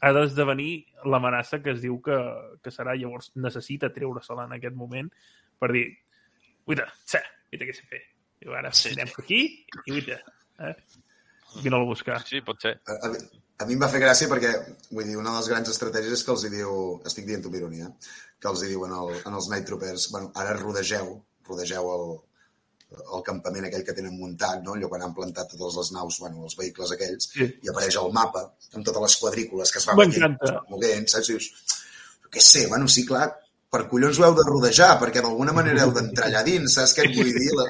ha 0.04 0.12
d'esdevenir 0.14 0.72
l'amenaça 1.10 1.62
que 1.64 1.72
es 1.72 1.80
diu 1.82 2.02
que, 2.04 2.18
que 2.62 2.74
serà. 2.74 2.94
Llavors 3.00 3.32
necessita 3.40 3.90
treure-se-la 3.96 4.46
en 4.50 4.58
aquest 4.58 4.76
moment 4.76 5.08
per 5.60 5.72
dir, 5.72 5.86
uita, 6.68 6.86
xe, 7.08 7.22
uita 7.54 7.70
què 7.70 7.74
sé 7.78 7.88
fer. 7.90 8.02
I 8.44 8.52
ara 8.52 8.74
Sí. 8.76 8.92
anem 8.94 9.10
per 9.16 9.24
aquí 9.24 9.42
i 9.88 9.96
uita, 9.96 10.20
eh? 10.60 10.76
Vine-la 11.64 11.82
a 11.82 11.88
buscar. 11.88 12.20
Sí, 12.28 12.42
pot 12.44 12.60
ser. 12.62 12.76
A, 12.92 12.98
a, 13.08 13.12
a 13.64 13.66
mi 13.66 13.78
em 13.78 13.82
va 13.82 13.88
fer 13.90 14.02
gràcia 14.04 14.28
perquè, 14.28 14.52
vull 14.92 15.08
dir, 15.08 15.16
una 15.18 15.32
de 15.32 15.40
les 15.40 15.48
grans 15.54 15.72
estratègies 15.72 16.20
és 16.20 16.24
que 16.28 16.34
els 16.36 16.44
hi 16.44 16.52
diu, 16.58 16.74
estic 17.08 17.26
dient 17.30 17.46
amb 17.48 17.56
ironia, 17.56 17.88
que 18.44 18.52
els 18.52 18.62
hi 18.66 18.74
diuen 18.74 18.92
el, 18.92 19.14
en 19.24 19.40
els 19.40 19.48
Night 19.50 19.66
Troopers, 19.72 20.10
bueno, 20.12 20.34
ara 20.36 20.58
rodegeu, 20.60 21.14
rodegeu 21.48 21.90
el, 21.96 22.06
el 23.04 23.24
campament 23.26 23.66
aquell 23.68 23.84
que 23.88 23.96
tenen 23.98 24.18
muntat, 24.18 24.62
no? 24.64 24.76
allò 24.76 24.90
quan 24.92 25.02
han 25.06 25.14
plantat 25.16 25.52
totes 25.54 25.78
les 25.80 25.92
naus, 25.96 26.20
bueno, 26.24 26.44
els 26.44 26.58
vehicles 26.60 26.92
aquells, 26.96 27.30
Sí. 27.34 27.48
i 27.64 27.72
apareix 27.72 27.98
el 28.02 28.12
mapa 28.14 28.44
amb 28.74 28.86
totes 28.86 29.02
les 29.08 29.18
quadrícules 29.24 29.72
que 29.72 29.80
es 29.82 29.88
van 29.90 29.98
movent, 30.70 31.10
saps? 31.12 31.30
I 31.30 31.34
dius, 31.34 31.50
què 32.32 32.42
sé, 32.44 32.68
bueno, 32.68 32.88
sí, 32.92 33.06
clar, 33.08 33.28
per 33.76 33.84
collons 33.92 34.20
ho 34.20 34.26
heu 34.28 34.36
de 34.38 34.44
rodejar, 34.48 34.94
perquè 35.02 35.22
d'alguna 35.24 35.52
manera 35.56 35.84
heu 35.84 35.92
d'entrar 35.96 36.30
allà 36.30 36.44
dins, 36.48 36.74
saps 36.78 36.94
què 36.96 37.06
et 37.10 37.16
vull 37.18 37.32
dir? 37.36 37.52
La, 37.58 37.66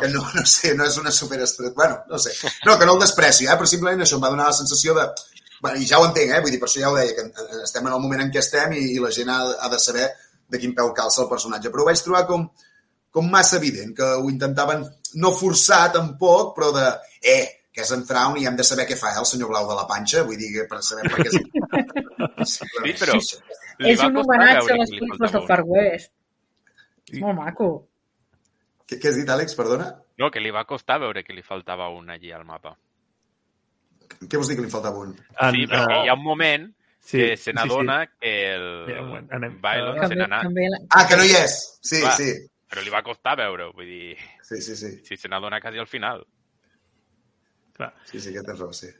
que 0.00 0.08
no, 0.12 0.22
no 0.34 0.44
sé, 0.48 0.74
no 0.78 0.86
és 0.88 0.96
una 1.00 1.12
superestret... 1.12 1.74
Bueno, 1.76 1.98
no 2.08 2.18
sé. 2.18 2.32
No, 2.64 2.78
que 2.78 2.86
no 2.88 2.94
el 2.96 3.00
desprecio, 3.04 3.50
eh? 3.50 3.56
però 3.60 3.68
simplement 3.68 4.04
això 4.06 4.16
em 4.16 4.24
va 4.24 4.30
donar 4.32 4.50
la 4.52 4.56
sensació 4.56 4.94
de... 4.96 5.08
Bueno, 5.64 5.80
I 5.80 5.86
ja 5.88 5.98
ho 6.00 6.06
entenc, 6.06 6.32
eh? 6.32 6.40
vull 6.44 6.52
dir, 6.52 6.60
per 6.60 6.68
això 6.68 6.80
ja 6.80 6.90
ho 6.92 6.96
deia, 6.96 7.12
que 7.16 7.60
estem 7.64 7.86
en 7.86 7.92
el 7.96 8.00
moment 8.00 8.22
en 8.24 8.32
què 8.32 8.40
estem 8.40 8.72
i, 8.76 8.82
i 8.94 9.00
la 9.00 9.12
gent 9.16 9.30
ha, 9.32 9.40
ha 9.64 9.68
de 9.72 9.78
saber 9.80 10.08
de 10.52 10.60
quin 10.60 10.74
peu 10.76 10.90
calça 10.96 11.22
el 11.22 11.28
personatge. 11.30 11.70
Però 11.72 11.84
ho 11.84 11.88
vaig 11.88 12.02
trobar 12.04 12.24
com, 12.28 12.44
com 13.14 13.28
massa 13.30 13.58
evident, 13.60 13.92
que 13.94 14.06
ho 14.18 14.26
intentaven 14.30 14.82
no 15.22 15.30
forçar 15.38 15.84
tampoc, 15.94 16.52
però 16.56 16.72
de, 16.74 16.88
eh, 17.22 17.44
que 17.74 17.82
és 17.86 17.90
en 17.94 18.02
Traun 18.06 18.36
i 18.40 18.46
hem 18.48 18.56
de 18.58 18.64
saber 18.66 18.84
què 18.88 18.96
fa 18.98 19.12
eh, 19.12 19.20
el 19.22 19.26
senyor 19.30 19.50
Blau 19.52 19.68
de 19.70 19.76
la 19.78 19.86
Panxa, 19.90 20.24
vull 20.26 20.38
dir, 20.38 20.50
per 20.70 20.80
saber 20.82 21.06
per 21.10 21.22
què 21.22 21.30
és... 21.30 21.38
Sí, 22.54 22.92
però 23.00 23.14
És 23.18 23.98
va 24.00 24.06
un 24.10 24.16
homenatge 24.20 24.74
a 24.74 24.76
les 24.78 24.90
pel·lícules 24.92 25.32
del 25.34 25.46
Far. 25.48 25.62
West. 25.66 26.10
Sí. 27.08 27.16
És 27.16 27.22
molt 27.22 27.38
maco. 27.38 27.68
Què, 28.86 28.98
què 29.00 29.10
has 29.10 29.16
dit, 29.18 29.30
Àlex? 29.34 29.54
Perdona? 29.58 29.88
No, 30.20 30.28
que 30.30 30.42
li 30.42 30.52
va 30.54 30.62
costar 30.68 30.98
veure 31.02 31.22
que 31.26 31.34
li 31.34 31.42
faltava 31.42 31.88
un 31.90 32.10
allí 32.14 32.30
al 32.34 32.44
mapa. 32.46 32.74
Què 34.20 34.36
vols 34.38 34.50
dir 34.52 34.56
que 34.60 34.64
li 34.66 34.70
faltava 34.72 35.02
un? 35.06 35.14
En, 35.16 35.54
Sí, 35.56 35.64
perquè 35.70 36.02
hi 36.04 36.10
ha 36.12 36.14
un 36.18 36.22
moment 36.22 36.66
sí, 37.00 37.18
que 37.18 37.36
se 37.36 37.50
sí, 37.50 37.54
n'adona 37.56 37.98
que 38.12 38.34
el 38.54 38.66
Ja, 38.92 39.00
bueno, 39.08 39.26
anem. 39.38 39.56
Bylon 39.64 39.98
Ah. 40.04 40.08
se 40.08 40.18
n'ha 40.20 40.28
anat. 40.30 40.86
Ah, 40.90 41.06
que 41.08 41.16
no 41.18 41.24
hi 41.26 41.34
és! 41.40 41.56
Sí, 41.82 42.00
Clar. 42.04 42.12
sí. 42.20 42.30
Però 42.74 42.82
li 42.82 42.90
va 42.90 43.04
costar 43.06 43.36
veure-ho. 43.38 43.70
Vull 43.78 43.86
dir, 43.86 44.16
Sí, 44.42 44.58
sí, 44.60 44.74
sí. 44.76 44.90
si 45.06 45.16
se 45.16 45.28
n'adona 45.30 45.60
quasi 45.62 45.78
al 45.78 45.86
final. 45.86 46.24
Clar. 47.74 47.92
Sí, 48.10 48.18
sí, 48.20 48.32
que 48.34 48.42
tens 48.42 48.58
raó, 48.58 48.72
sí. 48.74 48.90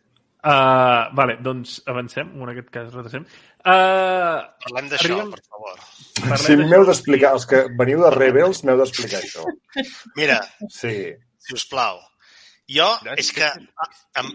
Uh, 0.45 1.09
vale, 1.17 1.39
doncs 1.41 1.79
avancem, 1.89 2.31
en 2.37 2.51
aquest 2.53 2.69
cas 2.71 2.91
retracem. 2.93 3.23
Uh, 3.65 4.43
Parlem 4.67 4.91
d'això, 4.93 5.15
Arribem- 5.15 5.31
per 5.33 5.43
favor. 5.49 5.79
parlem 6.21 6.43
Si 6.45 6.57
m'heu 6.61 6.85
d'explicar, 6.85 7.31
els 7.39 7.47
que 7.49 7.63
veniu 7.81 8.03
de 8.05 8.11
Rebels, 8.13 8.61
m'heu 8.65 8.77
d'explicar 8.83 9.23
això. 9.25 9.45
Mira, 10.19 10.41
Sí. 10.69 11.15
si 11.39 11.55
us 11.57 11.65
plau. 11.71 11.99
Jo, 12.69 12.91
és 13.17 13.33
que 13.33 13.49
em, 14.21 14.29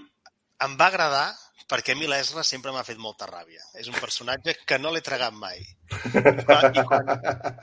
em 0.66 0.74
va 0.82 0.88
agradar 0.88 1.28
perquè 1.70 1.94
a 1.94 2.00
mi 2.00 2.08
l'Esra 2.10 2.44
sempre 2.48 2.72
m'ha 2.74 2.84
fet 2.88 2.98
molta 3.02 3.28
ràbia. 3.30 3.62
És 3.78 3.88
un 3.92 3.98
personatge 4.02 4.56
que 4.66 4.80
no 4.82 4.92
l'he 4.94 5.04
tragat 5.06 5.36
mai. 5.38 5.62
I 5.62 6.44
quan, 6.46 6.72
i 6.74 6.84
quan, 6.90 7.12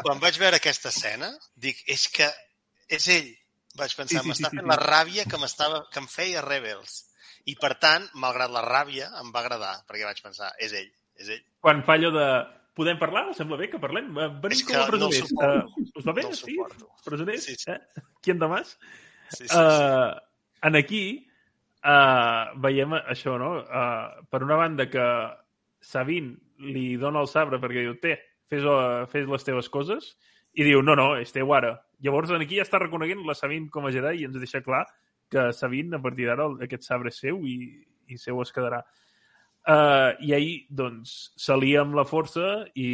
quan 0.03 0.23
vaig 0.23 0.39
veure 0.39 0.61
aquesta 0.61 0.93
escena, 0.95 1.33
dic, 1.55 1.83
és 1.91 2.07
que 2.15 2.29
és 2.89 3.09
ell. 3.13 3.33
Vaig 3.77 3.93
pensar, 3.93 4.23
Sí, 4.23 4.25
sí, 4.25 4.31
m'està 4.31 4.49
sí, 4.49 4.55
sí, 4.55 4.61
fent 4.63 4.65
sí. 4.65 4.71
la 4.73 4.79
ràbia 4.81 5.27
que, 5.29 5.39
m'estava 5.43 5.83
que 5.93 6.01
em 6.01 6.07
feia 6.09 6.41
Rebels. 6.45 7.03
I, 7.47 7.55
per 7.61 7.75
tant, 7.83 8.07
malgrat 8.19 8.51
la 8.51 8.63
ràbia, 8.65 9.11
em 9.21 9.29
va 9.35 9.43
agradar, 9.43 9.75
perquè 9.87 10.07
vaig 10.09 10.23
pensar, 10.25 10.49
és 10.63 10.73
ell, 10.75 10.89
és 11.21 11.29
ell. 11.37 11.43
Quan 11.63 11.83
fa 11.87 11.99
allò 11.99 12.11
de... 12.15 12.29
Podem 12.77 12.99
parlar? 13.01 13.31
Sembla 13.37 13.57
bé 13.57 13.71
que 13.73 13.79
parlem? 13.81 14.09
Eh, 14.21 14.27
Venim 14.43 14.59
com 14.65 14.69
que 14.69 14.75
a 14.77 14.81
no 14.83 14.89
presoners. 14.91 15.31
suporto. 15.31 15.69
Uh, 15.81 15.85
us 15.97 16.05
va 16.09 16.13
bé? 16.17 16.25
No 16.27 16.37
sí? 16.37 16.57
Presoners? 17.07 17.45
Sí, 17.47 17.55
sí. 17.57 17.71
Eh? 17.73 18.03
Qui 18.21 18.35
de 18.37 18.49
mas? 18.53 18.75
Sí, 19.31 19.39
sí, 19.39 19.49
sí. 19.49 19.57
Uh, 19.57 20.11
en 20.69 20.77
aquí 20.77 21.01
uh, 21.85 22.55
veiem 22.63 22.97
això, 22.99 23.37
no? 23.41 23.57
Uh, 23.65 24.25
per 24.31 24.43
una 24.47 24.59
banda 24.61 24.89
que 24.91 25.07
Sabine 25.81 26.37
li 26.59 26.97
dona 27.01 27.21
el 27.23 27.29
sabre 27.31 27.61
perquè 27.63 27.85
diu, 27.85 27.97
té, 28.03 28.17
fes, 28.51 28.65
eh, 28.65 29.05
fes 29.11 29.27
les 29.29 29.45
teves 29.45 29.69
coses, 29.73 30.15
i 30.57 30.65
diu, 30.65 30.81
no, 30.83 30.95
no, 30.97 31.11
és 31.21 31.35
teu 31.35 31.53
ara. 31.53 31.75
Llavors, 32.03 32.33
aquí 32.33 32.59
ja 32.59 32.65
està 32.65 32.81
reconeguent 32.81 33.27
la 33.27 33.37
Sabine 33.37 33.69
com 33.73 33.87
a 33.87 33.93
Jedi 33.93 34.23
i 34.23 34.29
ens 34.29 34.39
deixa 34.41 34.63
clar 34.65 34.87
que 35.31 35.51
Sabine, 35.53 35.99
a 35.99 36.03
partir 36.03 36.29
d'ara, 36.29 36.49
aquest 36.65 36.87
sabre 36.87 37.13
és 37.13 37.21
seu 37.21 37.43
i, 37.47 37.57
i 38.09 38.19
seu 38.21 38.41
es 38.43 38.53
quedarà. 38.55 38.81
Uh, 39.67 40.15
I 40.23 40.31
ahir, 40.37 40.51
doncs, 40.71 41.13
s'alia 41.43 41.81
amb 41.83 41.97
la 41.99 42.05
força 42.07 42.61
i, 42.79 42.91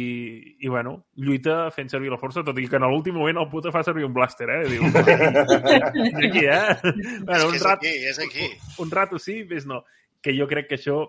i, 0.57 0.69
bueno, 0.73 0.95
lluita 1.21 1.67
fent 1.75 1.91
servir 1.91 2.09
la 2.09 2.17
força, 2.17 2.41
tot 2.41 2.57
i 2.57 2.65
que 2.65 2.79
en 2.79 2.87
l'últim 2.89 3.13
moment 3.13 3.37
el 3.37 3.45
puta 3.51 3.69
fa 3.69 3.83
servir 3.85 4.07
un 4.07 4.15
blàster, 4.15 4.47
eh? 4.49 4.63
Diu, 4.71 4.87
és 4.89 6.17
aquí, 6.17 6.47
eh? 6.49 6.95
Bueno, 7.27 7.51
un 7.51 7.59
és 7.59 7.61
rat, 7.61 7.77
aquí, 7.77 7.91
és 8.09 8.17
aquí. 8.25 8.47
un 8.81 8.89
rato 8.89 9.21
sí, 9.21 9.43
més 9.45 9.67
no. 9.69 9.83
Que 10.25 10.33
jo 10.33 10.49
crec 10.49 10.71
que 10.71 10.79
això... 10.81 11.03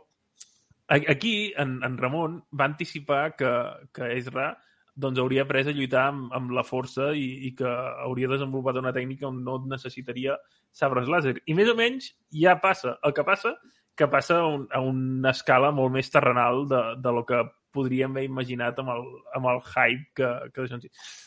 Aquí, 0.93 1.55
en, 1.57 1.79
en 1.87 1.97
Ramon 1.97 2.43
va 2.53 2.69
anticipar 2.69 3.31
que, 3.39 3.55
que 3.97 4.11
Ezra 4.19 4.51
doncs, 4.95 5.19
hauria 5.19 5.47
après 5.47 5.65
a 5.65 5.73
lluitar 5.73 6.11
amb, 6.11 6.29
amb 6.37 6.53
la 6.53 6.63
força 6.67 7.15
i, 7.17 7.49
i 7.49 7.55
que 7.57 7.71
hauria 8.05 8.29
desenvolupat 8.31 8.83
una 8.83 8.93
tècnica 8.93 9.31
on 9.31 9.41
no 9.47 9.63
necessitaria 9.71 10.37
sabres 10.77 11.09
làser. 11.09 11.39
I 11.49 11.57
més 11.57 11.73
o 11.73 11.79
menys 11.79 12.13
ja 12.37 12.59
passa. 12.61 12.99
El 13.01 13.17
que 13.17 13.25
passa 13.25 13.57
que 13.97 14.09
passa 14.11 14.41
a, 14.43 14.47
un, 14.51 14.65
a 14.75 14.81
una 14.83 15.31
escala 15.31 15.71
molt 15.75 15.93
més 15.95 16.11
terrenal 16.11 16.65
de, 16.71 16.81
de 17.03 17.13
lo 17.15 17.25
que 17.29 17.43
podríem 17.75 18.13
haver 18.15 18.25
imaginat 18.29 18.79
amb 18.83 18.91
el, 18.95 19.05
amb 19.35 19.49
el 19.51 19.61
hype 19.67 20.11
que, 20.19 20.29
que 20.55 20.65
deixen. 20.65 20.83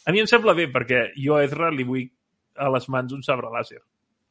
A 0.07 0.13
mi 0.15 0.21
em 0.23 0.27
sembla 0.31 0.53
bé, 0.55 0.67
perquè 0.71 1.09
jo 1.19 1.35
a 1.37 1.43
Ezra 1.47 1.71
li 1.71 1.83
vull 1.87 2.05
a 2.57 2.69
les 2.73 2.87
mans 2.89 3.13
un 3.15 3.23
sabre 3.23 3.51
làser. 3.53 3.79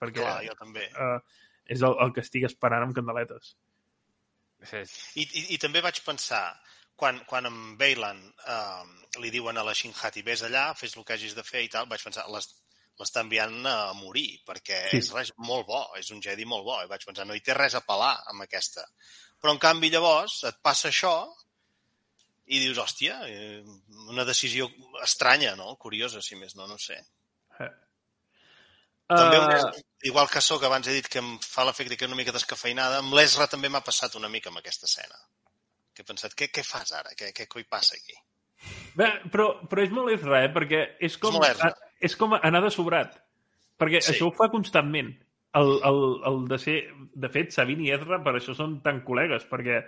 Perquè 0.01 0.21
Clar, 0.21 0.39
jo 0.45 0.55
també. 0.59 0.87
uh, 0.97 1.21
és 1.67 1.81
el, 1.83 1.97
el 2.05 2.13
que 2.17 2.25
estic 2.25 2.45
esperant 2.49 2.85
amb 2.87 2.97
candeletes. 2.97 3.55
Sí, 4.67 4.81
I, 5.21 5.25
i, 5.27 5.43
I 5.55 5.59
també 5.63 5.83
vaig 5.85 6.01
pensar, 6.05 6.43
quan, 6.97 7.19
quan 7.29 7.47
en 7.49 7.57
Bailan 7.79 8.19
eh, 8.49 8.85
li 9.21 9.31
diuen 9.31 9.59
a 9.61 9.65
la 9.67 9.75
Shinhati, 9.77 10.25
vés 10.27 10.43
allà, 10.47 10.71
fes 10.79 10.97
el 10.97 11.05
que 11.05 11.15
hagis 11.17 11.37
de 11.37 11.45
fer 11.47 11.63
i 11.67 11.69
tal, 11.73 11.87
vaig 11.91 12.03
pensar, 12.03 12.25
les- 12.33 12.55
l'està 12.99 13.23
enviant 13.25 13.67
a 13.67 13.93
morir, 13.99 14.41
perquè 14.47 14.83
Sí. 14.91 14.99
és 15.03 15.11
res 15.13 15.33
molt 15.37 15.67
bo, 15.67 15.83
és 15.99 16.11
un 16.11 16.23
Jedi 16.23 16.45
molt 16.49 16.65
bo. 16.65 16.79
I 16.83 16.89
vaig 16.91 17.05
pensar, 17.05 17.27
no 17.27 17.35
hi 17.35 17.43
té 17.45 17.55
res 17.55 17.75
a 17.75 17.83
pelar 17.85 18.15
amb 18.33 18.43
aquesta. 18.47 18.87
Però, 19.41 19.53
en 19.53 19.59
canvi, 19.59 19.91
llavors, 19.91 20.45
et 20.49 20.57
passa 20.63 20.89
això 20.89 21.17
i 22.47 22.61
dius, 22.63 22.79
hòstia, 22.79 23.19
eh, 23.27 23.63
una 24.09 24.25
decisió 24.25 24.69
estranya, 25.03 25.57
no? 25.57 25.75
Curiosa, 25.77 26.23
si 26.23 26.37
més 26.37 26.55
no, 26.57 26.67
no 26.67 26.79
sé. 26.79 26.99
Uh, 29.07 29.15
També, 29.15 29.39
Uh, 29.39 29.69
uh... 29.71 29.83
igual 30.03 30.27
que 30.29 30.41
sóc, 30.43 30.65
abans 30.67 30.89
he 30.89 30.95
dit 30.97 31.07
que 31.07 31.21
em 31.23 31.37
fa 31.39 31.63
l'efecte 31.65 31.97
que 31.97 32.09
una 32.09 32.17
mica 32.19 32.33
descafeinada, 32.35 32.99
amb 32.99 33.15
l'Esra 33.15 33.47
també 33.47 33.69
m'ha 33.71 33.85
passat 33.87 34.17
una 34.19 34.29
mica 34.29 34.51
amb 34.51 34.59
aquesta 34.59 34.89
escena. 34.91 35.15
Que 35.95 36.03
he 36.03 36.09
pensat, 36.09 36.35
què, 36.35 36.49
què 36.51 36.65
fas 36.67 36.91
ara? 36.93 37.13
Què, 37.15 37.31
què 37.33 37.47
coi 37.47 37.63
passa 37.71 37.95
aquí? 37.95 38.17
Bé, 38.99 39.07
però, 39.31 39.47
però 39.71 39.85
és 39.85 39.93
molt 39.95 40.11
Ezra, 40.11 40.41
eh? 40.43 40.51
Perquè 40.51 40.81
és 41.07 41.19
com, 41.23 41.31
És 41.31 41.39
molt 41.39 41.51
Ezra. 41.53 41.71
És 42.01 42.17
com 42.17 42.35
anar 42.37 42.63
de 42.65 42.73
sobrat. 42.75 43.15
Perquè 43.77 44.01
Sí. 44.03 44.13
això 44.13 44.29
ho 44.29 44.35
fa 44.35 44.51
constantment. 44.53 45.15
El, 45.57 45.73
el, 45.89 46.01
el 46.29 46.43
de 46.49 46.59
ser... 46.61 46.77
De 47.17 47.29
fet, 47.33 47.53
Sabine 47.53 47.87
i 47.87 47.93
Ezra 47.95 48.19
per 48.25 48.35
això 48.37 48.55
són 48.57 48.81
tan 48.85 49.03
col·legues, 49.05 49.47
perquè 49.49 49.81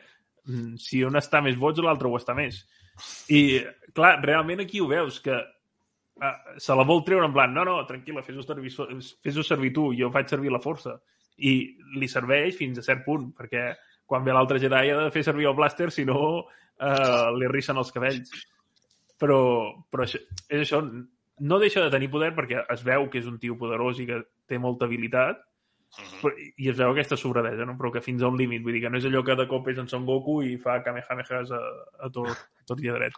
mm, 0.46 0.76
si 0.80 1.02
un 1.04 1.16
està 1.20 1.42
més 1.44 1.58
boig, 1.60 1.80
l'altre 1.84 2.08
ho 2.08 2.16
està 2.16 2.34
més. 2.36 2.62
I, 3.28 3.60
clar, 3.94 4.18
realment 4.24 4.64
aquí 4.64 4.80
ho 4.80 4.88
veus, 4.88 5.20
que 5.20 5.36
uh, 5.36 6.32
se 6.58 6.74
la 6.74 6.86
vol 6.88 7.04
treure 7.06 7.28
en 7.28 7.34
plan, 7.36 7.52
no, 7.54 7.64
no, 7.68 7.76
tranquil·la, 7.88 8.24
fes-ho 8.26 8.42
servir, 8.42 8.72
fes 8.72 9.40
servir 9.46 9.72
tu, 9.76 9.90
jo 9.98 10.10
faig 10.14 10.32
servir 10.32 10.52
la 10.52 10.62
força. 10.62 10.96
I 11.38 11.52
li 12.00 12.08
serveix 12.10 12.56
fins 12.58 12.80
a 12.80 12.86
cert 12.86 13.04
punt, 13.04 13.28
perquè 13.36 13.68
quan 14.08 14.24
ve 14.24 14.32
l'altre 14.34 14.58
Jedi 14.58 14.90
ha 14.90 15.04
de 15.04 15.12
fer 15.14 15.22
servir 15.26 15.46
el 15.50 15.56
blàster, 15.58 15.90
si 15.92 16.06
no 16.08 16.18
uh, 16.40 17.28
li 17.36 17.46
arrissen 17.46 17.78
els 17.78 17.92
cabells. 17.94 18.32
Però, 19.20 19.38
però 19.90 20.06
això, 20.06 20.20
és 20.48 20.64
això, 20.64 20.80
no 21.40 21.58
deixa 21.58 21.80
de 21.84 21.90
tenir 21.90 22.10
poder 22.10 22.32
perquè 22.36 22.64
es 22.74 22.82
veu 22.84 23.08
que 23.10 23.18
és 23.18 23.26
un 23.26 23.38
tio 23.38 23.56
poderós 23.58 23.98
i 24.00 24.06
que 24.06 24.22
té 24.46 24.58
molta 24.58 24.86
habilitat, 24.86 25.44
Mhm. 25.88 26.18
però, 26.20 26.32
i 26.60 26.68
es 26.68 26.76
veu 26.76 26.90
aquesta 26.92 27.16
sobradesa, 27.16 27.64
no? 27.64 27.72
però 27.78 27.90
que 27.90 28.02
fins 28.04 28.20
a 28.22 28.28
un 28.28 28.36
límit. 28.36 28.60
Vull 28.62 28.74
dir 28.74 28.82
que 28.82 28.90
no 28.90 28.98
és 28.98 29.06
allò 29.08 29.22
que 29.24 29.34
de 29.34 29.46
cop 29.48 29.68
és 29.72 29.78
en 29.80 29.86
Son 29.88 30.04
Goku 30.04 30.42
i 30.44 30.58
fa 30.60 30.82
kamehamehas 30.84 31.50
a, 31.50 31.60
a 32.04 32.10
tot, 32.12 32.28
a 32.28 32.64
tot 32.68 32.82
i 32.84 32.90
a 32.90 32.92
dret. 32.92 33.14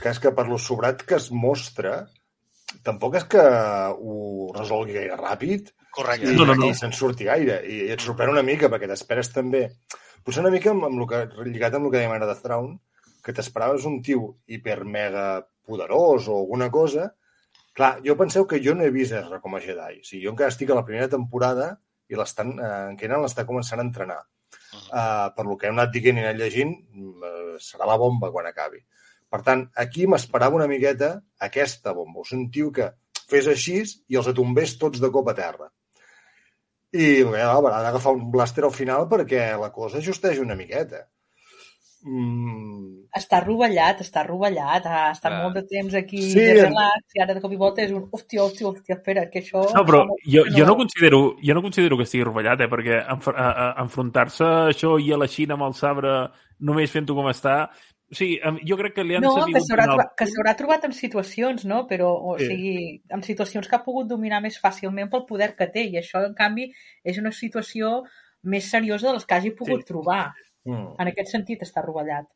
Que 0.00 0.08
és 0.08 0.18
que 0.18 0.32
per 0.32 0.46
lo 0.48 0.56
sobrat 0.56 1.02
que 1.04 1.16
es 1.18 1.26
mostra, 1.30 2.06
tampoc 2.82 3.18
és 3.20 3.24
que 3.28 3.42
ho 3.42 4.50
resolgui 4.56 4.94
gaire 4.96 5.18
ràpid 5.20 5.68
Correcte. 5.92 6.32
i, 6.32 6.36
No, 6.36 6.46
no, 6.46 6.54
no. 6.54 6.70
i 6.70 6.74
se'n 6.74 6.92
surti 6.96 7.24
gaire. 7.28 7.60
I 7.68 7.90
et 7.92 8.00
sorprèn 8.00 8.32
una 8.32 8.42
mica, 8.42 8.70
perquè 8.72 8.88
t'esperes 8.88 9.30
també... 9.32 9.66
Potser 10.24 10.40
una 10.42 10.50
mica 10.50 10.70
amb, 10.72 10.84
amb 10.88 10.98
el 11.04 11.06
que, 11.06 11.20
lligat 11.52 11.74
amb 11.76 11.86
el 11.86 11.92
que 11.92 11.98
dèiem 12.00 12.16
ara 12.16 12.26
de 12.26 12.34
Thrawn, 12.40 12.72
que 13.22 13.32
t'esperaves 13.36 13.84
un 13.86 14.00
tio 14.02 14.38
hiper 14.48 14.80
mega 14.84 15.46
poderós 15.68 16.26
o 16.28 16.40
alguna 16.40 16.70
cosa. 16.70 17.12
Clar, 17.76 17.98
jo 18.04 18.16
penseu 18.16 18.46
que 18.48 18.58
jo 18.64 18.72
no 18.74 18.86
he 18.86 18.92
vist 18.92 19.12
Ezra 19.12 19.40
com 19.44 19.54
a 19.56 19.60
Jedi. 19.60 20.00
O 20.00 20.06
sigui, 20.06 20.22
jo 20.24 20.32
encara 20.32 20.52
estic 20.52 20.70
a 20.72 20.78
la 20.78 20.84
primera 20.86 21.10
temporada 21.12 21.74
i 22.08 22.16
l'estan, 22.16 22.54
eh, 22.56 22.72
en 22.92 22.96
Kenan 22.96 23.24
l'està 23.24 23.44
començant 23.48 23.82
a 23.82 23.84
entrenar. 23.84 24.22
Uh, 24.76 25.32
per 25.36 25.44
lo 25.46 25.56
que 25.58 25.68
hem 25.68 25.74
anat 25.76 25.92
dient 25.94 26.18
i 26.18 26.22
anat 26.22 26.38
llegint, 26.38 26.72
uh, 26.96 27.56
serà 27.62 27.86
la 27.88 27.96
bomba 28.00 28.30
quan 28.32 28.46
acabi. 28.48 28.80
Per 29.32 29.40
tant, 29.46 29.64
aquí 29.82 30.06
m'esperava 30.06 30.56
una 30.56 30.68
miqueta 30.70 31.10
aquesta 31.48 31.92
bomba. 31.96 32.22
O 32.22 32.24
sigui, 32.24 32.44
un 32.44 32.50
tio 32.54 32.70
que 32.72 32.90
fes 33.30 33.48
així 33.52 33.80
i 33.82 34.18
els 34.20 34.30
atombés 34.32 34.76
tots 34.80 35.02
de 35.02 35.10
cop 35.12 35.28
a 35.28 35.34
terra. 35.36 35.68
I 36.96 37.24
bé, 37.28 37.42
haurà 37.42 37.82
d'agafar 37.84 38.14
un 38.16 38.30
blàster 38.32 38.64
al 38.64 38.72
final 38.72 39.08
perquè 39.10 39.50
la 39.60 39.72
cosa 39.74 39.98
ajusteix 40.00 40.40
una 40.40 40.56
miqueta. 40.58 41.04
Mm, 42.06 43.08
Està 43.18 43.40
rovellat, 43.42 43.98
està 44.04 44.22
rovellat, 44.26 44.84
ha 44.86 45.10
estat 45.10 45.32
Clar. 45.32 45.42
molt 45.42 45.56
de 45.56 45.62
temps 45.66 45.94
aquí 45.98 46.20
Sí, 46.22 46.34
sí, 46.36 46.44
de 46.44 46.66
relax, 46.68 47.14
i 47.16 47.22
ara 47.24 47.34
de 47.34 47.40
cop 47.42 47.50
i 47.52 47.58
volta 47.58 47.82
és 47.82 47.90
un 47.96 48.04
hòstia, 48.12 48.42
hòstia, 48.44 48.68
hòstia, 48.68 48.94
espera, 48.98 49.24
que 49.32 49.40
això... 49.42 49.64
No, 49.74 49.82
però 49.88 50.04
jo, 50.22 50.44
jo, 50.54 50.66
no 50.68 50.76
considero, 50.78 51.20
jo 51.42 51.56
no 51.56 51.62
considero 51.64 51.96
que 51.98 52.04
estigui 52.06 52.24
rovellat, 52.28 52.60
eh? 52.62 52.68
perquè 52.70 53.00
enf 53.14 53.26
enfrontar-se 53.82 54.44
això 54.70 54.94
i 55.02 55.10
a 55.12 55.18
la 55.18 55.26
Xina 55.32 55.56
amb 55.56 55.66
el 55.66 55.74
sabre 55.74 56.14
només 56.60 56.92
fent-ho 56.94 57.16
com 57.18 57.28
està... 57.32 57.58
Em- 58.20 58.60
jo 58.62 58.76
crec 58.78 58.92
que 58.94 59.02
li 59.02 59.16
han 59.18 59.24
No, 59.24 59.32
que 59.34 59.58
sabut 59.58 59.66
trobat, 59.72 60.12
que 60.20 60.26
s'haurà 60.30 60.52
trobat 60.54 60.84
en 60.86 60.92
situacions, 60.94 61.64
no? 61.66 61.88
Però, 61.90 62.12
o 62.14 62.36
Sí. 62.38 62.46
sigui, 62.46 62.74
en 63.10 63.22
situacions 63.26 63.66
que 63.66 63.74
ha 63.74 63.82
pogut 63.82 64.06
dominar 64.06 64.38
més 64.44 64.60
fàcilment 64.62 65.10
pel 65.10 65.24
poder 65.26 65.56
que 65.58 65.66
té, 65.74 65.82
i 65.90 65.96
això, 65.98 66.22
en 66.24 66.34
canvi, 66.38 66.68
és 67.02 67.18
una 67.18 67.32
situació 67.34 68.04
més 68.44 68.68
seriosa 68.70 69.08
de 69.08 69.14
les 69.16 69.26
que 69.26 69.34
hagi 69.34 69.50
pogut 69.58 69.80
Sí. 69.82 69.88
trobar. 69.90 70.28
Mm. 70.66 70.96
En 71.02 71.10
aquest 71.12 71.32
sentit 71.32 71.62
està 71.66 71.84
rovellat. 71.84 72.28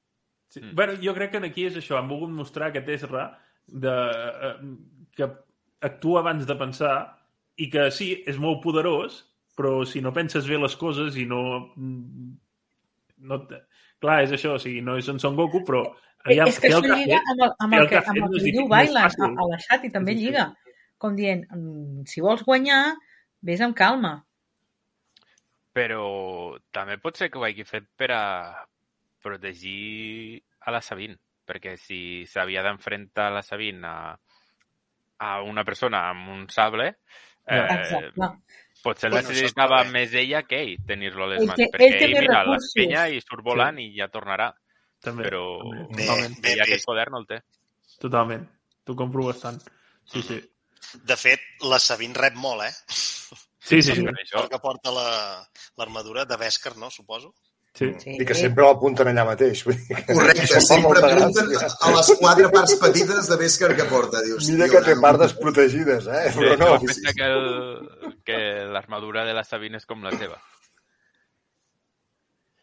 Sí. 0.50 0.62
Mm. 0.62 0.74
Bueno, 0.78 0.96
jo 1.02 1.14
crec 1.14 1.34
que 1.34 1.44
aquí 1.46 1.66
és 1.68 1.78
això, 1.78 1.98
han 1.98 2.08
volgut 2.10 2.32
mostrar 2.34 2.70
aquest 2.70 2.88
Ezra 2.96 3.28
de, 3.66 3.96
eh, 4.50 4.54
que 5.16 5.28
actua 5.86 6.20
abans 6.24 6.46
de 6.46 6.56
pensar 6.58 6.94
i 7.60 7.68
que 7.70 7.90
sí, 7.94 8.12
és 8.26 8.38
molt 8.40 8.62
poderós, 8.64 9.24
però 9.56 9.80
si 9.84 10.00
no 10.00 10.14
penses 10.16 10.46
bé 10.48 10.58
les 10.58 10.76
coses 10.80 11.16
i 11.20 11.26
no... 11.28 11.42
no 11.76 13.40
te- 13.46 13.64
Clar, 14.00 14.22
és 14.24 14.30
això, 14.32 14.54
o 14.56 14.60
sigui, 14.60 14.80
no 14.80 14.94
és 14.96 15.08
en 15.12 15.18
Son 15.20 15.36
Goku, 15.36 15.60
però... 15.66 15.82
Aviam, 16.24 16.48
és 16.48 16.56
que 16.60 16.68
això 16.68 16.80
lliga 16.84 17.18
fet, 17.18 17.28
amb 17.32 17.42
el, 17.44 17.52
amb 17.64 17.74
el, 17.74 17.82
el 17.82 17.88
que, 17.88 18.00
amb 18.00 18.16
el 18.16 18.22
no 18.22 18.30
que 18.32 18.40
diu 18.46 18.62
no 18.62 18.68
Bailan 18.68 19.06
a, 19.08 19.28
a 19.40 19.44
la 19.48 19.58
xat 19.60 19.84
i 19.84 19.90
també 19.92 20.12
Sí, 20.12 20.18
sí, 20.18 20.24
sí. 20.24 20.26
lliga, 20.26 20.46
com 21.00 21.14
dient, 21.16 21.46
mm, 21.48 22.02
si 22.08 22.24
vols 22.24 22.42
guanyar, 22.44 22.80
vés 23.44 23.60
amb 23.64 23.76
calma. 23.76 24.14
Però 25.72 26.56
també 26.74 26.96
pot 26.98 27.16
ser 27.16 27.28
que 27.30 27.38
ho 27.38 27.44
hagi 27.46 27.64
fet 27.64 27.84
per 27.96 28.10
a 28.10 28.22
protegir 29.22 30.40
a 30.66 30.72
la 30.74 30.80
Sabine, 30.82 31.16
perquè 31.46 31.76
si 31.78 32.24
s'havia 32.26 32.62
d'enfrontar 32.66 33.30
la 33.32 33.42
Sabine 33.42 33.86
a, 33.86 34.14
a 35.26 35.42
una 35.46 35.62
persona 35.64 36.08
amb 36.10 36.28
un 36.32 36.48
sable, 36.50 36.88
eh, 37.46 37.60
Exacte. 37.60 38.30
potser 38.82 39.10
Bueno, 39.12 39.28
necessitava 39.28 39.82
bé. 39.84 39.90
més 39.92 40.14
ella 40.14 40.42
que 40.48 40.60
ell 40.62 40.76
tenir-lo 40.88 41.24
a 41.24 41.30
les 41.34 41.42
Ell 41.42 41.48
mans, 41.52 41.60
ell 41.60 41.70
perquè 41.74 41.88
ell, 42.00 42.14
més 42.16 42.20
mira, 42.26 42.42
l'espenya 42.48 43.06
i 43.12 43.20
surt 43.20 43.44
volant 43.44 43.78
i 43.78 43.90
ja 43.98 44.08
tornarà, 44.08 44.50
També, 45.00 45.24
però 45.28 45.44
també, 45.60 45.86
Bé, 45.96 46.06
totalment, 46.06 46.34
bé 46.42 46.50
ell 46.52 46.62
aquest 46.66 46.84
poder 46.84 47.06
no 47.10 47.20
el 47.22 47.26
té. 47.28 47.38
totalment. 48.00 48.42
T'ho 48.84 48.96
compro 48.96 49.26
bastant. 49.28 49.60
Sí, 50.04 50.20
sí. 50.22 50.40
De 51.04 51.16
fet, 51.16 51.40
la 51.62 51.78
Sabine 51.78 52.16
rep 52.16 52.34
molt, 52.34 52.64
eh? 52.64 52.72
Sí, 53.70 53.80
sí, 53.82 53.94
sí. 53.94 54.02
Per 54.04 54.14
això, 54.18 54.42
Perquè 54.44 54.60
porta 54.60 54.90
la- 54.92 55.46
l'armadura 55.78 56.24
de 56.26 56.36
Beskar, 56.36 56.76
no? 56.76 56.90
Suposo. 56.90 57.32
sí. 57.72 57.86
Sí. 58.02 58.16
I 58.20 58.24
que 58.26 58.34
sempre 58.34 58.64
l'apunten 58.66 59.06
allà 59.08 59.24
mateix. 59.24 59.60
Vull 59.64 59.76
dir 59.78 59.96
que 60.04 60.14
Correcte, 60.14 60.60
sempre 60.60 60.98
apunten 60.98 61.46
gràcia. 61.52 61.76
a 61.86 61.90
les 61.94 62.08
quatre 62.18 62.48
parts 62.50 62.74
petites 62.82 63.28
de 63.30 63.36
Beskar 63.36 63.76
que 63.76 63.84
porta. 63.84 64.22
Dius, 64.26 64.48
Mira 64.50 64.68
que 64.68 64.80
té 64.82 64.94
no. 64.96 65.00
part 65.04 65.20
desprotegides, 65.22 66.06
eh? 66.08 66.32
Però 66.34 66.56
no, 66.58 66.72
jo 66.78 66.86
penso 66.86 67.14
que, 67.14 67.28
el, 67.30 68.18
que 68.26 68.38
l'armadura 68.74 69.24
de 69.24 69.34
la 69.34 69.44
Sabine 69.44 69.76
és 69.78 69.86
com 69.86 70.02
la 70.02 70.10
seva. 70.18 70.40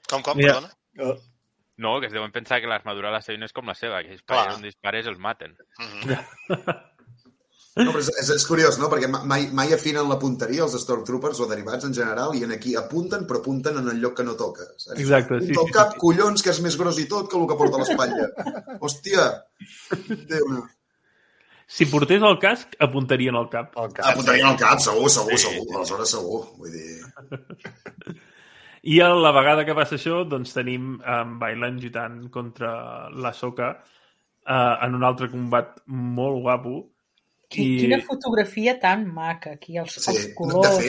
Com, 0.09 0.21
com, 0.23 0.37
Mira. 0.37 0.53
perdona? 0.53 0.73
no. 0.93 1.15
No, 1.77 1.99
que 2.01 2.07
es 2.07 2.13
deuen 2.13 2.31
pensar 2.33 2.59
que 2.59 2.65
l'armadura 2.67 3.09
de 3.11 3.13
la 3.13 3.21
Sabine 3.21 3.45
és 3.45 3.53
com 3.53 3.67
la 3.69 3.75
seva, 3.77 3.99
que 4.01 4.09
si 4.09 4.15
dispares, 4.17 4.61
dispares 4.63 5.05
els 5.05 5.19
maten. 5.19 5.51
Mm 5.77 5.85
-hmm. 5.85 6.17
No, 7.77 7.91
però 7.91 8.01
és, 8.01 8.09
és, 8.23 8.29
és 8.35 8.45
curiós, 8.49 8.79
no? 8.81 8.89
Perquè 8.91 9.09
mai, 9.13 9.47
mai 9.55 9.73
afinen 9.75 10.07
la 10.09 10.17
punteria, 10.21 10.65
els 10.65 10.77
Stormtroopers 10.81 11.41
o 11.43 11.49
derivats 11.49 11.85
en 11.87 11.93
general, 11.97 12.33
i 12.37 12.45
en 12.47 12.55
aquí 12.55 12.73
apunten, 12.79 13.27
però 13.29 13.41
apunten 13.43 13.77
en 13.81 13.91
el 13.91 14.01
lloc 14.03 14.17
que 14.19 14.25
no 14.27 14.37
toca. 14.39 14.65
Saps? 14.75 14.97
Exacte, 14.99 15.41
sí, 15.43 15.53
sí, 15.53 15.67
cap, 15.75 15.93
sí. 15.93 16.01
collons, 16.01 16.45
que 16.45 16.53
és 16.53 16.63
més 16.65 16.79
gros 16.79 16.97
i 17.03 17.05
tot 17.11 17.29
que 17.29 17.37
el 17.39 17.45
que 17.49 17.59
porta 17.59 17.79
a 17.79 17.83
l'espatlla. 17.83 18.31
Hòstia! 18.81 19.29
Déu 20.31 20.49
no. 20.55 20.65
Si 21.67 21.85
portés 21.91 22.23
el 22.23 22.37
casc, 22.39 22.77
apuntarien 22.79 23.35
al 23.35 23.49
cap. 23.51 23.73
El 23.75 23.91
cap. 23.91 24.07
Apuntarien 24.13 24.47
al 24.47 24.57
cap, 24.59 24.79
segur, 24.79 25.09
segur, 25.11 25.35
segur. 25.41 25.67
Aleshores, 25.75 26.15
segur. 26.15 26.41
Vull 26.57 26.71
dir... 26.71 28.17
I 28.87 29.01
a 29.03 29.09
la 29.11 29.33
vegada 29.35 29.65
que 29.67 29.75
passa 29.75 29.97
això, 29.97 30.21
doncs 30.31 30.53
tenim 30.55 30.93
en 31.03 31.33
Bailan 31.41 31.79
lluitant 31.81 32.21
contra 32.31 32.69
la 33.11 33.33
Soca 33.35 33.73
eh, 34.47 34.75
en 34.85 34.95
un 34.95 35.03
altre 35.03 35.27
combat 35.33 35.81
molt 35.91 36.39
guapo. 36.45 36.75
Qui, 37.47 37.63
Quina 37.79 38.01
fotografia 38.03 38.73
tan 38.79 39.05
maca, 39.15 39.53
aquí 39.55 39.77
els, 39.79 39.93
Sí, 40.03 40.11
els 40.11 40.33
colors, 40.35 40.81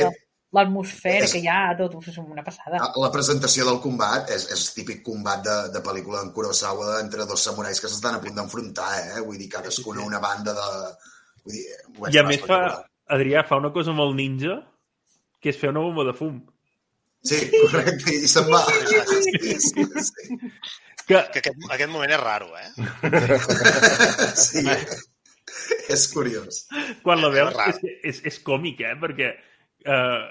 l'atmosfera 0.53 1.25
és- 1.27 1.33
que 1.33 1.39
hi 1.45 1.47
ha, 1.47 1.75
tot, 1.79 1.95
és 2.09 2.17
una 2.19 2.43
passada. 2.43 2.81
La 2.97 3.11
presentació 3.15 3.65
del 3.69 3.79
combat 3.85 4.31
és, 4.35 4.49
és 4.51 4.65
típic 4.75 5.03
combat 5.07 5.45
de, 5.45 5.57
de 5.75 5.83
pel·lícula 5.85 6.23
en 6.25 6.33
Kurosawa 6.35 6.99
entre 7.03 7.27
dos 7.31 7.45
samurais 7.47 7.79
que 7.81 7.87
s'estan 7.91 8.17
a 8.17 8.21
punt 8.25 8.35
d'enfrontar, 8.35 8.89
eh? 9.05 9.21
Vull 9.21 9.39
dir, 9.39 9.49
cadascuna 9.53 10.03
una 10.07 10.19
banda 10.19 10.55
de... 10.57 10.67
Vull 11.45 11.55
dir, 11.55 12.17
I 12.17 12.19
a 12.19 12.27
més 12.27 12.41
fa. 12.43 12.61
Adrià 13.09 13.45
fa 13.47 13.57
una 13.61 13.71
cosa 13.73 13.93
molt 13.97 14.17
ninja, 14.19 14.59
que 15.41 15.53
és 15.53 15.57
fer 15.61 15.71
una 15.71 15.81
bomba 15.85 16.05
de 16.11 16.17
fum. 16.19 16.41
Sí, 17.25 17.39
correcte, 17.55 18.13
i 18.15 18.29
se'n 18.31 18.51
va. 18.51 18.65
Sí, 18.67 19.55
sí, 19.63 19.85
sí. 20.11 20.39
Que, 21.09 21.23
Que 21.33 21.41
aquest, 21.41 21.63
aquest 21.73 21.91
moment 21.93 22.11
és 22.13 22.21
raro, 22.21 22.51
eh? 22.59 22.69
sí. 24.37 24.65
És 25.95 26.09
curiós. 26.13 26.65
quan 27.05 27.23
la 27.23 27.31
veus, 27.33 27.57
és, 27.69 27.81
és, 28.13 28.21
és 28.33 28.41
còmic, 28.45 28.83
eh? 28.87 28.95
Perquè 29.01 29.31
eh, 29.33 30.27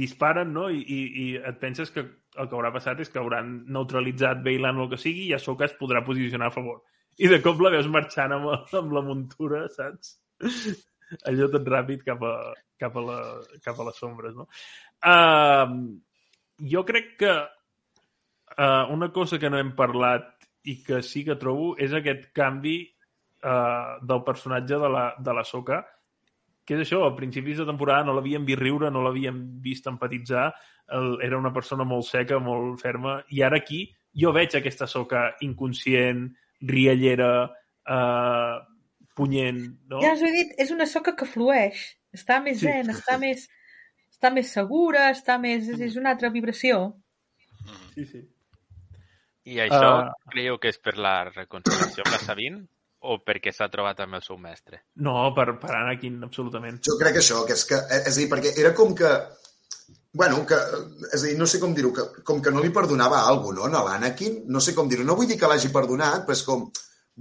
disparen, 0.00 0.52
no? 0.54 0.68
I, 0.70 0.82
i, 0.82 1.00
I 1.24 1.26
et 1.52 1.58
penses 1.62 1.92
que 1.94 2.04
el 2.04 2.48
que 2.48 2.56
haurà 2.56 2.72
passat 2.72 3.00
és 3.02 3.10
que 3.12 3.20
hauran 3.20 3.52
neutralitzat 3.72 4.40
Bailan 4.44 4.78
o 4.80 4.86
el 4.86 4.92
que 4.94 5.00
sigui 5.00 5.28
i 5.28 5.34
Ahsoka 5.36 5.66
es 5.68 5.76
podrà 5.78 6.04
posicionar 6.06 6.48
a 6.48 6.54
favor. 6.54 6.80
I 7.20 7.28
de 7.28 7.42
cop 7.44 7.60
la 7.60 7.72
veus 7.74 7.90
marxant 7.92 8.32
amb, 8.32 8.48
amb 8.78 8.94
la 8.96 9.02
muntura, 9.04 9.66
saps? 9.72 10.16
Allò 11.28 11.48
tot 11.52 11.68
ràpid 11.68 12.06
cap 12.06 12.22
a, 12.24 12.36
cap 12.80 12.96
a, 12.96 13.02
la, 13.04 13.18
cap 13.64 13.78
a 13.78 13.88
les 13.90 13.98
sombres, 14.00 14.36
no? 14.38 14.48
Uh, 15.02 15.98
jo 16.72 16.84
crec 16.88 17.12
que 17.20 17.34
uh, 17.34 18.84
una 18.94 19.10
cosa 19.12 19.38
que 19.42 19.50
no 19.52 19.60
hem 19.60 19.74
parlat 19.76 20.30
i 20.64 20.78
que 20.86 21.02
sí 21.04 21.24
que 21.26 21.36
trobo 21.36 21.74
és 21.82 21.92
aquest 21.92 22.30
canvi 22.36 22.78
uh, 23.44 23.98
del 24.06 24.22
personatge 24.24 24.78
de 24.78 24.88
la, 24.88 25.14
de 25.18 25.34
la 25.34 25.44
Soca, 25.44 25.82
que 26.64 26.76
és 26.78 26.84
això, 26.84 27.02
a 27.06 27.14
principis 27.16 27.58
de 27.58 27.66
temporada 27.66 28.04
no 28.06 28.14
l'havíem 28.14 28.44
vist 28.46 28.60
riure, 28.60 28.90
no 28.90 29.02
l'havíem 29.02 29.40
vist 29.62 29.86
empatitzar, 29.90 30.52
el, 30.94 31.16
era 31.22 31.38
una 31.38 31.52
persona 31.52 31.84
molt 31.84 32.06
seca, 32.06 32.38
molt 32.38 32.80
ferma, 32.80 33.20
i 33.30 33.42
ara 33.42 33.58
aquí 33.58 33.84
jo 34.14 34.32
veig 34.32 34.54
aquesta 34.54 34.86
Soca 34.86 35.32
inconscient, 35.42 36.28
riallera, 36.62 37.32
uh, 37.88 38.60
punyent, 39.16 39.64
no? 39.90 40.00
Ja 40.04 40.12
us 40.14 40.22
ho 40.22 40.28
he 40.28 40.32
dit, 40.36 40.52
és 40.62 40.70
una 40.70 40.86
soca 40.86 41.16
que 41.18 41.26
flueix. 41.28 41.82
Està 42.14 42.38
més 42.44 42.60
Sí. 42.60 42.66
zen, 42.68 42.90
està 42.92 43.18
més, 43.18 43.48
està 44.12 44.30
més 44.32 44.52
segura, 44.52 45.10
està 45.10 45.38
més... 45.40 45.68
És, 45.68 45.80
és 45.80 45.96
una 45.96 46.10
altra 46.14 46.30
vibració. 46.30 46.94
Sí, 47.94 48.04
sí. 48.06 48.22
I 49.44 49.58
això 49.64 49.88
Ah. 50.06 50.12
creieu 50.30 50.58
que 50.62 50.68
és 50.70 50.78
per 50.78 50.94
la 50.98 51.24
reconciliació 51.24 52.04
amb 52.06 52.12
la 52.14 52.20
Sabine 52.22 52.60
o 53.08 53.18
perquè 53.26 53.52
s'ha 53.54 53.70
trobat 53.72 54.00
amb 54.04 54.18
el 54.18 54.24
seu 54.24 54.38
mestre? 54.38 54.82
No, 55.02 55.14
per, 55.36 55.56
per 55.62 55.72
Anakin, 55.78 56.20
absolutament. 56.26 56.80
Jo 56.86 56.98
crec 57.00 57.16
que 57.18 57.22
això, 57.22 57.42
que 57.48 57.56
és 57.56 57.64
que... 57.68 57.80
És 57.98 58.14
a 58.14 58.18
dir, 58.20 58.28
perquè 58.30 58.54
era 58.62 58.72
com 58.78 58.94
que... 58.98 59.10
Bueno, 60.12 60.42
que, 60.46 60.58
és 61.08 61.22
a 61.22 61.24
dir, 61.24 61.34
no 61.40 61.48
sé 61.48 61.58
com 61.60 61.72
dir-ho, 61.74 61.90
que, 61.96 62.22
com 62.28 62.42
que 62.44 62.52
no 62.52 62.60
li 62.60 62.70
perdonava 62.74 63.22
alguna 63.24 63.62
cosa, 63.62 63.72
no, 63.72 63.80
a 63.80 63.90
l'Anakin? 63.90 64.42
No 64.52 64.60
sé 64.60 64.74
com 64.76 64.90
dir-ho. 64.90 65.06
No 65.08 65.16
vull 65.18 65.30
dir 65.30 65.38
que 65.40 65.50
l'hagi 65.50 65.72
perdonat, 65.74 66.26
però 66.28 66.36
és 66.38 66.44
com... 66.46 66.66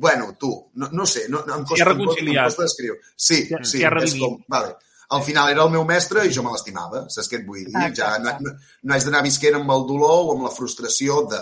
Bueno, 0.02 0.30
tu, 0.40 0.50
no, 0.80 0.88
no 0.96 1.06
sé, 1.08 1.26
no, 1.32 1.42
no, 1.48 1.58
em 1.60 1.66
costa, 1.68 1.92
em 1.92 2.06
costa, 2.06 2.24
em 2.24 2.38
costa 2.38 2.68
descriure. 2.68 3.00
Sí, 3.16 3.42
sí, 3.68 3.82
ha 3.84 3.92
és 4.00 4.16
com... 4.20 4.38
Vale. 4.52 4.76
Al 5.12 5.24
final 5.28 5.50
era 5.52 5.66
el 5.66 5.72
meu 5.74 5.84
mestre 5.84 6.24
i 6.24 6.32
jo 6.32 6.44
me 6.46 6.54
l'estimava, 6.54 7.02
saps 7.12 7.28
què 7.28 7.42
et 7.42 7.48
vull 7.48 7.66
dir? 7.66 7.74
Exacte. 7.74 7.98
Ja 8.00 8.12
no, 8.24 8.38
no, 8.46 8.54
no 8.88 8.94
haig 8.96 9.04
d'anar 9.04 9.26
visquent 9.26 9.58
amb 9.58 9.74
el 9.76 9.84
dolor 9.90 10.30
o 10.30 10.36
amb 10.38 10.46
la 10.48 10.54
frustració 10.56 11.26
de... 11.32 11.42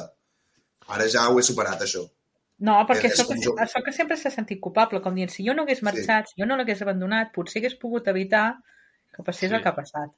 Ara 0.90 1.06
ja 1.14 1.28
ho 1.30 1.38
he 1.38 1.46
superat, 1.46 1.84
això. 1.86 2.02
No, 2.60 2.74
perquè 2.88 3.06
És- 3.08 3.14
és 3.14 3.20
això, 3.20 3.28
com 3.28 3.42
jo. 3.42 3.54
això 3.58 3.82
que 3.84 3.92
sempre 3.96 4.18
s'ha 4.18 4.30
sentit 4.32 4.60
culpable, 4.60 5.00
com 5.02 5.16
dient, 5.16 5.30
si 5.32 5.46
jo 5.48 5.54
no 5.56 5.64
hagués 5.64 5.82
marxat, 5.84 6.28
si 6.28 6.42
jo 6.42 6.46
no 6.46 6.58
l'hagués 6.58 6.82
abandonat, 6.82 7.32
potser 7.34 7.62
hagués 7.62 7.76
pogut 7.80 8.08
evitar 8.12 8.58
que 9.16 9.24
passés 9.24 9.50
Sí. 9.50 9.56
el 9.56 9.62
que 9.64 9.70
ha 9.70 9.76
passat. 9.76 10.10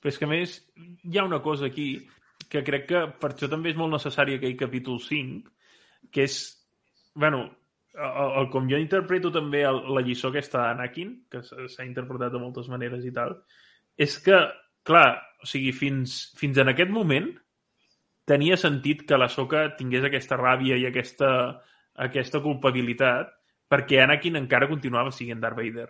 Però 0.00 0.08
és 0.08 0.18
que, 0.18 0.24
a 0.24 0.28
més, 0.28 0.66
hi 1.04 1.18
ha 1.18 1.24
una 1.24 1.42
cosa 1.42 1.66
aquí 1.66 2.06
que 2.48 2.62
crec 2.64 2.86
que 2.86 3.06
per 3.20 3.32
això 3.34 3.48
també 3.50 3.70
és 3.70 3.76
molt 3.76 3.92
necessari 3.92 4.34
aquell 4.34 4.56
capítol 4.56 5.00
5, 5.00 5.50
que 6.10 6.24
és, 6.24 6.36
bueno, 7.14 7.50
el, 7.94 8.40
el, 8.42 8.50
com 8.50 8.68
jo 8.68 8.76
interpreto 8.78 9.30
també 9.32 9.62
el, 9.64 9.82
la 9.94 10.00
lliçó 10.02 10.28
aquesta 10.28 10.58
d'Anakin, 10.68 11.24
que 11.30 11.42
s'ha 11.42 11.84
interpretat 11.84 12.32
de 12.32 12.38
moltes 12.38 12.68
maneres 12.68 13.04
i 13.04 13.12
tal, 13.12 13.42
és 13.96 14.18
que, 14.18 14.36
clar, 14.84 15.20
o 15.42 15.46
sigui, 15.46 15.72
fins, 15.72 16.32
fins 16.38 16.56
en 16.58 16.68
aquest 16.68 16.90
moment 16.90 17.30
tenia 18.26 18.58
sentit 18.58 19.06
que 19.06 19.18
la 19.18 19.30
Soca 19.32 19.68
tingués 19.78 20.04
aquesta 20.04 20.38
ràbia 20.40 20.76
i 20.76 20.86
aquesta, 20.88 21.30
aquesta 22.06 22.42
culpabilitat 22.44 23.32
perquè 23.70 24.02
Anakin 24.02 24.38
encara 24.42 24.68
continuava 24.70 25.12
sent 25.14 25.40
Darth 25.42 25.58
Vader. 25.58 25.88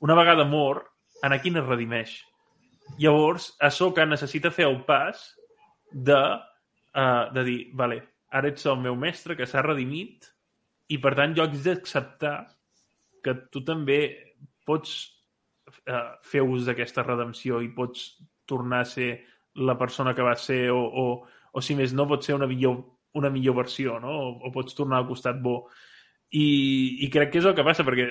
Una 0.00 0.14
vegada 0.14 0.46
mor, 0.46 0.84
Anakin 1.26 1.58
es 1.58 1.66
redimeix. 1.66 2.14
Llavors, 2.96 3.52
Ahsoka 3.60 4.06
necessita 4.06 4.50
fer 4.54 4.66
el 4.68 4.80
pas 4.86 5.20
de, 5.92 6.16
uh, 6.16 7.24
de 7.34 7.44
dir, 7.44 7.58
vale, 7.76 8.00
ara 8.30 8.48
ets 8.48 8.66
el 8.66 8.78
meu 8.80 8.96
mestre 8.96 9.36
que 9.36 9.46
s'ha 9.46 9.62
redimit 9.66 10.30
i, 10.88 10.98
per 11.02 11.14
tant, 11.18 11.34
jo 11.36 11.44
haig 11.44 11.58
d'acceptar 11.64 12.36
que 13.24 13.34
tu 13.52 13.64
també 13.66 14.00
pots 14.68 14.94
uh, 15.90 16.16
fer 16.24 16.44
ús 16.46 16.68
d'aquesta 16.68 17.04
redempció 17.04 17.60
i 17.64 17.72
pots 17.74 18.14
tornar 18.48 18.84
a 18.84 18.88
ser 18.88 19.10
la 19.58 19.76
persona 19.78 20.14
que 20.14 20.24
vas 20.24 20.44
ser 20.46 20.68
o, 20.70 20.78
o, 20.78 21.06
o 21.58 21.64
si 21.64 21.76
més 21.78 21.92
no, 21.96 22.06
pots 22.10 22.30
ser 22.30 22.36
una 22.38 22.48
millor, 22.50 22.80
una 23.18 23.30
millor 23.34 23.58
versió, 23.58 23.98
no? 24.02 24.14
O, 24.14 24.32
o 24.48 24.54
pots 24.54 24.76
tornar 24.78 25.02
al 25.02 25.08
costat 25.10 25.40
bo. 25.42 25.60
I, 26.30 26.46
I 27.04 27.10
crec 27.12 27.32
que 27.32 27.42
és 27.42 27.48
el 27.48 27.56
que 27.58 27.66
passa, 27.66 27.86
perquè 27.86 28.08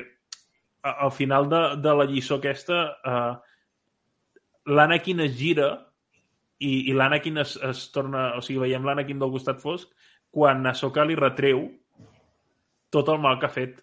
al 0.88 1.12
final 1.12 1.50
de, 1.52 1.62
de 1.84 1.94
la 1.96 2.06
lliçó 2.08 2.38
aquesta 2.38 2.80
eh, 3.04 3.34
l'Anakin 4.68 5.24
es 5.26 5.36
gira 5.38 5.72
i, 6.60 6.90
i 6.90 6.96
l'Anakin 6.96 7.42
es, 7.44 7.56
es 7.64 7.88
torna... 7.94 8.30
O 8.38 8.44
sigui, 8.46 8.62
veiem 8.66 8.86
l'Anakin 8.88 9.20
del 9.22 9.34
costat 9.34 9.62
fosc 9.64 9.92
quan 10.34 10.66
Ahsoka 10.70 11.06
li 11.08 11.18
retreu 11.18 11.66
tot 12.94 13.10
el 13.12 13.20
mal 13.24 13.40
que 13.40 13.48
ha 13.48 13.54
fet, 13.54 13.80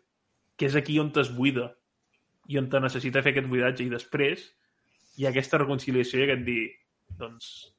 que 0.56 0.68
és 0.68 0.76
aquí 0.78 0.98
on 1.00 1.10
es 1.20 1.32
buida 1.34 1.70
i 2.48 2.58
on 2.60 2.68
te 2.70 2.80
necessita 2.80 3.22
fer 3.24 3.34
aquest 3.34 3.48
buidatge 3.50 3.84
i 3.84 3.92
després 3.92 4.44
hi 5.16 5.26
ha 5.26 5.32
aquesta 5.32 5.60
reconciliació 5.60 6.20
i 6.20 6.26
aquest 6.26 6.44
dir 6.46 6.64
doncs 7.20 7.73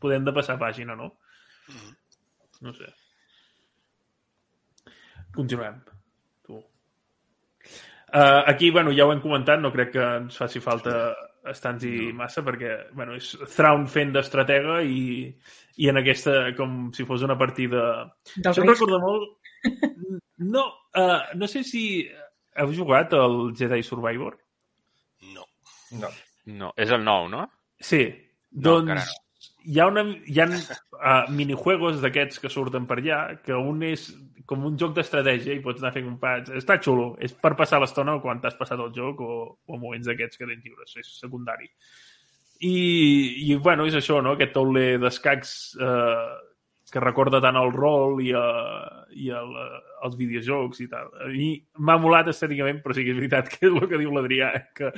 podem 0.00 0.24
de 0.26 0.34
passar 0.36 0.58
pàgina, 0.60 0.96
no? 0.98 1.12
No 2.64 2.72
sé. 2.76 2.88
Continuem. 5.36 5.80
Tu. 6.46 6.56
Uh, 6.56 8.42
aquí, 8.46 8.70
bueno, 8.70 8.92
ja 8.96 9.04
ho 9.06 9.12
hem 9.12 9.20
comentat, 9.20 9.60
no 9.60 9.72
crec 9.74 9.92
que 9.96 10.04
ens 10.22 10.36
faci 10.40 10.62
falta 10.64 11.14
estar-hi 11.46 12.12
massa, 12.16 12.42
perquè, 12.46 12.72
bueno, 12.96 13.14
és 13.18 13.32
Thrawn 13.54 13.84
fent 13.90 14.14
d'estratega 14.14 14.80
i, 14.82 15.28
i 15.82 15.90
en 15.90 16.00
aquesta, 16.00 16.38
com 16.58 16.88
si 16.96 17.06
fos 17.06 17.22
una 17.26 17.36
partida... 17.38 17.82
Del 18.36 18.50
Això 18.52 18.64
em 18.64 18.70
risc. 18.70 18.80
recorda 18.80 19.02
molt... 19.02 19.36
No, 20.36 20.62
uh, 20.92 21.32
no 21.40 21.46
sé 21.48 21.62
si 21.64 21.82
heu 22.60 22.72
jugat 22.76 23.14
al 23.16 23.54
Jedi 23.56 23.80
Survivor. 23.82 24.34
No. 25.32 25.46
No. 25.96 26.10
No, 26.52 26.68
és 26.76 26.92
el 26.92 27.00
nou, 27.06 27.24
no? 27.32 27.46
Sí, 27.80 28.02
No, 28.52 28.76
doncs. 28.84 29.08
Hi 29.66 29.80
ha, 29.80 29.86
una, 29.90 30.04
hi 30.26 30.40
ha 30.40 30.46
uh, 30.46 31.32
minijuegos 31.34 32.00
d'aquests 32.02 32.42
que 32.42 32.50
surten 32.52 32.86
per 32.86 33.00
allà, 33.00 33.20
que 33.42 33.56
un 33.58 33.82
és 33.86 34.08
com 34.46 34.62
un 34.68 34.76
joc 34.78 34.94
d'estratègia 34.94 35.56
i 35.56 35.62
pots 35.64 35.82
anar 35.82 35.92
fent 35.96 36.06
compats. 36.06 36.52
Està 36.54 36.78
xulo, 36.82 37.08
és 37.22 37.34
per 37.34 37.56
passar 37.58 37.80
l'estona 37.82 38.16
quan 38.22 38.40
t'has 38.42 38.56
passat 38.58 38.80
el 38.82 38.92
joc 38.94 39.22
o, 39.26 39.32
o 39.66 39.78
moments 39.78 40.06
d'aquests 40.06 40.38
que 40.38 40.46
tens 40.46 40.62
lliures, 40.62 40.94
és 41.02 41.10
secundari. 41.18 41.66
I, 42.62 42.76
i 43.50 43.56
bueno, 43.60 43.84
és 43.90 43.96
això, 43.98 44.22
no? 44.24 44.36
Aquest 44.36 44.54
tauler 44.54 44.96
d'escacs 45.02 45.50
eh, 45.82 46.28
que 46.92 47.02
recorda 47.02 47.42
tant 47.42 47.58
el 47.58 47.74
rol 47.74 48.22
i, 48.24 48.30
uh, 48.38 49.02
i 49.16 49.30
el, 49.32 49.52
eh, 49.56 49.82
els 50.06 50.16
videojocs 50.18 50.80
i 50.84 50.88
tal. 50.92 51.06
A 51.24 51.28
mi 51.32 51.50
m'ha 51.82 51.96
molat 52.02 52.28
estèticament, 52.32 52.82
però 52.84 52.94
sí 52.94 53.04
que 53.06 53.14
és 53.14 53.18
veritat 53.18 53.48
que 53.52 53.62
és 53.66 53.72
el 53.72 53.86
que 53.88 53.98
diu 54.00 54.12
l'Adrià, 54.14 54.50
eh, 54.58 54.64
que 54.76 54.90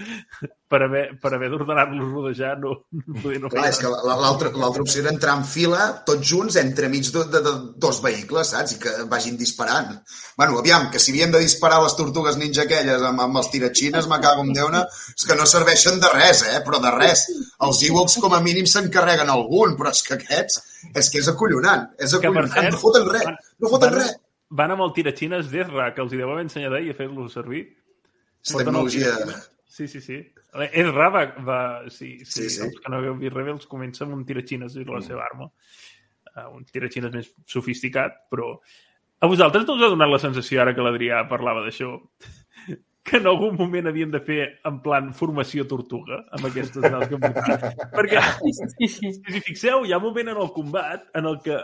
per 0.68 0.82
haver, 0.84 1.04
per 1.22 1.30
haver 1.36 1.48
d'ordenar-los 1.52 2.10
rodejar 2.12 2.58
no, 2.60 2.74
no 2.92 3.32
no 3.40 3.48
Clar, 3.52 3.68
és 3.70 3.78
que 3.80 3.88
la- 3.88 4.16
l'altra 4.20 4.50
opció 4.82 5.00
era 5.04 5.12
entrar 5.14 5.36
en 5.38 5.44
fila, 5.48 5.86
tots 6.04 6.26
junts, 6.28 6.58
entremig 6.60 7.08
de, 7.14 7.22
de, 7.32 7.40
de 7.46 7.52
dos 7.80 8.02
vehicles, 8.04 8.50
saps? 8.52 8.74
I 8.76 8.80
que 8.82 8.92
vagin 9.08 9.38
disparant. 9.40 9.94
Bueno, 10.36 10.58
aviam, 10.60 10.90
que 10.92 10.98
si 11.00 11.14
havien 11.14 11.32
de 11.32 11.40
disparar 11.40 11.78
les 11.82 11.96
tortugues 11.96 12.36
ninja 12.36 12.66
aquelles 12.66 13.02
amb, 13.02 13.22
amb 13.24 13.40
els 13.40 13.50
tiratxines, 13.54 14.08
me 14.10 14.20
cago 14.20 14.44
en 14.44 14.52
Déu-ne, 14.58 14.82
és 15.14 15.24
que 15.28 15.38
no 15.38 15.46
serveixen 15.48 16.00
de 16.02 16.10
res, 16.12 16.42
eh? 16.52 16.60
Però 16.66 16.82
de 16.84 16.92
res. 16.98 17.24
Els 17.64 17.82
Ewoks 17.88 18.18
com 18.22 18.34
a 18.36 18.42
mínim 18.44 18.66
s'encarreguen 18.68 19.30
algun, 19.32 19.76
però 19.78 19.94
és 19.94 20.02
que 20.04 20.18
aquests, 20.18 20.60
és 20.94 21.08
que 21.10 21.22
és 21.22 21.28
acollonant. 21.32 21.88
És 21.98 22.12
acollonant. 22.18 22.52
cert, 22.52 22.72
no 22.76 22.82
foten 22.84 23.08
res. 23.08 23.24
van- 23.24 23.38
No 23.62 23.70
foten 23.72 23.92
van- 23.92 24.00
res. 24.00 24.16
Van 24.58 24.72
amb 24.72 24.80
el 24.86 24.92
tiratxines 24.96 25.50
d'Ezra, 25.52 25.90
que 25.94 26.00
els 26.00 26.12
hi 26.14 26.18
deu 26.20 26.30
haver 26.32 26.46
ensenyat 26.46 26.72
ahir 26.78 26.94
a 26.94 26.96
fer-los 26.96 27.34
servir. 27.36 27.66
És 28.46 28.54
tecnologia... 28.56 29.12
Sí, 29.68 29.86
sí, 29.86 30.00
sí. 30.00 30.16
Ezra 30.72 31.10
va... 31.12 31.22
va 31.44 31.60
sí, 31.92 32.18
sí, 32.24 32.30
Sí, 32.32 32.48
sí. 32.54 32.62
Els 32.64 32.78
que 32.80 32.90
no 32.90 32.98
hagueu 33.02 33.18
vist 33.20 33.36
Rebels 33.36 33.68
comença 33.68 34.06
amb 34.06 34.16
un 34.16 34.24
tiratxines 34.26 34.78
i 34.80 34.86
la 34.88 35.02
seva 35.04 35.26
arma. 35.26 35.50
Uh, 36.32 36.46
un 36.56 36.64
tiratxines 36.64 37.12
més 37.14 37.28
sofisticat, 37.46 38.22
però... 38.32 38.54
A 39.20 39.26
vosaltres 39.26 39.66
no 39.66 39.74
us 39.74 39.82
ha 39.82 39.90
donat 39.92 40.08
la 40.08 40.20
sensació, 40.22 40.62
ara 40.62 40.72
que 40.74 40.82
l'Adrià 40.86 41.24
parlava 41.28 41.64
d'això, 41.66 41.90
que 43.08 43.16
en 43.18 43.26
algun 43.30 43.56
moment 43.58 43.86
havien 43.90 44.10
de 44.12 44.20
fer 44.24 44.42
en 44.68 44.78
plan 44.84 45.08
formació 45.16 45.64
tortuga 45.68 46.20
amb 46.36 46.46
aquestes 46.48 46.84
naus 46.84 47.08
que 47.10 47.18
portaven? 47.22 47.76
Perquè 47.94 48.22
Sí, 48.38 48.52
sí. 48.54 48.88
si 48.88 49.08
us 49.14 49.34
hi 49.34 49.40
fixeu, 49.46 49.84
hi 49.86 49.92
ha 49.92 49.98
un 50.00 50.04
moment 50.08 50.28
en 50.34 50.40
el 50.44 50.50
combat 50.54 51.06
en 51.18 51.26
el 51.32 51.40
que 51.44 51.56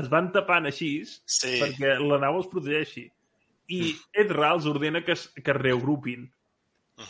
es 0.00 0.08
van 0.12 0.32
tapant 0.34 0.66
així 0.70 0.90
Sí. 1.06 1.58
perquè 1.62 1.96
la 2.00 2.18
nau 2.22 2.38
els 2.40 2.48
protegeixi. 2.52 3.06
I 3.68 3.80
Edra 4.14 4.52
els 4.54 4.66
ordena 4.70 5.02
que 5.04 5.12
es, 5.16 5.28
que 5.34 5.50
es 5.50 5.56
reagrupin. 5.60 6.28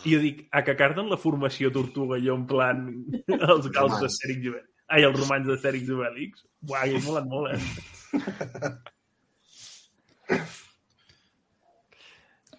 I 0.04 0.14
jo 0.16 0.18
dic, 0.22 0.48
a 0.50 0.64
que 0.66 0.74
carden 0.74 1.08
la 1.10 1.16
formació 1.20 1.70
tortuga, 1.70 2.16
jo 2.18 2.34
en 2.34 2.46
plan 2.46 2.86
els 3.28 3.68
gals 3.70 3.76
Romans. 3.76 4.00
d'Astèrix 4.02 4.42
i 4.42 4.48
Obèlix. 4.50 4.72
Ai, 4.88 5.02
els 5.06 5.16
romans 5.20 5.46
d'Astèrix 5.46 5.88
i 5.88 5.92
Obèlix. 5.94 6.44
Uau, 6.66 6.76
hagués 6.80 7.04
molat 7.06 7.26
molt, 7.26 7.50
eh? 7.54 7.60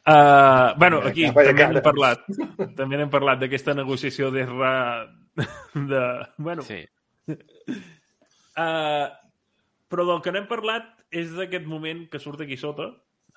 Uh, 0.07 0.71
bueno, 0.79 1.01
aquí 1.03 1.25
de 1.27 1.34
també 1.34 1.65
n'hem 1.67 1.84
parlat. 1.84 2.21
També 2.79 2.95
n'hem 2.95 3.09
parlat 3.11 3.41
d'aquesta 3.41 3.73
negociació 3.75 4.29
d'Ezra 4.31 4.71
de... 5.91 6.03
Bueno, 6.38 6.63
Sí. 6.63 6.85
Uh, 8.57 9.11
però 9.91 10.05
del 10.07 10.21
que 10.23 10.31
n'hem 10.31 10.47
parlat 10.47 10.88
és 11.11 11.34
d'aquest 11.35 11.67
moment 11.67 12.05
que 12.11 12.21
surt 12.23 12.41
aquí 12.43 12.55
sota, 12.59 12.88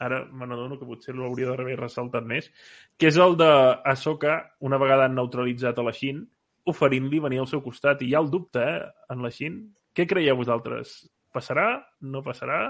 ara 0.00 0.22
me 0.30 0.46
n'adono 0.46 0.78
que 0.78 0.86
potser 0.88 1.14
l'hauria 1.14 1.50
d'haver 1.50 1.76
ressaltat 1.78 2.24
més, 2.26 2.48
que 2.96 3.10
és 3.10 3.18
el 3.20 3.36
de 3.38 3.50
Ahsoka, 3.90 4.38
una 4.66 4.78
vegada 4.80 5.06
han 5.06 5.18
neutralitzat 5.18 5.78
a 5.78 5.84
la 5.86 5.94
Shin, 5.94 6.22
oferint-li 6.70 7.20
venir 7.20 7.42
al 7.42 7.50
seu 7.50 7.62
costat. 7.64 8.02
I 8.02 8.10
hi 8.10 8.14
ha 8.14 8.22
el 8.22 8.30
dubte, 8.30 8.62
eh, 8.62 8.88
en 9.12 9.22
la 9.26 9.30
Shin. 9.34 9.60
Què 9.96 10.06
creieu 10.06 10.38
vosaltres? 10.38 11.02
Passarà? 11.34 11.68
No 12.00 12.22
passarà? 12.26 12.62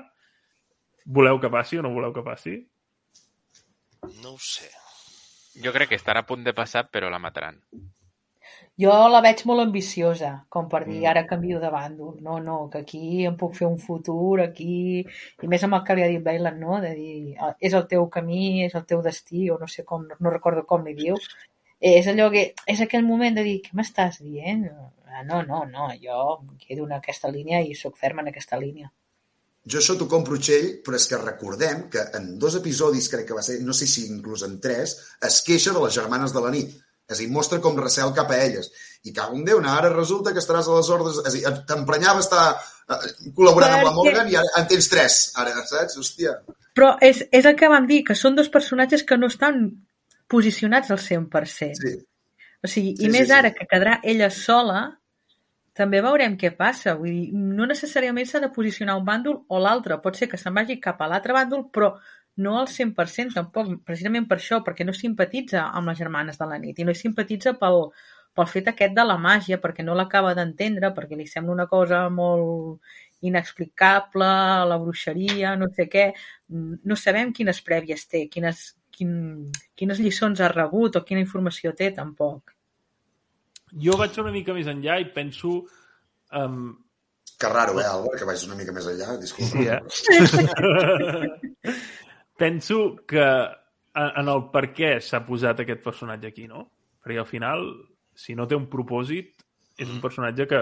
Voleu 1.06 1.40
que 1.40 1.52
passi 1.52 1.78
o 1.78 1.82
no 1.85 1.93
voleu 1.94 2.12
que 2.16 2.24
passi? 2.24 2.56
No 4.22 4.35
ho 4.35 4.39
sé. 4.39 4.68
Jo 5.64 5.72
crec 5.74 5.90
que 5.90 5.98
estarà 6.01 6.22
a 6.24 6.27
punt 6.27 6.44
de 6.47 6.55
passar, 6.55 6.86
però 6.90 7.10
la 7.10 7.18
mataran. 7.18 7.59
Jo 8.81 8.93
la 9.12 9.20
veig 9.20 9.43
molt 9.48 9.60
ambiciosa, 9.60 10.31
com 10.48 10.68
per 10.68 10.85
dir, 10.86 11.01
Mm. 11.02 11.06
ara 11.10 11.27
canvio 11.27 11.59
de 11.60 11.68
bàndol. 11.70 12.14
No, 12.20 12.39
no, 12.40 12.70
que 12.70 12.78
aquí 12.78 13.27
em 13.27 13.36
puc 13.36 13.55
fer 13.55 13.66
un 13.68 13.78
futur, 13.78 14.40
aquí... 14.40 15.05
I 15.43 15.47
més 15.47 15.62
amb 15.64 15.74
el 15.74 15.85
que 15.85 15.94
li 15.94 16.02
ha 16.02 16.09
dit 16.09 16.22
Bailan, 16.24 16.59
no? 16.60 16.81
De 16.81 16.94
dir, 16.94 17.36
"Ah, 17.39 17.55
és 17.60 17.74
el 17.74 17.86
teu 17.89 18.09
camí, 18.09 18.64
és 18.64 18.74
el 18.74 18.86
teu 18.86 19.02
destí, 19.02 19.51
o 19.51 19.59
no 19.59 19.66
sé 19.68 19.85
com, 19.85 20.06
no 20.18 20.31
recordo 20.31 20.64
com 20.66 20.85
li 20.85 20.94
diu. 20.94 21.14
És 21.81 22.06
allò 22.06 22.31
que... 22.31 22.55
És 22.66 22.81
aquell 22.81 23.05
moment 23.05 23.35
de 23.36 23.43
dir, 23.43 23.60
què 23.62 23.72
m'estàs 23.74 24.20
dient? 24.22 24.70
Ah, 25.06 25.22
no, 25.24 25.43
no, 25.43 25.64
no, 25.66 25.89
jo 26.01 26.40
em 26.40 26.56
quedo 26.59 26.85
en 26.86 26.93
aquesta 26.93 27.28
línia 27.28 27.60
i 27.60 27.74
sóc 27.74 27.97
ferma 27.97 28.22
en 28.22 28.28
aquesta 28.28 28.56
línia. 28.56 28.90
Jo 29.69 29.81
això 29.81 29.97
t'ho 29.99 30.07
compro, 30.09 30.39
Txell, 30.41 30.70
però 30.85 30.97
és 30.97 31.07
que 31.09 31.19
recordem 31.20 31.82
que 31.93 32.05
en 32.16 32.31
dos 32.41 32.57
episodis, 32.57 33.11
crec 33.12 33.27
que 33.28 33.37
va 33.37 33.43
ser, 33.45 33.59
no 33.65 33.74
sé 33.77 33.89
si 33.91 34.07
inclús 34.09 34.45
en 34.47 34.57
tres, 34.61 34.97
es 35.27 35.43
queixa 35.45 35.74
de 35.77 35.82
les 35.85 35.97
germanes 35.99 36.32
de 36.32 36.41
la 36.41 36.53
nit. 36.55 36.78
És 37.11 37.19
a 37.19 37.20
dir, 37.24 37.28
mostra 37.35 37.59
com 37.61 37.77
recel 37.77 38.12
cap 38.15 38.31
a 38.31 38.39
elles. 38.39 38.70
I 39.05 39.12
cago 39.12 39.35
en 39.37 39.45
Déu, 39.45 39.59
ara 39.66 39.91
resulta 39.93 40.32
que 40.32 40.41
estaràs 40.41 40.69
a 40.70 40.77
les 40.78 40.91
ordres... 40.95 41.19
És 41.27 41.32
a 41.32 41.35
dir, 41.35 41.65
t'emprenyava 41.69 42.23
estar 42.23 42.45
eh, 42.55 43.01
col·laborant 43.37 43.77
amb 43.77 43.89
la 43.89 43.95
Morgan 43.97 44.31
i 44.31 44.39
ara 44.39 44.53
en 44.61 44.69
tens 44.70 44.89
tres, 44.93 45.19
ara, 45.43 45.57
saps? 45.66 45.99
Hòstia. 45.99 46.37
Però 46.78 46.93
és, 47.03 47.24
és 47.35 47.49
el 47.51 47.59
que 47.59 47.69
vam 47.73 47.89
dir, 47.91 48.05
que 48.07 48.15
són 48.15 48.39
dos 48.39 48.49
personatges 48.53 49.03
que 49.05 49.19
no 49.19 49.28
estan 49.32 49.65
posicionats 50.31 50.95
al 50.95 51.03
100%. 51.03 51.82
Sí. 51.82 51.97
O 52.62 52.70
sigui, 52.70 52.95
Sí, 52.95 53.03
i 53.03 53.09
sí, 53.09 53.12
més 53.12 53.27
sí. 53.27 53.35
ara 53.35 53.51
que 53.57 53.66
quedarà 53.66 53.99
ella 54.07 54.31
sola, 54.31 54.85
també 55.81 56.02
veurem 56.05 56.36
què 56.40 56.52
passa. 56.62 56.94
Vull 57.01 57.11
dir, 57.16 57.43
no 57.59 57.69
necessàriament 57.70 58.28
s'ha 58.28 58.43
de 58.44 58.52
posicionar 58.57 58.98
un 59.01 59.07
bàndol 59.09 59.43
o 59.48 59.61
l'altre. 59.65 60.01
Pot 60.05 60.20
ser 60.20 60.28
que 60.31 60.40
se'n 60.40 60.57
vagi 60.57 60.81
cap 60.86 61.01
a 61.01 61.09
l'altre 61.11 61.36
bàndol, 61.36 61.66
però 61.74 61.94
no 62.44 62.57
al 62.61 62.69
100% 62.69 63.36
tampoc, 63.36 63.73
precisament 63.89 64.27
per 64.31 64.39
això, 64.39 64.61
perquè 64.66 64.86
no 64.86 64.94
simpatitza 64.97 65.66
amb 65.77 65.90
les 65.90 65.98
germanes 65.98 66.39
de 66.40 66.48
la 66.48 66.59
nit 66.62 66.78
i 66.78 66.86
no 66.89 66.94
simpatitza 66.97 67.55
pel, 67.61 67.81
pel 68.36 68.48
fet 68.55 68.70
aquest 68.73 68.94
de 68.97 69.05
la 69.07 69.19
màgia, 69.20 69.61
perquè 69.62 69.85
no 69.86 69.97
l'acaba 69.98 70.35
d'entendre, 70.39 70.93
perquè 70.97 71.19
li 71.19 71.27
sembla 71.28 71.57
una 71.59 71.69
cosa 71.70 72.05
molt 72.20 72.81
inexplicable, 73.31 74.31
la 74.70 74.78
bruixeria, 74.81 75.57
no 75.61 75.69
sé 75.77 75.89
què. 75.93 76.07
No 76.93 76.97
sabem 76.97 77.35
quines 77.36 77.61
prèvies 77.66 78.07
té, 78.09 78.27
quines, 78.32 78.62
quin, 78.97 79.12
quines 79.77 80.01
lliçons 80.01 80.40
ha 80.40 80.52
rebut 80.55 80.97
o 80.97 81.05
quina 81.05 81.24
informació 81.27 81.74
té, 81.77 81.90
tampoc. 81.97 82.55
Jo 83.78 83.97
vaig 84.01 84.16
una 84.22 84.32
mica 84.34 84.55
més 84.56 84.66
enllà 84.70 84.98
i 85.01 85.06
penso... 85.14 85.60
Um, 86.32 86.72
Que 87.40 87.48
raro, 87.48 87.78
eh, 87.80 87.86
Albert, 87.88 88.18
que 88.20 88.26
vagis 88.28 88.47
una 88.48 88.56
mica 88.59 88.72
més 88.76 88.84
enllà, 88.90 89.14
disculpa. 89.20 89.78
Sí, 89.88 90.10
eh? 90.12 91.30
Penso 92.36 92.97
que 93.09 93.24
en 94.01 94.28
el 94.32 94.42
per 94.52 94.66
què 94.76 94.94
s'ha 95.05 95.20
posat 95.26 95.60
aquest 95.64 95.82
personatge 95.84 96.28
aquí, 96.30 96.47
no? 96.48 96.66
Perquè 97.01 97.18
al 97.20 97.28
final, 97.28 97.64
si 98.16 98.36
no 98.36 98.47
té 98.48 98.56
un 98.56 98.68
propòsit, 98.72 99.44
és 99.80 99.88
un 99.88 100.01
personatge 100.02 100.47
que, 100.48 100.60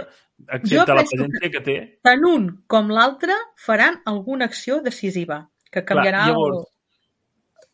excepte 0.54 0.94
la 0.94 1.02
penso 1.02 1.10
que- 1.10 1.18
presència 1.26 1.52
que 1.56 1.62
té... 1.66 1.76
Tant 2.06 2.24
un 2.30 2.48
com 2.70 2.90
l'altre 2.94 3.34
faran 3.58 4.00
alguna 4.06 4.46
acció 4.50 4.80
decisiva 4.82 5.40
que 5.70 5.82
canviarà 5.84 6.24
Clar, 6.24 6.32
llavors, 6.32 6.68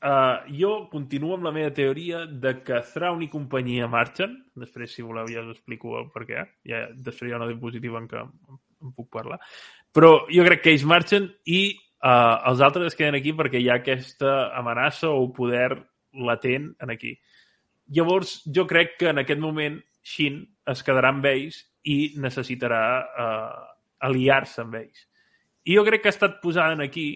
uh, 0.05 0.45
jo 0.53 0.73
continuo 0.93 1.35
amb 1.35 1.47
la 1.49 1.53
meva 1.55 1.73
teoria 1.75 2.25
de 2.27 2.59
que 2.65 2.83
Thrawn 2.93 3.25
i 3.25 3.31
companyia 3.33 3.89
marxen. 3.91 4.37
Després, 4.61 4.93
si 4.93 5.05
voleu, 5.07 5.29
ja 5.33 5.43
us 5.45 5.55
explico 5.57 5.97
el 5.99 6.11
per 6.15 6.27
què. 6.29 6.45
Ja, 6.69 6.85
després 6.95 7.31
hi 7.31 7.35
ha 7.35 7.41
una 7.41 7.49
diapositiva 7.51 8.01
en 8.03 8.11
què 8.11 8.21
en 8.21 8.93
puc 8.93 9.09
parlar. 9.13 9.41
Però 9.95 10.27
jo 10.29 10.45
crec 10.47 10.65
que 10.65 10.75
ells 10.75 10.87
marxen 10.89 11.31
i 11.49 11.63
uh, 12.05 12.37
els 12.51 12.63
altres 12.65 12.93
es 12.93 12.99
queden 12.99 13.19
aquí 13.19 13.35
perquè 13.37 13.61
hi 13.63 13.71
ha 13.71 13.81
aquesta 13.81 14.51
amenaça 14.59 15.11
o 15.11 15.31
poder 15.33 15.71
latent 16.15 16.73
en 16.83 16.93
aquí. 16.95 17.15
Llavors, 17.95 18.39
jo 18.47 18.67
crec 18.69 18.99
que 19.01 19.11
en 19.13 19.21
aquest 19.21 19.41
moment 19.41 19.81
Shin 20.05 20.43
es 20.71 20.83
quedarà 20.85 21.11
amb 21.13 21.25
ells 21.29 21.63
i 21.89 22.15
necessitarà 22.21 22.85
uh, 23.05 23.61
aliar-se 24.09 24.63
amb 24.65 24.81
ells. 24.81 25.07
I 25.65 25.79
jo 25.79 25.85
crec 25.85 26.05
que 26.05 26.11
ha 26.13 26.17
estat 26.17 26.41
posada 26.43 26.77
aquí 26.85 27.09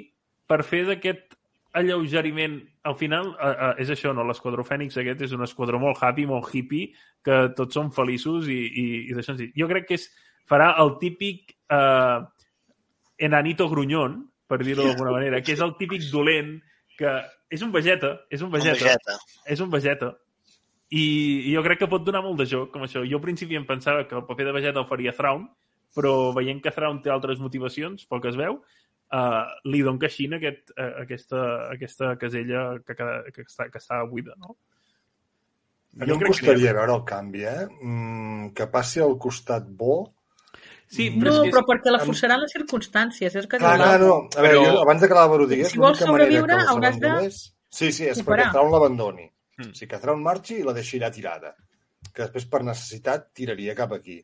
per 0.48 0.62
fer 0.64 0.84
d'aquest 0.88 1.37
alleugeriment 1.78 2.58
al 2.88 2.96
final 2.98 3.32
uh, 3.32 3.50
uh, 3.50 3.72
és 3.82 3.90
això, 3.94 4.12
no? 4.16 4.26
L'esquadró 4.26 4.64
Fènix 4.66 4.98
aquest 5.00 5.24
és 5.28 5.34
un 5.36 5.44
esquadró 5.46 5.80
molt 5.82 6.02
happy, 6.02 6.26
molt 6.28 6.50
hippie 6.54 6.92
que 7.24 7.40
tots 7.58 7.78
són 7.78 7.92
feliços 7.94 8.48
i, 8.52 8.58
i, 8.58 8.86
i 9.08 9.16
d'això 9.16 9.36
en 9.36 9.52
Jo 9.56 9.70
crec 9.70 9.88
que 9.88 9.98
és, 9.98 10.08
farà 10.48 10.72
el 10.82 10.96
típic 11.02 11.56
uh, 11.74 12.24
enanito 13.18 13.68
grunyón 13.70 14.22
per 14.48 14.62
dir-ho 14.64 14.86
d'alguna 14.86 15.12
manera, 15.18 15.42
que 15.44 15.52
és 15.52 15.60
el 15.60 15.74
típic 15.80 16.06
dolent 16.12 16.56
que 16.98 17.18
és 17.52 17.60
un 17.62 17.70
vegeta, 17.72 18.14
és 18.32 18.40
un 18.42 18.50
vegeta, 18.50 18.84
Vegeta. 18.84 19.18
és 19.46 19.60
un 19.60 19.70
vegeta 19.70 20.14
i, 20.88 21.04
i 21.50 21.52
jo 21.52 21.62
crec 21.64 21.82
que 21.82 21.90
pot 21.90 22.04
donar 22.04 22.22
molt 22.24 22.40
de 22.40 22.46
joc 22.48 22.72
com 22.72 22.84
això. 22.86 23.04
Jo 23.04 23.20
al 23.20 23.24
principi 23.24 23.58
em 23.58 23.66
pensava 23.68 24.06
que 24.08 24.16
el 24.16 24.24
paper 24.28 24.48
de 24.48 24.54
Vegeta 24.56 24.80
el 24.80 24.88
faria 24.88 25.12
Thrawn, 25.16 25.44
però 25.96 26.32
veient 26.36 26.62
que 26.64 26.72
Thrawn 26.72 27.02
té 27.04 27.12
altres 27.12 27.40
motivacions, 27.42 28.06
pel 28.08 28.22
que 28.24 28.32
es 28.32 28.38
veu, 28.40 28.62
uh, 29.14 29.44
li 29.68 29.82
don 29.86 29.98
caixina 30.00 30.38
aquest, 30.40 30.72
uh, 30.76 30.90
aquesta, 31.04 31.44
aquesta 31.74 32.14
casella 32.20 32.64
que, 32.84 32.96
que, 32.98 33.08
que, 33.34 33.46
està, 33.46 33.68
que 33.72 33.80
està 33.82 34.02
buida, 34.10 34.36
no? 34.38 34.56
A 35.98 36.06
mi 36.06 36.14
em 36.14 36.20
costaria 36.22 36.74
veure 36.76 36.94
el 36.94 37.04
canvi, 37.08 37.44
eh? 37.48 37.66
Mm, 37.66 38.50
que 38.54 38.68
passi 38.70 39.00
al 39.02 39.16
costat 39.18 39.66
bo. 39.66 40.00
Sí, 40.88 41.10
No, 41.10 41.20
però 41.20 41.32
és 41.34 41.40
que... 41.40 41.52
però 41.52 41.62
perquè 41.68 41.92
la 41.92 42.00
forçaran 42.00 42.40
les 42.40 42.52
circumstàncies, 42.54 43.34
és 43.36 43.48
que 43.48 43.58
Clar, 43.60 43.74
clar, 43.76 43.96
no. 44.00 44.12
A 44.32 44.44
veure, 44.44 44.60
Però- 44.60 44.68
jo, 44.68 44.82
abans 44.84 45.02
de 45.02 45.08
que 45.08 45.18
l'Àlvaro 45.18 45.48
digués, 45.50 45.72
Si 45.74 45.80
vols 45.80 46.00
sobreviure, 46.00 46.60
que 46.60 46.72
hauràs 46.72 47.00
de. 47.02 47.14
Sí, 47.68 47.90
sí, 47.92 48.06
és 48.08 48.22
perquè 48.24 48.48
Thrawn 48.54 48.72
l'abandoni. 48.72 49.26
Mm. 49.58 49.72
O 49.72 49.74
sigui, 49.74 49.90
que 49.90 50.00
Thrawn 50.00 50.22
marxi 50.24 50.60
i 50.60 50.64
la 50.64 50.72
deixi 50.76 51.00
allà 51.00 51.10
tirada. 51.12 51.52
Que 52.08 52.22
després, 52.24 52.46
per 52.48 52.62
necessitat, 52.64 53.28
tiraria 53.36 53.74
cap 53.76 53.92
aquí. 53.92 54.22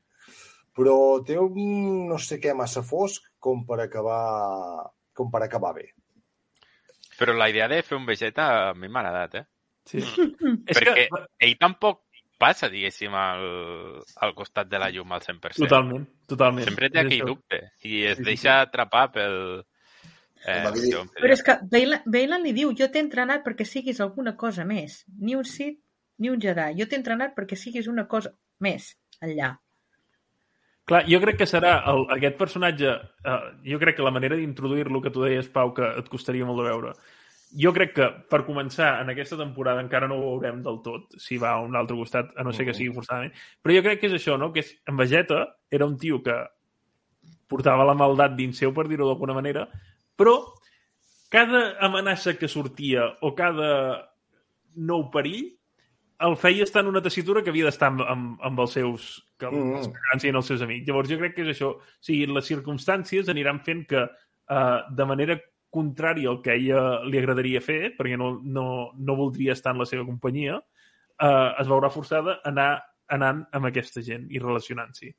Però 0.75 0.97
té 1.27 1.39
un 1.39 2.09
no 2.09 2.19
sé 2.19 2.41
què 2.43 2.55
massa 2.57 2.83
fosc 2.83 3.29
com 3.39 3.63
per 3.67 3.79
acabar, 3.85 4.91
com 5.15 5.31
per 5.31 5.45
acabar 5.45 5.75
bé. 5.77 5.93
Però 7.19 7.35
la 7.37 7.49
idea 7.51 7.69
de 7.71 7.83
fer 7.87 7.99
un 7.99 8.07
Vegeta 8.09 8.49
a 8.71 8.73
mi 8.75 8.89
m'ha 8.91 9.05
agradat, 9.05 9.37
eh? 9.43 9.47
Sí. 9.87 10.01
Mm. 10.01 10.65
És 10.67 10.81
Perquè 10.81 11.07
que... 11.07 11.21
ell 11.47 11.55
tampoc 11.61 12.03
passa, 12.41 12.69
diguéssim, 12.73 13.15
al, 13.15 13.45
al 14.27 14.35
costat 14.37 14.69
de 14.69 14.81
la 14.83 14.91
llum 14.93 15.15
al 15.15 15.23
100%. 15.23 15.63
Totalment, 15.63 16.05
totalment. 16.31 16.67
Sempre 16.69 16.91
té 16.93 17.05
aquell 17.05 17.25
dubte 17.29 17.61
i 17.87 18.03
es 18.11 18.19
Sí, 18.19 18.25
sí, 18.25 18.29
deixa 18.33 18.59
atrapar 18.65 19.07
pel... 19.15 19.39
Eh, 20.45 20.61
se 20.77 21.05
Però 21.17 21.33
és 21.33 21.43
que 21.45 21.57
Bailan 21.73 22.43
li 22.45 22.53
diu, 22.57 22.75
jo 22.77 22.91
t'he 22.93 23.01
entrenat 23.01 23.45
perquè 23.47 23.65
siguis 23.69 24.03
alguna 24.05 24.35
cosa 24.37 24.67
més. 24.69 25.05
Ni 25.21 25.39
un 25.39 25.47
Sith, 25.49 25.79
ni 26.21 26.31
un 26.33 26.43
Jedi. 26.43 26.75
Jo 26.81 26.89
t'he 26.91 27.01
entrenat 27.01 27.33
perquè 27.39 27.57
siguis 27.57 27.89
una 27.89 28.05
cosa 28.11 28.35
més 28.61 28.93
enllà. 29.23 29.55
Clar, 30.85 31.05
jo 31.09 31.21
crec 31.23 31.39
que 31.41 31.49
serà 31.49 31.79
el, 31.91 32.03
aquest 32.13 32.37
personatge... 32.37 32.95
Uh, 33.25 33.53
jo 33.65 33.79
crec 33.81 33.97
que 33.97 34.05
la 34.05 34.13
manera 34.13 34.37
d'introduir-lo 34.37 35.01
que 35.01 35.13
tu 35.13 35.23
deies, 35.25 35.49
Pau, 35.53 35.73
que 35.77 35.87
et 36.01 36.11
costaria 36.13 36.45
molt 36.45 36.61
de 36.61 36.67
veure, 36.69 36.93
jo 37.57 37.71
crec 37.73 37.95
que, 37.97 38.09
per 38.31 38.43
començar, 38.45 38.91
en 39.01 39.13
aquesta 39.13 39.39
temporada 39.39 39.83
encara 39.85 40.09
no 40.11 40.19
ho 40.19 40.35
veurem 40.35 40.61
del 40.65 40.81
tot, 40.85 41.15
si 41.23 41.39
va 41.41 41.55
a 41.55 41.63
un 41.65 41.79
altre 41.79 41.97
costat, 41.97 42.35
a 42.37 42.45
no 42.45 42.53
ser 42.53 42.67
que 42.69 42.75
sigui 42.77 42.93
forçadament. 42.97 43.33
Però 43.63 43.77
jo 43.77 43.85
crec 43.87 44.03
que 44.03 44.11
és 44.11 44.19
això, 44.19 44.37
no? 44.41 44.51
Que 44.53 44.65
és, 44.65 44.75
en 44.91 44.99
Vegeta 44.99 45.45
era 45.71 45.87
un 45.87 45.97
tio 46.01 46.21
que 46.25 46.37
portava 47.49 47.87
la 47.87 47.97
maldat 47.97 48.35
dins 48.37 48.59
seu, 48.59 48.75
per 48.75 48.89
dir-ho 48.91 49.07
d'alguna 49.09 49.37
manera, 49.37 49.69
però 50.19 50.37
cada 51.33 51.79
amenaça 51.83 52.37
que 52.39 52.51
sortia 52.51 53.07
o 53.23 53.33
cada 53.39 53.71
nou 54.75 55.09
perill 55.15 55.53
el 56.21 56.37
feia 56.37 56.65
estar 56.65 56.83
en 56.85 56.89
una 56.89 57.03
tessitura 57.03 57.43
que 57.43 57.51
havia 57.51 57.67
d'estar 57.67 57.91
amb, 57.91 58.03
amb, 58.07 58.37
amb 58.43 58.61
els 58.61 58.77
seus 58.77 59.09
que 59.39 59.51
Mm. 59.51 59.91
els 60.15 60.25
els 60.25 60.47
seus 60.47 60.63
amics. 60.63 60.87
Llavors 60.87 61.09
jo 61.09 61.19
crec 61.19 61.35
que 61.35 61.43
és 61.43 61.49
això. 61.57 61.71
O 61.75 61.83
sigui, 62.01 62.27
les 62.27 62.47
circumstàncies 62.47 63.29
aniran 63.29 63.61
fent 63.61 63.87
que 63.87 64.03
uh, 64.05 64.79
de 64.91 65.05
manera 65.05 65.41
contrària 65.71 66.29
al 66.31 66.41
que 66.41 66.55
ella 66.55 67.03
li 67.05 67.19
agradaria 67.19 67.61
fer, 67.61 67.97
perquè 67.99 68.17
no, 68.17 68.41
no, 68.43 68.93
no 68.95 69.17
voldria 69.17 69.53
estar 69.53 69.75
en 69.75 69.83
la 69.83 69.87
seva 69.87 70.05
companyia, 70.05 70.57
uh, 70.57 71.51
es 71.61 71.67
veurà 71.67 71.91
forçada 71.91 72.39
a 72.39 72.49
anar 72.49 72.71
anant 73.09 73.45
amb 73.53 73.67
aquesta 73.67 74.01
gent 74.01 74.31
i 74.31 74.39
relacionant-s'hi. 74.39 75.11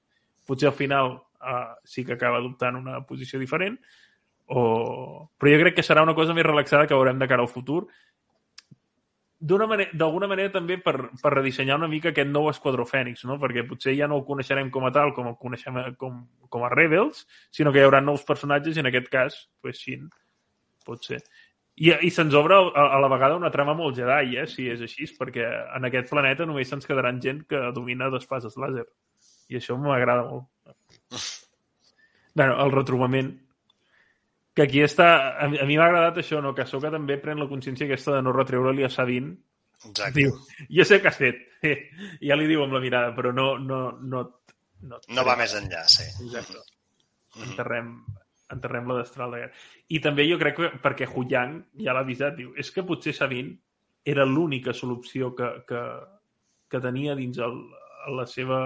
Potser 0.47 0.69
al 0.71 0.77
final 0.77 1.11
uh, 1.11 1.75
sí 1.83 2.05
que 2.05 2.13
acaba 2.13 2.39
adoptant 2.39 2.79
una 2.79 3.01
posició 3.05 3.39
diferent, 3.39 3.77
o... 4.47 5.29
però 5.37 5.51
jo 5.51 5.61
crec 5.63 5.75
que 5.75 5.85
serà 5.85 6.03
una 6.05 6.15
cosa 6.15 6.33
més 6.33 6.45
relaxada 6.45 6.87
que 6.87 6.97
veurem 6.97 7.19
de 7.19 7.27
cara 7.27 7.41
al 7.41 7.51
futur, 7.51 7.87
d'una 9.45 9.67
manera, 9.69 9.91
d'alguna 9.93 10.27
manera 10.31 10.49
també 10.53 10.77
per, 10.81 10.95
per 11.21 11.31
redissenyar 11.35 11.77
una 11.77 11.89
mica 11.91 12.09
aquest 12.09 12.29
nou 12.31 12.49
Esquadró 12.49 12.85
Fènix, 12.89 13.25
no? 13.29 13.37
perquè 13.41 13.65
potser 13.67 13.93
ja 13.97 14.07
no 14.09 14.17
el 14.19 14.25
coneixerem 14.25 14.71
com 14.73 14.87
a 14.87 14.91
tal, 14.95 15.13
com 15.13 15.27
el 15.29 15.35
coneixem 15.41 15.77
a- 15.77 15.91
com, 16.01 16.23
com 16.49 16.65
a 16.65 16.71
Rebels, 16.73 17.25
sinó 17.53 17.73
que 17.73 17.83
hi 17.83 17.85
haurà 17.85 18.01
nous 18.01 18.23
personatges 18.25 18.77
i 18.77 18.81
en 18.81 18.89
aquest 18.89 19.11
cas, 19.13 19.37
pues, 19.61 19.83
sí, 19.83 19.99
pot 20.85 21.05
ser. 21.05 21.21
I, 21.75 21.91
i 22.07 22.09
se'ns 22.09 22.33
obre 22.39 22.55
a, 22.55 22.85
a 22.95 22.99
la 23.03 23.09
vegada 23.11 23.35
una 23.35 23.51
trama 23.51 23.75
molt 23.75 23.97
Jedi, 23.99 24.37
eh, 24.39 24.47
si 24.47 24.69
és 24.71 24.81
així, 24.81 25.05
perquè 25.19 25.45
en 25.75 25.85
aquest 25.89 26.09
planeta 26.09 26.47
només 26.47 26.69
se'ns 26.71 26.87
quedaran 26.87 27.21
gent 27.21 27.43
que 27.49 27.59
domina 27.75 28.09
d'espases 28.09 28.55
làser. 28.57 28.85
I 29.51 29.59
això 29.59 29.75
m'agrada 29.77 30.23
molt. 30.29 30.47
bueno, 32.35 32.55
el 32.63 32.71
retrobament 32.71 33.35
que 34.55 34.63
aquí 34.63 34.81
està... 34.85 35.09
A 35.41 35.49
mi, 35.51 35.59
a 35.59 35.67
mi 35.67 35.75
m'ha 35.77 35.89
agradat 35.89 36.21
això, 36.21 36.39
no? 36.41 36.53
que 36.55 36.65
Soka 36.69 36.91
també 36.93 37.19
pren 37.21 37.41
la 37.41 37.49
consciència 37.49 37.89
aquesta 37.89 38.15
de 38.15 38.23
no 38.23 38.33
retreure-li 38.35 38.85
a 38.87 38.91
Sabine. 38.93 39.35
Exacte. 39.83 40.15
Diu, 40.15 40.31
jo 40.77 40.85
sé 40.87 41.01
què 41.03 41.11
has 41.11 41.19
fet. 41.19 41.41
I 41.65 41.75
ja 42.29 42.37
li 42.39 42.47
diu 42.49 42.63
amb 42.63 42.77
la 42.77 42.83
mirada, 42.83 43.11
però 43.17 43.33
no... 43.35 43.53
No, 43.59 43.81
no, 43.99 44.23
no, 44.85 45.01
No 45.11 45.25
va 45.27 45.35
més 45.39 45.53
enllà, 45.57 45.83
sí. 45.91 46.07
Exacte. 46.23 46.63
Mhm. 47.35 47.49
Enterrem, 47.49 47.91
enterrem 48.55 48.89
la 48.91 48.99
destral 49.01 49.35
de 49.35 49.43
guerra. 49.43 49.63
I 49.91 50.01
també 50.03 50.25
jo 50.29 50.39
crec 50.41 50.59
que, 50.59 50.71
perquè 50.83 51.07
Hu 51.09 51.25
Yang 51.29 51.57
ja 51.83 51.95
l'ha 51.95 52.05
avisat, 52.07 52.37
diu, 52.39 52.53
és 52.55 52.71
que 52.71 52.85
potser 52.87 53.13
Sabine 53.17 53.57
era 54.05 54.25
l'única 54.29 54.73
solució 54.73 55.33
que, 55.35 55.49
que, 55.67 55.81
que 56.71 56.81
tenia 56.83 57.17
dins 57.17 57.41
el, 57.43 57.57
la 58.15 58.27
seva... 58.29 58.59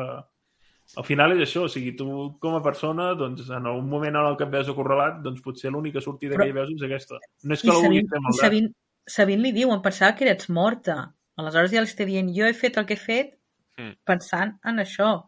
Al 0.98 1.04
final 1.06 1.36
és 1.36 1.44
això, 1.46 1.66
o 1.68 1.70
sigui, 1.70 1.92
tu 1.96 2.08
com 2.42 2.56
a 2.58 2.64
persona, 2.66 3.12
doncs, 3.16 3.50
en 3.54 3.68
un 3.70 3.88
moment 3.90 4.16
en 4.16 4.26
el 4.32 4.36
que 4.38 4.44
et 4.48 4.50
veus 4.52 4.70
acorralat, 4.72 5.20
doncs 5.22 5.42
potser 5.46 5.70
l'única 5.72 6.02
sortida 6.02 6.34
Però- 6.36 6.44
que 6.44 6.50
hi 6.50 6.56
veus 6.56 6.70
és 6.76 6.82
aquesta. 6.88 7.20
No 7.44 7.54
és 7.54 7.62
que 7.62 7.68
la 7.68 7.74
vulguis 7.76 8.08
fer 8.10 8.18
i 8.18 8.22
maldat. 8.24 8.42
Sabine, 8.42 8.72
Sabine 9.06 9.44
li 9.44 9.52
diu, 9.52 9.72
em 9.72 9.82
pensava 9.82 10.16
que 10.16 10.26
eres 10.26 10.50
morta. 10.50 11.14
Aleshores 11.38 11.72
ja 11.72 11.82
li 11.82 11.88
està 11.88 12.06
dient, 12.06 12.34
jo 12.36 12.46
he 12.46 12.54
fet 12.54 12.78
el 12.78 12.86
que 12.86 12.94
he 12.94 12.98
fet 12.98 13.36
Mm. 13.78 13.94
pensant 14.04 14.58
en 14.66 14.78
això. 14.80 15.24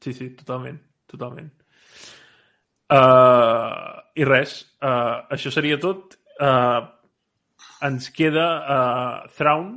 Sí, 0.00 0.12
sí, 0.12 0.30
totalment, 0.30 0.78
totalment. 1.06 1.50
Uh, 2.88 4.00
I 4.16 4.24
res, 4.24 4.62
uh, 4.80 5.26
això 5.34 5.50
seria 5.52 5.76
tot. 5.82 6.14
Uh, 6.40 6.86
ens 7.84 8.08
queda 8.14 8.44
uh, 8.62 9.28
Thrawn, 9.36 9.74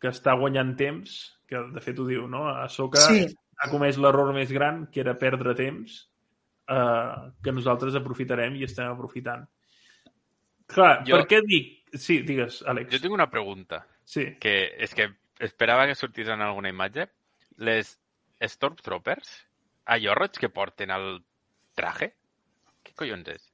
que 0.00 0.08
està 0.14 0.36
guanyant 0.38 0.72
temps, 0.78 1.16
que 1.54 1.62
de 1.78 1.82
fet 1.84 1.98
ho 2.02 2.06
diu, 2.08 2.26
no? 2.30 2.44
Ahsoka 2.50 3.00
Sí. 3.06 3.24
ha 3.62 3.70
comès 3.70 3.96
l'error 4.02 4.34
més 4.34 4.50
gran, 4.52 4.88
que 4.90 5.00
era 5.04 5.14
perdre 5.18 5.54
temps, 5.54 6.00
uh, 6.68 7.30
que 7.42 7.52
nosaltres 7.54 7.94
aprofitarem 7.94 8.56
i 8.58 8.64
estem 8.66 8.90
aprofitant. 8.90 9.46
Clar, 10.66 11.04
Jo- 11.06 11.20
per 11.20 11.26
què 11.30 11.40
dic... 11.46 11.72
Sí, 11.94 12.22
digues, 12.26 12.62
Àlex. 12.66 12.90
Jo 12.90 12.98
tinc 13.04 13.14
una 13.14 13.28
pregunta, 13.30 13.84
Sí. 14.04 14.24
que 14.40 14.72
és 14.82 14.92
que 14.94 15.08
esperava 15.38 15.86
que 15.86 15.94
sortís 15.94 16.26
en 16.28 16.40
alguna 16.42 16.68
imatge. 16.72 17.06
Les 17.62 17.92
Stormtroopers, 18.42 19.30
allò 19.86 20.14
roig 20.18 20.32
que 20.40 20.48
porten 20.50 20.90
el 20.90 21.20
traje? 21.76 22.12
Què 22.84 22.94
collons 22.98 23.28
és? 23.28 23.44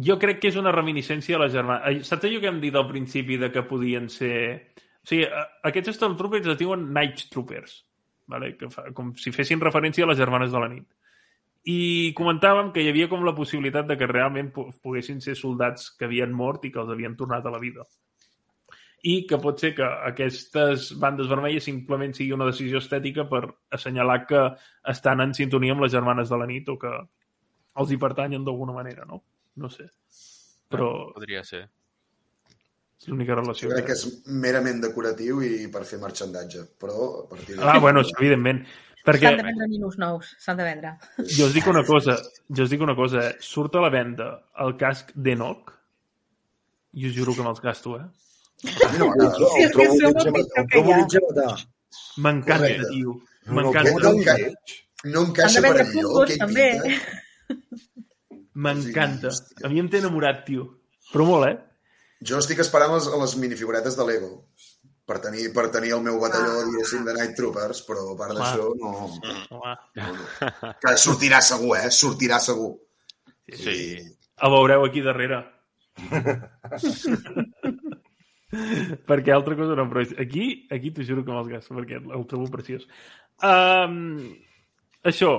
Jo 0.00 0.16
crec 0.18 0.40
que 0.40 0.48
és 0.48 0.56
una 0.56 0.72
reminiscència 0.72 1.36
a 1.36 1.40
la 1.42 1.48
germana. 1.52 1.92
Saps 2.06 2.24
allò 2.24 2.40
que 2.40 2.48
hem 2.48 2.60
dit 2.62 2.74
al 2.78 2.88
principi 2.88 3.36
de 3.36 3.50
que 3.52 3.62
podien 3.68 4.08
ser... 4.08 4.72
Sigui, 5.08 5.26
aquests 5.64 5.94
Stormtroopers 5.96 6.50
es 6.52 6.58
diuen 6.60 6.88
Night 6.92 7.28
Troopers, 7.32 7.78
vale? 8.28 8.54
que 8.58 8.68
fa, 8.70 8.88
com 8.94 9.14
si 9.16 9.32
fessin 9.32 9.60
referència 9.62 10.04
a 10.04 10.10
les 10.10 10.18
germanes 10.20 10.52
de 10.52 10.60
la 10.60 10.68
nit. 10.68 10.86
I 11.68 12.12
comentàvem 12.16 12.70
que 12.72 12.80
hi 12.84 12.88
havia 12.88 13.08
com 13.08 13.24
la 13.24 13.34
possibilitat 13.36 13.88
de 13.88 13.96
que 14.00 14.06
realment 14.08 14.52
po- 14.52 14.70
poguessin 14.82 15.20
ser 15.20 15.34
soldats 15.36 15.90
que 15.96 16.06
havien 16.08 16.32
mort 16.32 16.64
i 16.64 16.70
que 16.72 16.80
els 16.80 16.92
havien 16.92 17.16
tornat 17.16 17.44
a 17.46 17.52
la 17.52 17.58
vida. 17.60 17.84
I 19.02 19.26
que 19.26 19.38
pot 19.40 19.60
ser 19.60 19.74
que 19.74 19.84
aquestes 19.84 20.90
bandes 21.00 21.28
vermelles 21.28 21.64
simplement 21.64 22.12
sigui 22.16 22.32
una 22.36 22.48
decisió 22.48 22.80
estètica 22.80 23.24
per 23.28 23.42
assenyalar 23.72 24.26
que 24.28 24.42
estan 24.92 25.20
en 25.24 25.32
sintonia 25.36 25.72
amb 25.72 25.84
les 25.86 25.92
germanes 25.92 26.28
de 26.28 26.36
la 26.40 26.48
nit 26.48 26.68
o 26.68 26.76
que 26.80 26.92
els 27.80 27.92
hi 27.92 27.96
pertanyen 27.96 28.44
d'alguna 28.44 28.76
manera, 28.76 29.06
no? 29.08 29.22
No 29.56 29.68
sé. 29.72 29.88
Però 30.68 30.90
Podria 31.14 31.42
ser. 31.44 31.62
És 33.00 33.08
l'única 33.08 33.34
relació. 33.38 33.70
Jo 33.70 33.76
crec 33.78 33.86
que 33.88 33.96
és 33.96 34.04
merament 34.44 34.80
decoratiu 34.82 35.40
i 35.46 35.66
per 35.72 35.86
fer 35.88 35.98
marxandatge, 36.02 36.66
però 36.80 37.24
a 37.24 37.26
partir 37.30 37.56
de... 37.56 37.64
Ah, 37.64 37.78
bueno, 37.80 38.04
això, 38.04 38.16
evidentment. 38.20 38.62
Perquè 39.00 39.30
S'han 39.30 39.38
de 39.40 39.46
vendre 39.46 39.66
ninos 39.70 39.96
nous, 39.96 40.32
s'han 40.44 40.58
de 40.58 40.64
vendre. 40.66 40.90
jo 41.24 41.46
us 41.48 41.54
dic 41.56 41.66
una 41.72 41.82
cosa, 41.88 42.18
jo 42.52 42.66
us 42.66 42.72
dic 42.72 42.82
una 42.84 42.94
cosa, 42.98 43.30
eh? 43.30 43.36
surt 43.40 43.78
a 43.80 43.84
la 43.86 43.88
venda 43.94 44.26
el 44.60 44.74
casc 44.80 45.14
d'Enoch 45.16 45.72
i 46.92 47.06
us 47.08 47.14
juro 47.16 47.32
que 47.32 47.46
me'ls 47.46 47.62
gasto, 47.64 47.96
eh? 47.96 48.04
Mi 48.92 48.98
no 49.00 49.08
m'agrada. 49.08 49.48
Sí, 49.54 49.62
el 49.64 49.72
trobo 49.72 50.92
matar. 50.92 51.54
M'encanta, 52.20 52.90
tio. 52.90 53.16
No, 53.46 53.54
no, 53.54 53.72
M'encanta. 53.72 53.90
No, 53.94 54.12
no 55.14 55.22
de 55.24 55.24
encaixa 55.30 55.62
per 55.64 55.86
enlloc. 55.86 56.28
M'encanta. 58.52 59.32
A 59.64 59.72
mi 59.72 59.80
em 59.80 59.88
té 59.88 60.02
enamorat, 60.02 60.44
tio. 60.44 60.68
Però 61.14 61.24
molt, 61.24 61.48
eh? 61.48 61.56
Jo 62.28 62.38
estic 62.42 62.58
esperant 62.60 62.92
les, 62.94 63.06
les 63.22 63.34
minifiguretes 63.40 63.96
de 63.96 64.04
Lego 64.04 64.30
per 65.10 65.18
tenir, 65.24 65.48
per 65.54 65.70
tenir 65.74 65.94
el 65.96 66.02
meu 66.04 66.20
batalló, 66.22 66.60
diguéssim, 66.68 67.02
de 67.06 67.14
Night 67.16 67.32
Troopers, 67.38 67.80
però 67.86 68.04
a 68.12 68.16
part 68.18 68.36
d'això, 68.36 68.68
no, 68.78 68.90
no, 68.94 69.08
no. 69.50 70.74
Que 70.84 70.92
sortirà 71.00 71.40
segur, 71.42 71.72
eh? 71.80 71.88
Sortirà 71.90 72.38
segur. 72.44 72.74
Sí. 73.50 73.78
el 74.40 74.52
veureu 74.54 74.84
aquí 74.86 75.00
darrere. 75.02 75.40
perquè 79.06 79.30
altra 79.34 79.54
cosa 79.58 79.74
no, 79.78 79.86
però 79.90 80.02
aquí, 80.22 80.66
aquí 80.70 80.90
t'ho 80.94 81.04
juro 81.06 81.24
que 81.24 81.32
me'ls 81.34 81.48
gasto, 81.50 81.74
perquè 81.76 81.98
el 82.00 82.24
trobo 82.30 82.48
preciós. 82.50 82.86
Um, 83.42 84.18
això, 85.06 85.32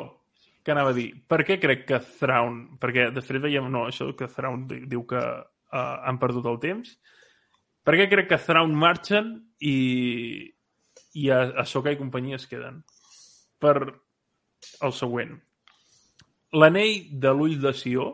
que 0.63 0.71
anava 0.73 0.91
a 0.93 0.97
dir, 0.97 1.09
per 1.27 1.41
què 1.47 1.59
crec 1.61 1.85
que 1.89 1.99
Thrawn, 2.19 2.77
perquè 2.81 3.09
després 3.15 3.41
veiem, 3.43 3.67
no, 3.71 3.85
això 3.89 4.11
que 4.17 4.29
Thrawn 4.31 4.67
di- 4.69 4.83
diu 4.91 5.03
que 5.09 5.21
uh, 5.72 6.02
han 6.07 6.19
perdut 6.22 6.48
el 6.52 6.60
temps, 6.64 6.95
per 7.81 7.98
què 7.98 8.07
crec 8.11 8.30
que 8.30 8.39
Thrawn 8.41 8.73
marxen 8.77 9.34
i, 9.57 9.76
i 11.18 11.30
a, 11.34 11.41
a 11.64 11.65
Soka 11.65 11.93
i 11.93 11.99
companyia 11.99 12.38
es 12.38 12.48
queden? 12.49 12.84
Per 13.61 13.76
el 13.81 14.93
següent. 14.93 15.34
L'anell 16.53 17.07
de 17.23 17.31
l'ull 17.34 17.57
de 17.64 17.73
Sió, 17.77 18.10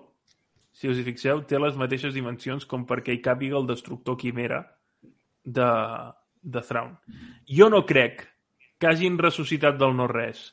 si 0.71 0.87
us 0.87 0.99
hi 0.99 1.05
fixeu, 1.07 1.41
té 1.49 1.59
les 1.59 1.75
mateixes 1.79 2.13
dimensions 2.15 2.67
com 2.69 2.85
perquè 2.87 3.15
hi 3.15 3.23
càpiga 3.25 3.57
el 3.59 3.67
destructor 3.67 4.17
quimera 4.21 4.61
de, 5.43 5.69
de 6.43 6.63
Thrawn. 6.63 6.93
Jo 7.49 7.67
no 7.73 7.83
crec 7.89 8.23
que 8.77 8.87
hagin 8.87 9.17
ressuscitat 9.19 9.79
del 9.81 9.97
no-res 9.97 10.51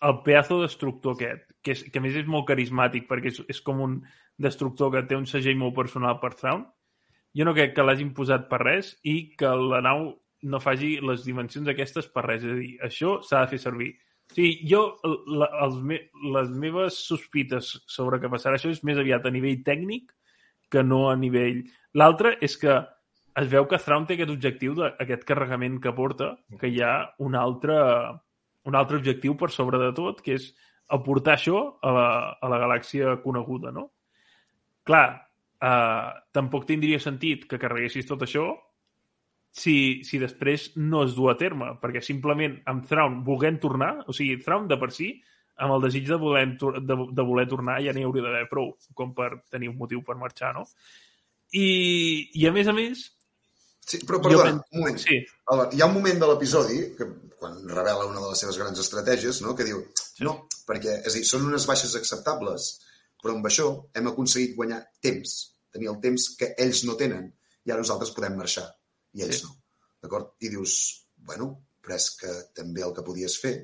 el 0.00 0.22
pedazo 0.24 0.62
destructor 0.62 1.16
aquest, 1.16 1.44
que, 1.62 1.74
és, 1.74 1.82
que 1.92 2.00
a 2.00 2.02
més 2.02 2.16
és 2.16 2.28
molt 2.28 2.46
carismàtic 2.48 3.06
perquè 3.08 3.32
és, 3.34 3.40
és 3.52 3.60
com 3.64 3.82
un 3.84 3.98
destructor 4.40 4.92
que 4.94 5.06
té 5.08 5.18
un 5.18 5.28
segell 5.28 5.58
molt 5.60 5.76
personal 5.76 6.18
per 6.20 6.34
Thrawn. 6.34 6.66
jo 7.36 7.44
no 7.46 7.54
crec 7.54 7.76
que 7.76 7.82
l'hagin 7.86 8.10
posat 8.14 8.48
per 8.50 8.58
res 8.64 8.96
i 9.06 9.36
que 9.38 9.46
la 9.46 9.80
nau 9.86 10.08
no 10.42 10.58
faci 10.60 10.96
les 11.04 11.24
dimensions 11.24 11.68
aquestes 11.68 12.08
per 12.10 12.24
res. 12.26 12.42
És 12.42 12.52
a 12.52 12.56
dir, 12.58 12.70
això 12.82 13.20
s'ha 13.22 13.44
de 13.44 13.50
fer 13.52 13.60
servir. 13.62 13.90
O 14.30 14.34
sigui, 14.34 14.66
jo, 14.66 14.80
la, 15.26 15.46
els 15.66 15.76
me, 15.82 15.98
les 16.34 16.50
meves 16.50 16.98
sospites 17.06 17.76
sobre 17.86 18.18
què 18.22 18.30
passarà 18.32 18.58
això 18.58 18.70
és 18.70 18.82
més 18.86 18.98
aviat 18.98 19.26
a 19.26 19.34
nivell 19.34 19.62
tècnic 19.66 20.10
que 20.70 20.82
no 20.86 21.08
a 21.10 21.16
nivell... 21.18 21.64
L'altre 21.98 22.36
és 22.40 22.56
que 22.58 22.76
es 23.40 23.48
veu 23.50 23.66
que 23.66 23.78
Thrawn 23.78 24.06
té 24.06 24.16
aquest 24.16 24.30
objectiu 24.30 24.74
d'aquest 24.78 25.24
carregament 25.26 25.78
que 25.82 25.94
porta, 25.94 26.32
que 26.58 26.70
hi 26.70 26.82
ha 26.82 26.94
un 27.26 27.34
altre, 27.38 27.78
un 28.66 28.78
altre 28.78 28.98
objectiu 29.00 29.36
per 29.38 29.50
sobre 29.54 29.78
de 29.82 29.90
tot, 29.94 30.22
que 30.22 30.36
és 30.38 30.50
aportar 30.90 31.36
això 31.36 31.62
a 31.82 31.94
la, 31.94 32.06
a 32.38 32.50
la 32.50 32.58
galàxia 32.62 33.18
coneguda, 33.24 33.74
no? 33.74 33.88
Clar, 34.90 35.06
eh, 35.62 36.10
tampoc 36.34 36.66
tindria 36.66 36.98
sentit 37.02 37.46
que 37.46 37.60
carreguessis 37.62 38.08
tot 38.08 38.26
això 38.26 38.48
si, 39.50 40.02
si 40.06 40.18
després 40.22 40.70
no 40.78 41.04
es 41.06 41.14
du 41.16 41.28
a 41.30 41.36
terme, 41.38 41.72
perquè 41.82 42.02
simplement 42.04 42.56
amb 42.70 42.86
Thrawn 42.86 43.20
volent 43.26 43.58
tornar, 43.62 43.92
o 44.06 44.14
sigui, 44.14 44.38
Thrawn 44.44 44.68
de 44.70 44.78
per 44.78 44.90
si, 44.94 45.10
amb 45.60 45.74
el 45.76 45.82
desig 45.84 46.06
de 46.08 46.16
voler, 46.20 46.44
de, 46.56 46.96
de 47.12 47.24
voler 47.26 47.46
tornar 47.50 47.80
ja 47.84 47.92
n'hi 47.92 48.04
hauria 48.06 48.24
d'haver 48.28 48.46
prou, 48.50 48.70
com 48.96 49.14
per 49.16 49.32
tenir 49.52 49.68
un 49.72 49.78
motiu 49.80 50.04
per 50.06 50.16
marxar, 50.20 50.54
no? 50.56 50.66
I, 51.52 52.30
i 52.38 52.46
a 52.46 52.52
més 52.54 52.70
a 52.70 52.76
més... 52.76 53.08
Sí, 53.90 53.98
però 54.06 54.20
perdona, 54.22 54.52
pen- 54.52 54.60
un 54.70 54.84
moment. 54.84 55.00
Sí, 55.02 55.16
Hi 55.18 55.80
ha 55.82 55.88
un 55.88 55.96
moment 55.96 56.20
de 56.22 56.28
l'episodi, 56.30 56.78
que 56.94 57.08
quan 57.40 57.56
revela 57.66 58.06
una 58.06 58.20
de 58.22 58.28
les 58.30 58.38
seves 58.44 58.58
grans 58.60 58.78
estratègies, 58.78 59.40
no? 59.42 59.56
que 59.58 59.66
diu, 59.66 59.80
no, 60.22 60.36
perquè 60.68 61.00
és 61.08 61.16
dir, 61.16 61.24
són 61.26 61.48
unes 61.48 61.66
baixes 61.66 61.96
acceptables, 61.98 62.68
però 63.22 63.34
amb 63.36 63.46
això 63.46 63.66
hem 63.94 64.10
aconseguit 64.10 64.54
guanyar 64.56 64.80
temps, 65.00 65.34
tenir 65.72 65.90
el 65.92 66.00
temps 66.02 66.30
que 66.38 66.54
ells 66.58 66.84
no 66.88 66.96
tenen, 67.00 67.28
i 67.64 67.70
ara 67.72 67.82
nosaltres 67.82 68.12
podem 68.16 68.36
marxar, 68.38 68.66
i 69.14 69.22
ells 69.26 69.42
Sí. 69.42 69.44
no. 69.44 69.56
D'acord? 70.02 70.32
I 70.40 70.48
dius, 70.48 70.74
bueno, 71.16 71.50
però 71.82 71.96
és 71.96 72.10
que 72.16 72.32
també 72.56 72.82
el 72.82 72.94
que 72.96 73.04
podies 73.04 73.36
fer 73.40 73.54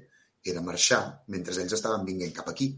era 0.44 0.62
marxar 0.62 1.00
mentre 1.32 1.54
ells 1.62 1.72
estaven 1.72 2.04
vinguent 2.04 2.34
cap 2.36 2.48
aquí, 2.52 2.68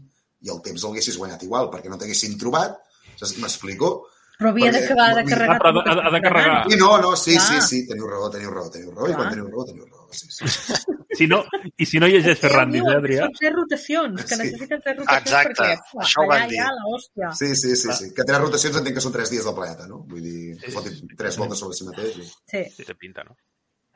i 0.41 0.49
el 0.49 0.61
temps 0.63 0.83
l'haguessis 0.83 1.17
guanyat 1.19 1.43
igual, 1.43 1.69
perquè 1.69 1.89
no 1.91 1.97
t'haguessin 1.99 2.37
trobat, 2.39 2.79
saps? 3.17 3.37
m'explico? 3.37 4.07
Però 4.39 4.49
havia 4.53 4.69
Perquè- 4.71 4.81
d'acabar 4.87 5.07
de 5.15 5.19
Ah, 5.19 5.25
carregar... 5.27 5.57
però 5.59 5.69
el 5.69 5.83
que 5.83 5.89
ha- 5.91 6.07
ha 6.07 6.11
de 6.15 6.21
carregar. 6.23 6.59
I 6.71 6.75
no, 6.79 6.89
no, 7.03 7.15
sí, 7.19 7.33
sí, 7.35 7.55
Clar. 7.57 7.61
sí, 7.61 7.79
teniu 7.89 8.07
raó, 8.07 8.29
teniu 8.31 8.51
raó, 8.53 8.69
teniu 8.71 8.91
raó, 8.95 9.09
i 9.09 9.13
quan 9.17 9.29
teniu 9.33 9.47
raó, 9.51 9.65
teniu 9.67 9.83
raó, 9.85 10.05
sí, 10.15 10.27
sí. 10.31 10.45
si 11.19 11.27
no, 11.27 11.41
i 11.75 11.85
si 11.85 11.99
no 11.99 12.07
llegeix 12.07 12.39
Ferrandis, 12.39 12.81
eh, 12.87 12.95
Adrià? 12.95 13.25
Són 13.25 13.33
tres 13.41 13.53
rotacions, 13.57 14.23
que 14.23 14.35
Sí. 14.37 14.41
necessiten 14.43 14.81
tres 14.85 14.97
rotacions 15.01 15.25
Exacte, 15.27 15.53
perquè 15.59 16.03
això 16.05 16.23
ho 16.23 16.27
van 16.29 16.37
allà 16.41 16.47
dir. 16.47 16.55
hi 16.55 16.63
ha 16.63 16.69
l'hòstia. 16.77 17.31
Sí, 17.35 17.49
sí, 17.55 17.75
sí, 17.75 17.91
sí. 17.99 18.07
Que 18.15 18.23
tres 18.23 18.39
rotacions 18.39 18.77
entenc 18.79 18.95
que 18.95 19.03
són 19.03 19.11
tres 19.17 19.29
dies 19.35 19.43
del 19.49 19.55
planeta, 19.59 19.87
no? 19.91 19.99
Vull 20.07 20.21
dir, 20.23 20.71
fotin 20.71 21.11
tres 21.19 21.37
voltes 21.37 21.59
sobre 21.59 21.75
si 21.75 21.89
mateix. 21.89 22.17
I... 22.23 22.29
Sí. 22.71 22.85
Té 22.87 22.95
pinta, 22.95 23.25
no? 23.27 23.35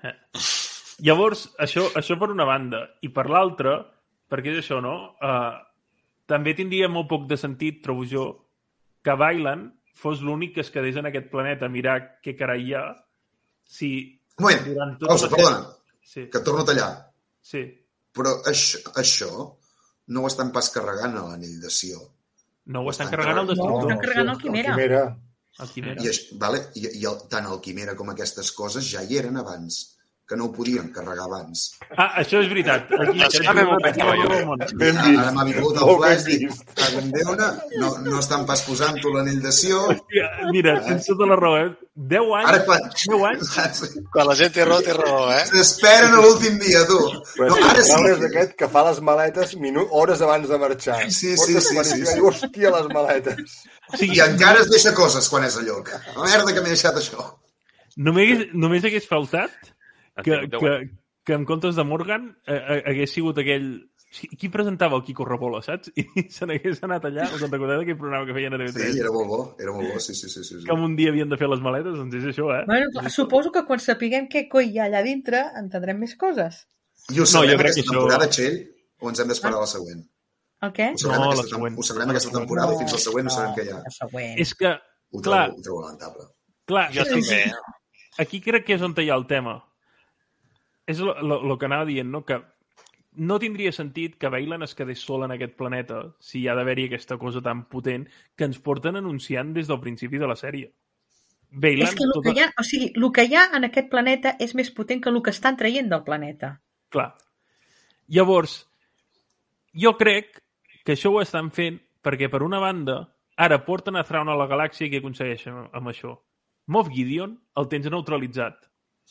Eh. 0.03 0.11
Llavors, 1.07 1.45
això, 1.57 1.85
això 1.95 2.17
per 2.19 2.29
una 2.33 2.43
banda. 2.45 2.81
I 3.01 3.09
per 3.15 3.29
l'altra, 3.31 3.77
perquè 4.29 4.51
és 4.53 4.59
això, 4.65 4.81
no? 4.83 5.15
Uh, 5.23 5.55
també 6.27 6.53
tindria 6.53 6.89
molt 6.91 7.07
poc 7.07 7.29
de 7.31 7.37
sentit, 7.39 7.79
trobo 7.83 8.03
jo, 8.03 8.25
que 9.03 9.15
Bailan 9.15 9.69
fos 9.93 10.21
l'únic 10.21 10.55
que 10.55 10.61
es 10.61 10.71
quedés 10.73 10.95
en 10.97 11.05
aquest 11.05 11.29
planeta 11.31 11.65
a 11.65 11.69
mirar 11.69 12.19
què 12.23 12.35
carai 12.37 12.63
hi 12.67 12.73
ha 12.73 12.83
si 13.65 14.19
Un 14.39 14.43
moment, 14.47 14.63
durant 14.65 14.95
tota 14.99 15.11
pausa, 15.13 15.27
la 15.29 15.35
perdona, 15.37 15.75
Sí, 16.03 16.25
que 16.29 16.37
et 16.39 16.43
torno 16.43 16.61
a 16.63 16.65
tallar. 16.65 16.91
sí. 17.41 17.63
Però 18.13 18.29
això, 18.45 18.77
això 19.01 19.29
no 20.07 20.21
ho 20.21 20.27
estan 20.27 20.51
pas 20.51 20.67
carregant 20.69 21.15
a 21.17 21.21
l'anell 21.29 21.59
de 21.61 21.69
Sió. 21.73 21.97
No 22.65 22.81
ho 22.83 22.89
estan 22.91 23.07
Estan 23.07 23.19
carregant 23.19 23.39
el 23.39 23.47
carregant- 23.47 23.57
No, 23.57 23.63
destructor. 23.77 23.91
estan 23.91 23.99
carregant 24.03 24.29
el 24.29 24.37
Quimera. 24.41 24.73
Quimera. 24.75 25.17
El 25.59 25.69
Quimera. 25.69 26.03
I, 26.03 26.37
vale? 26.37 26.59
I, 26.75 26.83
i 26.99 27.05
el, 27.05 27.17
tant 27.29 27.45
el 27.49 27.59
Quimera 27.61 27.95
com 27.95 28.09
aquestes 28.09 28.51
coses 28.51 28.85
ja 28.91 29.01
hi 29.03 29.17
eren 29.17 29.37
abans, 29.37 29.97
que 30.27 30.37
no 30.39 30.45
ho 30.45 30.51
podien 30.55 30.87
carregar 30.95 31.25
abans. 31.27 31.65
Ah, 31.97 32.13
això 32.21 32.39
és 32.41 32.47
veritat. 32.47 32.87
Aquí, 32.95 33.19
Això. 33.25 33.43
Ben 33.43 34.97
Ara, 34.97 35.07
vist. 35.09 35.19
ara 35.19 35.31
m'ha 35.35 35.43
vingut 35.49 35.77
el 35.83 35.89
flash, 35.97 36.23
dic, 36.27 36.45
no, 37.81 37.89
no 38.05 38.19
estan 38.19 38.45
pas 38.47 38.61
posant-ho 38.65 39.11
l'anell 39.15 39.41
de 39.43 39.51
Sió. 39.51 39.81
Hòstia, 39.91 40.29
Mira, 40.51 40.77
tens 40.85 41.05
tota 41.09 41.27
la 41.29 41.35
raó, 41.39 41.57
eh? 41.65 41.69
10 41.95 42.31
anys, 42.39 42.47
Ara 42.49 42.61
quan... 42.65 42.87
10 43.03 43.25
anys? 43.27 43.83
Quan 44.15 44.27
la 44.31 44.35
gent 44.39 44.53
té 44.55 44.65
raó, 44.65 44.79
té 44.85 44.95
raó, 44.97 45.27
eh? 45.35 45.43
S'esperen 45.51 46.15
a 46.17 46.23
l'últim 46.23 46.57
dia, 46.63 46.85
tu. 46.89 46.97
Però 47.35 47.51
No, 47.51 47.59
ara 47.69 47.83
sí. 47.85 47.99
és 48.13 48.25
aquest 48.29 48.55
que 48.63 48.69
fa 48.71 48.85
les 48.89 49.03
maletes 49.05 49.53
minu 49.61 49.85
hores 49.91 50.23
abans 50.25 50.47
de 50.49 50.57
marxar. 50.63 51.01
Sí, 51.11 51.35
sí, 51.35 51.35
Portes 51.37 51.67
sí, 51.69 51.83
sí, 51.91 51.99
sí. 52.05 52.15
diu, 52.15 52.31
Hòstia, 52.31 52.71
les 52.79 52.89
maletes. 52.95 53.59
o 53.91 53.97
sigui, 53.99 54.17
I 54.17 54.23
encara 54.25 54.63
es 54.63 54.71
deixa 54.71 54.95
coses 54.97 55.27
quan 55.29 55.43
és 55.45 55.59
a 55.59 55.67
lloc. 55.67 55.91
La 56.15 56.25
merda 56.31 56.53
que 56.55 56.61
m'he 56.63 56.73
deixat 56.73 56.95
això. 57.03 57.29
només, 57.97 58.47
només 58.57 58.83
hagués 58.87 59.05
faltat 59.05 59.51
que, 60.21 60.49
que, 60.49 60.89
que 61.25 61.33
en 61.33 61.45
comptes 61.45 61.75
de 61.75 61.83
Morgan 61.83 62.37
eh, 62.45 62.53
eh, 62.59 62.83
hagués 62.91 63.11
sigut 63.11 63.37
aquell... 63.41 63.89
Qui 64.13 64.45
presentava 64.53 64.93
el 64.95 65.01
Quico 65.01 65.25
Rapola, 65.25 65.63
saps? 65.65 65.89
I 65.97 66.27
se 66.29 66.45
n'hagués 66.45 66.83
anat 66.85 67.07
allà, 67.09 67.23
us 67.33 67.41
en 67.41 67.49
recordeu 67.49 67.79
d'aquell 67.81 67.97
programa 67.97 68.27
que 68.29 68.35
feien 68.35 68.53
a 68.53 68.59
TV3? 68.61 68.91
Sí, 68.93 68.99
era 69.01 69.09
molt 69.09 69.25
bo, 69.31 69.39
era 69.57 69.73
molt 69.73 69.89
bo, 69.89 69.99
sí, 69.99 70.13
sí, 70.13 70.29
sí. 70.29 70.43
sí, 70.43 70.59
sí. 70.59 70.65
Que 70.67 70.75
un 70.77 70.93
dia 70.95 71.09
havien 71.09 71.31
de 71.31 71.39
fer 71.41 71.47
les 71.49 71.63
maletes, 71.65 71.95
doncs 71.97 72.19
és 72.19 72.27
això, 72.29 72.45
eh? 72.53 72.59
Bueno, 72.67 72.91
clar, 72.93 73.09
suposo 73.09 73.49
que 73.55 73.63
quan 73.65 73.81
sapiguem 73.81 74.27
què 74.29 74.43
coi 74.51 74.69
hi 74.69 74.77
ha 74.77 74.85
allà 74.85 75.01
dintre 75.01 75.41
entendrem 75.57 75.97
més 76.05 76.13
coses. 76.15 76.59
I 77.09 77.17
ho 77.17 77.25
No, 77.25 77.31
sabrem 77.33 77.55
jo 77.55 77.63
crec 77.63 77.71
aquesta 77.73 77.81
que 77.81 77.89
això- 77.89 77.97
temporada, 78.03 78.29
Txell, 78.37 78.59
o 79.01 79.09
ens 79.09 79.19
hem 79.25 79.33
d'esperar 79.33 79.57
a 79.57 79.65
la 79.65 79.71
següent? 79.73 80.05
El 80.61 80.71
què? 80.77 80.91
Ho 80.93 81.01
sabrem, 81.01 81.17
No, 81.19 81.25
la 81.25 81.33
aquesta, 81.33 81.55
següent. 81.57 81.73
ho 81.81 81.83
sabrem 81.89 82.13
aquesta 82.13 82.37
temporada 82.37 82.73
i 82.77 82.77
fins 82.83 82.93
al 82.93 83.03
següent 83.09 83.25
no 83.31 83.33
sabem 83.39 83.55
què 83.57 83.65
hi 83.65 83.73
ha. 83.73 83.81
Següent. 83.97 84.39
És 84.45 84.53
que, 84.61 84.75
Ho 85.13 85.21
Clar. 85.25 85.43
trobo, 85.49 85.57
ho 85.59 85.63
trobo 85.71 85.81
lamentable. 85.87 86.29
clar, 86.69 86.85
Jo 86.93 87.03
també. 87.09 87.41
aquí, 87.49 88.21
aquí 88.27 88.41
crec 88.45 88.65
que 88.69 88.77
és 88.77 88.81
on 88.85 88.93
hi 88.97 89.09
ha 89.09 89.15
el 89.17 89.25
tema. 89.25 89.57
És 90.87 90.99
el 90.99 91.57
que 91.59 91.67
anava 91.69 91.87
dient, 91.87 92.09
no? 92.11 92.23
Que 92.27 92.41
no 93.15 93.37
tindria 93.39 93.71
sentit 93.71 94.17
que 94.19 94.29
Bailan 94.33 94.65
es 94.65 94.73
quedés 94.75 95.03
sol 95.05 95.23
en 95.25 95.33
aquest 95.35 95.55
planeta 95.59 96.01
si 96.19 96.41
hi 96.41 96.47
ha 96.47 96.55
d'haver-hi 96.57 96.87
aquesta 96.89 97.17
cosa 97.21 97.41
tan 97.45 97.65
potent 97.69 98.07
que 98.35 98.47
ens 98.49 98.59
porten 98.59 98.97
anunciant 98.99 99.53
des 99.53 99.69
del 99.69 99.79
principi 99.83 100.21
de 100.21 100.29
la 100.29 100.37
sèrie. 100.39 100.71
Bailan, 101.53 101.87
És 101.87 101.95
que 101.95 102.07
el 102.07 102.21
que, 102.25 102.33
hi 102.33 102.41
ha, 102.41 102.49
o 102.57 102.65
sigui, 102.65 102.89
el 102.97 103.09
que 103.13 103.27
hi 103.29 103.35
ha 103.37 103.45
en 103.53 103.67
aquest 103.69 103.89
planeta 103.91 104.35
és 104.41 104.55
més 104.57 104.71
potent 104.73 105.01
que 105.01 105.11
el 105.13 105.21
que 105.21 105.33
estan 105.35 105.57
traient 105.57 105.89
del 105.91 106.03
planeta. 106.03 106.55
Clar. 106.89 107.11
Llavors, 108.09 108.63
jo 109.77 109.93
crec 109.99 110.41
que 110.83 110.97
això 110.97 111.13
ho 111.13 111.21
estan 111.21 111.51
fent 111.53 111.77
perquè, 112.03 112.29
per 112.29 112.41
una 112.43 112.59
banda, 112.59 112.97
ara 113.37 113.61
porten 113.65 113.95
a 113.95 114.03
Thrawn 114.03 114.33
a 114.33 114.37
la 114.37 114.49
galàxia 114.49 114.87
i 114.87 114.91
què 114.91 114.99
aconsegueixen 115.03 115.69
amb 115.71 115.93
això? 115.93 116.17
Moff 116.73 116.89
Gideon 116.89 117.37
el 117.59 117.69
tens 117.69 117.89
neutralitzat. 117.91 118.65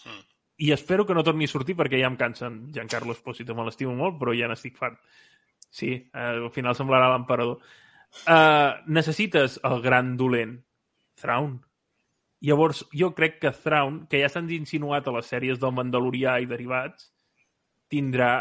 Mm. 0.04 0.20
I 0.62 0.70
espero 0.70 1.04
que 1.04 1.14
no 1.14 1.24
torni 1.26 1.48
a 1.48 1.50
sortir 1.50 1.74
perquè 1.74 1.98
ja 1.98 2.06
em 2.06 2.16
cansen. 2.18 2.58
Giancarlo 2.74 3.16
Esposito 3.16 3.54
me 3.58 3.64
l'estimo 3.66 3.96
molt, 3.98 4.14
però 4.20 4.34
ja 4.36 4.46
n'estic 4.46 4.76
fart. 4.78 5.00
Sí, 5.72 5.94
eh, 5.96 6.26
al 6.38 6.50
final 6.54 6.76
semblarà 6.78 7.08
l'emperador. 7.10 7.58
Uh, 8.28 8.76
necessites 8.86 9.56
el 9.66 9.80
gran 9.82 10.12
dolent, 10.20 10.58
Thrawn. 11.18 11.56
Llavors, 12.46 12.84
jo 12.94 13.08
crec 13.16 13.40
que 13.42 13.50
Thrawn, 13.56 14.04
que 14.10 14.20
ja 14.20 14.28
s'han 14.30 14.50
insinuat 14.54 15.08
a 15.08 15.14
les 15.16 15.30
sèries 15.32 15.58
del 15.58 15.72
Mandalorià 15.74 16.36
i 16.42 16.46
derivats, 16.50 17.08
tindrà 17.90 18.34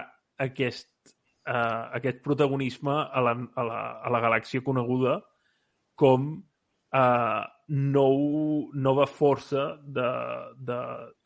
aquest, 0.45 0.91
uh, 1.47 1.89
aquest 1.97 2.21
protagonisme 2.25 2.99
a 3.01 3.23
la, 3.23 3.33
a, 3.33 3.65
la, 3.65 3.79
a 4.03 4.11
la 4.13 4.21
galàxia 4.27 4.65
coneguda 4.65 5.15
com 5.97 6.29
uh, 6.37 7.41
nou, 7.71 8.21
nova 8.73 9.09
força 9.09 9.71
de, 9.81 10.11
de 10.69 10.79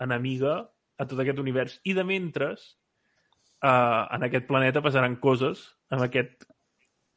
enemiga 0.06 0.56
a 0.98 1.06
tot 1.06 1.20
aquest 1.22 1.40
univers. 1.42 1.80
I 1.84 1.96
de 1.98 2.04
mentres, 2.08 2.76
uh, 3.64 4.06
en 4.16 4.28
aquest 4.28 4.48
planeta 4.48 4.84
passaran 4.86 5.18
coses 5.22 5.68
amb 5.92 6.06
aquest 6.08 6.48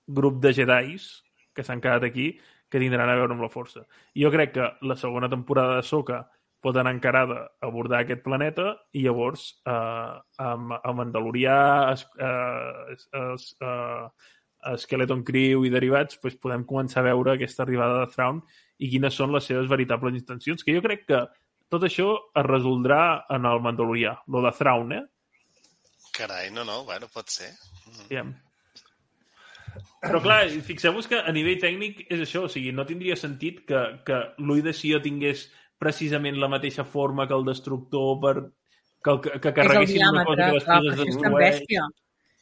grup 0.06 0.40
de 0.42 0.54
jedais 0.56 1.10
que 1.54 1.64
s'han 1.64 1.82
quedat 1.84 2.06
aquí 2.06 2.32
que 2.68 2.80
tindran 2.80 3.08
a 3.08 3.16
veure 3.16 3.34
amb 3.34 3.44
la 3.44 3.52
força. 3.52 3.84
Jo 4.16 4.30
crec 4.32 4.54
que 4.56 4.66
la 4.82 4.96
segona 4.96 5.28
temporada 5.28 5.78
de 5.78 5.86
Soca 5.86 6.22
pot 6.60 6.76
anar 6.76 6.92
encarada 6.96 7.38
a 7.46 7.68
abordar 7.68 8.02
aquest 8.02 8.24
planeta 8.24 8.72
i 8.92 9.04
llavors 9.04 9.44
eh, 9.66 10.14
amb, 10.42 10.74
amb 10.78 10.98
Mandalorià, 11.00 11.58
es, 11.92 12.04
eh, 12.18 12.96
es, 13.34 13.46
eh, 13.62 14.76
Skeleton 14.82 15.22
Crew 15.24 15.64
i 15.64 15.70
derivats 15.70 16.18
pues, 16.20 16.36
podem 16.36 16.64
començar 16.66 17.04
a 17.04 17.08
veure 17.12 17.36
aquesta 17.36 17.62
arribada 17.64 18.00
de 18.02 18.10
Thrawn 18.14 18.40
i 18.78 18.90
quines 18.90 19.14
són 19.14 19.32
les 19.34 19.46
seves 19.46 19.70
veritables 19.70 20.18
intencions, 20.18 20.64
que 20.64 20.74
jo 20.74 20.82
crec 20.84 21.06
que 21.06 21.22
tot 21.72 21.84
això 21.86 22.10
es 22.36 22.46
resoldrà 22.46 23.00
en 23.34 23.46
el 23.48 23.62
Mandalorià, 23.64 24.16
lo 24.32 24.42
de 24.44 24.52
Thrawn, 24.56 24.92
eh? 24.96 25.04
Carai, 26.16 26.50
no, 26.50 26.64
no, 26.64 26.82
bueno, 26.84 27.08
pot 27.14 27.30
ser. 27.30 27.52
Aviam. 28.06 28.34
Però 30.02 30.20
clar, 30.22 30.40
fixeu-vos 30.66 31.06
que 31.10 31.18
a 31.20 31.32
nivell 31.34 31.60
tècnic 31.62 32.04
és 32.08 32.22
això, 32.24 32.44
o 32.46 32.50
sigui, 32.50 32.72
no 32.74 32.86
tindria 32.88 33.16
sentit 33.18 33.64
que, 33.68 33.80
que 34.06 34.18
l'ull 34.42 34.62
de 34.64 34.74
Sió 34.74 35.00
tingués 35.04 35.48
precisament 35.78 36.38
la 36.38 36.50
mateixa 36.50 36.84
forma 36.86 37.26
que 37.30 37.36
el 37.36 37.46
destructor 37.46 38.18
per 38.22 38.34
que, 39.04 39.10
el, 39.10 39.20
que, 39.22 39.40
que 39.42 39.52
carreguessin 39.54 40.06
una 40.08 40.24
cosa 40.26 40.48
que 40.48 40.58
després 40.58 40.92
es 40.94 41.04
destrueix. 41.04 41.42
bèstia. 41.44 41.86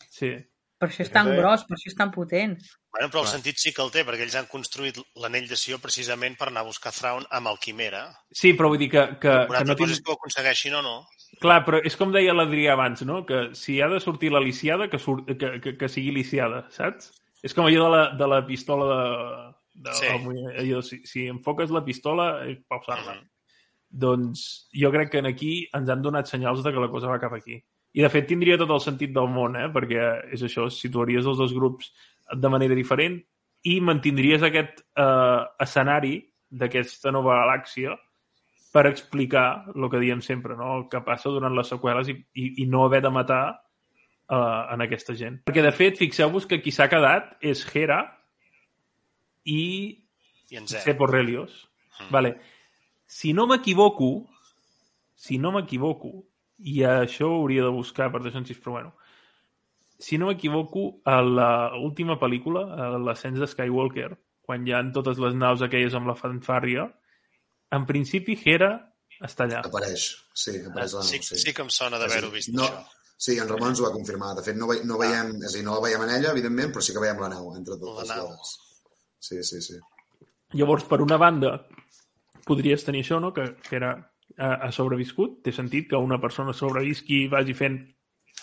Sí. 0.08 0.30
Per 0.76 0.90
això 0.90 1.06
és 1.06 1.10
tan 1.12 1.30
gros, 1.32 1.62
per 1.64 1.76
això 1.78 1.88
és 1.88 1.96
tan 1.96 2.10
potent. 2.12 2.52
Bueno, 2.92 3.08
però 3.08 3.22
el 3.22 3.28
Clar. 3.28 3.32
sentit 3.38 3.60
sí 3.62 3.72
que 3.72 3.80
el 3.80 3.90
té, 3.94 4.02
perquè 4.04 4.26
ells 4.26 4.34
han 4.36 4.48
construït 4.50 4.98
l'anell 5.22 5.46
de 5.48 5.56
Sió 5.56 5.78
precisament 5.80 6.36
per 6.36 6.50
anar 6.50 6.66
a 6.66 6.68
buscar 6.68 6.92
Thrawn 6.92 7.24
amb 7.38 7.48
el 7.48 7.56
Quimera. 7.62 8.02
Sí, 8.28 8.52
però 8.52 8.68
vull 8.68 8.82
dir 8.82 8.90
que, 8.92 9.04
que, 9.22 9.32
Una 9.32 9.46
que 9.46 9.60
altra 9.62 9.70
no 9.70 9.76
cosa 9.78 9.86
tinc... 9.86 9.96
és 9.96 10.02
que 10.04 10.12
ho 10.12 10.16
aconsegueixin 10.18 10.76
o 10.76 10.82
no. 10.84 10.96
Clar, 11.40 11.62
però 11.64 11.80
és 11.80 11.96
com 11.96 12.12
deia 12.12 12.34
l'Adrià 12.36 12.74
abans, 12.76 13.04
no? 13.08 13.22
Que 13.28 13.54
si 13.56 13.78
ha 13.80 13.88
de 13.92 14.00
sortir 14.04 14.30
la 14.32 14.42
lisiada, 14.44 14.90
que, 14.92 15.00
surt, 15.00 15.30
que, 15.40 15.54
que, 15.64 15.76
que 15.80 15.88
sigui 15.92 16.12
lisiada, 16.18 16.66
saps? 16.74 17.08
És 17.44 17.56
com 17.56 17.68
allò 17.68 17.86
de 17.86 17.94
la, 17.94 18.02
de 18.20 18.28
la 18.34 18.42
pistola 18.48 18.90
de... 18.92 19.86
de 19.86 19.94
Sí. 19.96 20.10
el, 20.12 20.28
allò, 20.60 20.82
si, 20.84 21.00
si 21.08 21.24
enfoques 21.32 21.72
la 21.72 21.84
pistola, 21.84 22.28
és 22.48 22.60
pausar-la. 22.68 23.16
Mhm. 23.16 23.26
Doncs 23.96 24.44
jo 24.76 24.90
crec 24.92 25.12
que 25.12 25.20
en 25.24 25.28
aquí 25.30 25.54
ens 25.72 25.88
han 25.88 26.04
donat 26.04 26.28
senyals 26.28 26.60
de 26.64 26.72
que 26.72 26.84
la 26.84 26.90
cosa 26.92 27.08
va 27.08 27.20
cap 27.22 27.32
aquí. 27.32 27.62
I, 27.96 28.02
de 28.04 28.10
fet, 28.12 28.26
tindria 28.28 28.58
tot 28.60 28.72
el 28.74 28.82
sentit 28.84 29.14
del 29.16 29.30
món, 29.32 29.56
eh? 29.56 29.70
perquè 29.72 30.02
és 30.36 30.42
això, 30.44 30.68
situaries 30.72 31.24
els 31.24 31.38
dos 31.40 31.54
grups 31.56 31.88
de 32.28 32.50
manera 32.52 32.76
diferent 32.76 33.16
i 33.66 33.78
mantindries 33.80 34.44
aquest 34.44 34.82
eh, 35.00 35.40
escenari 35.64 36.18
d'aquesta 36.50 37.12
nova 37.14 37.38
galàxia 37.40 37.96
per 38.76 38.84
explicar 38.90 39.64
el 39.72 39.88
que 39.88 40.00
diem 40.02 40.20
sempre, 40.20 40.56
no? 40.56 40.74
el 40.76 40.84
que 40.92 41.00
passa 41.06 41.32
durant 41.32 41.54
les 41.56 41.70
seqüeles 41.72 42.10
i, 42.12 42.18
i, 42.36 42.50
i 42.62 42.66
no 42.68 42.84
haver 42.84 43.00
de 43.06 43.12
matar 43.14 43.44
uh, 44.28 44.74
en 44.74 44.84
aquesta 44.84 45.14
gent. 45.16 45.40
Perquè, 45.48 45.62
de 45.64 45.72
fet, 45.72 45.96
fixeu-vos 45.96 46.44
que 46.50 46.60
qui 46.60 46.74
s'ha 46.74 46.88
quedat 46.92 47.32
és 47.40 47.62
Hera 47.72 48.02
i 49.48 49.62
I 50.50 50.60
en 50.60 50.68
Zeb. 50.68 50.82
Seppo 50.84 51.08
Relios. 51.08 51.56
Mm. 52.02 52.10
Vale. 52.12 52.34
Si 53.06 53.32
no 53.32 53.46
m'equivoco, 53.48 54.10
si 55.16 55.38
no 55.40 55.54
m'equivoco, 55.56 56.12
i 56.58 56.80
això 56.88 57.28
ho 57.28 57.40
hauria 57.42 57.66
de 57.66 57.72
buscar 57.74 58.10
per 58.12 58.22
deixar 58.24 58.44
sis, 58.46 58.58
però 58.62 58.78
bueno, 58.78 58.94
si 59.98 60.18
no 60.18 60.28
m'equivoco, 60.28 61.00
a 61.08 61.20
l'última 61.22 62.18
pel·lícula, 62.20 62.66
a 62.76 62.88
l'ascens 62.98 63.40
de 63.40 63.48
Skywalker, 63.48 64.10
quan 64.46 64.66
hi 64.66 64.72
ha 64.76 64.82
totes 64.94 65.18
les 65.18 65.34
naus 65.34 65.62
aquelles 65.64 65.94
amb 65.94 66.08
la 66.10 66.16
fanfàrria, 66.18 66.86
en 67.76 67.86
principi 67.88 68.36
Hera 68.44 68.70
està 69.24 69.46
allà. 69.46 69.62
Apareix, 69.66 70.04
sí, 70.34 70.58
apareix 70.68 70.92
la 70.94 71.02
Sí, 71.02 71.18
nau, 71.22 71.40
sí 71.42 71.54
que 71.56 71.64
em 71.64 71.72
sona 71.72 71.98
d'haver-ho 71.98 72.30
vist, 72.34 72.52
no, 72.54 72.66
això. 72.68 72.84
Sí, 73.16 73.38
en 73.40 73.48
Ramon 73.48 73.72
ens 73.72 73.80
ho 73.80 73.86
va 73.86 73.94
confirmar. 73.94 74.34
De 74.36 74.42
fet, 74.44 74.56
no, 74.60 74.66
ve, 74.68 74.82
no 74.84 74.98
veiem, 75.00 75.30
és 75.40 75.54
a 75.54 75.56
dir, 75.56 75.64
no 75.64 75.78
la 75.78 75.84
veiem 75.86 76.02
en 76.04 76.10
ella, 76.18 76.34
evidentment, 76.36 76.74
però 76.74 76.82
sí 76.84 76.92
que 76.92 77.00
veiem 77.00 77.22
la 77.24 77.30
nau 77.32 77.54
entre 77.56 77.78
totes 77.80 78.10
La 78.10 78.18
nau. 78.20 78.28
les... 78.34 78.50
Sí, 79.26 79.40
sí, 79.42 79.62
sí. 79.64 79.78
Llavors, 80.52 80.84
per 80.84 81.00
una 81.00 81.16
banda, 81.16 81.54
podries 82.44 82.84
tenir 82.84 83.00
això, 83.06 83.16
no? 83.18 83.32
que, 83.32 83.54
que 83.64 83.76
era, 83.80 83.94
ha, 84.38 84.70
sobreviscut. 84.72 85.40
Té 85.44 85.52
sentit 85.54 85.90
que 85.90 86.00
una 86.00 86.20
persona 86.22 86.54
sobrevisqui 86.56 87.24
i 87.24 87.28
vagi 87.32 87.56
fent 87.56 87.78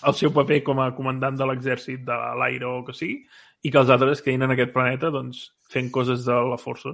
el 0.08 0.16
seu 0.18 0.34
paper 0.36 0.62
com 0.68 0.82
a 0.84 0.92
comandant 0.98 1.38
de 1.40 1.48
l'exèrcit 1.48 2.04
de 2.06 2.16
l'aire 2.40 2.68
o 2.68 2.84
que 2.86 2.96
sigui, 2.98 3.22
i 3.64 3.72
que 3.72 3.80
els 3.80 3.92
altres 3.94 4.22
quedin 4.24 4.44
en 4.44 4.54
aquest 4.56 4.74
planeta 4.76 5.12
doncs, 5.14 5.46
fent 5.72 5.90
coses 5.94 6.26
de 6.28 6.36
la 6.52 6.60
força 6.60 6.92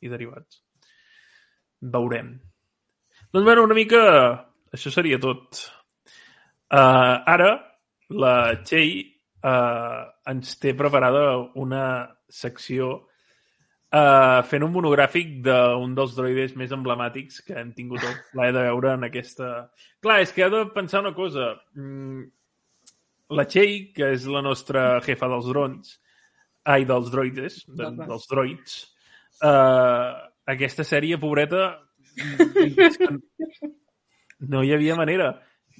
i 0.00 0.12
derivats. 0.12 0.62
Veurem. 1.82 2.36
Doncs, 3.32 3.44
bueno, 3.44 3.64
una 3.64 3.76
mica... 3.76 4.02
Això 4.76 4.90
seria 4.92 5.18
tot. 5.22 5.60
Uh, 6.66 7.22
ara, 7.30 7.50
la 8.18 8.32
Txell 8.66 8.96
uh, 9.46 10.02
ens 10.28 10.56
té 10.60 10.74
preparada 10.76 11.22
una 11.62 11.84
secció 12.28 13.06
uh, 13.96 14.40
fent 14.50 14.64
un 14.66 14.72
monogràfic 14.74 15.38
d'un 15.46 15.94
dels 15.96 16.16
droides 16.16 16.56
més 16.60 16.72
emblemàtics 16.76 17.40
que 17.46 17.56
hem 17.60 17.72
tingut 17.76 18.04
el 18.04 18.16
plaer 18.32 18.54
de 18.56 18.64
veure 18.68 18.96
en 18.96 19.06
aquesta... 19.08 19.52
Clar, 20.04 20.20
és 20.24 20.34
que 20.34 20.46
he 20.46 20.50
de 20.52 20.64
pensar 20.74 21.02
una 21.04 21.14
cosa. 21.16 21.54
Mm, 21.78 22.26
la 23.36 23.46
Txell, 23.48 23.90
que 23.96 24.12
és 24.14 24.26
la 24.30 24.44
nostra 24.44 24.88
jefa 25.06 25.30
dels 25.32 25.48
drons, 25.50 25.96
ai, 26.66 26.84
dels 26.86 27.10
droides, 27.12 27.62
de, 27.78 27.90
Dels 28.02 28.28
droids, 28.30 28.78
uh, 29.40 30.12
aquesta 30.46 30.86
sèrie, 30.86 31.18
pobreta, 31.22 31.72
no 34.52 34.62
hi 34.62 34.72
havia 34.74 34.98
manera. 34.98 35.32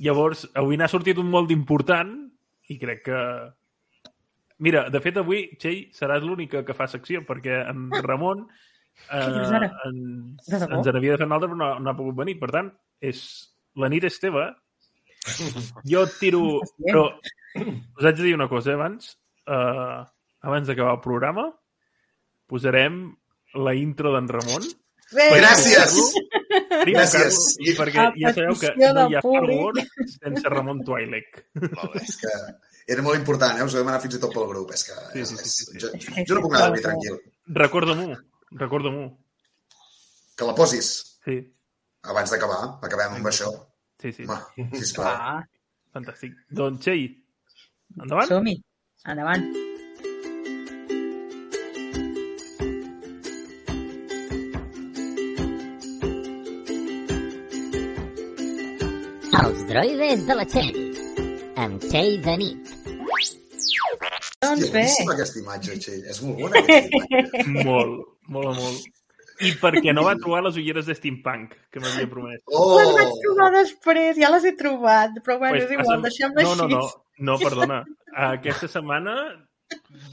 Llavors, 0.03 0.45
avui 0.55 0.77
n'ha 0.77 0.91
sortit 0.93 1.19
un 1.23 1.31
molt 1.33 1.55
important 1.55 2.17
i 2.73 2.81
crec 2.81 3.07
que... 3.07 3.21
Mira, 4.65 4.87
de 4.89 5.01
fet, 5.05 5.19
avui, 5.21 5.43
Txell, 5.61 5.83
seràs 5.93 6.23
l'única 6.25 6.63
que 6.65 6.75
fa 6.77 6.87
secció, 6.89 7.21
perquè 7.29 7.59
en 7.69 7.91
Ramon 8.05 8.47
eh, 9.11 9.19
ara? 9.19 9.69
ens, 9.91 10.47
n'havia 10.49 11.13
de 11.13 11.19
fer 11.21 11.27
un 11.29 11.35
altre, 11.37 11.51
però 11.51 11.59
no, 11.61 11.69
no 11.83 11.91
ha 11.93 11.97
pogut 11.99 12.17
venir. 12.23 12.39
Per 12.41 12.49
tant, 12.55 12.71
és, 13.05 13.21
la 13.77 13.91
nit 13.93 14.07
és 14.09 14.17
teva. 14.23 14.49
Jo 15.85 16.07
et 16.07 16.17
tiro... 16.23 16.43
Però 16.87 17.05
us 17.57 18.05
haig 18.05 18.17
de 18.17 18.23
dir 18.29 18.35
una 18.37 18.49
cosa, 18.49 18.73
eh, 18.73 18.79
abans. 18.79 19.13
Uh, 19.47 20.05
abans 20.47 20.67
d'acabar 20.69 20.97
el 20.97 21.05
programa, 21.05 21.47
posarem 22.49 23.01
la 23.57 23.73
intro 23.77 24.13
d'en 24.15 24.29
Ramon. 24.31 24.65
Bé, 25.15 25.29
Gràcies! 25.39 25.93
Primer, 26.83 27.05
Gràcies. 27.05 27.37
Carlos, 27.37 27.59
I- 27.63 27.75
perquè 27.79 28.07
ja 28.19 28.33
sabeu 28.35 28.57
que 28.61 28.73
no 28.77 29.05
hi 29.11 29.17
ha 29.19 29.23
Star. 29.23 29.43
Wars 29.51 30.17
sense 30.17 30.51
Ramon 30.53 30.81
Twi'lek. 30.87 31.43
Molt 31.63 31.95
bé. 31.95 32.03
És 32.03 32.17
que 32.23 32.33
era 32.89 33.03
molt 33.03 33.19
important, 33.19 33.59
eh? 33.59 33.65
Us 33.67 33.75
ho 33.75 33.79
he 33.81 33.83
demanat 33.83 34.03
fins 34.05 34.17
i 34.19 34.21
tot 34.23 34.33
pel 34.35 34.47
grup. 34.53 34.71
És 34.77 34.85
que... 34.89 34.97
Sí, 35.15 35.25
sí, 35.33 35.37
sí, 35.43 35.67
sí. 35.67 35.79
Jo, 35.83 35.91
jo 36.29 36.39
no 36.39 36.45
puc 36.45 36.55
anar 36.55 36.63
a 36.65 36.69
dormir 36.71 36.85
tranquil. 36.87 37.19
Recorda-m'ho, 37.61 38.17
recorda-m'ho. 38.63 39.07
Que 40.37 40.45
la 40.51 40.55
posis 40.59 40.91
Sí, 41.27 41.39
abans 42.07 42.31
d'acabar. 42.31 42.61
Acabem 42.87 43.17
amb 43.19 43.31
això. 43.33 43.51
sí, 44.03 44.13
sí. 44.13 44.27
Home, 44.29 44.69
sisplau. 44.79 45.09
Ah, 45.11 45.41
Fantàstic. 45.97 46.35
Doncs, 46.53 46.83
Txell, 46.85 47.07
endavant. 48.03 48.29
som-hi. 48.31 48.59
Endavant. 49.09 49.47
Els 59.43 59.61
droides 59.71 60.25
de 60.29 60.37
la 60.39 60.47
Txell, 60.53 60.79
amb 61.65 61.83
Txell 61.85 62.17
de 62.27 62.35
nit. 62.43 62.73
Doncs 64.47 64.63
Hòstia, 64.67 64.73
bé, 64.73 64.83
boníssima 64.87 65.15
aquesta 65.17 65.41
imatge, 65.43 65.79
Txell. 65.83 66.05
És 66.15 66.23
molt 66.25 66.39
bona 66.45 66.63
aquesta 66.63 67.01
imatge. 67.01 67.47
Molt, 67.67 68.07
molt, 68.37 68.53
molt. 68.61 68.93
I 69.47 69.51
perquè 69.61 69.93
no 69.93 70.03
va 70.07 70.15
trobar 70.17 70.39
les 70.47 70.57
ulleres 70.57 70.87
de 70.89 70.95
steampunk, 70.97 71.51
que 71.71 71.81
m'havia 71.83 72.09
promès. 72.09 72.41
les 72.49 72.93
vaig 72.97 73.11
Oh! 73.13 73.19
trobar 73.25 73.51
després, 73.59 74.17
ja 74.17 74.31
les 74.33 74.47
he 74.49 74.55
trobat, 74.57 75.19
però 75.27 75.37
bueno, 75.43 75.59
és 75.61 75.69
a 75.69 75.75
igual, 75.77 75.91
sem- 75.99 76.07
deixem-la 76.07 76.43
no, 76.47 76.55
així. 76.55 76.73
no, 76.73 76.81
no, 76.81 76.87
no, 77.33 77.39
perdona. 77.45 77.83
Aquesta 78.31 78.69
setmana 78.73 79.17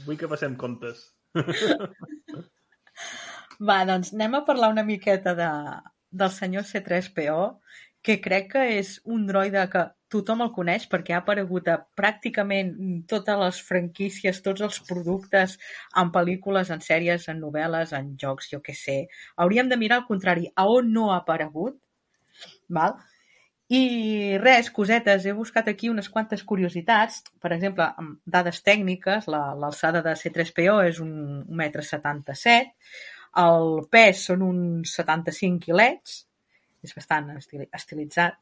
vull 0.04 0.18
que 0.20 0.28
passem 0.28 0.56
comptes. 0.60 1.06
Va, 3.64 3.78
doncs 3.88 4.12
anem 4.12 4.34
a 4.36 4.44
parlar 4.44 4.68
una 4.74 4.82
miqueta 4.84 5.32
de, 5.38 5.48
del 6.10 6.30
senyor 6.34 6.64
C3PO, 6.68 7.40
que 8.04 8.18
crec 8.20 8.50
que 8.52 8.62
és 8.78 8.98
un 9.16 9.22
droide 9.26 9.62
que 9.72 9.82
tothom 10.14 10.42
el 10.44 10.50
coneix 10.54 10.84
perquè 10.92 11.14
ha 11.16 11.22
aparegut 11.22 11.68
a 11.72 11.78
pràcticament 11.98 12.74
totes 13.10 13.38
les 13.40 13.60
franquícies, 13.68 14.42
tots 14.44 14.60
els 14.66 14.76
productes, 14.88 15.56
en 16.02 16.12
pel·lícules, 16.14 16.70
en 16.74 16.84
sèries, 16.84 17.24
en 17.32 17.40
novel·les, 17.42 17.94
en 17.96 18.12
jocs, 18.20 18.50
jo 18.52 18.60
què 18.66 18.74
sé. 18.76 18.98
Hauríem 19.40 19.72
de 19.72 19.80
mirar 19.80 20.02
al 20.02 20.06
contrari, 20.10 20.50
a 20.54 20.68
on 20.70 20.92
no 20.92 21.08
ha 21.12 21.22
aparegut, 21.22 21.80
val? 22.68 22.94
I 23.74 24.36
res, 24.42 24.68
cosetes, 24.70 25.24
he 25.24 25.32
buscat 25.32 25.70
aquí 25.72 25.88
unes 25.88 26.10
quantes 26.12 26.44
curiositats. 26.44 27.22
Per 27.40 27.50
exemple, 27.56 27.86
amb 28.02 28.18
dades 28.36 28.60
tècniques, 28.62 29.26
la- 29.32 29.54
l'alçada 29.56 30.02
de 30.04 30.12
C3PO 30.20 30.76
és 30.90 31.00
un 31.00 31.14
1,77 31.48 32.60
m, 32.60 32.74
el 33.46 33.88
pes 33.90 34.26
són 34.28 34.44
uns 34.46 34.92
75 35.00 35.64
quilets, 35.64 36.20
és 36.84 36.94
bastant 36.96 37.30
estili 37.38 37.68
estilitzat. 37.72 38.36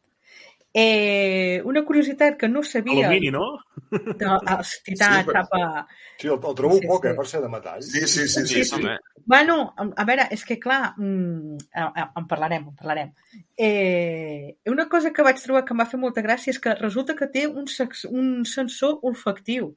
Eh, 0.74 1.60
una 1.68 1.82
curiositat 1.84 2.38
que 2.40 2.48
no 2.48 2.62
sabia... 2.64 3.06
Alumini, 3.08 3.30
no? 3.30 3.44
De, 3.92 4.24
el 4.24 4.62
tità, 4.86 5.08
Sí, 5.18 5.24
sí, 5.26 5.32
xapa... 5.34 5.86
Sí, 6.16 6.28
el, 6.28 6.38
el 6.38 6.54
trobo 6.56 6.78
Sí, 6.80 6.86
poc, 6.88 7.04
sí. 7.04 7.10
eh, 7.10 7.16
per 7.18 7.26
ser 7.28 7.42
de 7.42 7.50
metall. 7.52 7.82
Sí, 7.84 8.00
sí, 8.06 8.24
sí. 8.26 8.40
Sí, 8.46 8.46
sí, 8.54 8.64
sí. 8.64 8.70
també. 8.78 8.94
Bueno, 9.28 9.56
a 9.76 10.04
veure, 10.08 10.24
és 10.34 10.42
que 10.48 10.56
clar, 10.62 10.94
mm, 10.96 11.58
eh, 11.76 12.06
en 12.22 12.26
parlarem, 12.30 12.64
en 12.72 12.78
parlarem. 12.78 13.12
Eh, 13.56 14.56
una 14.72 14.88
cosa 14.88 15.12
que 15.12 15.22
vaig 15.26 15.38
trobar 15.44 15.66
que 15.68 15.76
em 15.76 15.82
va 15.84 15.86
fer 15.92 16.00
molta 16.00 16.24
gràcia 16.24 16.50
és 16.56 16.58
que 16.58 16.72
resulta 16.80 17.14
que 17.20 17.28
té 17.34 17.44
un, 17.46 17.68
sex, 17.68 18.06
un 18.08 18.46
sensor 18.48 18.98
olfactiu. 19.02 19.74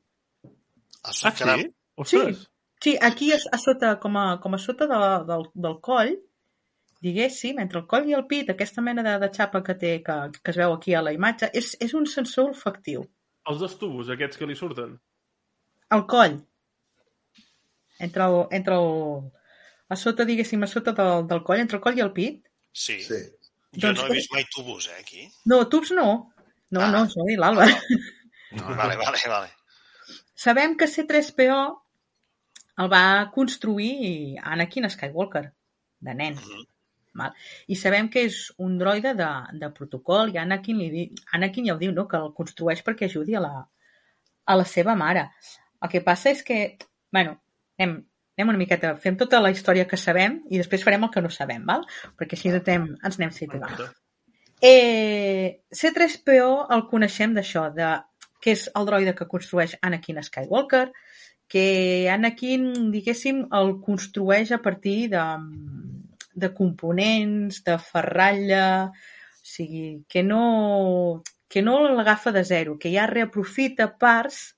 Ah, 1.03 1.11
Ah, 1.27 1.31
caram. 1.37 1.59
sí? 1.59 1.73
Ostres. 1.97 2.45
Sí, 2.81 2.95
aquí 3.01 3.33
a, 3.33 3.37
a 3.51 3.57
sota, 3.59 3.97
com 3.99 4.15
a, 4.17 4.39
com 4.41 4.55
a 4.55 4.57
sota 4.61 4.87
de, 4.87 4.97
del, 5.27 5.45
del 5.53 5.75
coll, 5.81 6.15
diguéssim, 7.06 7.60
entre 7.61 7.80
el 7.84 7.86
coll 7.91 8.10
i 8.10 8.15
el 8.18 8.26
pit, 8.30 8.49
aquesta 8.53 8.82
mena 8.82 9.03
de, 9.06 9.14
de 9.22 9.30
xapa 9.36 9.61
que 9.65 9.76
té, 9.82 9.91
que, 10.06 10.15
que 10.41 10.52
es 10.53 10.57
veu 10.61 10.73
aquí 10.76 10.95
a 10.98 11.03
la 11.06 11.14
imatge, 11.15 11.52
és, 11.53 11.76
és 11.86 11.94
un 11.98 12.07
sensor 12.10 12.49
olfactiu. 12.52 13.06
Els 13.49 13.60
dos 13.61 13.77
tubos, 13.82 14.10
aquests 14.10 14.40
que 14.41 14.48
li 14.49 14.56
surten. 14.57 14.95
El 15.94 16.06
coll. 16.10 16.40
Entre 17.99 18.23
el, 18.26 18.38
entre 18.52 18.76
el, 18.76 19.32
a 19.90 19.95
sota, 19.95 20.26
diguéssim, 20.27 20.64
a 20.65 20.68
sota 20.68 20.91
del, 20.98 21.27
del 21.30 21.44
coll, 21.48 21.61
entre 21.64 21.77
el 21.80 21.84
coll 21.84 21.99
i 21.99 22.03
el 22.03 22.11
pit. 22.15 22.41
Sí. 22.73 22.98
sí. 23.06 23.22
Jo 23.76 23.90
Doncs 23.90 24.02
no 24.02 24.07
he 24.10 24.15
vist 24.18 24.32
mai 24.34 24.45
tubos, 24.56 24.88
eh, 24.90 24.98
aquí. 24.99 25.26
No, 25.52 25.61
tubs 25.72 25.91
no. 25.95 26.07
No, 26.73 26.82
Ah. 26.82 26.90
no, 26.91 27.03
això 27.06 27.22
ho 27.22 27.26
ha 27.26 27.30
dit 27.30 27.40
l'Alba. 27.40 27.65
Vale, 28.56 28.95
vale, 28.98 29.19
vale. 29.27 29.49
sabem 30.36 30.76
que 30.80 30.88
C3PO 30.88 31.57
el 32.84 32.90
va 32.91 33.30
construir 33.34 34.38
Anakin 34.44 34.88
Skywalker, 34.90 35.45
de 36.07 36.14
nen. 36.15 36.36
Mhm. 36.36 36.64
Val? 37.19 37.35
I 37.67 37.77
sabem 37.79 38.09
que 38.11 38.25
és 38.29 38.39
un 38.61 38.77
droide 38.81 39.15
de, 39.17 39.29
de 39.61 39.71
protocol 39.75 40.33
i 40.33 40.39
Anakin, 40.41 40.81
li, 40.81 41.07
Anakin 41.37 41.69
ja 41.69 41.75
ho 41.75 41.81
diu, 41.81 41.93
no? 41.95 42.07
que 42.11 42.19
el 42.19 42.33
construeix 42.37 42.83
perquè 42.85 43.09
ajudi 43.09 43.37
a 43.37 43.43
la, 43.43 43.53
a 44.45 44.57
la 44.59 44.67
seva 44.69 44.95
mare. 44.99 45.29
El 45.81 45.91
que 45.91 46.03
passa 46.05 46.31
és 46.31 46.43
que, 46.45 46.59
bueno, 47.13 47.37
anem, 47.79 47.99
anem 48.37 48.51
una 48.53 48.61
miqueta, 48.61 48.95
fem 49.01 49.17
tota 49.19 49.41
la 49.43 49.51
història 49.53 49.87
que 49.89 49.99
sabem 49.99 50.41
i 50.49 50.59
després 50.61 50.83
farem 50.83 51.07
el 51.07 51.13
que 51.13 51.23
no 51.23 51.31
sabem, 51.33 51.63
val? 51.67 51.85
perquè 52.19 52.37
així 52.37 52.51
anem, 52.53 52.91
ens 53.03 53.19
anem 53.19 53.33
situant. 53.35 53.85
Eh, 54.63 55.61
C3PO 55.75 56.51
el 56.73 56.85
coneixem 56.91 57.35
d'això, 57.35 57.69
de 57.75 57.95
que 58.41 58.53
és 58.55 58.67
el 58.77 58.85
droide 58.87 59.15
que 59.17 59.27
construeix 59.29 59.75
Anakin 59.81 60.21
Skywalker, 60.23 60.87
que 61.49 61.65
Anakin, 62.13 62.91
diguéssim, 62.93 63.43
el 63.59 63.75
construeix 63.85 64.51
a 64.55 64.61
partir 64.61 65.09
de, 65.13 65.23
de 66.35 66.51
components, 66.53 67.63
de 67.63 67.77
ferralla, 67.79 68.91
o 68.91 69.47
sigui, 69.47 70.03
que 70.09 70.23
no, 70.23 71.23
que 71.47 71.63
no 71.63 71.79
l'agafa 71.87 72.33
de 72.35 72.43
zero, 72.43 72.77
que 72.81 72.91
ja 72.93 73.07
reaprofita 73.07 73.93
parts 74.01 74.55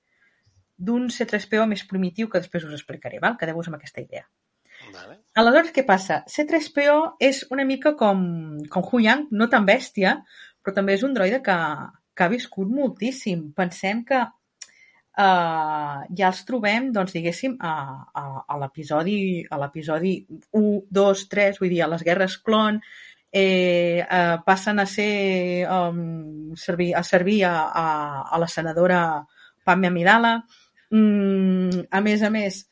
d'un 0.78 1.08
C3PO 1.10 1.66
més 1.70 1.84
primitiu 1.86 2.28
que 2.30 2.42
després 2.42 2.66
us 2.66 2.76
explicaré, 2.76 3.22
val? 3.22 3.38
quedeu-vos 3.38 3.70
amb 3.70 3.78
aquesta 3.78 4.02
idea. 4.02 4.26
Vale. 4.94 5.18
Aleshores, 5.38 5.72
què 5.74 5.84
passa? 5.86 6.22
C3PO 6.30 6.98
és 7.22 7.42
una 7.54 7.66
mica 7.66 7.94
com, 7.98 8.20
com 8.70 8.86
Hu 8.86 9.02
Yang, 9.02 9.26
no 9.34 9.48
tan 9.50 9.66
bèstia, 9.66 10.18
però 10.62 10.74
també 10.76 10.94
és 10.94 11.04
un 11.06 11.14
droide 11.16 11.42
que, 11.44 11.56
que 12.14 12.24
ha 12.24 12.32
viscut 12.32 12.70
moltíssim. 12.70 13.48
Pensem 13.58 14.04
que 14.06 14.22
uh, 15.18 16.06
ja 16.18 16.30
els 16.30 16.40
trobem, 16.48 16.92
doncs, 16.94 17.12
diguéssim, 17.16 17.58
a, 17.60 17.74
a, 18.14 18.24
a 18.46 18.58
l'episodi 18.62 19.18
a 19.50 19.58
l'episodi 19.60 20.14
1, 20.30 20.72
2, 21.00 21.26
3, 21.34 21.60
vull 21.62 21.74
dir, 21.74 21.82
a 21.84 21.90
les 21.92 22.04
guerres 22.06 22.38
clon, 22.44 22.80
eh, 23.32 24.00
eh, 24.00 24.36
passen 24.44 24.78
a 24.80 24.86
ser 24.86 25.68
um, 25.68 26.54
servir, 26.56 26.94
a 26.96 27.02
servir 27.02 27.44
a, 27.44 27.68
a, 27.68 27.88
a 28.22 28.38
la 28.38 28.48
senadora 28.48 29.26
Padme 29.64 29.88
Amidala. 29.88 30.38
Mm, 30.90 31.84
a 31.90 32.00
més 32.00 32.22
a 32.24 32.30
més, 32.32 32.62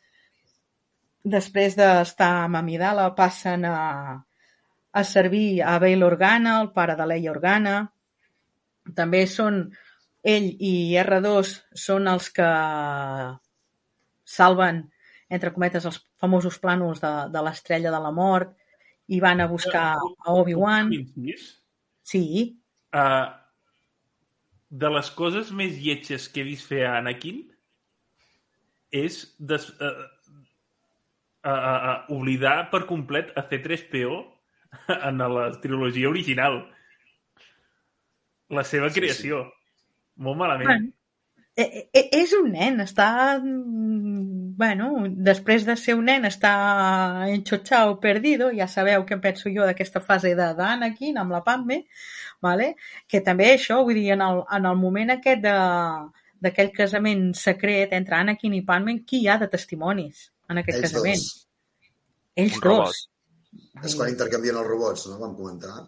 després 1.22 1.76
d'estar 1.76 2.30
amb 2.46 2.62
Amidala 2.62 3.10
passen 3.14 3.66
a, 3.68 3.76
a 4.92 5.04
servir 5.04 5.60
a 5.62 5.76
Bail 5.82 6.06
Organa, 6.06 6.60
el 6.62 6.72
pare 6.72 6.96
de 6.96 7.06
Leia 7.10 7.34
Organa. 7.34 7.76
També 8.96 9.26
són 9.26 9.66
ell 10.26 10.48
i 10.58 10.74
R2 11.00 11.54
són 11.86 12.10
els 12.10 12.28
que 12.34 12.50
salven, 14.26 14.82
entre 15.30 15.52
cometes, 15.54 15.86
els 15.86 16.00
famosos 16.20 16.58
plànols 16.62 17.02
de, 17.02 17.12
de 17.30 17.42
l'estrella 17.46 17.92
de 17.94 18.02
la 18.02 18.12
mort 18.14 18.54
i 19.06 19.20
van 19.22 19.40
a 19.40 19.48
buscar 19.50 19.88
a 19.94 20.34
Obi-Wan. 20.34 20.90
Sí, 22.06 22.22
uh, 22.94 23.26
de 24.70 24.90
les 24.90 25.10
coses 25.14 25.52
més 25.54 25.78
lletges 25.78 26.28
que 26.30 26.42
he 26.42 26.48
vist 26.48 26.66
fer 26.66 26.84
a 26.86 26.96
Anakin 27.00 27.44
és 28.94 29.18
des, 29.38 29.66
uh, 29.78 29.92
uh, 31.46 31.50
uh, 31.50 31.58
uh, 31.58 31.98
oblidar 32.16 32.70
per 32.72 32.84
complet 32.90 33.30
a 33.38 33.44
C3PO 33.46 34.22
en 35.10 35.22
la 35.36 35.50
trilogia 35.62 36.10
original. 36.10 36.64
La 38.50 38.62
seva 38.66 38.90
Sí, 38.90 39.00
creació. 39.00 39.44
Molt 40.16 40.38
malament. 40.40 40.66
Bueno, 40.68 40.92
e- 41.56 41.88
e- 41.92 42.08
és 42.22 42.32
un 42.36 42.50
nen, 42.52 42.80
està... 42.84 43.08
mm, 43.42 44.34
Bueno, 44.56 45.04
després 45.20 45.66
de 45.66 45.74
ser 45.76 45.94
un 45.98 46.06
nen 46.08 46.24
està 46.24 46.50
enxotxau, 47.28 47.98
perdido, 48.00 48.46
ja 48.56 48.64
sabeu 48.66 49.02
què 49.04 49.12
en 49.18 49.20
penso 49.20 49.50
jo 49.52 49.66
d'aquesta 49.68 50.00
fase 50.00 50.30
de 50.38 50.46
d'Anakin 50.56 51.18
amb 51.20 51.34
la 51.34 51.42
Padme, 51.44 51.82
vale? 52.40 52.70
que 53.06 53.20
també 53.20 53.50
això, 53.52 53.82
vull 53.84 53.98
dir, 54.00 54.14
en 54.14 54.22
el, 54.24 54.40
en 54.58 54.64
el 54.70 54.78
moment 54.80 55.12
aquest 55.12 55.42
de 55.44 55.56
d'aquell 56.46 56.70
casament 56.72 57.30
secret 57.36 57.92
entre 57.96 58.16
Anakin 58.16 58.54
i 58.54 58.62
Padme, 58.64 58.98
qui 59.08 59.22
hi 59.22 59.28
ha 59.28 59.38
de 59.40 59.48
testimonis 59.52 60.30
en 60.52 60.60
aquest 60.62 60.78
Ells 60.78 60.88
casament? 60.88 61.22
dos. 61.22 61.46
Ells 62.36 62.56
Un 62.58 62.62
robot. 62.62 62.86
dos. 62.86 63.04
És 63.84 63.94
quan 63.96 64.12
intercanvien 64.12 64.56
els 64.60 64.68
robots, 64.68 65.06
no? 65.10 65.18
Vam 65.22 65.34
comentar. 65.36 65.86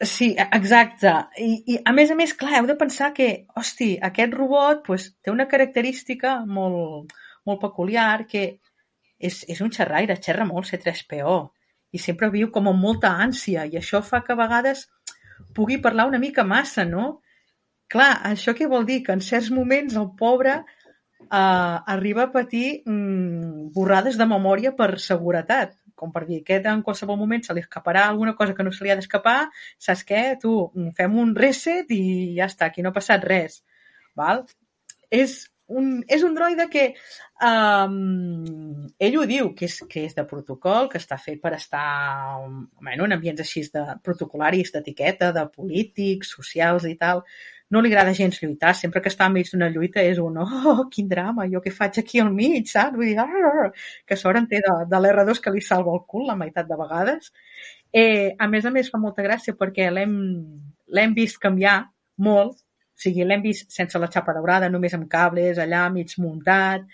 Sí, 0.00 0.34
e- 0.38 0.48
exacte. 0.52 1.12
I, 1.40 1.50
I 1.72 1.76
a 1.84 1.92
més 1.96 2.10
a 2.12 2.16
més, 2.18 2.34
clar, 2.40 2.58
heu 2.58 2.66
de 2.68 2.76
pensar 2.80 3.12
que, 3.16 3.28
hosti, 3.56 3.94
aquest 4.08 4.34
robot 4.36 4.82
pues, 4.88 5.06
té 5.24 5.32
una 5.32 5.46
característica 5.48 6.34
molt, 6.58 7.14
molt 7.48 7.60
peculiar 7.62 8.26
que 8.28 8.44
és, 9.18 9.38
és 9.48 9.62
un 9.64 9.72
xerraire, 9.72 10.18
xerra 10.26 10.44
molt 10.48 10.68
C3PO 10.68 11.38
i 11.96 12.02
sempre 12.02 12.28
viu 12.34 12.50
com 12.52 12.68
amb 12.68 12.82
molta 12.82 13.14
ànsia 13.24 13.64
i 13.70 13.78
això 13.80 14.02
fa 14.04 14.20
que 14.26 14.34
a 14.34 14.40
vegades 14.42 14.84
pugui 15.56 15.78
parlar 15.80 16.08
una 16.10 16.20
mica 16.20 16.44
massa, 16.44 16.84
no? 16.84 17.06
Clar, 17.88 18.10
això 18.32 18.52
què 18.58 18.68
vol 18.68 18.84
dir? 18.84 19.00
Que 19.06 19.14
en 19.16 19.22
certs 19.24 19.48
moments 19.54 19.96
el 19.96 20.10
pobre 20.18 20.58
eh, 20.58 21.76
arriba 21.96 22.26
a 22.26 22.32
patir 22.32 22.82
mm, 22.84 23.70
borrades 23.76 24.18
de 24.20 24.28
memòria 24.28 24.74
per 24.76 24.90
seguretat, 25.00 25.72
com 25.96 26.12
per 26.14 26.24
dir, 26.28 26.42
aquest 26.42 26.68
en 26.70 26.84
qualsevol 26.86 27.18
moment 27.20 27.42
se 27.46 27.56
li 27.56 27.64
escaparà 27.64 28.06
alguna 28.06 28.36
cosa 28.38 28.54
que 28.54 28.66
no 28.66 28.72
se 28.72 28.84
li 28.84 28.92
ha 28.92 28.98
d'escapar, 29.00 29.38
saps 29.88 30.04
què? 30.08 30.22
Tu, 30.42 30.52
mm, 30.74 30.94
fem 31.00 31.18
un 31.24 31.34
reset 31.36 31.90
i 31.96 32.02
ja 32.38 32.50
està, 32.50 32.70
aquí 32.70 32.84
no 32.84 32.92
ha 32.92 32.98
passat 33.00 33.24
res. 33.24 33.62
Val? 34.16 34.44
És 35.12 35.44
un, 35.66 36.04
és 36.08 36.22
un 36.22 36.34
droide 36.34 36.68
que 36.70 36.84
um, 37.42 38.86
ell 39.02 39.18
ho 39.18 39.24
diu, 39.26 39.50
que 39.58 39.66
és, 39.66 39.80
que 39.90 40.04
és 40.06 40.14
de 40.14 40.24
protocol, 40.28 40.90
que 40.92 41.00
està 41.02 41.18
fet 41.18 41.40
per 41.42 41.54
estar 41.56 41.86
bueno, 42.46 43.06
en 43.08 43.16
ambients 43.16 43.42
així 43.42 43.64
de 43.74 43.84
protocolaris, 44.06 44.72
d'etiqueta, 44.74 45.32
de 45.34 45.46
polítics, 45.52 46.32
socials 46.38 46.86
i 46.86 46.94
tal. 47.00 47.24
No 47.74 47.80
li 47.82 47.90
agrada 47.90 48.12
gens 48.14 48.36
lluitar, 48.42 48.72
sempre 48.78 49.00
que 49.02 49.10
està 49.10 49.26
enmig 49.26 49.48
d'una 49.50 49.68
lluita 49.74 50.02
és 50.06 50.18
un 50.22 50.36
oh, 50.42 50.84
quin 50.92 51.08
drama, 51.10 51.48
jo 51.52 51.60
què 51.64 51.72
faig 51.74 51.98
aquí 52.02 52.20
al 52.22 52.30
mig, 52.34 52.68
saps? 52.70 52.94
Vull 52.98 53.10
dir, 53.10 53.18
"Arr", 53.18 53.72
que 54.06 54.16
sort 54.20 54.38
en 54.38 54.46
té 54.52 54.60
de, 54.66 54.74
de 54.92 55.00
l'R2 55.02 55.40
que 55.42 55.50
li 55.54 55.62
salva 55.68 55.94
el 55.96 56.04
cul 56.06 56.26
la 56.30 56.36
meitat 56.42 56.68
de 56.70 56.78
vegades. 56.82 57.32
Eh, 57.92 58.34
a 58.38 58.46
més 58.52 58.66
a 58.66 58.70
més 58.70 58.90
fa 58.92 58.98
molta 59.02 59.24
gràcia 59.26 59.56
perquè 59.58 59.90
l'hem 59.94 61.14
vist 61.16 61.38
canviar 61.42 61.76
molt, 62.28 62.54
o 62.60 63.02
sigui, 63.04 63.24
l'hem 63.26 63.42
vist 63.44 63.72
sense 63.74 63.98
la 63.98 64.08
xapa 64.12 64.34
daurada, 64.36 64.70
només 64.72 64.94
amb 64.96 65.08
cables, 65.10 65.58
allà 65.58 65.86
mig 65.92 66.14
muntat, 66.22 66.86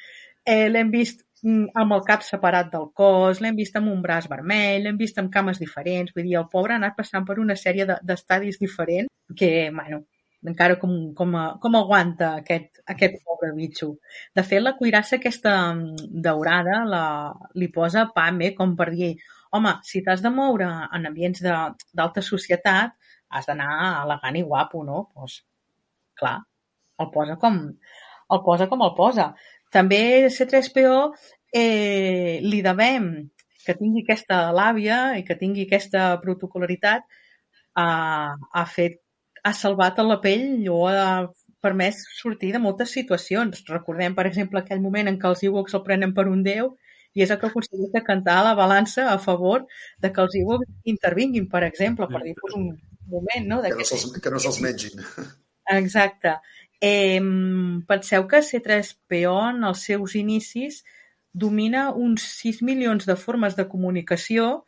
eh, 0.44 0.68
l'hem 0.70 0.90
vist 0.90 1.22
mm, 1.44 1.68
amb 1.82 1.96
el 1.98 2.02
cap 2.08 2.24
separat 2.26 2.72
del 2.72 2.88
cos, 2.98 3.40
l'hem 3.44 3.56
vist 3.60 3.76
amb 3.78 3.92
un 3.92 4.00
braç 4.02 4.28
vermell, 4.30 4.82
l'hem 4.86 4.98
vist 4.98 5.18
amb 5.22 5.30
cames 5.36 5.60
diferents, 5.62 6.12
vull 6.16 6.26
dir, 6.26 6.36
el 6.40 6.48
pobre 6.56 6.74
ha 6.74 6.80
anat 6.82 6.96
passant 6.98 7.26
per 7.28 7.38
una 7.44 7.56
sèrie 7.58 7.86
de- 7.86 8.00
d'estadis 8.02 8.58
diferents 8.62 9.10
que, 9.36 9.70
bueno, 9.74 10.02
encara 10.48 10.78
com, 10.80 10.92
com, 11.18 11.36
com 11.62 11.76
aguanta 11.78 12.32
aquest, 12.40 12.82
aquest 12.94 13.20
pobre 13.26 13.52
bitxo. 13.56 13.92
De 14.36 14.44
fet, 14.46 14.62
la 14.62 14.74
cuirassa 14.78 15.18
aquesta 15.18 15.54
mm, 15.74 16.08
daurada 16.24 16.82
la, 16.88 17.04
li 17.58 17.68
posa 17.74 18.08
Pame 18.14 18.52
com 18.58 18.76
per 18.78 18.90
dir 18.94 19.14
home, 19.52 19.74
si 19.84 20.02
t'has 20.04 20.22
de 20.24 20.32
moure 20.32 20.68
en 20.96 21.08
ambients 21.10 21.42
d'alta 21.44 22.24
societat, 22.24 22.94
has 23.32 23.48
d'anar 23.48 23.72
elegant 24.04 24.38
i 24.38 24.44
guapo, 24.48 24.82
no? 24.84 25.06
Doncs, 25.16 25.42
clar, 26.18 26.38
el 27.00 27.12
posa 27.12 27.36
com 27.40 27.60
el 28.32 28.40
posa 28.46 28.68
com 28.70 28.82
el 28.86 28.94
posa. 28.96 29.32
També 29.72 30.28
C3PO 30.32 30.96
eh, 31.52 32.40
li 32.44 32.60
devem 32.64 33.08
que 33.62 33.76
tingui 33.78 34.02
aquesta 34.02 34.44
làbia 34.56 34.98
i 35.18 35.24
que 35.26 35.38
tingui 35.38 35.66
aquesta 35.66 36.06
protocolaritat 36.22 37.04
ha, 37.78 37.86
ha 38.34 38.64
fet 38.76 39.01
ha 39.42 39.52
salvat 39.56 39.98
a 39.98 40.06
la 40.06 40.18
pell 40.22 40.68
o 40.70 40.84
ha 40.88 41.28
permès 41.62 42.02
sortir 42.18 42.52
de 42.54 42.60
moltes 42.62 42.94
situacions. 42.96 43.62
Recordem, 43.70 44.14
per 44.18 44.26
exemple, 44.30 44.60
aquell 44.60 44.82
moment 44.82 45.10
en 45.10 45.18
què 45.18 45.28
els 45.30 45.44
Ewoks 45.48 45.76
el 45.78 45.84
prenen 45.86 46.14
per 46.16 46.26
un 46.30 46.42
déu 46.46 46.72
i 47.14 47.22
és 47.24 47.30
el 47.30 47.38
que 47.40 47.50
aconsegueix 47.50 47.92
de 47.92 48.02
cantar 48.06 48.40
la 48.46 48.56
balança 48.58 49.10
a 49.12 49.18
favor 49.20 49.66
de 50.02 50.10
que 50.12 50.24
els 50.24 50.38
Ewoks 50.40 50.90
intervinguin, 50.94 51.48
per 51.52 51.62
exemple, 51.68 52.08
per 52.10 52.22
dir-vos 52.24 52.56
un 52.58 52.72
moment, 53.12 53.46
no? 53.46 53.60
De 53.62 53.70
Que 53.70 53.82
no 53.82 53.88
se'ls 53.88 54.18
que 54.24 54.32
no 54.32 54.42
se'ls 54.42 54.60
mengin. 54.64 55.04
Exacte. 55.76 56.36
Eh, 56.82 57.20
penseu 57.86 58.26
que 58.26 58.42
C3PO 58.42 59.36
en 59.52 59.68
els 59.68 59.84
seus 59.86 60.16
inicis 60.18 60.82
domina 61.32 61.90
uns 61.94 62.24
6 62.40 62.62
milions 62.66 63.06
de 63.08 63.16
formes 63.16 63.54
de 63.56 63.68
comunicació 63.68 64.64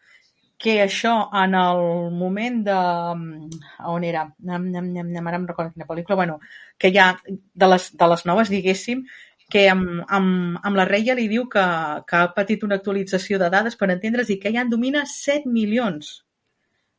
que 0.59 0.79
això 0.83 1.13
en 1.43 1.55
el 1.59 2.11
moment 2.15 2.63
de... 2.67 2.79
a 2.79 3.93
on 3.93 4.05
era? 4.05 4.25
Nam, 4.39 4.71
nam, 4.73 4.93
nam, 4.95 5.13
nam, 5.13 5.29
ara 5.29 5.41
em 5.41 5.47
recordo 5.51 5.75
quina 5.75 5.89
pel·lícula. 5.89 6.17
Bueno, 6.17 6.39
que 6.79 6.93
ha 7.01 7.09
de 7.27 7.69
les, 7.69 7.91
de 7.97 8.11
les 8.13 8.27
noves, 8.27 8.53
diguéssim, 8.53 9.05
que 9.51 9.67
amb, 9.69 10.05
amb, 10.09 10.61
amb 10.63 10.79
la 10.81 10.87
Reia 10.89 11.17
li 11.19 11.27
diu 11.29 11.49
que, 11.53 11.65
que 12.09 12.21
ha 12.21 12.31
patit 12.37 12.65
una 12.65 12.79
actualització 12.81 13.39
de 13.43 13.51
dades 13.53 13.77
per 13.77 13.91
entendre's 13.93 14.31
i 14.33 14.39
que 14.41 14.55
ja 14.55 14.65
en 14.65 14.71
domina 14.73 15.05
7 15.11 15.51
milions 15.51 16.15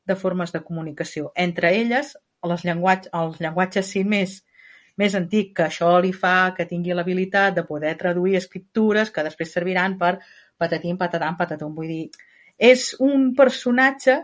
de 0.06 0.15
formes 0.15 0.53
de 0.53 0.61
comunicació. 0.61 1.32
Entre 1.36 1.73
elles, 1.80 2.14
les 2.45 2.68
llenguatge, 2.68 3.10
els 3.18 3.41
llenguatges 3.41 3.90
sí 3.95 4.03
més 4.06 4.44
més 5.02 5.15
antic, 5.18 5.52
que 5.57 5.65
això 5.65 5.90
li 5.99 6.14
fa 6.15 6.53
que 6.56 6.68
tingui 6.69 6.95
l'habilitat 6.95 7.56
de 7.57 7.65
poder 7.68 7.95
traduir 7.99 8.38
escriptures 8.40 9.11
que 9.11 9.26
després 9.27 9.52
serviran 9.52 9.98
per 9.99 10.14
patatim, 10.61 10.95
patatam, 11.02 11.36
patatum. 11.40 11.73
Vull 11.76 11.91
dir, 11.91 12.06
és 12.57 12.94
un 13.03 13.34
personatge 13.36 14.22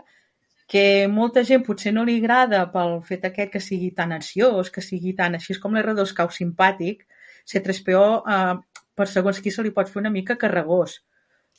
que 0.72 1.06
molta 1.08 1.42
gent 1.44 1.64
potser 1.66 1.92
no 1.92 2.04
li 2.08 2.16
agrada 2.20 2.64
pel 2.72 3.00
fet 3.04 3.26
aquest 3.28 3.50
que 3.52 3.60
sigui 3.60 3.90
tan 3.96 4.12
ansiós, 4.16 4.70
que 4.72 4.80
sigui 4.80 5.12
tan 5.18 5.36
així 5.36 5.58
com 5.60 5.74
l'R2 5.76 6.14
cau 6.16 6.30
simpàtic, 6.32 7.04
C3PO 7.44 8.04
eh, 8.34 8.54
per 8.96 9.08
segons 9.10 9.40
qui 9.44 9.52
se 9.52 9.64
li 9.64 9.72
pot 9.76 9.90
fer 9.90 10.00
una 10.00 10.12
mica 10.14 10.38
carregós. 10.40 11.00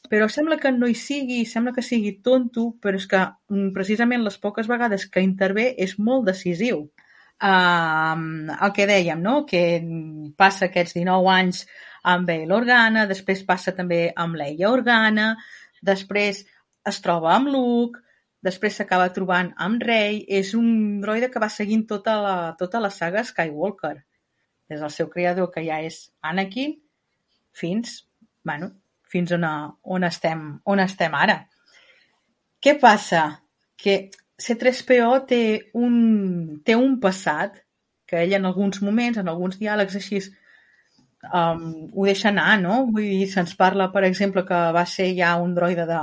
Però 0.10 0.28
sembla 0.28 0.58
que 0.60 0.72
no 0.74 0.90
hi 0.90 0.96
sigui, 1.00 1.44
sembla 1.48 1.72
que 1.76 1.84
sigui 1.86 2.18
tonto, 2.26 2.72
però 2.82 3.00
és 3.00 3.06
que 3.08 3.22
mm, 3.22 3.70
precisament 3.76 4.26
les 4.26 4.40
poques 4.42 4.68
vegades 4.68 5.06
que 5.12 5.24
intervé 5.24 5.70
és 5.86 5.96
molt 6.00 6.26
decisiu. 6.28 6.88
Uh, 7.44 8.50
el 8.54 8.74
que 8.76 8.88
dèiem, 8.88 9.22
no? 9.22 9.44
que 9.46 9.62
passa 10.40 10.68
aquests 10.68 10.98
19 10.98 11.32
anys 11.34 11.64
amb 12.08 12.28
Bail 12.28 12.52
Organa, 12.56 13.06
després 13.10 13.46
passa 13.48 13.74
també 13.76 14.08
amb 14.16 14.38
Leia 14.40 14.70
Organa, 14.72 15.34
després 15.84 16.44
es 16.90 17.00
troba 17.04 17.34
amb 17.36 17.52
Luke, 17.54 18.02
després 18.44 18.78
s'acaba 18.78 19.12
trobant 19.16 19.54
amb 19.66 19.84
Rey, 19.88 20.24
és 20.28 20.54
un 20.58 21.02
droide 21.04 21.30
que 21.32 21.42
va 21.44 21.52
seguint 21.52 21.86
tota 21.88 22.18
la, 22.22 22.36
tota 22.60 22.82
la 22.84 22.92
saga 22.92 23.24
Skywalker. 23.24 23.96
Des 24.70 24.82
del 24.84 24.92
seu 24.92 25.10
creador, 25.12 25.50
que 25.52 25.64
ja 25.64 25.80
és 25.84 26.00
Anakin, 26.24 26.76
fins, 27.56 28.02
bueno, 28.44 28.72
fins 29.12 29.32
on, 29.36 29.46
on, 29.96 30.08
estem, 30.08 30.46
on 30.66 30.84
estem 30.84 31.16
ara. 31.16 31.44
Què 32.64 32.78
passa? 32.82 33.26
Que 33.80 33.98
C3PO 34.44 35.12
té 35.30 35.44
un, 35.78 35.96
té 36.66 36.76
un 36.80 36.98
passat 37.04 37.60
que 38.08 38.24
ell 38.24 38.36
en 38.40 38.48
alguns 38.50 38.82
moments, 38.84 39.20
en 39.20 39.30
alguns 39.32 39.60
diàlegs 39.60 39.96
així, 40.00 40.20
um, 41.30 41.64
ho 41.94 42.08
deixa 42.08 42.30
anar, 42.32 42.58
no? 42.62 42.84
Vull 42.92 43.08
dir, 43.08 43.28
se'ns 43.32 43.56
parla, 43.60 43.90
per 43.94 44.04
exemple, 44.08 44.44
que 44.48 44.60
va 44.76 44.86
ser 44.90 45.12
ja 45.18 45.36
un 45.42 45.54
droide 45.56 45.86
de, 45.90 46.02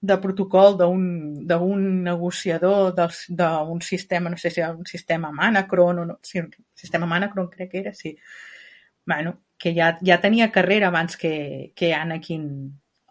de 0.00 0.16
protocol 0.16 0.78
d'un 0.80 2.02
negociador 2.04 2.94
d'un 2.96 3.80
sistema, 3.84 4.30
no 4.30 4.38
sé 4.40 4.50
si 4.50 4.60
era 4.60 4.72
un 4.72 4.86
sistema 4.86 5.30
Manacron 5.30 5.98
o 5.98 6.04
no, 6.06 6.18
sí, 6.22 6.40
un 6.40 6.50
sistema 6.74 7.06
Manacron 7.06 7.50
crec 7.50 7.70
que 7.70 7.78
era, 7.80 7.94
sí. 7.94 8.16
Bueno, 9.04 9.40
que 9.58 9.74
ja, 9.74 9.98
ja 10.00 10.20
tenia 10.20 10.50
carrera 10.50 10.88
abans 10.88 11.16
que, 11.16 11.72
que 11.76 11.92
Anakin 11.94 12.44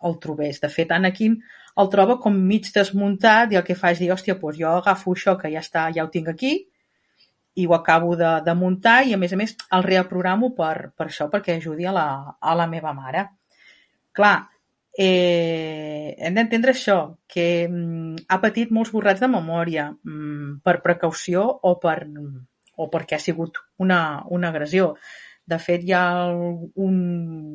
el 0.02 0.20
trobés. 0.20 0.60
De 0.62 0.70
fet, 0.70 0.92
Anakin 0.92 1.38
el 1.80 1.90
troba 1.94 2.18
com 2.20 2.34
mig 2.34 2.72
desmuntat 2.74 3.54
i 3.54 3.60
el 3.60 3.66
que 3.68 3.78
fa 3.78 3.94
és 3.94 4.02
dir, 4.02 4.10
hòstia, 4.12 4.40
doncs 4.42 4.58
jo 4.58 4.74
agafo 4.74 5.14
això 5.14 5.38
que 5.38 5.52
ja 5.54 5.62
està, 5.62 5.88
ja 5.94 6.06
ho 6.06 6.10
tinc 6.10 6.32
aquí 6.34 6.54
i 7.60 7.66
ho 7.68 7.74
acabo 7.76 8.16
de, 8.16 8.30
de 8.46 8.56
muntar 8.56 9.04
i 9.06 9.14
a 9.14 9.20
més 9.22 9.34
a 9.34 9.38
més 9.38 9.56
el 9.76 9.86
reprogramo 9.86 10.54
per, 10.58 10.92
per 10.98 11.10
això, 11.10 11.30
perquè 11.30 11.58
ajudi 11.58 11.86
a 11.86 11.94
la, 11.94 12.08
a 12.40 12.56
la 12.56 12.68
meva 12.72 12.94
mare. 12.98 13.28
Clar, 14.16 14.38
eh, 15.00 16.16
hem 16.20 16.36
d'entendre 16.36 16.74
això, 16.76 17.00
que 17.32 17.48
mm, 17.70 18.26
ha 18.28 18.38
patit 18.44 18.72
molts 18.76 18.92
borrats 18.92 19.24
de 19.24 19.30
memòria 19.32 19.88
mm, 19.94 20.60
per 20.66 20.82
precaució 20.84 21.46
o, 21.48 21.78
per, 21.80 22.04
o 22.76 22.88
perquè 22.92 23.16
ha 23.16 23.24
sigut 23.24 23.62
una, 23.80 24.00
una 24.28 24.52
agressió. 24.52 24.92
De 25.50 25.58
fet, 25.58 25.86
hi 25.88 25.94
ha 25.96 26.04
un, 26.30 26.98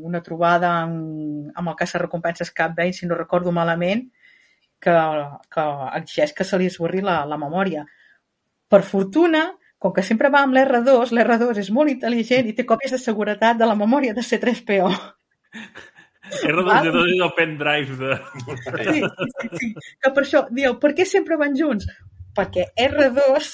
una 0.08 0.22
trobada 0.24 0.70
amb, 0.86 1.50
amb 1.54 1.72
el 1.72 1.76
caça 1.78 2.00
recompenses 2.00 2.50
Cap 2.50 2.72
Bane, 2.78 2.96
si 2.96 3.06
no 3.06 3.18
recordo 3.18 3.52
malament, 3.52 4.06
que, 4.80 4.94
que 5.52 5.66
exigeix 6.00 6.32
que 6.32 6.48
se 6.48 6.58
li 6.58 6.70
esborri 6.72 7.04
la, 7.04 7.20
la 7.28 7.38
memòria. 7.40 7.84
Per 8.72 8.80
fortuna, 8.88 9.44
com 9.78 9.92
que 9.92 10.02
sempre 10.02 10.32
va 10.32 10.40
amb 10.46 10.56
l'R2, 10.56 11.12
l'R2 11.12 11.60
és 11.60 11.68
molt 11.76 11.92
intel·ligent 11.92 12.48
i 12.48 12.56
té 12.56 12.64
còpies 12.64 12.96
de 12.96 13.02
seguretat 13.04 13.60
de 13.60 13.68
la 13.68 13.76
memòria 13.76 14.16
de 14.16 14.24
C3PO. 14.24 14.88
R2D2 16.24 17.12
és 17.12 17.20
el 17.20 17.32
pendrive 17.36 17.96
de... 18.00 18.16
Sí, 18.64 19.02
sí, 19.02 19.48
sí. 19.60 19.70
Que 20.00 20.12
per 20.14 20.24
això, 20.24 20.44
dieu, 20.54 20.78
per 20.80 20.94
què 20.96 21.06
sempre 21.08 21.38
van 21.40 21.56
junts? 21.58 21.86
Perquè 22.34 22.70
R2 22.86 23.50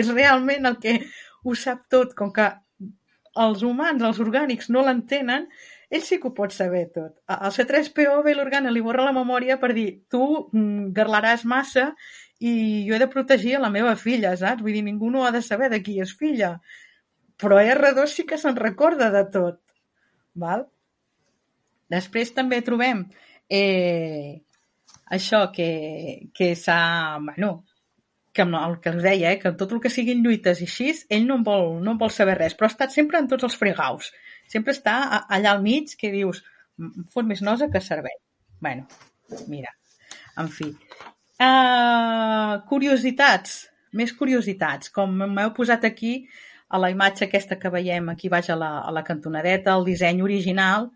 és 0.00 0.10
realment 0.10 0.66
el 0.70 0.80
que 0.82 0.98
ho 1.44 1.54
sap 1.58 1.86
tot, 1.92 2.16
com 2.18 2.32
que 2.34 2.50
els 3.44 3.62
humans, 3.66 4.02
els 4.02 4.20
orgànics, 4.22 4.70
no 4.74 4.82
l'entenen, 4.86 5.46
ell 5.94 6.02
sí 6.02 6.18
que 6.20 6.30
ho 6.30 6.34
pot 6.34 6.54
saber 6.54 6.84
tot. 6.94 7.14
Al 7.30 7.54
C3PO 7.54 8.20
ve 8.26 8.34
l'organa, 8.34 8.72
li 8.74 8.82
borra 8.84 9.06
la 9.06 9.14
memòria 9.14 9.58
per 9.62 9.72
dir 9.76 9.88
tu 10.10 10.24
mm, 10.24 10.92
garlaràs 10.96 11.44
massa 11.46 11.92
i 12.40 12.84
jo 12.88 12.96
he 12.96 13.00
de 13.02 13.10
protegir 13.10 13.58
la 13.62 13.70
meva 13.74 13.94
filla, 14.00 14.34
saps? 14.36 14.62
Vull 14.62 14.74
dir, 14.76 14.84
ningú 14.86 15.10
no 15.14 15.24
ha 15.24 15.32
de 15.34 15.42
saber 15.42 15.70
de 15.72 15.82
qui 15.84 16.00
és 16.02 16.14
filla. 16.18 16.56
Però 17.40 17.58
R2 17.60 18.10
sí 18.10 18.26
que 18.26 18.38
se'n 18.38 18.58
recorda 18.58 19.10
de 19.14 19.24
tot. 19.34 19.60
Val? 20.34 20.66
Després 21.94 22.34
també 22.36 22.60
trobem 22.66 23.04
eh, 23.48 24.42
això 25.14 25.46
que, 25.54 25.70
que 26.34 26.54
s'ha... 26.58 27.18
Bueno, 27.22 27.54
que 28.34 28.42
amb 28.42 28.58
el 28.58 28.80
que 28.82 28.90
us 28.90 29.04
deia, 29.04 29.30
eh, 29.30 29.38
que 29.38 29.52
tot 29.54 29.72
el 29.72 29.80
que 29.80 29.92
siguin 29.94 30.24
lluites 30.24 30.60
i 30.60 30.66
així, 30.66 30.88
ell 31.14 31.28
no 31.28 31.38
vol, 31.46 31.76
no 31.86 31.94
vol 32.00 32.10
saber 32.10 32.34
res, 32.40 32.56
però 32.58 32.66
ha 32.66 32.72
estat 32.72 32.90
sempre 32.90 33.20
en 33.22 33.28
tots 33.30 33.46
els 33.46 33.54
fregaus. 33.60 34.10
Sempre 34.50 34.74
està 34.74 34.96
allà 35.22 35.52
al 35.54 35.62
mig 35.62 35.94
que 36.00 36.10
dius, 36.10 36.42
fot 37.14 37.28
més 37.28 37.44
nosa 37.46 37.70
que 37.70 37.80
servei. 37.80 38.18
bueno, 38.64 38.88
mira, 39.46 39.70
en 40.40 40.48
fi. 40.48 40.70
Uh, 41.38 42.62
curiositats, 42.70 43.68
més 43.92 44.12
curiositats, 44.16 44.90
com 44.90 45.14
m'heu 45.14 45.52
posat 45.54 45.84
aquí 45.84 46.14
a 46.68 46.80
la 46.80 46.90
imatge 46.90 47.26
aquesta 47.26 47.58
que 47.60 47.70
veiem 47.70 48.08
aquí 48.08 48.30
baix 48.32 48.48
a 48.50 48.56
la, 48.56 48.70
a 48.80 48.90
la 48.90 49.04
cantonadeta, 49.04 49.74
el 49.76 49.84
disseny 49.86 50.22
original, 50.24 50.88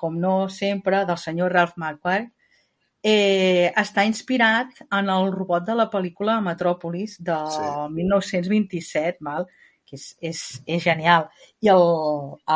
com 0.00 0.16
no 0.18 0.34
sempre, 0.48 1.04
del 1.08 1.20
senyor 1.20 1.52
Ralph 1.52 1.76
McQuarrie, 1.76 2.30
eh, 3.02 3.72
està 3.80 4.04
inspirat 4.08 4.82
en 4.92 5.08
el 5.12 5.30
robot 5.32 5.66
de 5.68 5.76
la 5.76 5.88
pel·lícula 5.92 6.40
Metròpolis 6.44 7.18
de 7.24 7.36
sí. 7.54 7.66
1927, 7.96 9.24
val? 9.24 9.48
que 9.90 9.98
és, 9.98 10.06
és, 10.22 10.40
és 10.70 10.82
genial. 10.82 11.26
I 11.66 11.72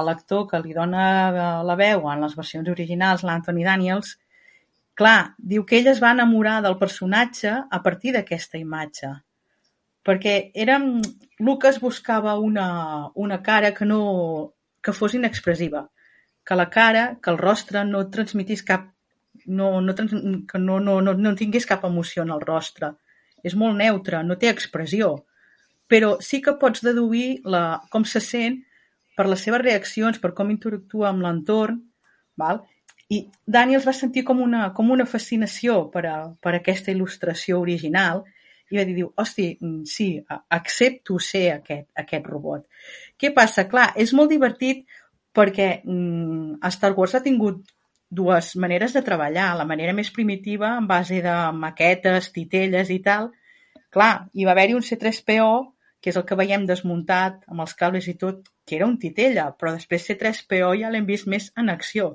l'actor 0.07 0.45
que 0.51 0.61
li 0.63 0.75
dona 0.77 1.63
la 1.67 1.77
veu 1.81 2.07
en 2.11 2.23
les 2.23 2.37
versions 2.39 2.71
originals, 2.71 3.25
l'Anthony 3.27 3.65
Daniels, 3.67 4.15
clar, 4.95 5.35
diu 5.39 5.65
que 5.67 5.81
ell 5.81 5.91
es 5.91 6.01
va 6.03 6.13
enamorar 6.15 6.61
del 6.63 6.79
personatge 6.79 7.51
a 7.51 7.81
partir 7.83 8.15
d'aquesta 8.15 8.61
imatge. 8.61 9.11
Perquè 10.07 10.37
era... 10.55 10.79
Lucas 11.43 11.81
buscava 11.83 12.37
una, 12.39 13.11
una 13.19 13.41
cara 13.43 13.73
que 13.75 13.85
no 13.85 14.55
que 14.85 14.93
fos 14.95 15.17
inexpressiva, 15.17 15.89
que 16.45 16.57
la 16.59 16.69
cara, 16.71 17.05
que 17.23 17.33
el 17.33 17.39
rostre 17.39 17.85
no 17.89 18.05
transmitís 18.13 18.63
cap 18.63 18.91
no, 19.47 19.81
no, 19.81 19.95
que 19.95 20.59
no, 20.59 20.81
no, 20.81 21.01
no, 21.01 21.15
no 21.15 21.35
tingués 21.37 21.67
cap 21.67 21.85
emoció 21.85 22.23
en 22.23 22.33
el 22.35 22.43
rostre. 22.45 22.95
És 23.45 23.57
molt 23.61 23.77
neutre, 23.77 24.23
no 24.25 24.39
té 24.41 24.49
expressió. 24.49 25.15
Però 25.91 26.15
sí 26.25 26.41
que 26.41 26.57
pots 26.61 26.85
deduir 26.85 27.43
la, 27.45 27.81
com 27.93 28.07
se 28.09 28.23
sent 28.25 28.63
per 29.17 29.27
les 29.29 29.43
seves 29.45 29.63
reaccions, 29.63 30.21
per 30.21 30.33
com 30.35 30.51
interactua 30.51 31.11
amb 31.11 31.25
l'entorn, 31.27 31.83
val? 32.41 32.63
I 33.13 33.21
Daniels 33.47 33.85
va 33.87 33.93
sentir 33.93 34.25
com 34.25 34.41
una, 34.41 34.71
com 34.75 34.91
una 34.91 35.05
fascinació 35.07 35.85
per, 35.93 36.07
a, 36.09 36.17
per 36.41 36.55
a 36.55 36.61
aquesta 36.63 36.91
il·lustració 36.95 37.61
original 37.61 38.25
i 38.73 38.79
va 38.79 38.87
dir, 38.89 38.95
diu, 38.97 39.11
hosti, 39.21 39.51
sí, 39.87 40.09
accepto 40.57 41.19
ser 41.21 41.45
aquest, 41.59 41.91
aquest 42.01 42.27
robot. 42.27 42.65
Què 43.21 43.31
passa? 43.37 43.67
Clar, 43.71 43.91
és 44.01 44.15
molt 44.17 44.33
divertit 44.33 44.87
perquè 45.35 45.69
mm, 45.83 46.61
Star 46.71 46.93
Wars 46.97 47.17
ha 47.19 47.23
tingut 47.25 47.65
dues 48.15 48.55
maneres 48.57 48.95
de 48.95 49.03
treballar. 49.03 49.53
La 49.59 49.67
manera 49.69 49.95
més 49.97 50.11
primitiva, 50.15 50.77
en 50.79 50.87
base 50.87 51.21
de 51.25 51.37
maquetes, 51.59 52.31
titelles 52.33 52.91
i 52.95 53.01
tal, 53.03 53.33
clar, 53.95 54.29
hi 54.33 54.47
va 54.47 54.55
haver-hi 54.55 54.77
un 54.79 54.87
C3PO, 54.87 55.55
que 56.01 56.13
és 56.13 56.21
el 56.21 56.27
que 56.29 56.39
veiem 56.39 56.67
desmuntat, 56.69 57.43
amb 57.49 57.65
els 57.65 57.75
cables 57.81 58.07
i 58.13 58.15
tot, 58.21 58.45
que 58.69 58.77
era 58.79 58.87
un 58.87 58.99
titella, 59.01 59.49
però 59.59 59.73
després 59.75 60.07
C3PO 60.11 60.75
ja 60.81 60.93
l'hem 60.93 61.09
vist 61.09 61.29
més 61.31 61.51
en 61.61 61.73
acció. 61.73 62.15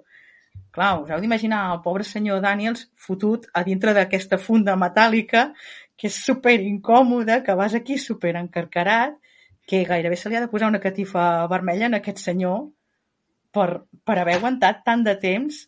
Clar, 0.76 0.92
us 1.02 1.10
heu 1.12 1.22
d'imaginar 1.22 1.64
el 1.74 1.82
pobre 1.86 2.06
senyor 2.06 2.42
Daniels 2.46 2.86
fotut 3.08 3.48
a 3.54 3.64
dintre 3.66 3.94
d'aquesta 3.98 4.38
funda 4.38 4.78
metàl·lica, 4.78 5.50
que 5.98 6.08
és 6.08 6.20
super 6.26 6.60
incòmoda, 6.62 7.42
que 7.44 7.56
vas 7.58 7.76
aquí 7.76 7.98
super 7.98 8.36
encarcarat, 8.40 9.18
que 9.70 9.84
gairebé 9.86 10.18
se 10.18 10.30
li 10.30 10.38
ha 10.38 10.44
de 10.46 10.50
posar 10.50 10.70
una 10.70 10.82
catifa 10.82 11.46
vermella 11.50 11.90
en 11.90 11.98
aquest 11.98 12.22
senyor 12.24 12.70
per, 13.56 13.68
per 14.06 14.18
haver 14.22 14.38
aguantat 14.40 14.84
tant 14.86 15.06
de 15.06 15.16
temps 15.22 15.64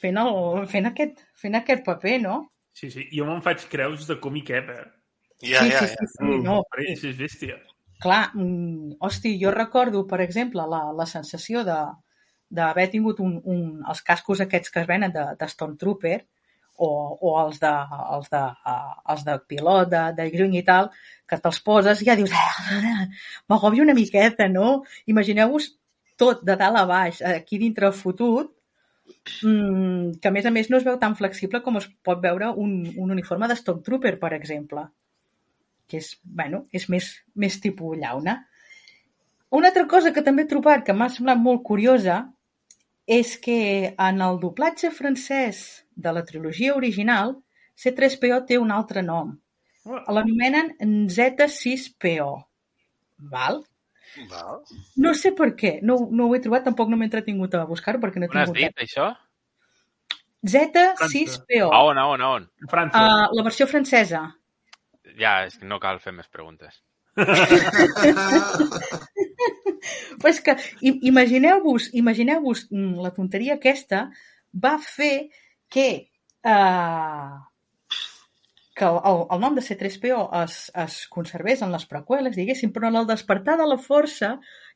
fent, 0.00 0.18
el, 0.22 0.64
fent, 0.70 0.88
aquest, 0.90 1.24
fent 1.38 1.58
aquest 1.58 1.84
paper, 1.86 2.16
no? 2.22 2.40
Sí, 2.76 2.90
sí, 2.92 3.06
jo 3.12 3.26
me'n 3.28 3.42
faig 3.44 3.66
creus 3.72 4.06
de 4.08 4.16
còmic 4.22 4.50
eh? 4.56 4.62
Ja, 5.40 5.62
sí, 5.64 5.70
ja, 5.72 5.84
sí, 5.84 5.86
ja. 5.86 5.86
sí, 5.94 6.08
sí, 6.14 6.38
no. 6.44 6.60
És, 6.86 7.04
és 7.04 7.16
bèstia. 7.18 7.58
Clar, 8.00 8.30
mm, 8.34 8.96
hosti, 9.04 9.34
jo 9.40 9.52
recordo, 9.52 10.06
per 10.08 10.22
exemple, 10.24 10.64
la, 10.68 10.86
la 10.96 11.06
sensació 11.08 11.64
de 11.66 11.80
d'haver 12.50 12.88
tingut 12.90 13.20
un, 13.22 13.36
un, 13.46 13.58
els 13.86 14.00
cascos 14.02 14.40
aquests 14.42 14.72
que 14.74 14.80
es 14.82 14.86
venen 14.88 15.12
de, 15.14 15.22
de 15.38 15.48
Stormtrooper, 15.52 16.16
o, 16.80 16.88
o 17.20 17.34
els 17.42 17.60
de, 17.62 17.70
els 18.16 18.30
de, 18.32 18.40
uh, 18.72 18.94
els 19.12 19.24
de 19.26 19.36
pilot, 19.52 19.90
de, 19.92 20.00
de 20.16 20.26
Green 20.32 20.56
i 20.56 20.64
tal, 20.66 20.88
que 21.28 21.38
te'ls 21.38 21.60
poses 21.66 22.00
i 22.00 22.08
ja 22.08 22.16
dius, 22.18 22.32
eh, 22.32 23.04
m'agòbio 23.52 23.84
una 23.84 23.94
miqueta, 23.94 24.48
no? 24.48 24.80
Imagineu-vos 25.12 25.68
tot 26.20 26.44
de 26.46 26.56
dalt 26.60 26.80
a 26.80 26.86
baix, 26.88 27.20
aquí 27.26 27.58
dintre 27.60 27.90
fotut, 27.96 28.52
mm, 29.42 30.20
que 30.20 30.28
a 30.28 30.34
més 30.34 30.46
a 30.46 30.54
més 30.54 30.70
no 30.70 30.78
es 30.78 30.86
veu 30.86 30.98
tan 31.00 31.16
flexible 31.18 31.62
com 31.64 31.80
es 31.80 31.88
pot 32.06 32.20
veure 32.22 32.52
un, 32.64 32.74
un 32.96 33.14
uniforme 33.16 33.48
de 33.48 33.56
Stock 33.58 33.82
Trooper, 33.86 34.18
per 34.20 34.32
exemple, 34.36 34.86
que 35.88 36.00
és, 36.02 36.12
bueno, 36.22 36.66
és 36.72 36.88
més, 36.92 37.10
més 37.34 37.58
tipus 37.64 37.98
llauna. 37.98 38.36
Una 39.50 39.72
altra 39.72 39.86
cosa 39.90 40.12
que 40.14 40.22
també 40.22 40.44
he 40.44 40.50
trobat 40.52 40.84
que 40.86 40.94
m'ha 40.94 41.08
semblat 41.10 41.40
molt 41.42 41.64
curiosa 41.66 42.20
és 43.10 43.32
que 43.42 43.60
en 43.90 44.20
el 44.22 44.38
doblatge 44.42 44.92
francès 44.94 45.62
de 45.96 46.12
la 46.14 46.22
trilogia 46.28 46.76
original, 46.78 47.34
C3PO 47.80 48.44
té 48.46 48.60
un 48.62 48.70
altre 48.70 49.02
nom. 49.02 49.32
L'anomenen 49.88 50.70
Z6PO. 51.10 52.30
Val? 53.32 53.62
Val. 54.30 54.60
No 55.04 55.14
sé 55.14 55.32
per 55.36 55.52
què. 55.58 55.78
No, 55.86 55.96
no 56.10 56.28
ho 56.28 56.34
he 56.36 56.42
trobat, 56.44 56.64
tampoc 56.66 56.90
no 56.90 56.98
m'he 56.98 57.08
entretingut 57.08 57.54
a 57.54 57.64
buscar-ho 57.68 58.00
perquè 58.02 58.18
no 58.20 58.26
he 58.28 58.32
On 58.32 58.40
has 58.42 58.52
tingut 58.52 58.76
dit, 58.76 58.84
això? 58.86 59.06
Z6PO. 60.46 61.68
A 61.68 61.82
on, 61.84 61.98
a 61.98 62.06
on, 62.08 62.20
a 62.20 62.28
on? 62.36 62.46
França. 62.70 63.00
Uh, 63.00 63.26
la 63.36 63.42
versió 63.46 63.66
francesa. 63.70 64.22
Ja, 65.18 65.44
és 65.46 65.58
que 65.60 65.66
no 65.68 65.80
cal 65.82 66.00
fer 66.00 66.12
més 66.16 66.28
preguntes. 66.32 66.80
Però 70.20 70.30
és 70.30 70.40
que 70.44 70.54
imagineu-vos 71.10 71.90
imagineu-vos 71.96 72.66
mm, 72.70 73.00
la 73.02 73.10
tonteria 73.16 73.54
aquesta 73.58 74.04
va 74.64 74.78
fer 74.82 75.30
que 75.70 75.88
eh, 76.44 77.30
que 78.80 78.86
el, 78.88 79.26
el, 79.30 79.40
nom 79.42 79.54
de 79.54 79.60
C3PO 79.60 80.22
es, 80.42 80.54
es 80.72 80.94
conservés 81.12 81.60
en 81.60 81.72
les 81.74 81.84
preqüeles, 81.88 82.32
diguéssim, 82.32 82.70
però 82.72 82.88
en 82.88 82.96
el 83.02 83.08
despertar 83.10 83.58
de 83.60 83.66
la 83.68 83.76
força 83.76 84.30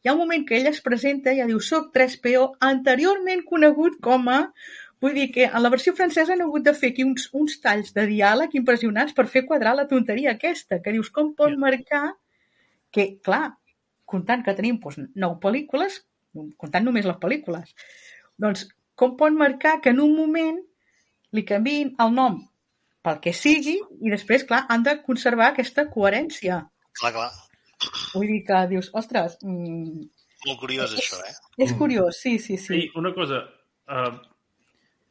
hi 0.04 0.10
ha 0.10 0.12
un 0.12 0.20
moment 0.20 0.44
que 0.44 0.58
ell 0.58 0.68
es 0.68 0.82
presenta 0.84 1.32
i 1.32 1.40
ja 1.40 1.46
diu 1.48 1.62
soc 1.64 1.88
3PO, 1.96 2.50
anteriorment 2.68 3.46
conegut 3.48 3.96
com 4.04 4.28
a... 4.28 4.42
Vull 5.00 5.16
dir 5.16 5.26
que 5.32 5.48
en 5.48 5.60
la 5.60 5.72
versió 5.72 5.92
francesa 5.96 6.32
han 6.32 6.44
hagut 6.44 6.68
de 6.68 6.72
fer 6.76 6.92
aquí 6.92 7.04
uns, 7.04 7.26
uns 7.36 7.58
talls 7.64 7.90
de 7.96 8.04
diàleg 8.12 8.54
impressionants 8.60 9.16
per 9.16 9.26
fer 9.32 9.46
quadrar 9.48 9.74
la 9.76 9.88
tonteria 9.88 10.36
aquesta, 10.36 10.78
que 10.84 10.94
dius 10.94 11.10
com 11.12 11.34
pot 11.36 11.56
marcar 11.60 12.04
que, 12.94 13.10
clar, 13.24 13.56
comptant 14.08 14.44
que 14.44 14.56
tenim 14.56 14.78
doncs, 14.84 15.00
nou 15.16 15.36
pel·lícules, 15.40 16.02
comptant 16.60 16.84
només 16.84 17.08
les 17.08 17.20
pel·lícules, 17.20 17.72
doncs 18.40 18.68
com 18.96 19.16
pot 19.20 19.32
marcar 19.36 19.78
que 19.84 19.92
en 19.96 20.00
un 20.04 20.16
moment 20.16 20.60
li 21.36 21.44
canviïn 21.48 21.96
el 22.00 22.12
nom 22.16 22.42
pel 23.04 23.20
que 23.24 23.34
sigui, 23.36 23.76
i 24.00 24.12
després, 24.12 24.46
clar, 24.48 24.64
han 24.72 24.84
de 24.86 24.96
conservar 25.04 25.52
aquesta 25.52 25.86
coherència. 25.92 26.62
Clar, 27.00 27.12
clar. 27.16 27.30
Vull 28.14 28.30
dir 28.32 28.44
que 28.48 28.66
dius, 28.70 28.90
ostres... 28.96 29.36
Mm, 29.44 30.06
Molt 30.44 30.60
curiós, 30.60 30.92
és, 30.92 31.04
això, 31.04 31.20
eh? 31.24 31.34
És 31.64 31.72
curiós, 31.76 32.20
sí, 32.20 32.38
sí, 32.40 32.56
sí. 32.60 32.78
I 32.78 32.88
una 33.00 33.12
cosa, 33.16 33.42
uh, 33.88 34.16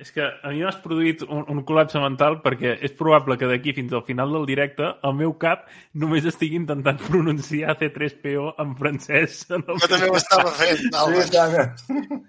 és 0.02 0.12
que 0.14 0.26
a 0.26 0.52
mi 0.52 0.62
m'has 0.66 0.78
produït 0.84 1.24
un, 1.26 1.46
un 1.50 1.62
col·lapse 1.68 2.02
mental 2.02 2.40
perquè 2.44 2.76
és 2.86 2.94
probable 2.98 3.38
que 3.40 3.50
d'aquí 3.50 3.74
fins 3.78 3.94
al 3.94 4.04
final 4.08 4.34
del 4.36 4.46
directe 4.50 4.90
el 5.08 5.18
meu 5.18 5.34
cap 5.42 5.66
només 6.04 6.28
estigui 6.30 6.60
intentant 6.60 7.02
pronunciar 7.08 7.78
C3PO 7.82 8.54
en 8.64 8.78
francès. 8.80 9.44
En 9.54 9.66
el... 9.68 9.82
Jo 9.82 9.90
també 9.92 10.10
ho 10.10 10.20
estava 10.20 10.54
fent, 10.58 10.88
Albert. 10.98 11.84
Sí, 11.86 12.22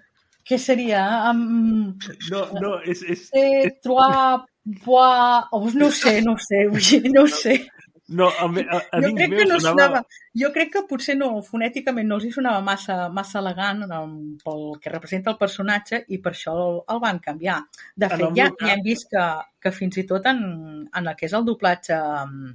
Què 0.45 0.59
seria? 0.61 1.01
Um... 1.31 1.95
No, 2.29 2.43
no, 2.61 2.75
és... 2.85 3.01
és, 3.01 3.29
és... 3.33 3.79
C3 3.81 4.45
Buah, 4.65 5.49
oh, 5.53 5.69
no 5.77 5.87
ho 5.87 5.93
sé, 5.93 6.21
no 6.25 6.33
ho 6.33 6.41
sé, 6.41 6.65
no 7.13 7.23
ho 7.23 7.27
sé. 7.29 7.59
No, 8.07 8.27
a, 8.29 8.45
a, 8.45 8.79
a 8.91 9.01
jo 9.01 9.09
crec 9.17 9.31
que 9.33 9.45
no 9.49 9.57
sonava... 9.59 10.01
sonava... 10.01 10.01
Jo 10.37 10.49
crec 10.53 10.71
que 10.73 10.81
potser 10.89 11.15
no, 11.17 11.29
fonèticament 11.45 12.05
no 12.09 12.19
els 12.19 12.27
hi 12.27 12.31
sonava 12.33 12.61
massa, 12.65 12.97
massa 13.09 13.39
elegant 13.41 13.81
um, 13.87 14.15
pel 14.41 14.63
que 14.81 14.93
representa 14.93 15.33
el 15.33 15.39
personatge 15.41 16.03
i 16.13 16.19
per 16.21 16.35
això 16.35 16.53
el, 16.53 16.79
el 16.93 17.01
van 17.01 17.21
canviar. 17.23 17.59
De 17.97 18.09
fet, 18.11 18.25
ja, 18.37 18.51
ja 18.61 18.73
hem 18.75 18.83
vist 18.85 19.09
que, 19.09 19.25
que 19.61 19.73
fins 19.73 19.97
i 20.01 20.05
tot 20.09 20.29
en, 20.29 20.41
en 20.85 21.09
el 21.09 21.17
que 21.17 21.25
és 21.29 21.33
el 21.37 21.45
doblatge 21.49 21.97
um, 21.97 22.51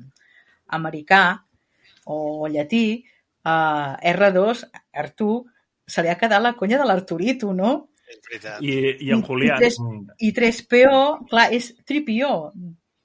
americà 0.78 1.24
o 2.10 2.46
llatí, 2.50 2.84
eh, 3.46 4.12
R2, 4.14 4.64
Artur, 5.02 5.44
se 5.86 6.02
li 6.02 6.10
ha 6.10 6.18
quedat 6.18 6.42
la 6.42 6.54
conya 6.58 6.78
de 6.78 6.86
l'Arturito, 6.86 7.52
no? 7.54 7.89
I, 8.60 8.76
i 9.06 9.10
en 9.14 9.22
Julián. 9.26 9.58
I, 9.58 9.64
tres, 9.64 9.78
I 10.20 10.32
3PO, 10.36 11.02
clar, 11.30 11.48
és 11.56 11.72
Tripio. 11.86 12.50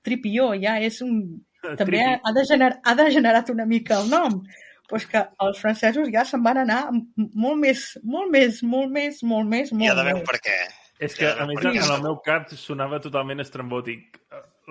Tripio 0.06 0.54
ja 0.62 0.78
és 0.84 1.02
un... 1.06 1.20
També 1.80 2.02
ha, 2.04 2.20
ha, 2.22 2.32
de 2.36 2.44
gener, 2.46 2.72
ha 2.86 2.94
de 2.98 3.10
generat 3.14 3.50
una 3.50 3.66
mica 3.66 4.00
el 4.04 4.10
nom. 4.12 4.42
Però 4.86 5.00
és 5.02 5.06
que 5.10 5.22
els 5.42 5.58
francesos 5.58 6.12
ja 6.14 6.22
se'n 6.30 6.44
van 6.46 6.60
anar 6.62 6.84
m- 6.94 7.30
molt 7.34 7.58
més, 7.58 7.86
molt 8.06 8.30
més, 8.30 8.60
molt 8.62 8.92
més, 8.94 9.24
molt 9.26 9.50
més, 9.50 9.72
Hi 9.72 9.76
ha 9.76 9.80
molt 9.82 9.98
d'haver 9.98 10.14
un 10.14 10.22
més. 10.22 10.28
per 10.30 10.42
què. 10.46 10.58
És 11.02 11.16
que, 11.18 11.26
a 11.28 11.48
més, 11.50 11.58
en 11.66 11.90
el 11.98 12.04
meu 12.06 12.20
cap 12.24 12.54
sonava 12.56 13.02
totalment 13.04 13.42
estrambòtic. 13.44 14.20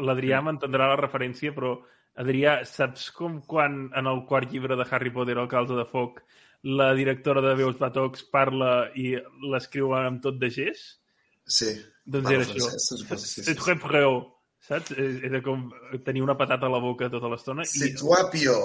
L'Adrià 0.06 0.38
m'entendrà 0.42 0.86
la 0.92 1.00
referència, 1.00 1.50
però, 1.54 1.74
Adrià, 2.22 2.60
saps 2.64 3.08
com 3.10 3.40
quan 3.50 3.88
en 3.98 4.06
el 4.06 4.22
quart 4.30 4.54
llibre 4.54 4.78
de 4.78 4.86
Harry 4.90 5.10
Potter, 5.10 5.34
el 5.42 5.50
calze 5.50 5.74
de 5.74 5.84
foc, 5.90 6.22
la 6.64 6.94
directora 6.96 7.42
de 7.44 7.54
Veus 7.58 7.76
Batox 7.78 8.24
parla 8.32 8.88
i 8.96 9.12
l'escriu 9.52 9.92
amb 9.96 10.22
tot 10.24 10.38
de 10.40 10.48
gest? 10.50 10.98
Sí. 11.44 11.74
Doncs 12.04 12.30
era 12.32 12.46
això. 12.46 12.70
francès, 12.70 13.28
sí, 13.28 13.44
C'est 13.44 13.58
très 13.58 13.76
freo, 13.76 14.16
saps? 14.60 14.94
Era 14.96 15.42
com 15.44 15.68
tenir 16.04 16.24
una 16.24 16.36
patata 16.36 16.66
a 16.66 16.72
la 16.72 16.80
boca 16.80 17.10
tota 17.12 17.28
l'estona. 17.28 17.64
C'est 17.68 17.92
I... 17.92 18.00
toi, 18.00 18.24
Pio. 18.32 18.58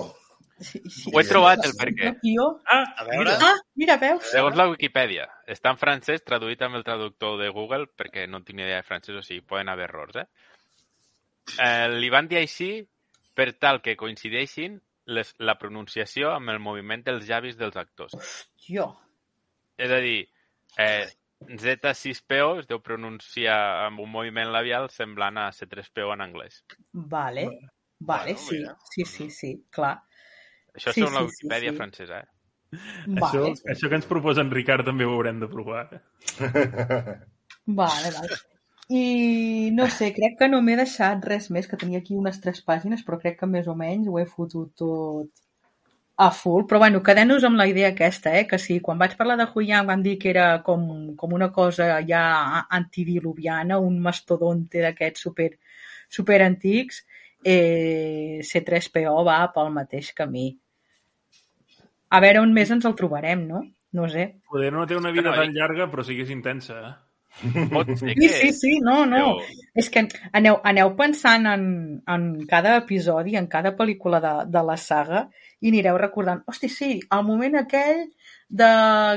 Ho 1.13 1.19
he 1.19 1.23
trobat, 1.27 1.61
el 1.63 1.75
per 1.79 1.87
què. 1.95 2.13
Tripio. 2.19 2.47
Ah, 2.67 2.83
A 2.97 3.05
veure. 3.07 3.19
mira, 3.19 3.37
Ah, 3.47 3.55
mira, 3.79 3.97
veus? 3.97 4.25
Segons 4.31 4.57
la 4.59 4.67
Wikipedia, 4.71 5.27
està 5.47 5.71
en 5.71 5.79
francès 5.79 6.23
traduït 6.23 6.61
amb 6.61 6.75
el 6.79 6.83
traductor 6.83 7.37
de 7.39 7.49
Google 7.55 7.87
perquè 7.95 8.27
no 8.27 8.41
tinc 8.43 8.57
ni 8.57 8.65
idea 8.67 8.81
de 8.81 8.87
francès, 8.87 9.15
o 9.15 9.23
sigui, 9.23 9.41
poden 9.47 9.71
haver 9.71 9.87
errors, 9.87 10.19
eh? 10.19 10.27
eh 11.63 11.87
li 11.95 12.09
van 12.11 12.27
dir 12.27 12.41
així 12.41 12.83
per 13.35 13.53
tal 13.59 13.81
que 13.81 13.95
coincideixin 13.95 14.81
les, 15.17 15.31
la 15.39 15.55
pronunciació 15.61 16.31
amb 16.35 16.53
el 16.53 16.59
moviment 16.63 17.03
dels 17.05 17.25
llavis 17.29 17.57
dels 17.59 17.77
actors. 17.81 18.15
Jo. 18.69 18.87
És 19.79 19.91
a 19.95 19.99
dir, 20.03 20.19
eh, 20.77 21.07
Z6PO 21.63 22.59
es 22.61 22.67
deu 22.69 22.81
pronunciar 22.83 23.59
amb 23.87 24.01
un 24.03 24.11
moviment 24.11 24.51
labial 24.53 24.89
semblant 24.93 25.39
a 25.39 25.49
C3PO 25.55 26.13
en 26.15 26.25
anglès. 26.27 26.63
Vale. 26.93 27.47
Vale, 27.99 28.33
Bueno, 28.33 28.37
sí, 28.39 28.57
mira. 28.57 28.77
sí, 28.91 29.05
sí, 29.05 29.29
sí, 29.29 29.53
clar. 29.69 29.97
Això 30.75 30.93
Sí, 30.93 31.01
és 31.03 31.09
segons 31.09 31.15
la 31.17 31.23
sí, 31.25 31.27
sí, 31.27 31.31
Wikipedia 31.33 31.71
sí. 31.71 31.77
francesa, 31.77 32.19
eh? 32.19 32.27
això, 33.15 33.41
Vale, 33.41 33.53
això 33.73 33.89
que 33.89 33.97
ens 33.99 34.07
proposa 34.07 34.43
en 34.45 34.51
Ricard 34.53 34.85
també 34.87 35.07
ho 35.07 35.15
haurem 35.17 35.39
de 35.41 35.49
provar. 35.51 35.87
vale, 37.65 38.11
vale. 38.11 38.37
I 38.89 39.69
no 39.77 39.85
sé, 39.93 40.07
crec 40.15 40.39
que 40.39 40.47
no 40.49 40.63
m'he 40.65 40.75
deixat 40.79 41.25
res 41.29 41.51
més, 41.53 41.67
que 41.69 41.77
tenia 41.77 41.99
aquí 42.01 42.15
unes 42.17 42.39
tres 42.41 42.63
pàgines, 42.65 43.03
però 43.05 43.19
crec 43.21 43.35
que 43.37 43.49
més 43.49 43.67
o 43.69 43.75
menys 43.77 44.07
ho 44.09 44.17
he 44.17 44.25
fotut 44.25 44.71
tot 44.81 45.29
a 46.17 46.31
full. 46.33 46.65
Però 46.65 46.79
bueno, 46.81 47.03
quedem-nos 47.05 47.45
amb 47.45 47.59
la 47.59 47.67
idea 47.69 47.91
aquesta, 47.93 48.33
eh? 48.39 48.47
que 48.49 48.57
sí, 48.57 48.79
quan 48.81 48.97
vaig 48.97 49.13
parlar 49.19 49.37
de 49.37 49.45
Huyang 49.53 49.85
van 49.87 50.01
dir 50.01 50.17
que 50.19 50.31
era 50.31 50.47
com, 50.65 50.87
com 51.19 51.35
una 51.37 51.51
cosa 51.53 51.99
ja 52.07 52.23
antidiluviana, 52.79 53.77
un 53.77 53.99
mastodonte 54.01 54.81
d'aquests 54.81 55.27
super, 55.27 55.51
super 56.09 56.39
antics, 56.47 57.03
eh, 57.45 58.41
C3PO 58.41 59.21
va 59.27 59.43
pel 59.53 59.69
mateix 59.75 60.09
camí. 60.17 60.47
A 62.09 62.23
veure 62.25 62.41
on 62.41 62.57
més 62.57 62.73
ens 62.73 62.89
el 62.89 62.97
trobarem, 62.97 63.45
no? 63.45 63.61
No 63.93 64.09
sé. 64.09 64.25
Poder 64.49 64.73
no 64.73 64.87
té 64.89 64.97
una 64.97 65.13
vida 65.13 65.29
No, 65.29 65.37
tan 65.37 65.53
llarga, 65.53 65.87
però 65.93 66.01
sí 66.05 66.17
que 66.17 66.25
és 66.25 66.33
intensa. 66.33 66.81
Eh? 66.89 66.91
Pot 67.71 67.87
ser 67.95 68.09
Sí, 68.13 68.15
que... 68.19 68.29
sí, 68.29 68.51
sí, 68.53 68.79
no, 68.83 69.05
no. 69.05 69.19
Però- 69.39 69.65
És 69.79 69.87
que 69.93 70.01
aneu, 70.35 70.57
aneu 70.67 70.89
pensant 70.97 71.45
en, 71.47 71.63
en 72.07 72.23
cada 72.49 72.77
episodi, 72.81 73.35
en 73.39 73.47
cada 73.47 73.75
pel·lícula 73.77 74.19
de, 74.23 74.33
de 74.51 74.63
la 74.67 74.75
saga 74.77 75.21
i 75.61 75.69
anireu 75.71 75.97
recordant, 76.01 76.41
hosti, 76.47 76.67
sí, 76.71 76.89
el 77.15 77.23
moment 77.27 77.55
aquell 77.61 78.05
de 78.49 78.69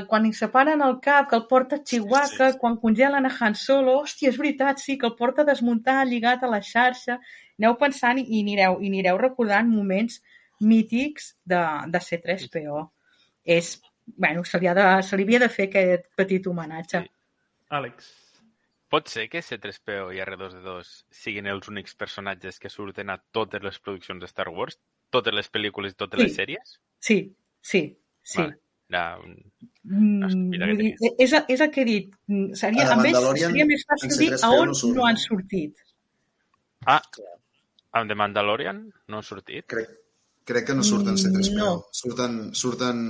quan 0.07 0.27
hi 0.27 0.33
separen 0.37 0.81
el 0.85 0.99
cap, 1.01 1.27
que 1.29 1.35
el 1.39 1.47
porta 1.49 1.79
a 1.79 1.83
Chihuahua, 1.83 2.27
Sí, 2.29 2.51
sí. 2.53 2.59
quan 2.61 2.77
congelen 2.77 3.25
a 3.25 3.31
Han 3.39 3.55
Solo, 3.59 3.97
hòstia, 4.03 4.29
és 4.29 4.37
veritat, 4.37 4.79
sí, 4.79 4.97
que 5.01 5.07
el 5.09 5.15
porta 5.19 5.43
desmuntat, 5.47 6.05
lligat 6.07 6.43
a 6.43 6.51
la 6.51 6.61
xarxa. 6.61 7.17
Aneu 7.59 7.75
pensant 7.81 8.19
i 8.21 8.27
anireu, 8.43 8.77
i 8.81 8.87
anireu 8.93 9.17
recordant 9.17 9.67
moments 9.73 10.21
mítics 10.61 11.33
de, 11.45 11.59
de 11.89 11.99
C3PO. 11.99 12.85
És, 13.43 13.73
bueno, 14.15 14.43
se 14.45 14.59
li, 14.61 14.67
ha 14.69 14.73
de, 14.77 14.85
se 15.03 15.17
li 15.17 15.25
havia 15.27 15.41
de 15.43 15.49
fer 15.51 15.67
aquest 15.71 16.07
petit 16.19 16.47
homenatge. 16.47 17.01
Sí. 17.03 17.12
Àlex. 17.73 18.09
Pot 18.93 19.07
ser 19.09 19.25
que 19.31 19.41
C3PO 19.41 20.11
i 20.13 20.19
R2D2 20.21 20.89
siguin 21.09 21.47
els 21.49 21.67
únics 21.71 21.95
personatges 21.97 22.59
que 22.61 22.69
surten 22.69 23.09
a 23.09 23.17
totes 23.33 23.63
les 23.65 23.79
produccions 23.81 24.21
de 24.21 24.27
Star 24.29 24.49
Wars? 24.53 24.77
Totes 25.13 25.33
les 25.33 25.49
pel·lícules 25.49 25.95
i 25.95 25.97
totes 25.97 26.19
Sí. 26.21 26.25
les 26.27 26.35
sèries? 26.37 26.75
Sí, 26.99 27.17
sí, 27.61 27.81
sí. 28.21 28.41
Vale. 28.43 28.59
Era 28.93 29.17
un... 29.17 29.31
Mm, 29.89 30.51
dir, 30.77 30.91
és, 31.17 31.33
el- 31.33 31.45
és 31.49 31.61
el 31.65 31.71
que 31.73 31.81
he 31.81 31.85
dit. 31.87 32.11
Mm, 32.27 32.53
Seria, 32.59 32.83
A 32.85 32.93
amb 32.93 33.05
ells 33.07 33.15
Mandalorian, 33.17 33.49
seria 33.49 33.65
més 33.65 33.81
en 33.81 33.89
fàcil 33.95 34.13
dir 34.19 34.27
C3PO 34.35 34.45
a 34.45 34.59
on 34.61 34.67
no 34.69 34.75
surt, 34.77 34.95
no 34.99 35.05
han 35.07 35.17
sortit. 35.17 35.81
Ah, 36.85 37.01
amb 37.97 38.09
The 38.11 38.15
Mandalorian 38.21 38.83
no 39.07 39.17
ha 39.17 39.23
sortit? 39.25 39.65
Crec, 39.73 39.89
crec 40.45 40.67
que 40.67 40.75
no 40.77 40.83
surten 40.85 41.17
C3PO. 41.17 41.57
No. 41.57 41.71
Surten, 41.91 42.37
surten 42.53 43.01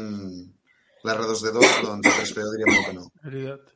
l'R2D2, 1.04 1.68
doncs 1.84 2.08
C3PO 2.08 2.48
diria 2.56 2.72
molt 2.72 2.88
que 2.88 2.96
no. 3.02 3.06
Veritat. 3.28 3.76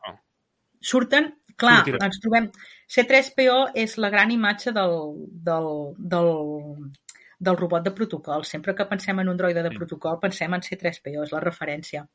Surten, 0.81 1.33
clar, 1.55 1.79
Sortirà. 1.83 2.05
ens 2.05 2.19
trobem... 2.23 2.49
C3PO 2.87 3.71
és 3.75 3.97
la 3.99 4.07
gran 4.09 4.29
imatge 4.31 4.71
del, 4.71 4.93
del, 5.43 5.65
del, 5.99 6.29
del 7.37 7.57
robot 7.59 7.83
de 7.83 7.91
protocol. 7.91 8.45
Sempre 8.47 8.73
que 8.75 8.85
pensem 8.87 9.19
en 9.19 9.27
un 9.27 9.35
droide 9.37 9.61
de 9.65 9.69
Sí. 9.73 9.77
protocol, 9.77 10.19
pensem 10.21 10.53
en 10.55 10.61
C3PO, 10.63 11.23
és 11.25 11.33
la 11.35 11.41
referència. 11.43 12.05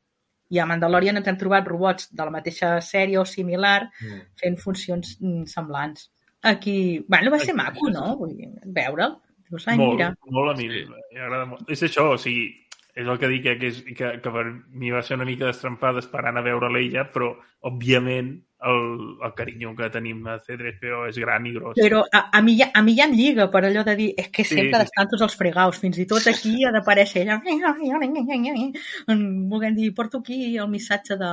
I 0.53 0.59
a 0.59 0.67
Mandalorian 0.67 1.17
ens 1.21 1.29
hem 1.29 1.37
trobat 1.41 1.69
robots 1.69 2.09
de 2.13 2.25
la 2.25 2.31
mateixa 2.33 2.79
sèrie 2.81 3.19
o 3.21 3.25
similar 3.29 3.91
Mm. 4.01 4.23
fent 4.41 4.57
funcions 4.61 5.19
mm, 5.21 5.45
semblants. 5.45 6.11
Aquí, 6.43 7.05
bueno, 7.09 7.31
va 7.31 7.39
ser 7.39 7.51
Aquí, 7.53 7.57
maco, 7.61 7.91
no? 7.91 8.17
Vull 8.17 8.33
veure'l. 8.65 9.19
Dius, 9.49 9.69
ai, 9.69 9.77
molt, 9.77 9.93
mira. 9.99 10.15
molt 10.31 10.51
a 10.51 10.57
mi. 10.57 10.69
Sí. 10.73 10.87
M'agrada 10.89 11.45
molt. 11.47 11.69
És 11.71 11.83
això, 11.83 12.15
o 12.15 12.19
sigui, 12.19 12.49
és 12.95 13.07
el 13.07 13.19
que 13.19 13.29
dic, 13.29 13.45
eh, 13.47 13.59
que, 13.59 13.67
és, 13.69 13.83
que, 13.97 14.15
que 14.25 14.31
per 14.33 14.47
mi 14.73 14.91
va 14.91 15.03
ser 15.03 15.17
una 15.17 15.25
mica 15.29 15.47
destrempada 15.47 16.01
esperant 16.01 16.37
a 16.41 16.43
veure 16.43 16.69
l'ella, 16.73 17.05
però, 17.13 17.35
òbviament, 17.63 18.33
el, 18.65 19.19
el 19.25 19.35
carinyo 19.35 19.75
que 19.77 19.89
tenim 19.91 20.23
a 20.31 20.37
C3PO 20.43 21.03
és 21.09 21.19
gran 21.19 21.47
i 21.49 21.55
gros. 21.57 21.75
Però 21.79 22.03
a, 22.05 22.23
a, 22.31 22.43
mi 22.45 22.55
ja, 22.61 22.71
a 22.75 22.83
mi 22.87 22.95
ja 22.99 23.09
em 23.09 23.17
lliga 23.19 23.49
per 23.53 23.65
allò 23.67 23.83
de 23.87 23.97
dir 23.99 24.09
és 24.19 24.31
que 24.35 24.47
sempre 24.47 24.79
sí, 24.79 24.85
d'estar 24.85 25.07
tots 25.11 25.27
els 25.27 25.37
fregaus, 25.39 25.81
fins 25.83 25.99
i 25.99 26.07
tot 26.11 26.27
aquí 26.31 26.55
ha 26.65 26.73
d'aparèixer 26.75 27.25
ella 27.25 27.41
volguem 29.51 29.77
dir, 29.79 29.93
porto 29.95 30.23
aquí 30.23 30.57
el 30.57 30.71
missatge 30.71 31.19
de, 31.21 31.33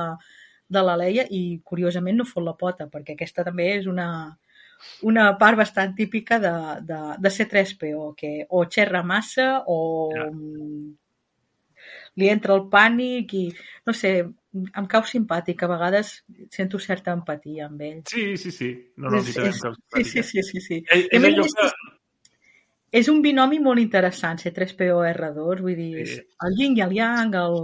de 0.68 0.84
la 0.86 0.96
Leia 0.98 1.26
i 1.30 1.60
curiosament 1.64 2.18
no 2.20 2.28
fot 2.28 2.46
la 2.46 2.56
pota, 2.58 2.88
perquè 2.90 3.16
aquesta 3.16 3.46
també 3.46 3.70
és 3.76 3.86
una, 3.90 4.08
una 5.06 5.30
part 5.38 5.58
bastant 5.60 5.94
típica 5.98 6.40
de, 6.42 6.54
de, 6.88 7.00
de 7.18 7.34
C3PO, 7.36 8.10
que 8.16 8.32
o 8.48 8.64
xerra 8.66 9.04
massa 9.06 9.52
o 9.66 9.78
Ja. 10.16 10.26
mm, 10.30 10.96
li 12.20 12.28
entra 12.28 12.56
el 12.58 12.66
pànic 12.72 13.34
i, 13.38 13.44
no 13.86 13.94
sé, 13.96 14.12
em 14.54 14.86
cau 14.90 15.04
simpàtic. 15.06 15.62
A 15.62 15.68
vegades 15.70 16.12
sento 16.50 16.78
certa 16.82 17.12
empatia 17.16 17.66
amb 17.68 17.80
ell. 17.86 18.02
Sí, 18.10 18.36
sí, 18.36 18.50
sí. 18.50 18.70
No, 18.96 19.10
no, 19.10 19.22
sí, 19.22 19.32
sí, 19.32 19.52
sí, 20.04 20.22
sí, 20.22 20.42
sí, 20.42 20.60
sí. 20.60 20.82
A 20.90 20.98
és 21.00 21.24
allò 21.24 21.46
que... 21.46 21.70
És 22.90 23.06
un 23.06 23.20
binomi 23.22 23.60
molt 23.62 23.78
interessant, 23.78 24.40
C3PO 24.42 24.96
R2, 25.12 25.60
vull 25.62 25.76
dir, 25.78 26.06
Sí. 26.10 26.22
el 26.46 26.56
yin 26.58 26.72
i 26.76 26.82
el 26.82 26.96
yang, 26.96 27.36
el... 27.38 27.60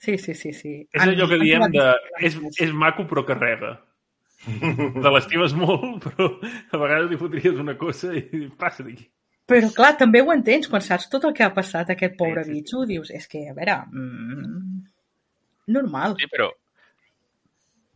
Sí, 0.00 0.18
sí, 0.18 0.34
sí, 0.34 0.52
sí. 0.52 0.74
És 0.92 1.02
allò 1.04 1.28
que 1.28 1.38
diem 1.40 1.64
de... 1.72 1.86
És, 2.20 2.36
és 2.60 2.72
maco 2.72 3.06
però 3.08 3.24
carrega. 3.28 3.78
Te 4.44 5.10
l'estimes 5.12 5.52
molt, 5.56 6.04
però 6.04 6.28
a 6.72 6.78
vegades 6.80 7.10
li 7.10 7.18
fotries 7.20 7.56
una 7.60 7.74
cosa 7.80 8.12
i 8.16 8.46
passa 8.60 8.84
d'aquí. 8.84 9.08
Però 9.48 9.68
clar, 9.74 9.94
també 9.98 10.20
ho 10.22 10.30
entens, 10.32 10.68
quan 10.70 10.84
saps 10.84 11.08
tot 11.12 11.24
el 11.28 11.34
que 11.36 11.42
ha 11.44 11.52
passat 11.56 11.88
a 11.90 11.96
aquest 11.96 12.14
pobre 12.20 12.44
Sí, 12.44 12.50
sí, 12.50 12.52
sí. 12.52 12.60
bitxo, 12.60 12.84
dius, 12.86 13.10
és 13.16 13.26
que, 13.28 13.46
a 13.50 13.56
veure, 13.56 13.76
mm, 13.90 14.84
normal. 15.72 16.16
Sí, 16.18 16.26
però... 16.30 16.50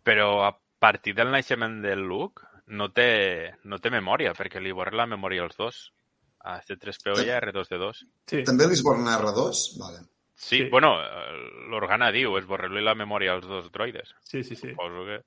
Però 0.04 0.44
a 0.44 0.52
partir 0.78 1.14
del 1.16 1.30
naixement 1.32 1.78
del 1.84 2.02
Luke 2.04 2.42
no 2.66 2.90
té, 2.92 3.54
no 3.64 3.78
té 3.80 3.90
memòria, 3.92 4.34
perquè 4.36 4.60
li 4.60 4.72
borra 4.72 4.96
la 5.02 5.06
memòria 5.08 5.44
als 5.46 5.56
dos. 5.56 5.78
A 6.44 6.58
C3PO 6.60 7.22
i 7.24 7.30
a 7.32 7.38
R2D2. 7.40 8.02
Sí. 8.28 8.42
També 8.44 8.66
l'Isborn 8.68 9.06
R2? 9.08 9.62
Vale. 9.80 10.02
Sí, 10.34 10.58
Sí. 10.58 10.68
bueno, 10.68 10.90
l'Organa 11.70 12.10
diu, 12.12 12.34
és 12.36 12.44
borrar-li 12.44 12.82
la 12.84 12.92
memòria 12.94 13.32
als 13.32 13.46
dos 13.48 13.70
droides. 13.72 14.12
Sí, 14.20 14.42
sí, 14.44 14.54
sí. 14.54 14.68
Suposo 14.74 15.06
que... 15.06 15.22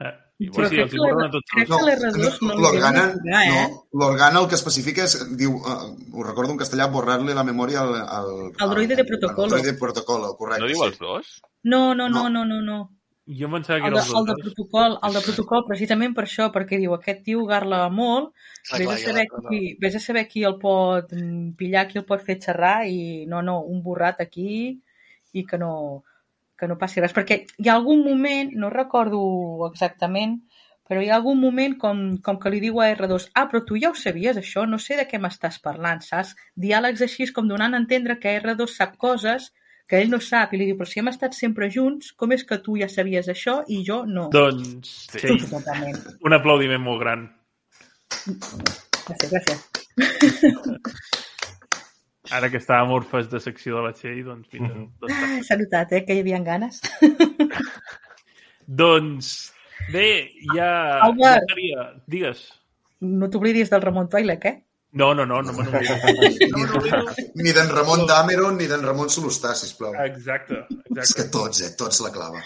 Eh. 0.00 0.12
Sí, 0.36 0.48
els 0.50 0.70
que 0.70 0.96
hi 0.96 0.98
borren 0.98 1.20
l'R- 1.20 1.26
a 1.28 1.30
tots 1.30 1.50
crec 1.54 1.68
els- 1.70 1.78
que 1.78 1.84
l'R2 1.86 2.40
no 2.42 2.54
li 2.56 2.62
l'Organa, 2.62 3.04
negar, 3.22 3.42
eh? 3.46 3.68
no, 3.70 4.00
l'Organa 4.00 4.40
el 4.40 4.48
que 4.48 4.56
especifica 4.56 5.04
és, 5.04 5.14
diu, 5.38 5.52
uh, 5.54 5.94
ho 6.12 6.24
recordo 6.26 6.50
en 6.52 6.58
castellà, 6.58 6.88
borrar-li 6.90 7.32
la 7.34 7.44
memòria 7.46 7.80
al, 7.84 7.94
al, 8.02 8.32
Al 8.58 8.70
droide 8.74 8.96
de 8.96 9.04
protocolo. 9.04 9.44
Al 9.44 9.50
droide 9.50 9.72
de 9.72 9.78
protocolo, 9.78 10.34
correcte. 10.36 10.62
no 10.66 10.72
diu 10.72 10.82
els 10.84 10.98
dos? 10.98 11.30
No, 11.62 11.94
no, 11.94 12.08
no, 12.08 12.24
No. 12.28 12.28
no, 12.30 12.44
no, 12.44 12.60
no. 12.62 12.80
Jo 13.26 13.46
em 13.46 13.52
pensava 13.52 13.78
que 13.80 13.86
El 13.86 13.94
era 13.94 14.02
de, 14.02 14.08
els 14.10 14.18
el 14.18 14.26
de 14.26 14.34
protocol, 14.42 14.98
el 15.02 15.12
de 15.14 15.20
protocol 15.24 15.62
precisament 15.66 16.14
per 16.14 16.24
això, 16.26 16.50
perquè 16.52 16.76
diu, 16.82 16.92
aquest 16.92 17.22
tio 17.24 17.46
garla 17.46 17.88
molt, 17.88 18.34
Ah, 18.70 18.76
vés 18.76 18.86
clar, 18.86 18.96
a, 18.96 18.98
ja 18.98 19.06
saber 19.06 19.24
la- 19.30 19.48
qui, 19.48 19.60
vés 19.80 19.94
a 19.94 20.00
saber 20.00 20.26
qui 20.28 20.42
el 20.44 20.58
pot 20.58 21.08
pillar, 21.56 21.86
qui 21.88 21.96
el 21.98 22.04
pot 22.04 22.20
fer 22.20 22.36
xerrar 22.42 22.86
i 22.86 23.24
no, 23.26 23.40
no, 23.40 23.60
un 23.62 23.80
borrat 23.82 24.20
aquí 24.20 24.82
i 25.32 25.46
que 25.46 25.56
no, 25.56 26.04
que 26.64 26.72
no 26.72 26.80
passi 26.80 27.04
res. 27.04 27.14
Perquè 27.14 27.40
hi 27.60 27.70
ha 27.70 27.76
algun 27.78 28.02
moment, 28.08 28.52
no 28.58 28.72
recordo 28.72 29.20
exactament, 29.68 30.38
però 30.88 31.00
hi 31.00 31.08
ha 31.08 31.16
algun 31.16 31.40
moment 31.40 31.76
com, 31.80 32.00
com 32.24 32.38
que 32.40 32.52
li 32.52 32.60
diu 32.64 32.80
a 32.80 32.90
R2 32.92 33.30
ah, 33.32 33.46
però 33.50 33.62
tu 33.64 33.78
ja 33.80 33.90
ho 33.92 33.96
sabies, 33.96 34.40
això, 34.40 34.66
no 34.68 34.80
sé 34.82 34.98
de 35.00 35.06
què 35.08 35.20
m'estàs 35.20 35.60
parlant, 35.64 36.02
saps? 36.04 36.34
Diàlegs 36.60 37.04
així 37.06 37.30
com 37.36 37.48
donant 37.48 37.76
a 37.76 37.80
entendre 37.80 38.18
que 38.20 38.34
R2 38.40 38.74
sap 38.74 38.98
coses 39.00 39.52
que 39.88 40.00
ell 40.00 40.10
no 40.12 40.20
sap 40.24 40.52
i 40.54 40.60
li 40.60 40.68
diu, 40.70 40.76
però 40.80 40.88
si 40.88 41.00
hem 41.00 41.10
estat 41.12 41.36
sempre 41.36 41.68
junts, 41.72 42.12
com 42.16 42.32
és 42.36 42.44
que 42.48 42.60
tu 42.64 42.76
ja 42.80 42.88
sabies 42.88 43.28
això 43.32 43.58
i 43.68 43.82
jo 43.86 44.04
no? 44.08 44.30
Doncs, 44.32 44.94
Sí. 45.12 45.36
Totalment. 45.50 46.00
un 46.24 46.36
aplaudiment 46.36 46.84
molt 46.84 47.00
gran. 47.04 47.28
Gràcies, 49.04 49.30
gràcies. 49.30 49.58
Ara 52.32 52.48
que 52.48 52.56
estàvem 52.56 52.90
orfes 52.94 53.28
de 53.28 53.40
secció 53.40 53.76
de 53.76 53.82
la 53.88 53.92
Txell, 53.92 54.22
doncs 54.24 54.48
mira, 54.52 54.68
Mhm. 54.68 54.84
doncs, 55.00 55.12
Ah, 55.12 55.40
S'ha 55.48 55.56
notat, 55.60 55.92
eh, 55.92 56.04
que 56.06 56.14
hi 56.14 56.20
havia 56.20 56.38
ganes. 56.40 56.80
doncs 58.66 59.52
bé, 59.92 60.30
ja... 60.54 61.00
Albert. 61.04 61.50
ja. 61.60 61.88
Digues. 62.06 62.46
No 63.00 63.28
t'oblidis 63.28 63.68
del 63.70 63.82
Ramon 63.82 64.08
Toilec, 64.08 64.44
eh? 64.46 64.54
No, 64.94 65.12
no, 65.12 65.26
no, 65.26 65.42
no 65.42 65.52
me 65.52 65.64
n'oblido. 65.64 65.94
Ni 67.42 67.52
d'en 67.52 67.68
Ramon 67.68 68.06
Dameron 68.06 68.56
ni 68.56 68.68
d'en 68.70 68.80
Ramon 68.86 69.10
Solostà, 69.10 69.52
sisplau. 69.58 69.92
Exacte, 70.04 70.60
És 70.70 70.76
que 70.94 71.00
exacte. 71.00 71.30
tots, 71.34 71.60
eh? 71.66 71.72
Tots 71.76 71.98
la 72.00 72.12
clava. 72.14 72.40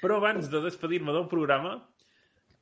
Però 0.00 0.16
abans 0.20 0.46
de 0.48 0.60
despedir-me 0.62 1.10
del 1.12 1.26
programa, 1.26 1.72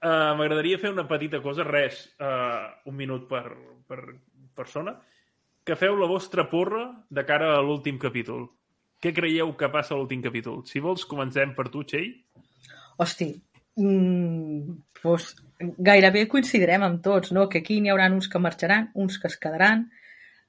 eh, 0.01 0.33
m'agradaria 0.39 0.79
fer 0.81 0.91
una 0.91 1.05
petita 1.07 1.43
cosa, 1.45 1.65
res, 1.69 2.07
eh, 2.19 2.63
un 2.89 2.97
minut 2.97 3.29
per, 3.29 3.45
per 3.87 4.01
persona, 4.57 4.97
que 5.67 5.75
feu 5.75 5.97
la 5.99 6.07
vostra 6.07 6.47
porra 6.47 6.85
de 7.11 7.25
cara 7.27 7.57
a 7.57 7.63
l'últim 7.65 7.99
capítol. 7.99 8.47
Què 9.03 9.11
creieu 9.13 9.51
que 9.59 9.69
passa 9.73 9.95
a 9.95 9.99
l'últim 9.99 10.23
capítol? 10.23 10.63
Si 10.71 10.81
vols, 10.81 11.05
comencem 11.11 11.53
per 11.57 11.67
tu, 11.75 11.83
Txell. 11.83 12.13
Hosti, 13.03 13.33
mm, 13.77 14.77
doncs 15.03 15.35
gairebé 15.89 16.27
coincidirem 16.31 16.87
amb 16.87 17.03
tots, 17.03 17.33
no? 17.35 17.49
Que 17.51 17.65
aquí 17.65 17.81
n'hi 17.81 17.91
haurà 17.91 18.07
uns 18.13 18.31
que 18.31 18.39
marxaran, 18.39 18.93
uns 18.95 19.19
que 19.19 19.27
es 19.29 19.37
quedaran. 19.43 19.89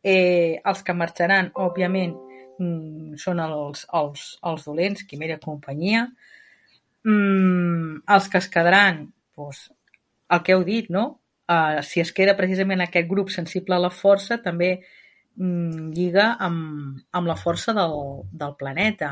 Eh, 0.03 0.61
els 0.63 0.83
que 0.85 0.93
marxaran, 0.93 1.49
òbviament, 1.55 2.13
mm, 2.59 3.17
són 3.17 3.41
els, 3.41 3.87
els, 3.93 4.27
els 4.43 4.65
dolents, 4.69 5.03
Quimera 5.03 5.39
companyia. 5.41 6.05
Mm, 7.03 8.03
els 8.07 8.29
que 8.29 8.37
es 8.37 8.47
quedaran, 8.53 9.07
doncs, 9.35 9.71
el 10.29 10.43
que 10.43 10.53
heu 10.53 10.63
dit, 10.63 10.89
no? 10.89 11.21
Uh, 11.47 11.81
si 11.81 12.01
es 12.03 12.11
queda 12.11 12.35
precisament 12.35 12.81
aquest 12.83 13.07
grup 13.07 13.29
sensible 13.31 13.75
a 13.75 13.79
la 13.79 13.89
força, 13.89 14.37
també 14.43 14.81
lliga 15.37 16.31
amb, 16.39 16.97
amb 17.11 17.27
la 17.29 17.35
força 17.37 17.73
del, 17.77 17.97
del 18.31 18.55
planeta. 18.57 19.11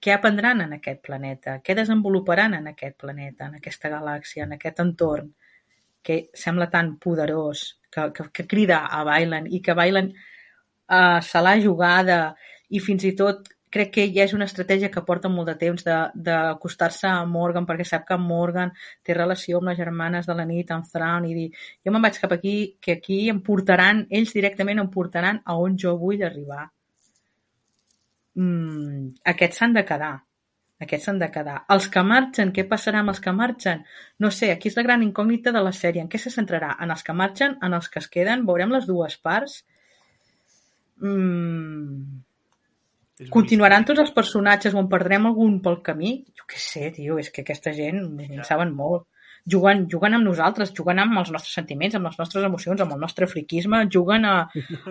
Què 0.00 0.14
aprendran 0.14 0.64
en 0.64 0.72
aquest 0.78 1.02
planeta? 1.04 1.58
Què 1.62 1.76
desenvoluparan 1.76 2.56
en 2.56 2.70
aquest 2.72 2.96
planeta, 2.98 3.46
en 3.46 3.58
aquesta 3.60 3.90
galàxia, 3.92 4.46
en 4.46 4.56
aquest 4.56 4.80
entorn 4.80 5.30
que 6.02 6.30
sembla 6.34 6.70
tan 6.72 6.94
poderós, 6.98 7.78
que, 7.92 8.08
que, 8.16 8.28
que 8.32 8.46
crida 8.48 8.86
a 8.88 9.02
Bailan 9.04 9.46
i 9.52 9.60
que 9.60 9.76
Bailan 9.76 10.08
uh, 10.10 11.20
se 11.20 11.42
l'ha 11.44 11.58
jugada 11.60 12.20
i 12.70 12.80
fins 12.80 13.04
i 13.04 13.12
tot 13.18 13.50
crec 13.74 13.92
que 13.94 14.06
ja 14.14 14.24
és 14.26 14.34
una 14.36 14.46
estratègia 14.50 14.90
que 14.92 15.02
porta 15.06 15.30
molt 15.32 15.48
de 15.50 15.56
temps 15.60 15.86
d'acostar-se 15.86 17.08
a 17.08 17.24
Morgan 17.26 17.68
perquè 17.68 17.86
sap 17.86 18.06
que 18.08 18.18
Morgan 18.18 18.72
té 19.06 19.14
relació 19.16 19.60
amb 19.60 19.70
les 19.70 19.78
germanes 19.78 20.26
de 20.26 20.36
la 20.36 20.46
nit, 20.48 20.70
amb 20.74 20.88
Thrawn, 20.90 21.28
i 21.30 21.36
dir 21.36 21.48
jo 21.86 21.94
me'n 21.94 22.06
vaig 22.06 22.18
cap 22.22 22.34
aquí, 22.36 22.56
que 22.82 22.98
aquí 22.98 23.22
em 23.30 23.40
portaran, 23.46 24.04
ells 24.10 24.34
directament 24.36 24.82
em 24.82 24.90
portaran 24.90 25.42
a 25.44 25.56
on 25.58 25.78
jo 25.78 25.94
vull 26.00 26.26
arribar. 26.26 26.66
Mm, 28.40 29.06
aquests 29.32 29.62
s'han 29.62 29.76
de 29.76 29.86
quedar. 29.86 30.16
Aquests 30.80 31.06
s'han 31.08 31.18
de 31.20 31.28
quedar. 31.32 31.58
Els 31.74 31.86
que 31.94 32.02
marxen, 32.10 32.54
què 32.56 32.64
passarà 32.68 33.02
amb 33.02 33.12
els 33.12 33.20
que 33.20 33.34
marxen? 33.36 33.82
No 34.24 34.30
sé, 34.32 34.48
aquí 34.52 34.70
és 34.70 34.78
la 34.78 34.84
gran 34.86 35.02
incògnita 35.04 35.52
de 35.52 35.60
la 35.66 35.74
sèrie. 35.76 36.00
En 36.00 36.08
què 36.08 36.18
se 36.22 36.32
centrarà? 36.32 36.70
En 36.80 36.94
els 36.94 37.04
que 37.04 37.16
marxen, 37.16 37.58
en 37.66 37.76
els 37.76 37.90
que 37.92 38.00
es 38.00 38.08
queden? 38.08 38.46
Veurem 38.48 38.72
les 38.72 38.88
dues 38.88 39.18
parts? 39.20 39.58
Mm, 41.04 42.22
Continuaran 43.28 43.84
tots 43.84 44.00
els 44.00 44.12
personatges 44.16 44.74
o 44.74 44.80
en 44.80 44.88
perdrem 44.88 45.26
algun 45.28 45.58
pel 45.64 45.80
camí? 45.84 46.12
Jo 46.38 46.46
què 46.48 46.60
sé, 46.62 46.88
tio, 46.96 47.18
és 47.20 47.28
que 47.34 47.44
aquesta 47.44 47.72
gent 47.76 48.00
en 48.00 48.44
saben 48.48 48.72
molt. 48.76 49.08
juguen, 49.50 49.86
juguen 49.90 50.14
amb 50.14 50.26
nosaltres, 50.28 50.72
juguen 50.76 51.00
amb 51.02 51.18
els 51.18 51.30
nostres 51.32 51.54
sentiments, 51.56 51.94
amb 51.96 52.08
les 52.08 52.18
nostres 52.20 52.44
emocions, 52.44 52.80
amb 52.80 52.92
el 52.94 53.00
nostre 53.00 53.26
friquisme, 53.26 53.82
juguen 53.92 54.26
a, 54.28 54.34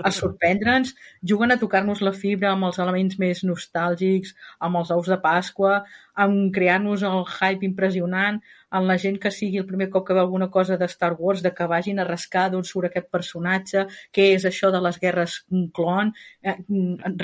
a 0.03 0.11
sorprendre'ns, 0.11 0.95
juguen 1.31 1.53
a 1.53 1.59
tocar-nos 1.61 2.01
la 2.05 2.13
fibra 2.17 2.53
amb 2.53 2.69
els 2.69 2.79
elements 2.81 3.19
més 3.21 3.43
nostàlgics, 3.45 4.33
amb 4.59 4.81
els 4.81 4.91
ous 4.95 5.11
de 5.13 5.19
Pasqua, 5.21 5.83
amb 6.25 6.49
crear-nos 6.55 7.05
el 7.07 7.21
hype 7.37 7.67
impressionant, 7.69 8.41
en 8.71 8.87
la 8.87 8.97
gent 9.01 9.17
que 9.21 9.31
sigui 9.33 9.59
el 9.61 9.67
primer 9.69 9.89
cop 9.89 10.05
que 10.07 10.15
veu 10.15 10.23
alguna 10.23 10.49
cosa 10.53 10.77
de 10.77 10.87
Star 10.91 11.13
Wars, 11.17 11.41
de 11.41 11.53
que 11.55 11.67
vagin 11.67 11.99
a 11.99 12.05
rascar 12.07 12.49
d'on 12.51 12.65
surt 12.67 12.89
aquest 12.89 13.09
personatge, 13.11 13.85
què 14.13 14.29
és 14.35 14.45
això 14.45 14.71
de 14.71 14.81
les 14.85 14.99
guerres 15.01 15.39
clon, 15.75 16.13
eh, 16.43 16.57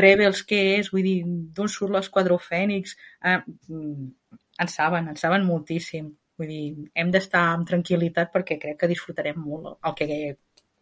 Rebels 0.01 0.43
què 0.49 0.61
és, 0.79 0.91
vull 0.93 1.05
dir, 1.05 1.19
d'on 1.25 1.71
surt 1.71 1.93
l'esquadró 1.93 2.39
Fènix, 2.41 2.97
eh, 3.23 3.39
en 3.69 4.71
saben, 4.71 5.09
en 5.11 5.19
saben 5.21 5.45
moltíssim. 5.45 6.09
Vull 6.35 6.51
dir, 6.51 6.89
hem 6.95 7.11
d'estar 7.13 7.45
amb 7.53 7.67
tranquil·litat 7.69 8.33
perquè 8.33 8.59
crec 8.59 8.81
que 8.81 8.91
disfrutarem 8.91 9.39
molt. 9.39 9.77
El 9.87 9.95
que 9.95 10.07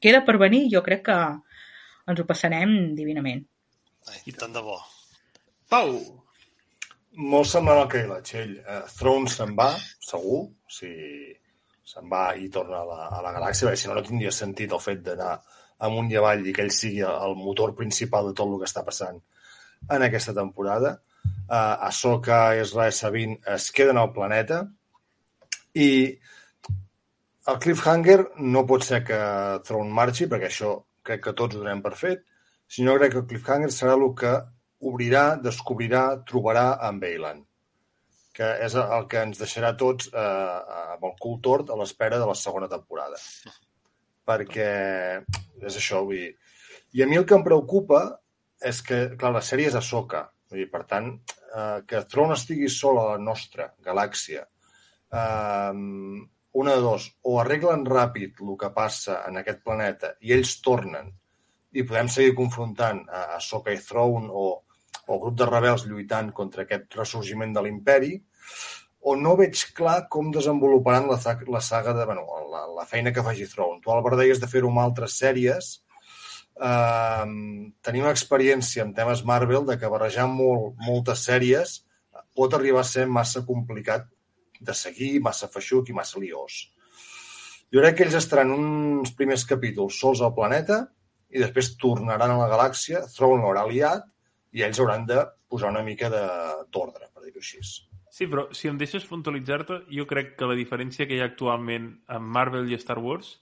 queda 0.01 0.23
per 0.25 0.39
venir 0.41 0.65
jo 0.71 0.81
crec 0.85 1.05
que 1.11 1.19
ens 2.09 2.19
ho 2.19 2.25
passarem 2.29 2.95
divinament. 2.97 3.45
Ai, 4.09 4.35
tant 4.39 4.55
de 4.55 4.63
bo. 4.65 4.79
Pau! 5.69 6.22
Molt 7.13 7.45
semblant 7.45 7.83
al 7.83 7.89
que 7.89 8.03
la 8.09 8.21
Txell. 8.25 8.55
Uh, 8.63 8.83
Throne 8.97 9.29
se'n 9.29 9.53
va, 9.57 9.69
segur. 10.01 10.39
Sigui, 10.65 11.33
se'n 11.85 12.07
va 12.09 12.23
i 12.39 12.47
torna 12.49 12.79
a 12.81 12.87
la, 12.87 12.99
a 13.19 13.21
la 13.21 13.33
galàxia, 13.35 13.67
perquè 13.67 13.81
si 13.81 13.89
no, 13.89 13.97
no 13.97 14.05
tindria 14.07 14.31
sentit 14.33 14.71
el 14.73 14.81
fet 14.81 15.03
d'anar 15.05 15.35
amunt 15.85 16.09
i 16.09 16.17
avall 16.17 16.45
i 16.47 16.53
que 16.55 16.63
ell 16.63 16.71
sigui 16.73 17.03
el 17.05 17.35
motor 17.37 17.73
principal 17.77 18.29
de 18.29 18.37
tot 18.37 18.49
el 18.49 18.61
que 18.61 18.69
està 18.69 18.85
passant 18.87 19.19
en 19.91 20.05
aquesta 20.05 20.33
temporada. 20.33 20.95
Uh, 21.23 21.89
Ahsoka, 21.89 22.55
Ezra 22.57 22.87
i 22.89 22.95
Sabine 22.95 23.37
es 23.53 23.69
queden 23.75 23.99
al 23.99 24.13
planeta, 24.15 24.63
i 25.73 25.89
el 27.51 27.59
cliffhanger 27.59 28.19
no 28.39 28.65
pot 28.65 28.85
ser 28.87 29.03
que 29.05 29.19
Throne 29.67 29.93
marxi, 29.93 30.29
perquè 30.31 30.49
això 30.49 30.75
crec 31.03 31.25
que 31.27 31.35
tots 31.37 31.57
ho 31.57 31.61
donem 31.61 31.81
per 31.83 31.93
fet, 31.99 32.23
sinó 32.69 32.95
crec 32.97 33.13
que 33.13 33.21
el 33.21 33.29
cliffhanger 33.29 33.71
serà 33.75 33.97
el 33.99 34.07
que 34.17 34.33
obrirà, 34.89 35.23
descobrirà, 35.41 36.03
trobarà 36.29 36.67
en 36.87 36.99
Bailan, 37.01 37.41
que 38.33 38.49
és 38.65 38.75
el 38.79 39.07
que 39.09 39.21
ens 39.27 39.41
deixarà 39.41 39.73
tots 39.79 40.09
eh, 40.09 40.59
amb 40.95 41.05
el 41.09 41.15
cul 41.21 41.39
tort 41.45 41.69
a 41.69 41.77
l'espera 41.79 42.19
de 42.21 42.29
la 42.29 42.37
segona 42.37 42.69
temporada. 42.71 43.19
Perquè 44.27 44.69
és 45.61 45.77
això, 45.77 46.03
vull 46.07 46.21
dir... 46.21 46.31
I 46.93 47.03
a 47.03 47.09
mi 47.09 47.17
el 47.17 47.25
que 47.25 47.35
em 47.35 47.43
preocupa 47.45 48.03
és 48.63 48.79
que, 48.85 49.03
clar, 49.19 49.33
la 49.35 49.43
sèrie 49.43 49.71
és 49.71 49.77
a 49.77 49.81
soca. 49.81 50.27
Vull 50.49 50.63
dir, 50.63 50.69
per 50.71 50.83
tant, 50.89 51.13
eh, 51.49 51.79
que 51.89 52.05
Throne 52.09 52.37
estigui 52.37 52.69
sol 52.71 53.01
a 53.01 53.11
la 53.13 53.21
nostra 53.21 53.71
galàxia 53.85 54.45
um, 55.13 56.29
una 56.51 56.75
de 56.75 56.81
dos, 56.81 57.07
o 57.23 57.39
arreglen 57.41 57.85
ràpid 57.85 58.41
el 58.41 58.57
que 58.59 58.69
passa 58.73 59.23
en 59.27 59.39
aquest 59.41 59.63
planeta 59.65 60.13
i 60.21 60.33
ells 60.35 60.59
tornen 60.65 61.09
i 61.73 61.85
podem 61.89 62.09
seguir 62.13 62.35
confrontant 62.37 63.01
a 63.09 63.39
Soka 63.41 63.73
i 63.73 63.79
Throne 63.81 64.29
o, 64.29 64.45
o 65.07 65.19
grup 65.19 65.37
de 65.39 65.47
rebels 65.49 65.85
lluitant 65.87 66.31
contra 66.35 66.63
aquest 66.63 66.95
ressorgiment 66.99 67.53
de 67.55 67.63
l'imperi, 67.65 68.13
o 69.03 69.15
no 69.19 69.35
veig 69.35 69.65
clar 69.75 70.07
com 70.11 70.31
desenvoluparan 70.31 71.09
la, 71.11 71.19
la 71.51 71.61
saga 71.61 71.93
de... 71.95 72.05
Bueno, 72.07 72.23
la, 72.51 72.63
la 72.71 72.85
feina 72.87 73.11
que 73.11 73.23
faci 73.23 73.47
Throne. 73.51 73.81
Tu, 73.83 73.91
Albert, 73.91 74.21
deies 74.21 74.39
de 74.39 74.47
fer-ho 74.47 74.69
amb 74.71 74.79
altres 74.79 75.17
sèries. 75.19 75.73
Uh, 76.53 77.25
tenim 77.83 78.07
experiència 78.07 78.85
en 78.85 78.93
temes 78.95 79.25
Marvel 79.27 79.65
de 79.67 79.75
que 79.81 79.89
barrejar 79.91 80.29
molt, 80.31 80.77
moltes 80.85 81.25
sèries 81.27 81.81
pot 82.37 82.53
arribar 82.53 82.81
a 82.81 82.87
ser 82.87 83.05
massa 83.09 83.43
complicat 83.45 84.07
de 84.61 84.73
seguir, 84.77 85.17
massa 85.21 85.49
feixuc 85.51 85.89
i 85.89 85.97
massa 85.97 86.21
liós. 86.21 86.69
Jo 87.73 87.81
crec 87.81 87.97
que 87.97 88.05
ells 88.05 88.17
estaran 88.19 88.53
uns 88.53 89.13
primers 89.17 89.45
capítols 89.49 89.97
sols 89.99 90.21
al 90.21 90.33
planeta 90.37 90.83
i 91.33 91.41
després 91.41 91.73
tornaran 91.81 92.31
a 92.31 92.39
la 92.39 92.49
galàxia, 92.51 93.03
Throne 93.09 93.41
l'haurà 93.41 93.65
liat 93.69 94.05
i 94.53 94.63
ells 94.65 94.79
hauran 94.79 95.07
de 95.09 95.19
posar 95.49 95.71
una 95.73 95.83
mica 95.85 96.09
d'ordre, 96.13 97.09
per 97.13 97.25
dir-ho 97.25 97.41
així. 97.41 97.61
Sí, 98.13 98.27
però 98.29 98.45
si 98.53 98.69
em 98.69 98.77
deixes 98.77 99.07
puntualitzar-te, 99.09 99.79
jo 99.89 100.05
crec 100.09 100.35
que 100.37 100.49
la 100.49 100.57
diferència 100.57 101.07
que 101.09 101.17
hi 101.17 101.23
ha 101.23 101.31
actualment 101.31 101.89
amb 102.13 102.29
Marvel 102.35 102.69
i 102.69 102.77
Star 102.77 102.99
Wars 103.01 103.39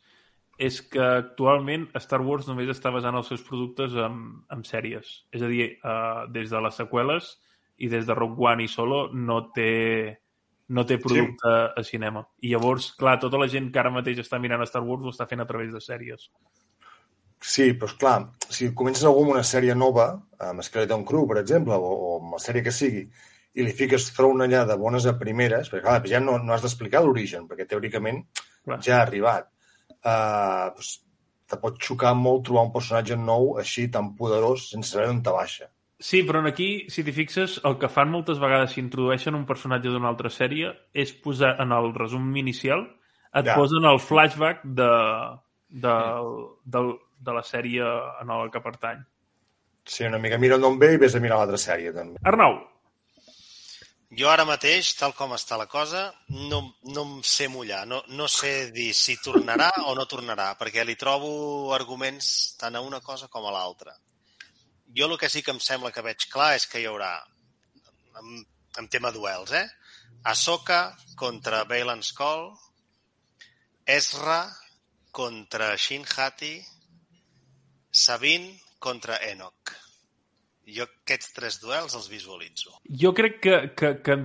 és 0.61 0.77
que 0.93 1.01
actualment 1.01 1.87
Star 1.99 2.21
Wars 2.23 2.47
només 2.47 2.69
està 2.71 2.91
basant 2.93 3.17
els 3.17 3.27
seus 3.31 3.43
productes 3.43 3.95
en, 3.99 4.21
en 4.53 4.63
sèries. 4.67 5.09
És 5.33 5.43
a 5.43 5.49
dir, 5.51 5.73
uh, 5.81 6.27
des 6.31 6.51
de 6.53 6.61
les 6.63 6.77
seqüeles 6.79 7.31
i 7.81 7.89
des 7.91 8.05
de 8.07 8.15
Rogue 8.15 8.39
One 8.47 8.67
i 8.67 8.71
Solo 8.71 9.07
no 9.11 9.41
té 9.55 10.21
no 10.71 10.85
té 10.87 10.95
producte 11.03 11.51
sí. 11.51 11.81
a 11.81 11.83
cinema. 11.83 12.23
I 12.39 12.53
llavors, 12.53 12.93
clar, 12.95 13.17
tota 13.19 13.39
la 13.41 13.49
gent 13.51 13.67
que 13.73 13.79
ara 13.81 13.91
mateix 13.91 14.21
està 14.23 14.39
mirant 14.39 14.63
Star 14.69 14.85
Wars 14.87 15.03
ho 15.03 15.11
està 15.11 15.27
fent 15.27 15.43
a 15.43 15.47
través 15.49 15.73
de 15.73 15.81
sèries. 15.83 16.29
Sí, 17.41 17.71
però 17.73 17.97
clar, 17.97 18.17
si 18.53 18.69
comences 18.77 19.07
algú 19.09 19.25
amb 19.25 19.35
una 19.35 19.45
sèrie 19.47 19.73
nova, 19.73 20.11
amb 20.45 20.61
Skeleton 20.61 21.03
Crew, 21.07 21.25
per 21.29 21.39
exemple, 21.41 21.73
o, 21.73 21.91
o 21.91 22.11
amb 22.19 22.37
la 22.37 22.41
sèrie 22.43 22.61
que 22.65 22.73
sigui, 22.75 23.07
i 23.57 23.65
li 23.65 23.73
fiques 23.75 24.11
Throne 24.15 24.45
allà 24.45 24.63
de 24.69 24.77
bones 24.79 25.07
a 25.09 25.15
primeres, 25.19 25.71
perquè 25.71 25.83
clar, 25.87 26.03
ja 26.07 26.21
no, 26.23 26.37
no 26.39 26.53
has 26.55 26.63
d'explicar 26.63 27.01
l'origen, 27.03 27.47
perquè 27.49 27.65
teòricament 27.67 28.21
clar. 28.37 28.79
ja 28.85 28.99
ha 28.99 29.07
arribat. 29.07 29.49
Uh, 30.01 30.69
doncs, 30.77 30.93
te 31.51 31.59
pot 31.59 31.75
xocar 31.83 32.13
molt 32.15 32.45
trobar 32.47 32.69
un 32.69 32.71
personatge 32.71 33.17
nou 33.19 33.57
així 33.59 33.89
tan 33.91 34.13
poderós 34.15 34.69
sense 34.71 34.93
saber 34.93 35.09
on 35.11 35.19
te 35.25 35.33
baixa. 35.35 35.67
Sí, 36.01 36.23
però 36.25 36.41
aquí, 36.47 36.87
si 36.89 37.03
t'hi 37.05 37.13
fixes, 37.13 37.59
el 37.67 37.75
que 37.81 37.89
fan 37.91 38.09
moltes 38.09 38.39
vegades 38.41 38.73
si 38.73 38.81
introdueixen 38.81 39.35
un 39.37 39.45
personatge 39.49 39.91
d'una 39.91 40.09
altra 40.09 40.31
sèrie 40.33 40.71
és 40.93 41.11
posar 41.25 41.57
en 41.61 41.75
el 41.75 41.91
resum 41.93 42.31
inicial, 42.39 42.87
et 43.37 43.45
ja. 43.45 43.57
posen 43.59 43.85
el 43.85 43.99
flashback 44.01 44.63
de, 44.79 44.89
de, 45.83 45.93
de, 46.65 46.81
de 47.21 47.37
la 47.37 47.43
sèrie 47.45 47.87
en 48.21 48.33
la 48.33 48.49
que 48.51 48.63
pertany. 48.65 48.99
Sí, 49.85 50.05
una 50.05 50.19
mica 50.21 50.37
mira 50.41 50.59
d'on 50.61 50.77
ve 50.81 50.93
i 50.95 51.01
vés 51.01 51.15
a 51.15 51.23
mirar 51.23 51.39
l'altra 51.41 51.59
sèrie, 51.61 51.93
també. 51.95 52.21
Arnau. 52.25 52.59
Jo 54.19 54.27
ara 54.27 54.43
mateix, 54.43 54.91
tal 54.99 55.13
com 55.15 55.31
està 55.37 55.55
la 55.57 55.69
cosa, 55.71 56.09
no, 56.51 56.61
no 56.91 57.03
em 57.07 57.17
sé 57.23 57.47
mullar. 57.47 57.85
No, 57.87 58.01
no 58.11 58.27
sé 58.27 58.71
dir 58.75 58.91
si 58.97 59.15
tornarà 59.23 59.71
o 59.87 59.95
no 59.95 60.05
tornarà, 60.05 60.51
perquè 60.59 60.83
li 60.85 60.97
trobo 60.99 61.73
arguments 61.77 62.57
tant 62.59 62.75
a 62.75 62.83
una 62.83 62.99
cosa 62.99 63.31
com 63.31 63.47
a 63.47 63.53
l'altra 63.55 63.95
jo 64.95 65.07
el 65.07 65.17
que 65.17 65.29
sí 65.29 65.41
que 65.41 65.51
em 65.55 65.59
sembla 65.59 65.91
que 65.95 66.03
veig 66.03 66.27
clar 66.31 66.55
és 66.57 66.67
que 66.67 66.81
hi 66.81 66.87
haurà, 66.89 67.13
en, 68.19 68.43
en 68.79 68.89
tema 68.91 69.11
duels, 69.15 69.53
eh? 69.55 69.67
Ahsoka 70.27 70.81
contra 71.17 71.63
Bailan 71.69 72.03
Skull, 72.03 72.51
Ezra 73.85 74.43
contra 75.11 75.75
Shin 75.77 76.05
Hati, 76.05 76.53
Sabine 77.91 78.55
contra 78.79 79.19
Enoch. 79.29 79.75
Jo 80.71 80.87
aquests 80.87 81.33
tres 81.35 81.59
duels 81.61 81.95
els 81.97 82.07
visualitzo. 82.09 82.79
Jo 82.87 83.11
crec 83.17 83.41
que... 83.43 83.57
que, 83.75 83.91
que 84.05 84.17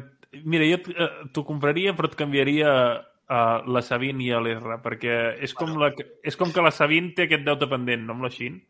mira, 0.45 0.67
jo 0.69 0.79
eh, 0.95 1.11
t'ho 1.33 1.45
compraria, 1.49 1.95
però 1.97 2.11
et 2.11 2.17
canviaria 2.19 2.71
uh, 3.01 3.65
la 3.73 3.83
Sabine 3.83 4.25
i 4.25 4.31
l'Ezra, 4.31 4.79
perquè 4.85 5.17
és 5.43 5.55
com, 5.57 5.73
bueno. 5.75 5.89
la, 5.89 6.07
és 6.27 6.39
com 6.39 6.53
que 6.53 6.65
la 6.65 6.73
Sabine 6.75 7.15
té 7.17 7.27
aquest 7.27 7.45
deute 7.47 7.69
pendent, 7.71 8.07
no 8.07 8.17
amb 8.17 8.27
la 8.27 8.33
Shin? 8.33 8.61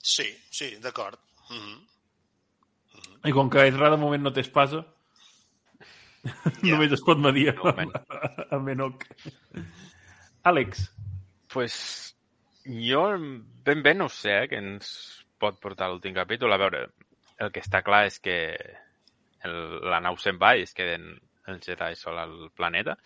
Sí, 0.00 0.28
sí, 0.50 0.76
d'acord. 0.82 1.18
Mm 1.50 1.56
-hmm. 1.56 1.76
Mm 2.94 3.00
-hmm. 3.00 3.28
I 3.28 3.32
com 3.32 3.50
que 3.50 3.66
Ezra 3.66 3.90
de 3.90 3.96
moment 3.96 4.22
no 4.22 4.32
té 4.32 4.40
espasa, 4.40 4.84
yeah. 6.62 6.76
només 6.76 6.92
es 6.92 7.02
pot 7.04 7.18
medir 7.18 7.54
no, 7.54 7.64
amb, 7.64 7.92
amb 8.50 8.68
Enoch. 8.68 9.04
Àlex. 10.44 10.90
Pues 11.52 12.09
jo 12.64 13.02
ben 13.64 13.82
bé 13.82 13.94
no 13.94 14.08
sé 14.12 14.36
eh, 14.42 14.46
què 14.50 14.60
ens 14.60 14.92
pot 15.40 15.60
portar 15.60 15.88
l'últim 15.90 16.14
capítol. 16.14 16.52
A 16.52 16.60
veure, 16.60 16.84
el 17.40 17.52
que 17.52 17.62
està 17.64 17.82
clar 17.86 18.04
és 18.10 18.20
que 18.20 18.36
el, 19.48 19.56
la 19.88 20.00
nau 20.04 20.18
se'n 20.20 20.38
va 20.40 20.54
i 20.56 20.66
es 20.68 20.76
queden 20.76 21.14
els 21.48 21.66
Jedi 21.66 21.96
sol 21.96 22.18
al 22.20 22.36
planeta. 22.56 22.96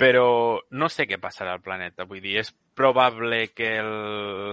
Però 0.00 0.58
no 0.72 0.88
sé 0.90 1.06
què 1.06 1.20
passarà 1.20 1.52
al 1.54 1.62
planeta. 1.62 2.08
Vull 2.08 2.22
dir, 2.24 2.38
és 2.40 2.50
probable 2.74 3.48
que 3.52 3.74
el, 3.78 3.92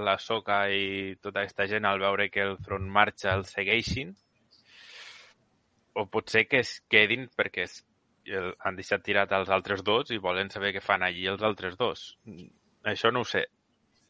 la 0.06 0.18
Soca 0.19 0.65
i 0.69 1.15
tota 1.23 1.45
aquesta 1.45 1.68
gent 1.72 1.88
al 1.88 2.01
veure 2.03 2.27
que 2.30 2.43
el 2.43 2.57
front 2.65 2.89
marxa 2.91 3.31
el 3.34 3.45
segueixin 3.47 4.11
o 5.99 6.06
potser 6.11 6.45
que 6.47 6.60
es 6.64 6.80
quedin 6.91 7.30
perquè 7.35 7.64
es, 7.65 7.80
el, 8.27 8.51
han 8.60 8.77
deixat 8.77 9.03
tirat 9.06 9.31
els 9.35 9.49
altres 9.49 9.81
dos 9.88 10.11
i 10.11 10.19
volen 10.22 10.51
saber 10.53 10.73
què 10.76 10.84
fan 10.84 11.03
allí 11.07 11.26
els 11.31 11.43
altres 11.43 11.80
dos. 11.80 12.11
Això 12.88 13.11
no 13.11 13.23
ho 13.23 13.27
sé. 13.27 13.47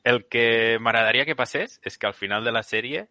El 0.04 0.26
que 0.32 0.78
m'agradaria 0.80 1.26
que 1.28 1.36
passés 1.36 1.80
és 1.84 1.98
que 1.98 2.08
al 2.08 2.16
final 2.16 2.46
de 2.46 2.54
la 2.56 2.64
sèrie 2.64 3.08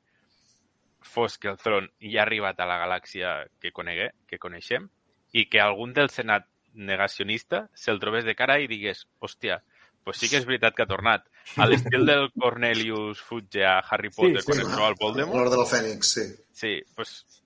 fos 1.05 1.39
que 1.39 1.49
el 1.49 1.59
tron 1.61 1.91
ja 2.01 2.23
ha 2.23 2.27
arribat 2.27 2.61
a 2.61 2.67
la 2.67 2.79
galàxia 2.81 3.35
que 3.61 3.73
conegué, 3.73 4.11
que 4.27 4.39
coneixem, 4.39 4.89
i 5.33 5.47
que 5.51 5.61
algun 5.61 5.93
del 5.95 6.11
Senat 6.11 6.49
negacionista 6.75 7.67
se'l 7.75 8.01
trobés 8.01 8.25
de 8.25 8.35
cara 8.39 8.59
i 8.61 8.69
digués, 8.71 9.05
hòstia, 9.21 9.61
pues 10.05 10.21
sí 10.21 10.31
que 10.31 10.39
és 10.41 10.47
veritat 10.49 10.77
que 10.77 10.85
ha 10.85 10.91
tornat. 10.91 11.27
A 11.61 11.67
l'estil 11.69 12.07
del 12.09 12.31
Cornelius 12.43 13.21
Fudge 13.21 13.65
a 13.67 13.79
Harry 13.81 14.11
Potter 14.15 14.41
sí, 14.41 14.47
sí. 14.47 14.49
quan 14.51 14.63
es 14.63 14.73
troba 14.73 14.89
el 14.93 14.99
Voldemort. 15.01 15.37
L'Ordre 15.37 15.61
del 15.61 15.69
Fènix, 15.69 16.15
sí. 16.17 16.27
Sí, 16.57 16.73
pues 16.97 17.43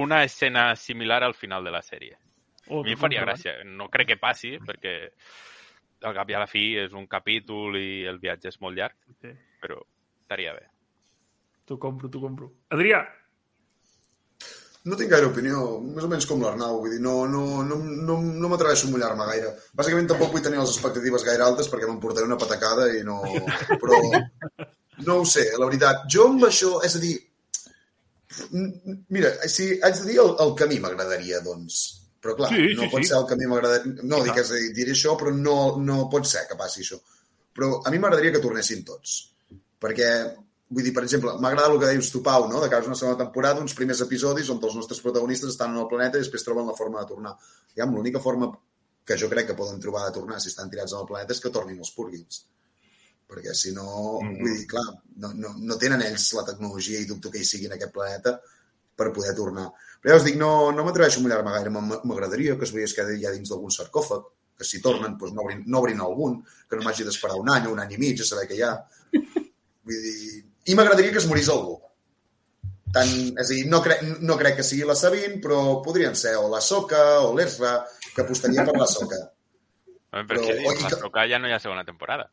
una 0.00 0.24
escena 0.24 0.74
similar 0.76 1.22
al 1.24 1.34
final 1.34 1.64
de 1.64 1.70
la 1.70 1.82
sèrie. 1.82 2.16
O 2.68 2.80
A 2.80 2.86
mi 2.86 2.94
em 2.94 3.00
faria 3.00 3.24
gràcia. 3.26 3.58
No 3.66 3.90
crec 3.90 4.12
que 4.12 4.20
passi, 4.20 4.54
perquè 4.62 4.94
al 6.02 6.14
cap 6.16 6.30
i 6.30 6.34
a 6.34 6.42
la 6.42 6.48
fi 6.50 6.64
és 6.80 6.92
un 6.96 7.06
capítol 7.10 7.76
i 7.76 8.04
el 8.08 8.18
viatge 8.22 8.48
és 8.48 8.60
molt 8.60 8.76
llarg, 8.78 8.96
Sí. 9.20 9.32
però 9.62 9.80
estaria 10.22 10.54
bé. 10.56 10.66
T'ho 11.66 11.78
compro, 11.78 12.08
t'ho 12.08 12.20
compro. 12.20 12.50
Adrià! 12.70 13.02
No 14.88 14.96
tinc 14.96 15.10
gaire 15.12 15.26
opinió, 15.28 15.78
més 15.84 16.04
o 16.06 16.08
menys 16.08 16.24
com 16.26 16.40
l'Arnau, 16.40 16.78
vull 16.80 16.94
dir, 16.94 17.00
no, 17.04 17.26
no, 17.28 17.62
no, 17.62 17.76
no, 17.84 18.14
no 18.16 18.48
m'atreveixo 18.48 18.88
a 18.88 18.90
mullar-me 18.94 19.26
gaire. 19.28 19.50
Bàsicament 19.76 20.08
tampoc 20.08 20.32
vull 20.32 20.40
tenir 20.42 20.56
les 20.58 20.72
expectatives 20.72 21.24
gaire 21.26 21.44
altes 21.44 21.68
perquè 21.68 21.84
m'emportaré 21.86 22.24
una 22.26 22.38
patacada 22.40 22.86
i 22.96 23.02
no... 23.04 23.18
Però 23.82 23.98
no 25.04 25.18
ho 25.20 25.26
sé, 25.28 25.50
la 25.60 25.68
veritat. 25.68 26.06
Jo 26.08 26.30
amb 26.30 26.48
això, 26.48 26.78
és 26.88 26.96
a 26.96 27.02
dir, 27.04 27.12
mira, 29.12 29.34
si 29.52 29.68
haig 29.84 30.00
de 30.00 30.08
dir 30.08 30.18
el, 30.24 30.32
el 30.46 30.54
que 30.56 30.64
a 30.64 30.70
mi 30.72 30.80
m'agradaria, 30.80 31.42
doncs. 31.44 31.99
Però 32.20 32.36
clar, 32.36 32.50
Sí, 32.52 32.74
no 32.76 32.84
sí, 32.84 32.90
pot 32.92 33.02
sí. 33.02 33.08
ser 33.08 33.16
el 33.16 33.26
que 33.26 33.34
a 33.34 33.40
mi 33.40 33.48
m'agradaria... 33.48 33.94
No, 34.04 34.20
dic, 34.26 34.36
és 34.42 34.52
diré 34.76 34.92
això, 34.92 35.16
però 35.16 35.32
no, 35.32 35.56
no 35.80 36.02
pot 36.12 36.28
ser 36.28 36.44
que 36.50 36.58
passi 36.58 36.84
això. 36.84 37.00
Però 37.56 37.80
a 37.80 37.92
mi 37.92 38.00
m'agradaria 38.02 38.34
que 38.34 38.42
tornessin 38.44 38.84
tots. 38.84 39.14
Perquè, 39.80 40.10
vull 40.68 40.84
dir, 40.84 40.92
per 40.96 41.06
exemple, 41.06 41.32
m'ha 41.40 41.52
agradat 41.54 41.72
el 41.72 41.80
que 41.80 41.92
deies 41.94 42.10
tu, 42.12 42.20
Pau, 42.26 42.44
no? 42.50 42.60
de 42.60 42.68
és 42.68 42.90
una 42.90 42.98
segona 43.00 43.18
temporada, 43.22 43.64
uns 43.64 43.76
primers 43.78 44.04
episodis 44.04 44.52
on 44.52 44.60
els 44.60 44.76
nostres 44.76 45.00
protagonistes 45.00 45.54
estan 45.54 45.72
en 45.72 45.80
el 45.80 45.88
planeta 45.88 46.20
i 46.20 46.26
després 46.26 46.44
troben 46.44 46.68
la 46.68 46.76
forma 46.76 47.00
de 47.00 47.08
tornar. 47.14 47.34
Ja, 47.72 47.88
l'única 47.88 48.20
forma 48.20 48.52
que 49.08 49.16
jo 49.18 49.32
crec 49.32 49.48
que 49.48 49.58
poden 49.58 49.80
trobar 49.80 50.06
de 50.06 50.14
tornar 50.20 50.38
si 50.40 50.52
estan 50.52 50.68
tirats 50.70 50.92
en 50.92 51.00
el 51.00 51.08
planeta 51.08 51.32
és 51.32 51.40
que 51.40 51.54
tornin 51.54 51.80
els 51.80 51.94
purguins. 51.96 52.44
Perquè 53.30 53.54
si 53.54 53.72
no, 53.72 53.88
mm 54.20 54.28
-hmm. 54.28 54.40
vull 54.42 54.56
dir, 54.58 54.66
clar, 54.66 54.88
no, 55.24 55.32
no, 55.32 55.54
no 55.56 55.78
tenen 55.78 56.02
ells 56.02 56.32
la 56.34 56.44
tecnologia 56.44 57.00
i 57.00 57.08
dubto 57.08 57.30
que 57.30 57.38
hi 57.38 57.44
sigui 57.44 57.66
en 57.66 57.72
aquest 57.78 57.92
planeta 57.92 58.40
per 59.00 59.08
poder 59.16 59.32
tornar. 59.38 59.66
Però 60.00 60.12
ja 60.14 60.20
us 60.20 60.26
dic, 60.28 60.36
no, 60.40 60.50
no 60.76 60.84
m'atreveixo 60.86 61.20
a 61.20 61.24
mullar-me 61.24 61.56
gaire. 61.56 61.72
M'agradaria 61.72 62.58
que 62.60 62.68
es 62.68 62.72
veiés 62.76 62.92
que 62.96 63.04
ja 63.20 63.32
dins 63.34 63.48
d'algun 63.52 63.72
sarcòfag, 63.72 64.22
que 64.60 64.64
si 64.68 64.80
tornen 64.84 65.16
doncs 65.16 65.32
no, 65.36 65.42
obrin, 65.46 65.62
no 65.72 65.80
obrin 65.80 66.00
algun, 66.04 66.38
que 66.68 66.76
no 66.76 66.84
m'hagi 66.84 67.04
d'esperar 67.08 67.38
un 67.40 67.48
any 67.52 67.66
o 67.68 67.72
un 67.72 67.80
any 67.80 67.94
i 67.96 68.00
mig 68.02 68.20
a 68.20 68.26
saber 68.28 68.44
què 68.50 68.58
hi 68.60 68.64
ha. 68.68 68.74
Vull 69.14 70.02
dir... 70.04 70.42
I 70.70 70.74
m'agradaria 70.76 71.12
que 71.14 71.18
es 71.22 71.26
morís 71.28 71.48
algú. 71.48 71.78
Tant, 72.92 73.10
és 73.38 73.46
a 73.46 73.54
dir, 73.54 73.64
no, 73.70 73.78
crec, 73.84 74.00
no 74.20 74.36
crec 74.36 74.56
que 74.58 74.64
sigui 74.66 74.84
la 74.88 74.96
Sabine, 74.98 75.38
però 75.42 75.60
podrien 75.84 76.16
ser 76.18 76.34
o 76.40 76.48
la 76.52 76.60
Soca 76.60 77.00
o 77.24 77.30
l'Esra, 77.38 77.76
que 78.14 78.24
apostaria 78.24 78.64
per 78.66 78.74
la 78.76 78.88
Soca. 78.90 79.20
Home, 80.10 80.24
Però, 80.26 80.42
perquè 80.42 80.56
oi, 80.58 80.76
la 80.82 80.88
que- 80.90 80.98
Soca 81.00 81.24
ja 81.30 81.38
no 81.38 81.48
hi 81.48 81.54
ha 81.54 81.60
segona 81.62 81.84
temporada. 81.86 82.26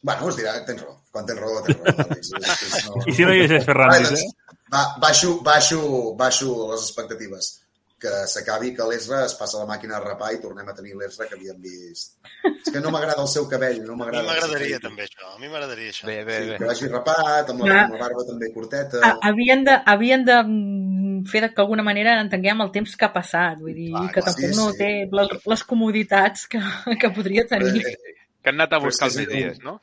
Bueno, 0.00 0.28
es 0.30 0.36
dirà, 0.38 0.52
tens 0.64 0.80
raó. 0.84 0.94
Quan 1.10 1.26
tens 1.26 1.40
raó, 1.42 1.58
tens 1.66 1.80
raó. 1.82 2.06
És- 2.16 2.30
és- 2.38 2.84
no- 2.86 3.02
I 3.04 3.14
si 3.16 3.24
no 3.26 3.34
hi 3.34 3.42
hagués 3.44 3.64
Ferrandis, 3.66 4.12
eh? 4.22 4.28
Va, 4.72 4.82
baixo, 5.00 5.40
baixo, 5.42 6.14
baixo 6.16 6.52
les 6.72 6.82
expectatives. 6.88 7.54
Que 7.98 8.10
s'acabi 8.30 8.68
que 8.76 8.84
l'Esra 8.86 9.24
es 9.26 9.32
passa 9.34 9.58
la 9.58 9.66
màquina 9.66 9.96
a 9.96 10.00
rapar 10.04 10.28
i 10.30 10.36
tornem 10.38 10.68
a 10.70 10.74
tenir 10.76 10.92
l'Esra 10.94 11.26
que 11.26 11.34
havíem 11.34 11.56
vist. 11.64 12.12
És 12.46 12.68
que 12.70 12.78
no 12.84 12.92
m'agrada 12.94 13.24
el 13.24 13.30
seu 13.32 13.48
cabell, 13.50 13.80
no 13.82 13.94
A 13.94 13.96
mi 13.96 14.02
m'agrada. 14.04 14.26
m'agradaria 14.28 14.78
també 14.84 15.02
això. 15.08 15.32
A 15.34 15.38
mi 15.40 15.48
m'agradaria 15.50 15.90
això. 15.90 16.06
Bé, 16.06 16.20
bé. 16.28 16.36
Sí, 16.44 16.50
bé. 16.52 16.58
que 16.60 16.68
vagi 16.70 16.86
rapat, 16.92 17.50
amb 17.50 17.64
la, 17.64 17.66
Clar. 17.66 17.80
amb 17.88 17.96
la 17.96 18.00
barba 18.04 18.26
també 18.28 18.52
curteta. 18.54 19.00
Ha- 19.02 19.18
havien 19.32 19.64
de, 19.66 19.74
havien 19.96 20.24
de 20.24 20.36
mm, 20.44 21.24
fer 21.32 21.40
de 21.42 21.48
que 21.50 21.58
d'alguna 21.58 21.82
manera 21.82 22.14
entenguem 22.20 22.62
el 22.62 22.70
temps 22.76 22.94
que 22.94 23.04
ha 23.08 23.12
passat, 23.12 23.58
vull 23.58 23.74
dir, 23.74 23.90
Clar, 23.90 24.06
que 24.12 24.20
clar, 24.22 24.24
tampoc 24.30 24.52
sí, 24.54 24.56
no 24.60 24.70
sí. 24.70 24.78
té 24.78 24.92
les, 25.18 25.34
les 25.56 25.64
comoditats 25.64 26.46
que, 26.46 26.62
que 27.02 27.10
podria 27.10 27.48
tenir. 27.50 27.82
Eh, 27.82 27.96
Que 28.38 28.52
han 28.52 28.60
anat 28.60 28.78
a 28.78 28.78
buscar 28.84 29.08
els 29.10 29.16
és 29.24 29.26
dies, 29.28 29.58
un- 29.58 29.64
no? 29.72 29.80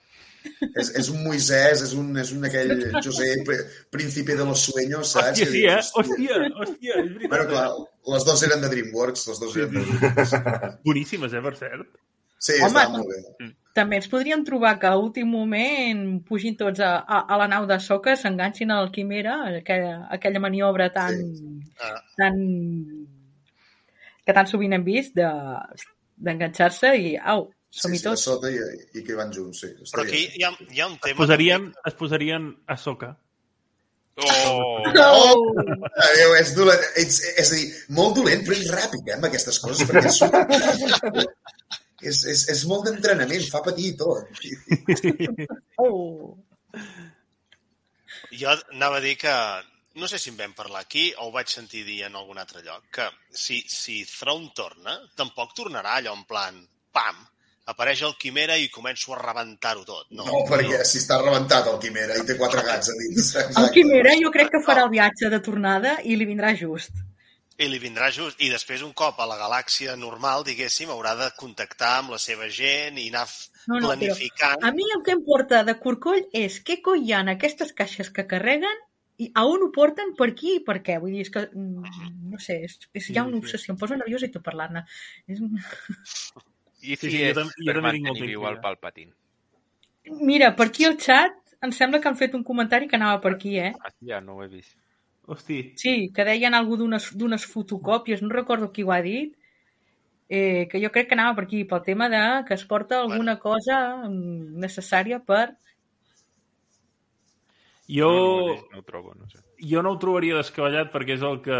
És, 0.76 0.90
és 1.02 1.10
un 1.14 1.22
Moisès, 1.26 1.82
és 1.86 1.94
un, 1.98 2.10
és 2.22 2.32
un 2.36 2.44
aquell 2.48 2.74
José, 3.04 3.30
pr- 3.48 3.66
príncipe 3.92 4.36
de 4.36 4.46
los 4.46 4.64
sueños, 4.70 5.12
saps? 5.16 5.40
Hòstia, 5.42 5.52
sí, 5.52 5.64
eh? 5.66 5.78
Hòstia, 6.00 6.40
hòstia, 6.62 6.98
és 7.04 7.12
veritat. 7.12 7.30
Bueno, 7.32 7.46
clar, 7.52 7.68
les 8.16 8.26
dues 8.28 8.44
eren 8.50 8.62
de 8.66 8.70
DreamWorks, 8.74 9.28
les 9.32 9.40
dues 9.44 9.56
eren 9.62 9.72
de 9.78 9.86
DreamWorks. 9.86 10.80
Boníssimes, 10.86 11.34
eh, 11.34 11.42
per 11.46 11.56
cert. 11.60 11.88
Sí, 12.46 12.58
Home, 12.60 12.68
estava 12.68 12.98
molt 12.98 13.08
bé. 13.10 13.48
També 13.76 13.98
ens 14.00 14.08
podríem 14.12 14.44
trobar 14.48 14.76
que 14.80 14.88
a 14.88 14.96
últim 15.00 15.28
moment 15.28 16.04
pugin 16.28 16.54
tots 16.60 16.80
a, 16.84 16.92
a, 17.04 17.24
a 17.34 17.38
la 17.42 17.48
nau 17.52 17.66
de 17.68 17.76
soca, 17.84 18.14
s'enganxin 18.20 18.72
al 18.72 18.92
Quimera, 18.94 19.40
aquella, 19.64 20.06
aquella 20.16 20.40
maniobra 20.44 20.92
tan, 20.96 21.18
Ah. 21.82 21.98
tan 22.16 22.38
que 24.26 24.34
tan 24.34 24.48
sovint 24.48 24.74
hem 24.78 24.84
vist 24.86 25.16
de 25.18 25.28
d'enganxar-se 26.16 26.94
i 26.96 27.10
au, 27.20 27.50
Sí, 27.76 27.82
som-hi 27.84 27.98
sí, 28.00 28.06
a 28.06 28.14
tots. 28.14 28.22
sota 28.24 28.48
i, 28.48 28.60
i 28.96 29.02
que 29.04 29.18
van 29.20 29.34
junts, 29.36 29.60
sí. 29.66 29.70
Però 29.92 30.06
aquí 30.06 30.22
hi 30.40 30.46
ha, 30.48 30.54
hi 30.72 30.80
ha 30.80 30.88
un 30.88 30.96
Es 30.96 31.02
tema... 31.04 31.18
posarien, 31.20 31.66
es 31.90 31.98
posarien 32.00 32.46
a 32.72 32.78
soca. 32.80 33.10
Oh! 34.16 34.80
Oh! 34.96 35.42
Adéu, 36.06 36.38
és 36.40 36.54
dolent. 36.56 36.86
Ets, 37.02 37.20
és 37.36 37.52
a 37.52 37.58
dir, 37.58 37.66
molt 37.98 38.16
dolent, 38.22 38.46
però 38.48 38.56
és 38.56 38.72
ràpid, 38.72 39.04
eh, 39.10 39.18
amb 39.18 39.28
aquestes 39.28 39.60
coses, 39.60 39.84
perquè 39.90 40.08
és, 40.08 40.22
super... 40.22 41.26
és, 42.14 42.24
és, 42.32 42.46
és 42.56 42.64
molt 42.72 42.88
d'entrenament, 42.88 43.44
fa 43.52 43.64
patir 43.68 43.92
i 43.92 43.98
tot. 44.00 44.24
Oh. 45.84 46.32
Jo 48.32 48.56
anava 48.56 49.02
a 49.02 49.04
dir 49.04 49.18
que 49.20 49.36
no 50.00 50.08
sé 50.08 50.20
si 50.20 50.32
en 50.32 50.40
vam 50.40 50.56
parlar 50.56 50.88
aquí 50.88 51.10
o 51.20 51.28
ho 51.28 51.36
vaig 51.36 51.52
sentir 51.52 51.84
dir 51.88 52.06
en 52.08 52.16
algun 52.16 52.40
altre 52.40 52.64
lloc, 52.64 52.88
que 52.96 53.12
si, 53.32 53.62
si 53.68 54.02
Thrawn 54.08 54.50
torna, 54.56 54.96
tampoc 55.20 55.52
tornarà 55.60 56.00
allò 56.00 56.16
en 56.16 56.24
plan, 56.28 56.64
pam, 56.96 57.20
apareix 57.72 58.02
el 58.06 58.14
Quimera 58.22 58.58
i 58.62 58.70
començo 58.74 59.14
a 59.16 59.20
rebentar-ho 59.22 59.84
tot. 59.88 60.06
No, 60.12 60.26
No, 60.28 60.44
perquè 60.50 60.84
si 60.86 61.00
està 61.02 61.18
rebentat 61.22 61.68
el 61.72 61.80
Quimera 61.82 62.18
i 62.20 62.26
té 62.28 62.38
quatre 62.38 62.62
gats 62.68 62.92
a 62.94 62.96
dins. 63.00 63.34
El 63.36 63.42
Exacte. 63.50 63.74
Quimera 63.74 64.14
jo 64.22 64.32
crec 64.34 64.52
que 64.54 64.62
farà 64.66 64.86
el 64.86 64.94
viatge 64.94 65.32
de 65.34 65.42
tornada 65.42 65.98
i 66.04 66.16
li 66.16 66.28
vindrà 66.30 66.54
just. 66.60 66.94
I 67.58 67.70
li 67.72 67.80
vindrà 67.80 68.10
just. 68.12 68.42
I 68.44 68.50
després, 68.52 68.82
un 68.84 68.92
cop 68.94 69.20
a 69.24 69.26
la 69.30 69.38
galàxia 69.40 69.96
normal, 69.96 70.44
diguéssim, 70.44 70.90
haurà 70.92 71.14
de 71.16 71.30
contactar 71.40 71.94
amb 72.02 72.12
la 72.16 72.20
seva 72.20 72.50
gent 72.52 72.98
i 73.00 73.08
anar 73.14 73.26
No, 73.66 73.80
no, 73.80 73.80
però 73.80 73.94
planificant. 73.96 74.62
A 74.62 74.72
mi 74.76 74.84
el 74.94 75.02
que 75.06 75.14
em 75.16 75.24
porta 75.26 75.64
de 75.64 75.78
corcoll 75.80 76.26
és 76.36 76.60
què 76.68 76.82
coi 76.86 77.02
hi 77.06 77.14
ha 77.16 77.22
en 77.24 77.32
aquestes 77.34 77.72
caixes 77.74 78.12
que 78.12 78.28
carreguen 78.28 78.84
i 79.18 79.30
a 79.34 79.46
on 79.48 79.64
ho 79.64 79.72
porten, 79.72 80.12
per 80.20 80.34
qui 80.36 80.58
i 80.58 80.64
per 80.68 80.82
què. 80.84 81.00
Vull 81.00 81.16
dir, 81.16 81.24
és 81.24 81.32
que, 81.32 81.46
mm, 81.48 82.12
no 82.34 82.38
sé, 82.44 82.60
és, 82.68 82.76
és, 82.94 83.08
hi 83.10 83.18
ha 83.18 83.24
una 83.24 83.40
Sí, 83.40 83.40
sí. 83.40 83.46
obsessió. 83.46 83.74
Em 83.74 83.80
posa 83.80 83.96
nerviosa 83.96 84.28
i 84.28 84.34
tot 84.36 84.44
parlant-ne. 84.44 84.84
És... 85.32 85.40
I 86.86 86.96
Sí, 86.96 87.10
si 87.10 87.12
sí, 87.12 87.20
jo 87.24 87.30
és 87.32 87.38
tam- 87.38 87.52
jo 87.58 87.72
per 87.74 87.82
mantenir 87.82 88.28
viu 88.30 88.46
el. 88.48 88.60
Palpatine? 88.62 89.14
Mira, 90.22 90.52
per 90.56 90.68
aquí 90.70 90.86
al 90.86 90.98
xat 91.02 91.34
em 91.66 91.72
sembla 91.74 92.00
que 92.02 92.08
han 92.12 92.18
fet 92.20 92.36
un 92.38 92.44
comentari 92.46 92.88
que 92.88 92.96
anava 93.00 93.20
per 93.22 93.34
aquí, 93.36 93.58
eh? 93.60 93.72
Hòstia, 93.74 94.22
no 94.22 94.36
ho 94.38 94.44
he 94.44 94.48
vist. 94.52 94.78
Hosti, 95.28 95.74
Sí, 95.82 96.12
que 96.14 96.24
deien 96.24 96.54
alguna 96.54 96.84
d'unes 96.84 97.08
d'unes 97.18 97.46
fotocòpies, 97.50 98.22
no 98.22 98.30
recordo 98.30 98.72
qui 98.72 98.84
ho 98.86 98.92
ha 98.94 99.02
dit, 99.02 99.34
eh, 100.30 100.68
que 100.70 100.78
jo 100.84 100.92
crec 100.94 101.08
que 101.10 101.16
anava 101.18 101.34
per 101.40 101.46
aquí, 101.46 101.64
pel 101.66 101.82
tema 101.82 102.08
de 102.10 102.22
que 102.46 102.54
es 102.54 102.66
porta 102.66 103.00
alguna 103.02 103.40
cosa 103.40 104.06
mm, 104.08 104.60
necessària 104.62 105.18
per... 105.26 105.56
jo, 107.88 108.10
No, 108.10 108.48
no, 108.48 108.68
no 108.72 108.80
ho 108.80 108.84
trobo, 108.84 109.14
no 109.16 109.28
sé. 109.30 109.40
jo 109.60 109.82
no 109.84 109.92
ho 109.94 110.00
trobaria 110.02 110.38
descabellat 110.38 110.92
perquè 110.94 111.14
és 111.18 111.22
el 111.26 111.42
que 111.46 111.58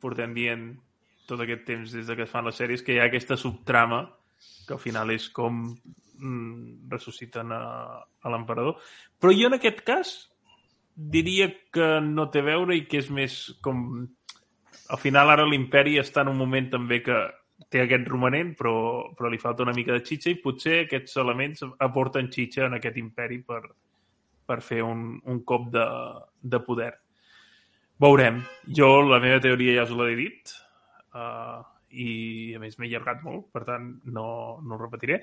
portem 0.00 0.34
dient 0.36 0.66
tot 1.28 1.40
aquest 1.40 1.64
temps 1.68 1.92
des 1.92 2.06
de 2.06 2.16
que 2.16 2.24
es 2.24 2.30
fan 2.30 2.44
les 2.48 2.56
sèries, 2.56 2.82
que 2.82 2.94
hi 2.94 2.98
ha 3.00 3.06
aquesta 3.08 3.36
subtrama 3.36 4.02
que 4.66 4.76
al 4.76 4.82
final 4.82 5.10
és 5.14 5.28
com 5.34 5.64
mm, 5.68 6.88
ressusciten 6.92 7.52
a, 7.54 7.62
a 8.02 8.32
l'emperador. 8.34 8.78
Però 9.18 9.34
jo 9.34 9.48
en 9.48 9.58
aquest 9.58 9.82
cas 9.86 10.14
diria 10.98 11.50
que 11.72 11.98
no 12.04 12.28
té 12.30 12.42
veure 12.42 12.76
i 12.76 12.86
que 12.90 13.02
és 13.02 13.10
més 13.14 13.40
com... 13.64 14.06
Al 14.88 15.00
final 15.00 15.30
ara 15.30 15.44
l'imperi 15.46 15.98
està 16.00 16.24
en 16.24 16.32
un 16.32 16.38
moment 16.40 16.70
també 16.72 17.02
que 17.04 17.16
té 17.68 17.82
aquest 17.82 18.06
romanent, 18.08 18.54
però, 18.56 18.74
però 19.18 19.28
li 19.30 19.40
falta 19.42 19.64
una 19.64 19.74
mica 19.76 19.92
de 19.92 20.04
xitxa 20.06 20.30
i 20.32 20.38
potser 20.42 20.84
aquests 20.84 21.18
elements 21.20 21.64
aporten 21.84 22.30
xitxa 22.32 22.66
en 22.66 22.78
aquest 22.78 22.96
imperi 23.00 23.40
per, 23.44 23.60
per 24.46 24.60
fer 24.64 24.80
un, 24.86 25.18
un 25.28 25.42
cop 25.44 25.68
de, 25.74 25.84
de 26.40 26.60
poder. 26.64 26.92
Veurem. 28.00 28.40
Jo 28.78 29.02
la 29.02 29.18
meva 29.22 29.42
teoria 29.42 29.80
ja 29.80 29.86
us 29.88 29.94
l'he 29.98 30.14
dit 30.18 30.54
uh, 31.18 31.60
i 31.90 32.54
a 32.56 32.62
més 32.62 32.78
m'he 32.78 32.88
allargat 32.90 33.22
molt, 33.24 33.48
per 33.52 33.64
tant 33.68 33.94
no, 34.12 34.28
no 34.64 34.76
ho 34.76 34.82
repetiré. 34.82 35.22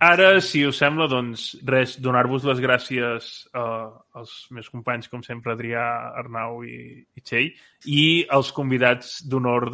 Ara, 0.00 0.40
si 0.40 0.62
us 0.64 0.78
sembla, 0.80 1.04
doncs 1.12 1.42
res, 1.68 1.98
donar-vos 2.00 2.46
les 2.48 2.60
gràcies 2.64 3.26
uh, 3.52 3.90
als 4.16 4.32
meus 4.56 4.70
companys, 4.72 5.10
com 5.12 5.20
sempre, 5.20 5.52
Adrià, 5.52 5.82
Arnau 6.16 6.62
i, 6.64 7.02
i 7.04 7.20
Txell, 7.20 7.50
i 7.84 8.04
als 8.32 8.48
convidats 8.56 9.18
d'honor 9.28 9.68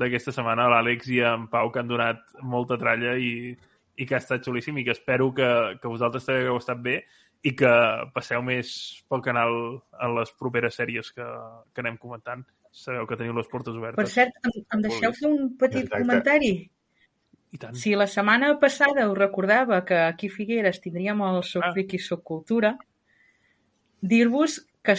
d'aquesta 0.00 0.32
setmana, 0.32 0.70
l'Àlex 0.72 1.12
i 1.12 1.20
en 1.20 1.44
Pau, 1.52 1.68
que 1.68 1.82
han 1.82 1.90
donat 1.92 2.24
molta 2.40 2.80
tralla 2.80 3.12
i, 3.20 3.52
i 3.98 4.08
que 4.08 4.16
ha 4.16 4.22
estat 4.22 4.48
xulíssim 4.48 4.80
i 4.80 4.86
que 4.86 4.96
espero 4.96 5.28
que, 5.36 5.50
que 5.82 5.92
vosaltres 5.92 6.24
també 6.24 6.46
hagueu 6.46 6.62
estat 6.62 6.80
bé 6.88 7.02
i 7.44 7.52
que 7.52 7.74
passeu 8.14 8.40
més 8.42 8.70
pel 9.04 9.20
canal 9.22 9.52
en 10.00 10.16
les 10.16 10.32
properes 10.40 10.80
sèries 10.80 11.12
que, 11.12 11.28
que 11.74 11.84
anem 11.84 12.00
comentant. 12.00 12.40
Sabeu 12.72 13.06
que 13.06 13.16
teniu 13.16 13.32
les 13.34 13.46
portes 13.48 13.72
Per 13.74 13.80
obertes. 13.80 14.12
cert, 14.12 14.32
em, 14.44 14.62
em 14.74 14.82
deixeu 14.82 15.12
fer 15.12 15.28
un 15.28 15.56
petit 15.56 15.84
Exacte. 15.84 16.02
comentari? 16.04 16.70
I 17.52 17.58
tant. 17.58 17.74
Si 17.74 17.94
la 17.96 18.06
setmana 18.06 18.58
passada 18.60 19.08
us 19.10 19.16
recordava 19.18 19.84
que 19.84 19.94
aquí 19.96 20.28
a 20.28 20.30
Figueres 20.30 20.80
tindríem 20.80 21.20
el 21.22 21.42
Soc 21.42 21.64
Ah. 21.64 21.72
Friki 21.72 21.98
Soc 21.98 22.22
Cultura, 22.22 22.76
dir-vos 24.00 24.66
que 24.82 24.94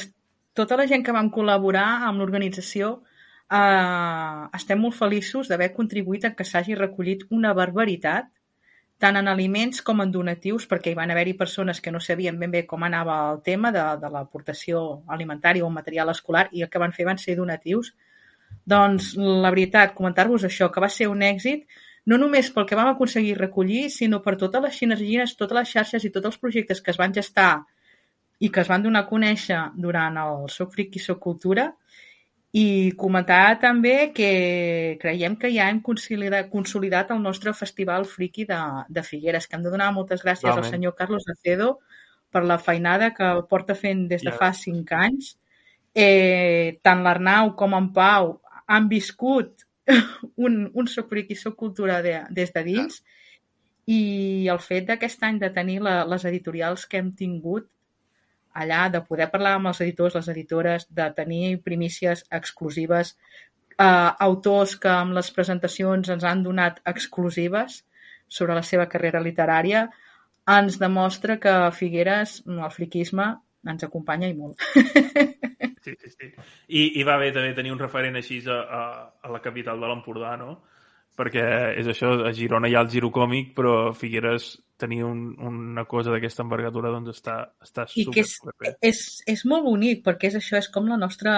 tota 0.53 0.75
la 0.77 0.87
gent 0.87 1.05
que 1.05 1.13
vam 1.15 1.29
col·laborar 1.31 2.03
amb 2.07 2.19
l'organització 2.19 3.03
eh, 3.51 4.47
estem 4.57 4.79
molt 4.81 4.95
feliços 4.97 5.47
d'haver 5.47 5.71
contribuït 5.73 6.25
a 6.25 6.33
que 6.35 6.43
s'hagi 6.45 6.75
recollit 6.75 7.23
una 7.29 7.53
barbaritat 7.53 8.27
tant 8.99 9.15
en 9.15 9.30
aliments 9.31 9.81
com 9.88 10.03
en 10.03 10.11
donatius, 10.11 10.65
perquè 10.67 10.91
hi 10.91 10.97
van 10.97 11.11
haver-hi 11.13 11.34
persones 11.39 11.80
que 11.81 11.91
no 11.95 12.01
sabien 12.03 12.39
ben 12.39 12.51
bé 12.51 12.65
com 12.67 12.84
anava 12.84 13.15
el 13.31 13.41
tema 13.41 13.71
de, 13.71 13.84
de 14.01 14.09
l'aportació 14.11 14.81
alimentària 15.07 15.65
o 15.65 15.71
material 15.71 16.11
escolar 16.11 16.49
i 16.51 16.65
el 16.65 16.69
que 16.69 16.81
van 16.84 16.95
fer 16.95 17.07
van 17.07 17.21
ser 17.21 17.38
donatius. 17.39 17.93
Doncs 18.67 19.13
la 19.17 19.53
veritat, 19.55 19.95
comentar-vos 19.95 20.43
això, 20.43 20.67
que 20.73 20.84
va 20.84 20.91
ser 20.91 21.07
un 21.07 21.23
èxit, 21.23 21.63
no 22.11 22.19
només 22.19 22.51
pel 22.51 22.67
que 22.67 22.76
vam 22.76 22.91
aconseguir 22.91 23.38
recollir, 23.38 23.88
sinó 23.93 24.19
per 24.26 24.35
totes 24.41 24.63
les 24.67 24.77
sinergies, 24.84 25.35
totes 25.39 25.57
les 25.57 25.73
xarxes 25.76 26.05
i 26.05 26.11
tots 26.11 26.31
els 26.34 26.39
projectes 26.43 26.84
que 26.84 26.91
es 26.91 26.99
van 26.99 27.15
gestar 27.15 27.51
i 28.39 28.49
que 28.51 28.63
es 28.63 28.71
van 28.71 28.84
donar 28.84 29.05
a 29.05 29.09
conèixer 29.09 29.59
durant 29.76 30.19
el 30.19 30.47
Soc 30.51 30.76
Fric 30.76 30.99
i 30.99 31.03
Soc 31.03 31.19
Cultura, 31.23 31.69
i 32.51 32.91
comentar 32.97 33.59
també 33.61 34.11
que 34.15 34.97
creiem 35.01 35.35
que 35.38 35.51
ja 35.53 35.67
hem 35.69 35.81
consolidat, 35.85 37.11
el 37.13 37.21
nostre 37.21 37.53
festival 37.53 38.05
friki 38.09 38.45
de, 38.49 38.57
de 38.89 39.03
Figueres, 39.03 39.45
que 39.47 39.55
hem 39.55 39.63
de 39.67 39.69
donar 39.69 39.91
moltes 39.93 40.23
gràcies 40.26 40.47
Realment. 40.49 40.65
al 40.65 40.71
senyor 40.71 40.95
Carlos 40.97 41.27
Acedo 41.30 41.80
per 42.31 42.43
la 42.45 42.57
feinada 42.57 43.13
que 43.13 43.23
el 43.26 43.43
porta 43.49 43.76
fent 43.76 44.07
des 44.09 44.23
de 44.26 44.31
Ja. 44.31 44.38
fa 44.38 44.53
cinc 44.53 44.91
anys. 44.93 45.38
Eh, 45.93 46.80
tant 46.81 47.03
l'Arnau 47.03 47.55
com 47.55 47.73
en 47.73 47.91
Pau 47.93 48.41
han 48.67 48.88
viscut 48.89 49.65
un, 50.38 50.69
un 50.73 50.88
soc 50.88 51.09
friki, 51.09 51.35
soc 51.35 51.55
cultura 51.55 52.01
de, 52.01 52.19
des 52.31 52.53
de 52.53 52.63
dins 52.63 53.03
i 53.89 54.47
el 54.53 54.59
fet 54.61 54.85
d'aquest 54.89 55.23
any 55.23 55.39
de 55.41 55.49
tenir 55.53 55.80
la, 55.81 56.03
les 56.05 56.26
editorials 56.26 56.85
que 56.85 56.97
hem 57.01 57.13
tingut 57.17 57.69
allà, 58.64 58.88
de 58.94 59.02
poder 59.07 59.30
parlar 59.34 59.56
amb 59.57 59.72
els 59.72 59.81
editors, 59.86 60.15
les 60.19 60.30
editores, 60.34 60.88
de 60.90 61.07
tenir 61.18 61.60
primícies 61.65 62.26
exclusives, 62.40 63.15
eh, 63.80 64.11
autors 64.27 64.76
que 64.84 64.91
amb 64.91 65.15
les 65.18 65.31
presentacions 65.36 66.11
ens 66.15 66.26
han 66.27 66.44
donat 66.44 66.81
exclusives 66.94 67.84
sobre 68.27 68.56
la 68.57 68.64
seva 68.64 68.88
carrera 68.91 69.23
literària, 69.23 69.88
ens 70.49 70.80
demostra 70.81 71.38
que 71.41 71.53
Figueres 71.77 72.40
el 72.48 72.72
friquisme 72.73 73.30
ens 73.69 73.84
acompanya 73.86 74.30
i 74.30 74.36
molt. 74.38 74.61
Sí, 75.80 75.94
sí, 75.95 76.10
sí. 76.11 76.27
I, 76.68 76.81
I 76.99 77.03
va 77.07 77.15
bé 77.18 77.30
també 77.36 77.53
tenir 77.56 77.72
un 77.72 77.80
referent 77.80 78.18
així 78.19 78.41
a, 78.52 78.57
a, 78.60 78.81
a 79.23 79.30
la 79.31 79.40
capital 79.41 79.80
de 79.80 79.88
l'Empordà, 79.90 80.34
no? 80.38 80.57
Perquè 81.19 81.43
és 81.81 81.87
això, 81.91 82.13
a 82.23 82.31
Girona 82.35 82.69
hi 82.71 82.75
ha 82.77 82.83
el 82.85 82.91
giro 82.93 83.09
còmic, 83.11 83.51
però 83.57 83.91
Figueres 83.97 84.53
tenir 84.79 85.01
un, 85.03 85.33
una 85.43 85.83
cosa 85.89 86.13
d'aquesta 86.13 86.45
envergadura 86.45 86.93
doncs 86.93 87.17
està, 87.17 87.35
està 87.65 87.83
I 87.91 88.05
super, 88.07 88.13
que 88.15 88.23
és, 88.23 88.77
és, 88.91 89.01
és 89.35 89.43
molt 89.51 89.65
bonic, 89.67 89.99
perquè 90.05 90.29
és 90.31 90.37
això, 90.39 90.55
és 90.61 90.69
com 90.71 90.87
la 90.87 90.97
nostra 91.01 91.33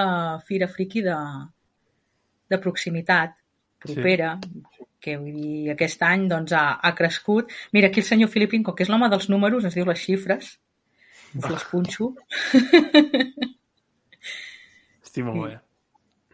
fira 0.45 0.69
friki 0.69 1.01
de, 1.07 1.17
de 2.53 2.59
proximitat, 2.61 3.33
propera, 3.81 4.35
sí. 4.43 4.85
que 5.01 5.17
vull 5.17 5.39
dir, 5.39 5.71
aquest 5.73 6.05
any 6.05 6.27
doncs, 6.29 6.53
ha, 6.53 6.77
ha 6.77 6.93
crescut. 6.97 7.49
Mira, 7.73 7.89
aquí 7.89 8.03
el 8.03 8.07
senyor 8.11 8.29
Filipín, 8.29 8.61
com 8.67 8.77
que 8.77 8.85
és 8.85 8.91
l'home 8.93 9.09
dels 9.09 9.29
números, 9.33 9.65
ens 9.65 9.77
diu 9.77 9.87
les 9.89 10.03
xifres, 10.03 10.53
us 11.39 11.49
les 11.49 11.65
punxo. 11.71 12.11
Estic 15.01 15.25
molt 15.25 15.41
Sí. 15.41 15.47
bé. 15.47 15.57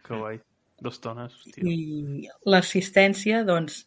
Que 0.04 0.20
guai. 0.20 0.36
Dos 0.84 1.00
tones, 1.02 1.34
hòstia. 1.34 1.64
I 1.64 2.28
l'assistència, 2.46 3.42
doncs... 3.46 3.84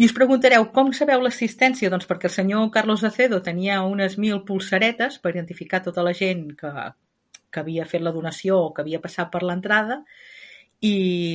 I 0.00 0.06
us 0.06 0.14
preguntareu, 0.16 0.68
com 0.72 0.92
sabeu 0.96 1.20
l'assistència? 1.20 1.90
Doncs 1.92 2.06
perquè 2.08 2.30
el 2.30 2.34
senyor 2.34 2.70
Carlos 2.72 3.02
Acedo 3.04 3.42
tenia 3.44 3.82
unes 3.84 4.14
mil 4.22 4.38
pulsaretes 4.48 5.18
per 5.20 5.34
identificar 5.34 5.82
tota 5.84 6.04
la 6.06 6.14
gent 6.16 6.46
que, 6.60 6.70
que 7.50 7.60
havia 7.60 7.84
fet 7.90 8.04
la 8.04 8.14
donació 8.14 8.60
o 8.62 8.70
que 8.76 8.84
havia 8.84 9.02
passat 9.02 9.32
per 9.32 9.42
l'entrada 9.42 10.00
i 10.84 10.94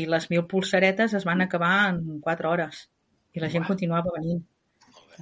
les 0.09 0.29
mil 0.31 0.45
pulsaretes 0.49 1.13
es 1.17 1.27
van 1.27 1.41
acabar 1.41 1.73
en 1.91 2.21
4 2.23 2.49
hores 2.49 2.81
i 3.33 3.43
la 3.43 3.49
gent 3.49 3.65
continuava 3.67 4.13
venint 4.15 4.41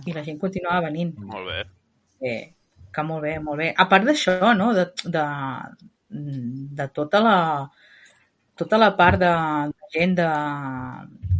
i 0.08 0.16
la 0.16 0.24
gent 0.24 0.40
continuava 0.40 0.88
venint 0.88 1.16
Molt 1.20 1.48
bé. 1.50 1.60
Eh, 2.20 2.42
que 2.94 3.04
molt 3.06 3.24
bé, 3.24 3.36
molt 3.44 3.62
bé. 3.62 3.70
A 3.78 3.86
part 3.90 4.08
d'això, 4.08 4.54
no? 4.58 4.72
de, 4.76 4.86
de, 5.16 5.26
de 6.80 6.88
tota 6.96 7.22
la 7.24 7.38
tota 8.60 8.80
la 8.82 8.92
part 9.00 9.20
de, 9.22 9.34
de 9.74 9.92
gent 9.96 10.18
de, 10.20 10.28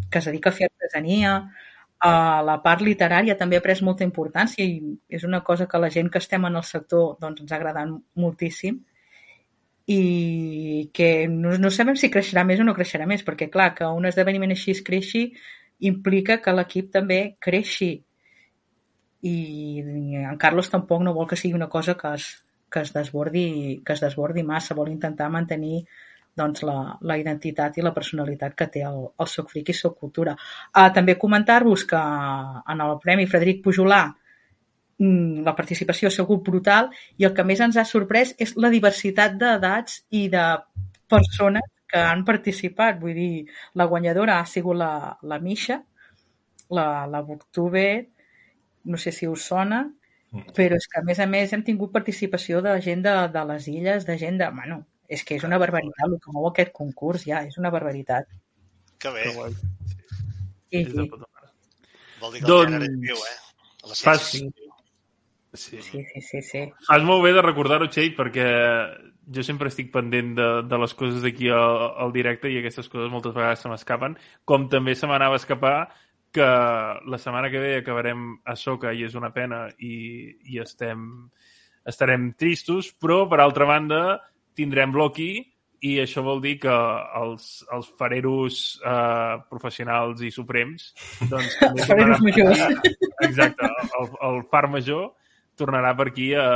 que 0.10 0.22
es 0.22 0.30
dedica 0.32 0.50
a 0.50 0.58
fer 0.58 0.70
artesania, 0.70 1.34
a 2.00 2.14
la 2.48 2.56
part 2.64 2.82
literària 2.86 3.36
també 3.40 3.58
ha 3.60 3.64
pres 3.64 3.82
molta 3.84 4.06
importància 4.08 4.64
i 4.64 4.80
és 5.12 5.26
una 5.28 5.42
cosa 5.44 5.68
que 5.68 5.82
la 5.84 5.90
gent 5.92 6.10
que 6.12 6.22
estem 6.24 6.46
en 6.48 6.56
el 6.56 6.64
sector 6.64 7.18
doncs, 7.20 7.42
ens 7.44 7.52
ha 7.52 7.58
agradat 7.60 7.92
moltíssim 8.16 8.80
i 9.90 10.90
que 10.94 11.28
no, 11.28 11.58
no 11.58 11.72
sabem 11.74 11.98
si 12.00 12.12
creixerà 12.14 12.46
més 12.46 12.62
o 12.62 12.66
no 12.66 12.76
creixerà 12.78 13.08
més, 13.10 13.24
perquè 13.26 13.50
clar, 13.52 13.74
que 13.76 13.88
un 13.90 14.06
esdeveniment 14.06 14.54
així 14.54 14.76
es 14.76 14.84
creixi 14.86 15.24
implica 15.90 16.38
que 16.44 16.54
l'equip 16.54 16.92
també 16.94 17.20
creixi. 17.42 17.96
I 19.26 19.36
en 20.30 20.38
Carlos 20.40 20.70
tampoc 20.72 21.02
no 21.04 21.16
vol 21.18 21.28
que 21.28 21.40
sigui 21.40 21.58
una 21.58 21.72
cosa 21.74 21.98
que 21.98 22.14
es, 22.20 22.28
que 22.72 22.84
es, 22.86 22.94
desbordi, 22.94 23.82
que 23.86 23.96
es 23.98 24.04
desbordi 24.06 24.46
massa, 24.46 24.78
vol 24.78 24.94
intentar 24.94 25.32
mantenir 25.34 25.82
doncs, 26.38 26.64
la, 26.68 26.78
la 27.02 27.18
identitat 27.20 27.78
i 27.78 27.84
la 27.86 27.94
personalitat 27.96 28.56
que 28.58 28.68
té 28.74 28.84
el, 28.88 29.02
el 29.20 29.30
Soc 29.30 29.52
Fric 29.54 29.72
i 29.72 29.78
Soc 29.78 29.98
Cultura. 30.00 30.36
Uh, 30.70 30.90
també 30.96 31.18
comentar-vos 31.20 31.86
que 31.90 32.00
en 32.00 32.86
el 32.86 32.96
Premi 33.04 33.28
Frederic 33.32 33.64
Pujolà 33.66 34.04
mm, 34.08 35.42
la 35.48 35.56
participació 35.58 36.10
ha 36.10 36.16
sigut 36.16 36.46
brutal 36.46 36.92
i 37.18 37.28
el 37.28 37.36
que 37.36 37.46
més 37.48 37.64
ens 37.66 37.80
ha 37.80 37.88
sorprès 37.88 38.36
és 38.38 38.56
la 38.58 38.72
diversitat 38.74 39.36
d'edats 39.42 40.04
i 40.22 40.28
de 40.32 40.46
persones 41.10 41.66
que 41.90 42.00
han 42.00 42.24
participat. 42.26 43.00
Vull 43.02 43.18
dir, 43.18 43.46
la 43.76 43.90
guanyadora 43.90 44.40
ha 44.40 44.48
sigut 44.48 44.78
la, 44.78 45.18
la 45.24 45.40
Misha, 45.44 45.82
la, 46.70 46.88
la 47.10 47.22
Booktube, 47.26 47.88
no 48.86 48.98
sé 48.98 49.12
si 49.12 49.28
us 49.28 49.48
sona, 49.50 49.84
però 50.56 50.78
és 50.78 50.86
que 50.88 51.02
a 51.02 51.04
més 51.06 51.20
a 51.20 51.26
més 51.30 51.54
hem 51.54 51.64
tingut 51.66 51.92
participació 51.94 52.62
de 52.62 52.76
gent 52.86 53.02
de, 53.06 53.16
de 53.34 53.44
les 53.52 53.68
illes, 53.72 54.06
de 54.06 54.18
gent 54.22 54.38
de... 54.38 54.50
Bueno, 54.54 54.84
és 55.10 55.24
que 55.26 55.36
és 55.40 55.44
una 55.48 55.58
barbaritat 55.62 56.06
el 56.08 56.20
que 56.22 56.32
mou 56.36 56.48
aquest 56.52 56.72
concurs 56.76 57.26
ja, 57.26 57.42
és 57.50 57.58
una 57.58 57.72
barbaritat. 57.74 58.30
Que 59.02 59.12
bé. 59.16 59.24
Que 59.28 59.36
guai. 59.36 59.54
I, 60.70 60.84
puta 61.10 61.26
mare. 61.26 61.54
Vol 62.22 62.34
dir 62.36 62.42
que 62.44 62.48
Doncs- 62.52 62.68
el 62.68 62.74
gènere 62.78 62.90
és 62.92 63.00
viu, 63.08 63.22
eh? 63.30 63.38
A 63.84 63.88
la 63.92 63.96
Fas- 64.04 64.34
viu. 64.36 64.52
Sí. 65.58 65.80
sí, 65.82 66.04
sí, 66.06 66.22
sí, 66.22 66.42
sí. 66.46 66.60
Fas 66.86 67.02
molt 67.02 67.24
bé 67.26 67.32
de 67.34 67.42
recordar-ho, 67.42 67.88
Txell, 67.90 68.12
perquè 68.14 68.46
jo 69.34 69.42
sempre 69.46 69.72
estic 69.72 69.90
pendent 69.94 70.36
de, 70.38 70.50
de 70.70 70.78
les 70.78 70.94
coses 70.94 71.24
d'aquí 71.26 71.50
al, 71.50 71.80
al 72.06 72.14
directe 72.14 72.52
i 72.54 72.60
aquestes 72.60 72.86
coses 72.90 73.10
moltes 73.10 73.34
vegades 73.34 73.64
se 73.66 73.72
m'escapen, 73.72 74.14
com 74.46 74.68
també 74.70 74.94
se 74.96 75.10
m'anava 75.10 75.40
a 75.40 75.42
escapar 75.42 75.74
que 76.32 76.46
la 76.46 77.18
setmana 77.18 77.50
que 77.50 77.58
ve 77.64 77.72
acabarem 77.80 78.28
a 78.46 78.54
Soca 78.56 78.94
i 78.94 79.02
és 79.08 79.16
una 79.18 79.32
pena 79.34 79.64
i, 79.82 79.96
i 80.54 80.60
estem, 80.62 81.02
estarem 81.90 82.30
tristos, 82.38 82.92
però 82.94 83.24
per 83.32 83.40
altra 83.42 83.66
banda 83.66 84.02
tindrem 84.60 84.94
Loki 84.96 85.32
i 85.88 85.94
això 86.04 86.22
vol 86.26 86.42
dir 86.44 86.58
que 86.60 86.76
els, 87.22 87.46
els 87.72 87.88
fareros 88.00 88.58
eh, 88.84 89.36
professionals 89.52 90.24
i 90.28 90.32
suprems 90.36 90.90
doncs, 91.32 91.56
Els 91.70 91.86
fareros 91.88 92.24
majors. 92.26 92.66
Exacte, 93.24 93.70
el, 94.00 94.10
el 94.28 94.42
far 94.52 94.66
major 94.72 95.14
tornarà 95.60 95.94
per 95.96 96.10
aquí 96.12 96.34
a, 96.36 96.50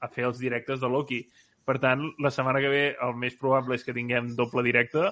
a 0.00 0.08
fer 0.12 0.26
els 0.28 0.40
directes 0.40 0.80
de 0.80 0.88
Loki. 0.92 1.20
Per 1.66 1.76
tant, 1.82 2.04
la 2.22 2.30
setmana 2.32 2.62
que 2.62 2.72
ve 2.72 2.84
el 3.02 3.16
més 3.18 3.36
probable 3.40 3.76
és 3.76 3.84
que 3.84 3.94
tinguem 3.96 4.32
doble 4.38 4.64
directe 4.64 5.10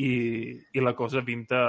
i, 0.00 0.10
i 0.72 0.84
la 0.84 0.94
cosa 0.96 1.24
pinta, 1.26 1.60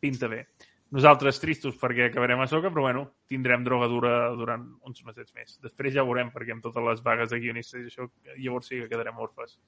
pinta 0.00 0.30
bé. 0.30 0.44
Nosaltres 0.88 1.36
tristos 1.42 1.74
perquè 1.76 2.06
acabarem 2.08 2.40
a 2.40 2.46
soca, 2.48 2.70
però 2.72 2.86
bueno, 2.86 3.02
tindrem 3.28 3.64
drogadura 3.64 4.30
durant 4.38 4.62
uns 4.88 5.02
mesets 5.04 5.34
més. 5.36 5.58
Després 5.60 5.92
ja 5.92 6.04
veurem, 6.06 6.30
perquè 6.32 6.54
amb 6.54 6.64
totes 6.64 6.86
les 6.86 7.02
vagues 7.04 7.28
de 7.28 7.40
guionistes 7.42 7.82
i 7.82 7.90
això, 7.90 8.08
llavors 8.38 8.70
sí 8.70 8.80
que 8.80 8.88
quedarem 8.88 9.20
orfes. 9.20 9.58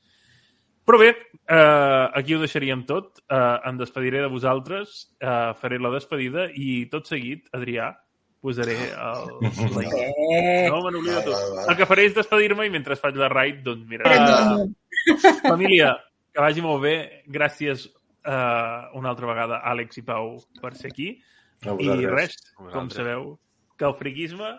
Però 0.89 0.97
bé, 0.99 1.11
eh, 1.45 2.07
aquí 2.17 2.35
ho 2.35 2.41
deixaríem 2.41 2.87
tot. 2.89 3.21
Eh, 3.29 3.57
em 3.69 3.77
despediré 3.77 4.25
de 4.25 4.33
vosaltres, 4.33 5.11
eh, 5.21 5.53
faré 5.61 5.79
la 5.79 5.93
despedida 5.93 6.49
i 6.57 6.87
tot 6.91 7.07
seguit, 7.07 7.53
Adrià, 7.53 7.93
posaré 8.41 8.79
el... 8.89 9.29
Eh, 9.45 10.69
no 10.73 10.81
me 10.87 10.97
n'oblido 10.97 11.21
tot. 11.29 11.65
El 11.69 11.77
que 11.77 11.87
faré 11.87 12.09
és 12.09 12.17
despedir-me 12.17 12.65
i 12.65 12.73
mentre 12.73 12.97
faig 12.97 13.21
la 13.21 13.29
raid, 13.29 13.61
doncs 13.67 13.85
mira... 13.93 14.09
eh, 14.09 15.35
Família, 15.45 15.93
que 16.33 16.41
vagi 16.41 16.65
molt 16.65 16.81
bé. 16.83 16.97
Gràcies 17.29 17.91
uh, 18.27 18.91
una 18.99 19.13
altra 19.13 19.29
vegada, 19.31 19.61
Àlex 19.71 20.01
i 20.01 20.05
Pau, 20.07 20.37
per 20.63 20.75
ser 20.79 20.93
aquí. 20.93 21.13
I 21.61 22.07
res, 22.09 22.37
com 22.73 22.89
sabeu, 22.93 23.35
que 23.77 23.89
el 23.89 23.97
friquisme 23.99 24.51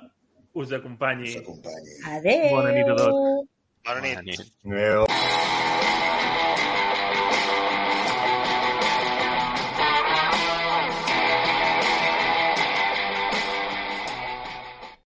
us 0.53 0.73
acompanyi. 0.77 1.33
S'acompanyi. 1.38 1.97
adeu. 2.17 2.49
Bona 2.55 2.75
nit 2.77 2.93
a 2.93 2.97
tots. 2.99 3.47
Bona 3.88 4.05
nit. 4.05 4.21
Bona 4.21 4.29
nit. 4.29 4.47
Adéu. 4.65 6.20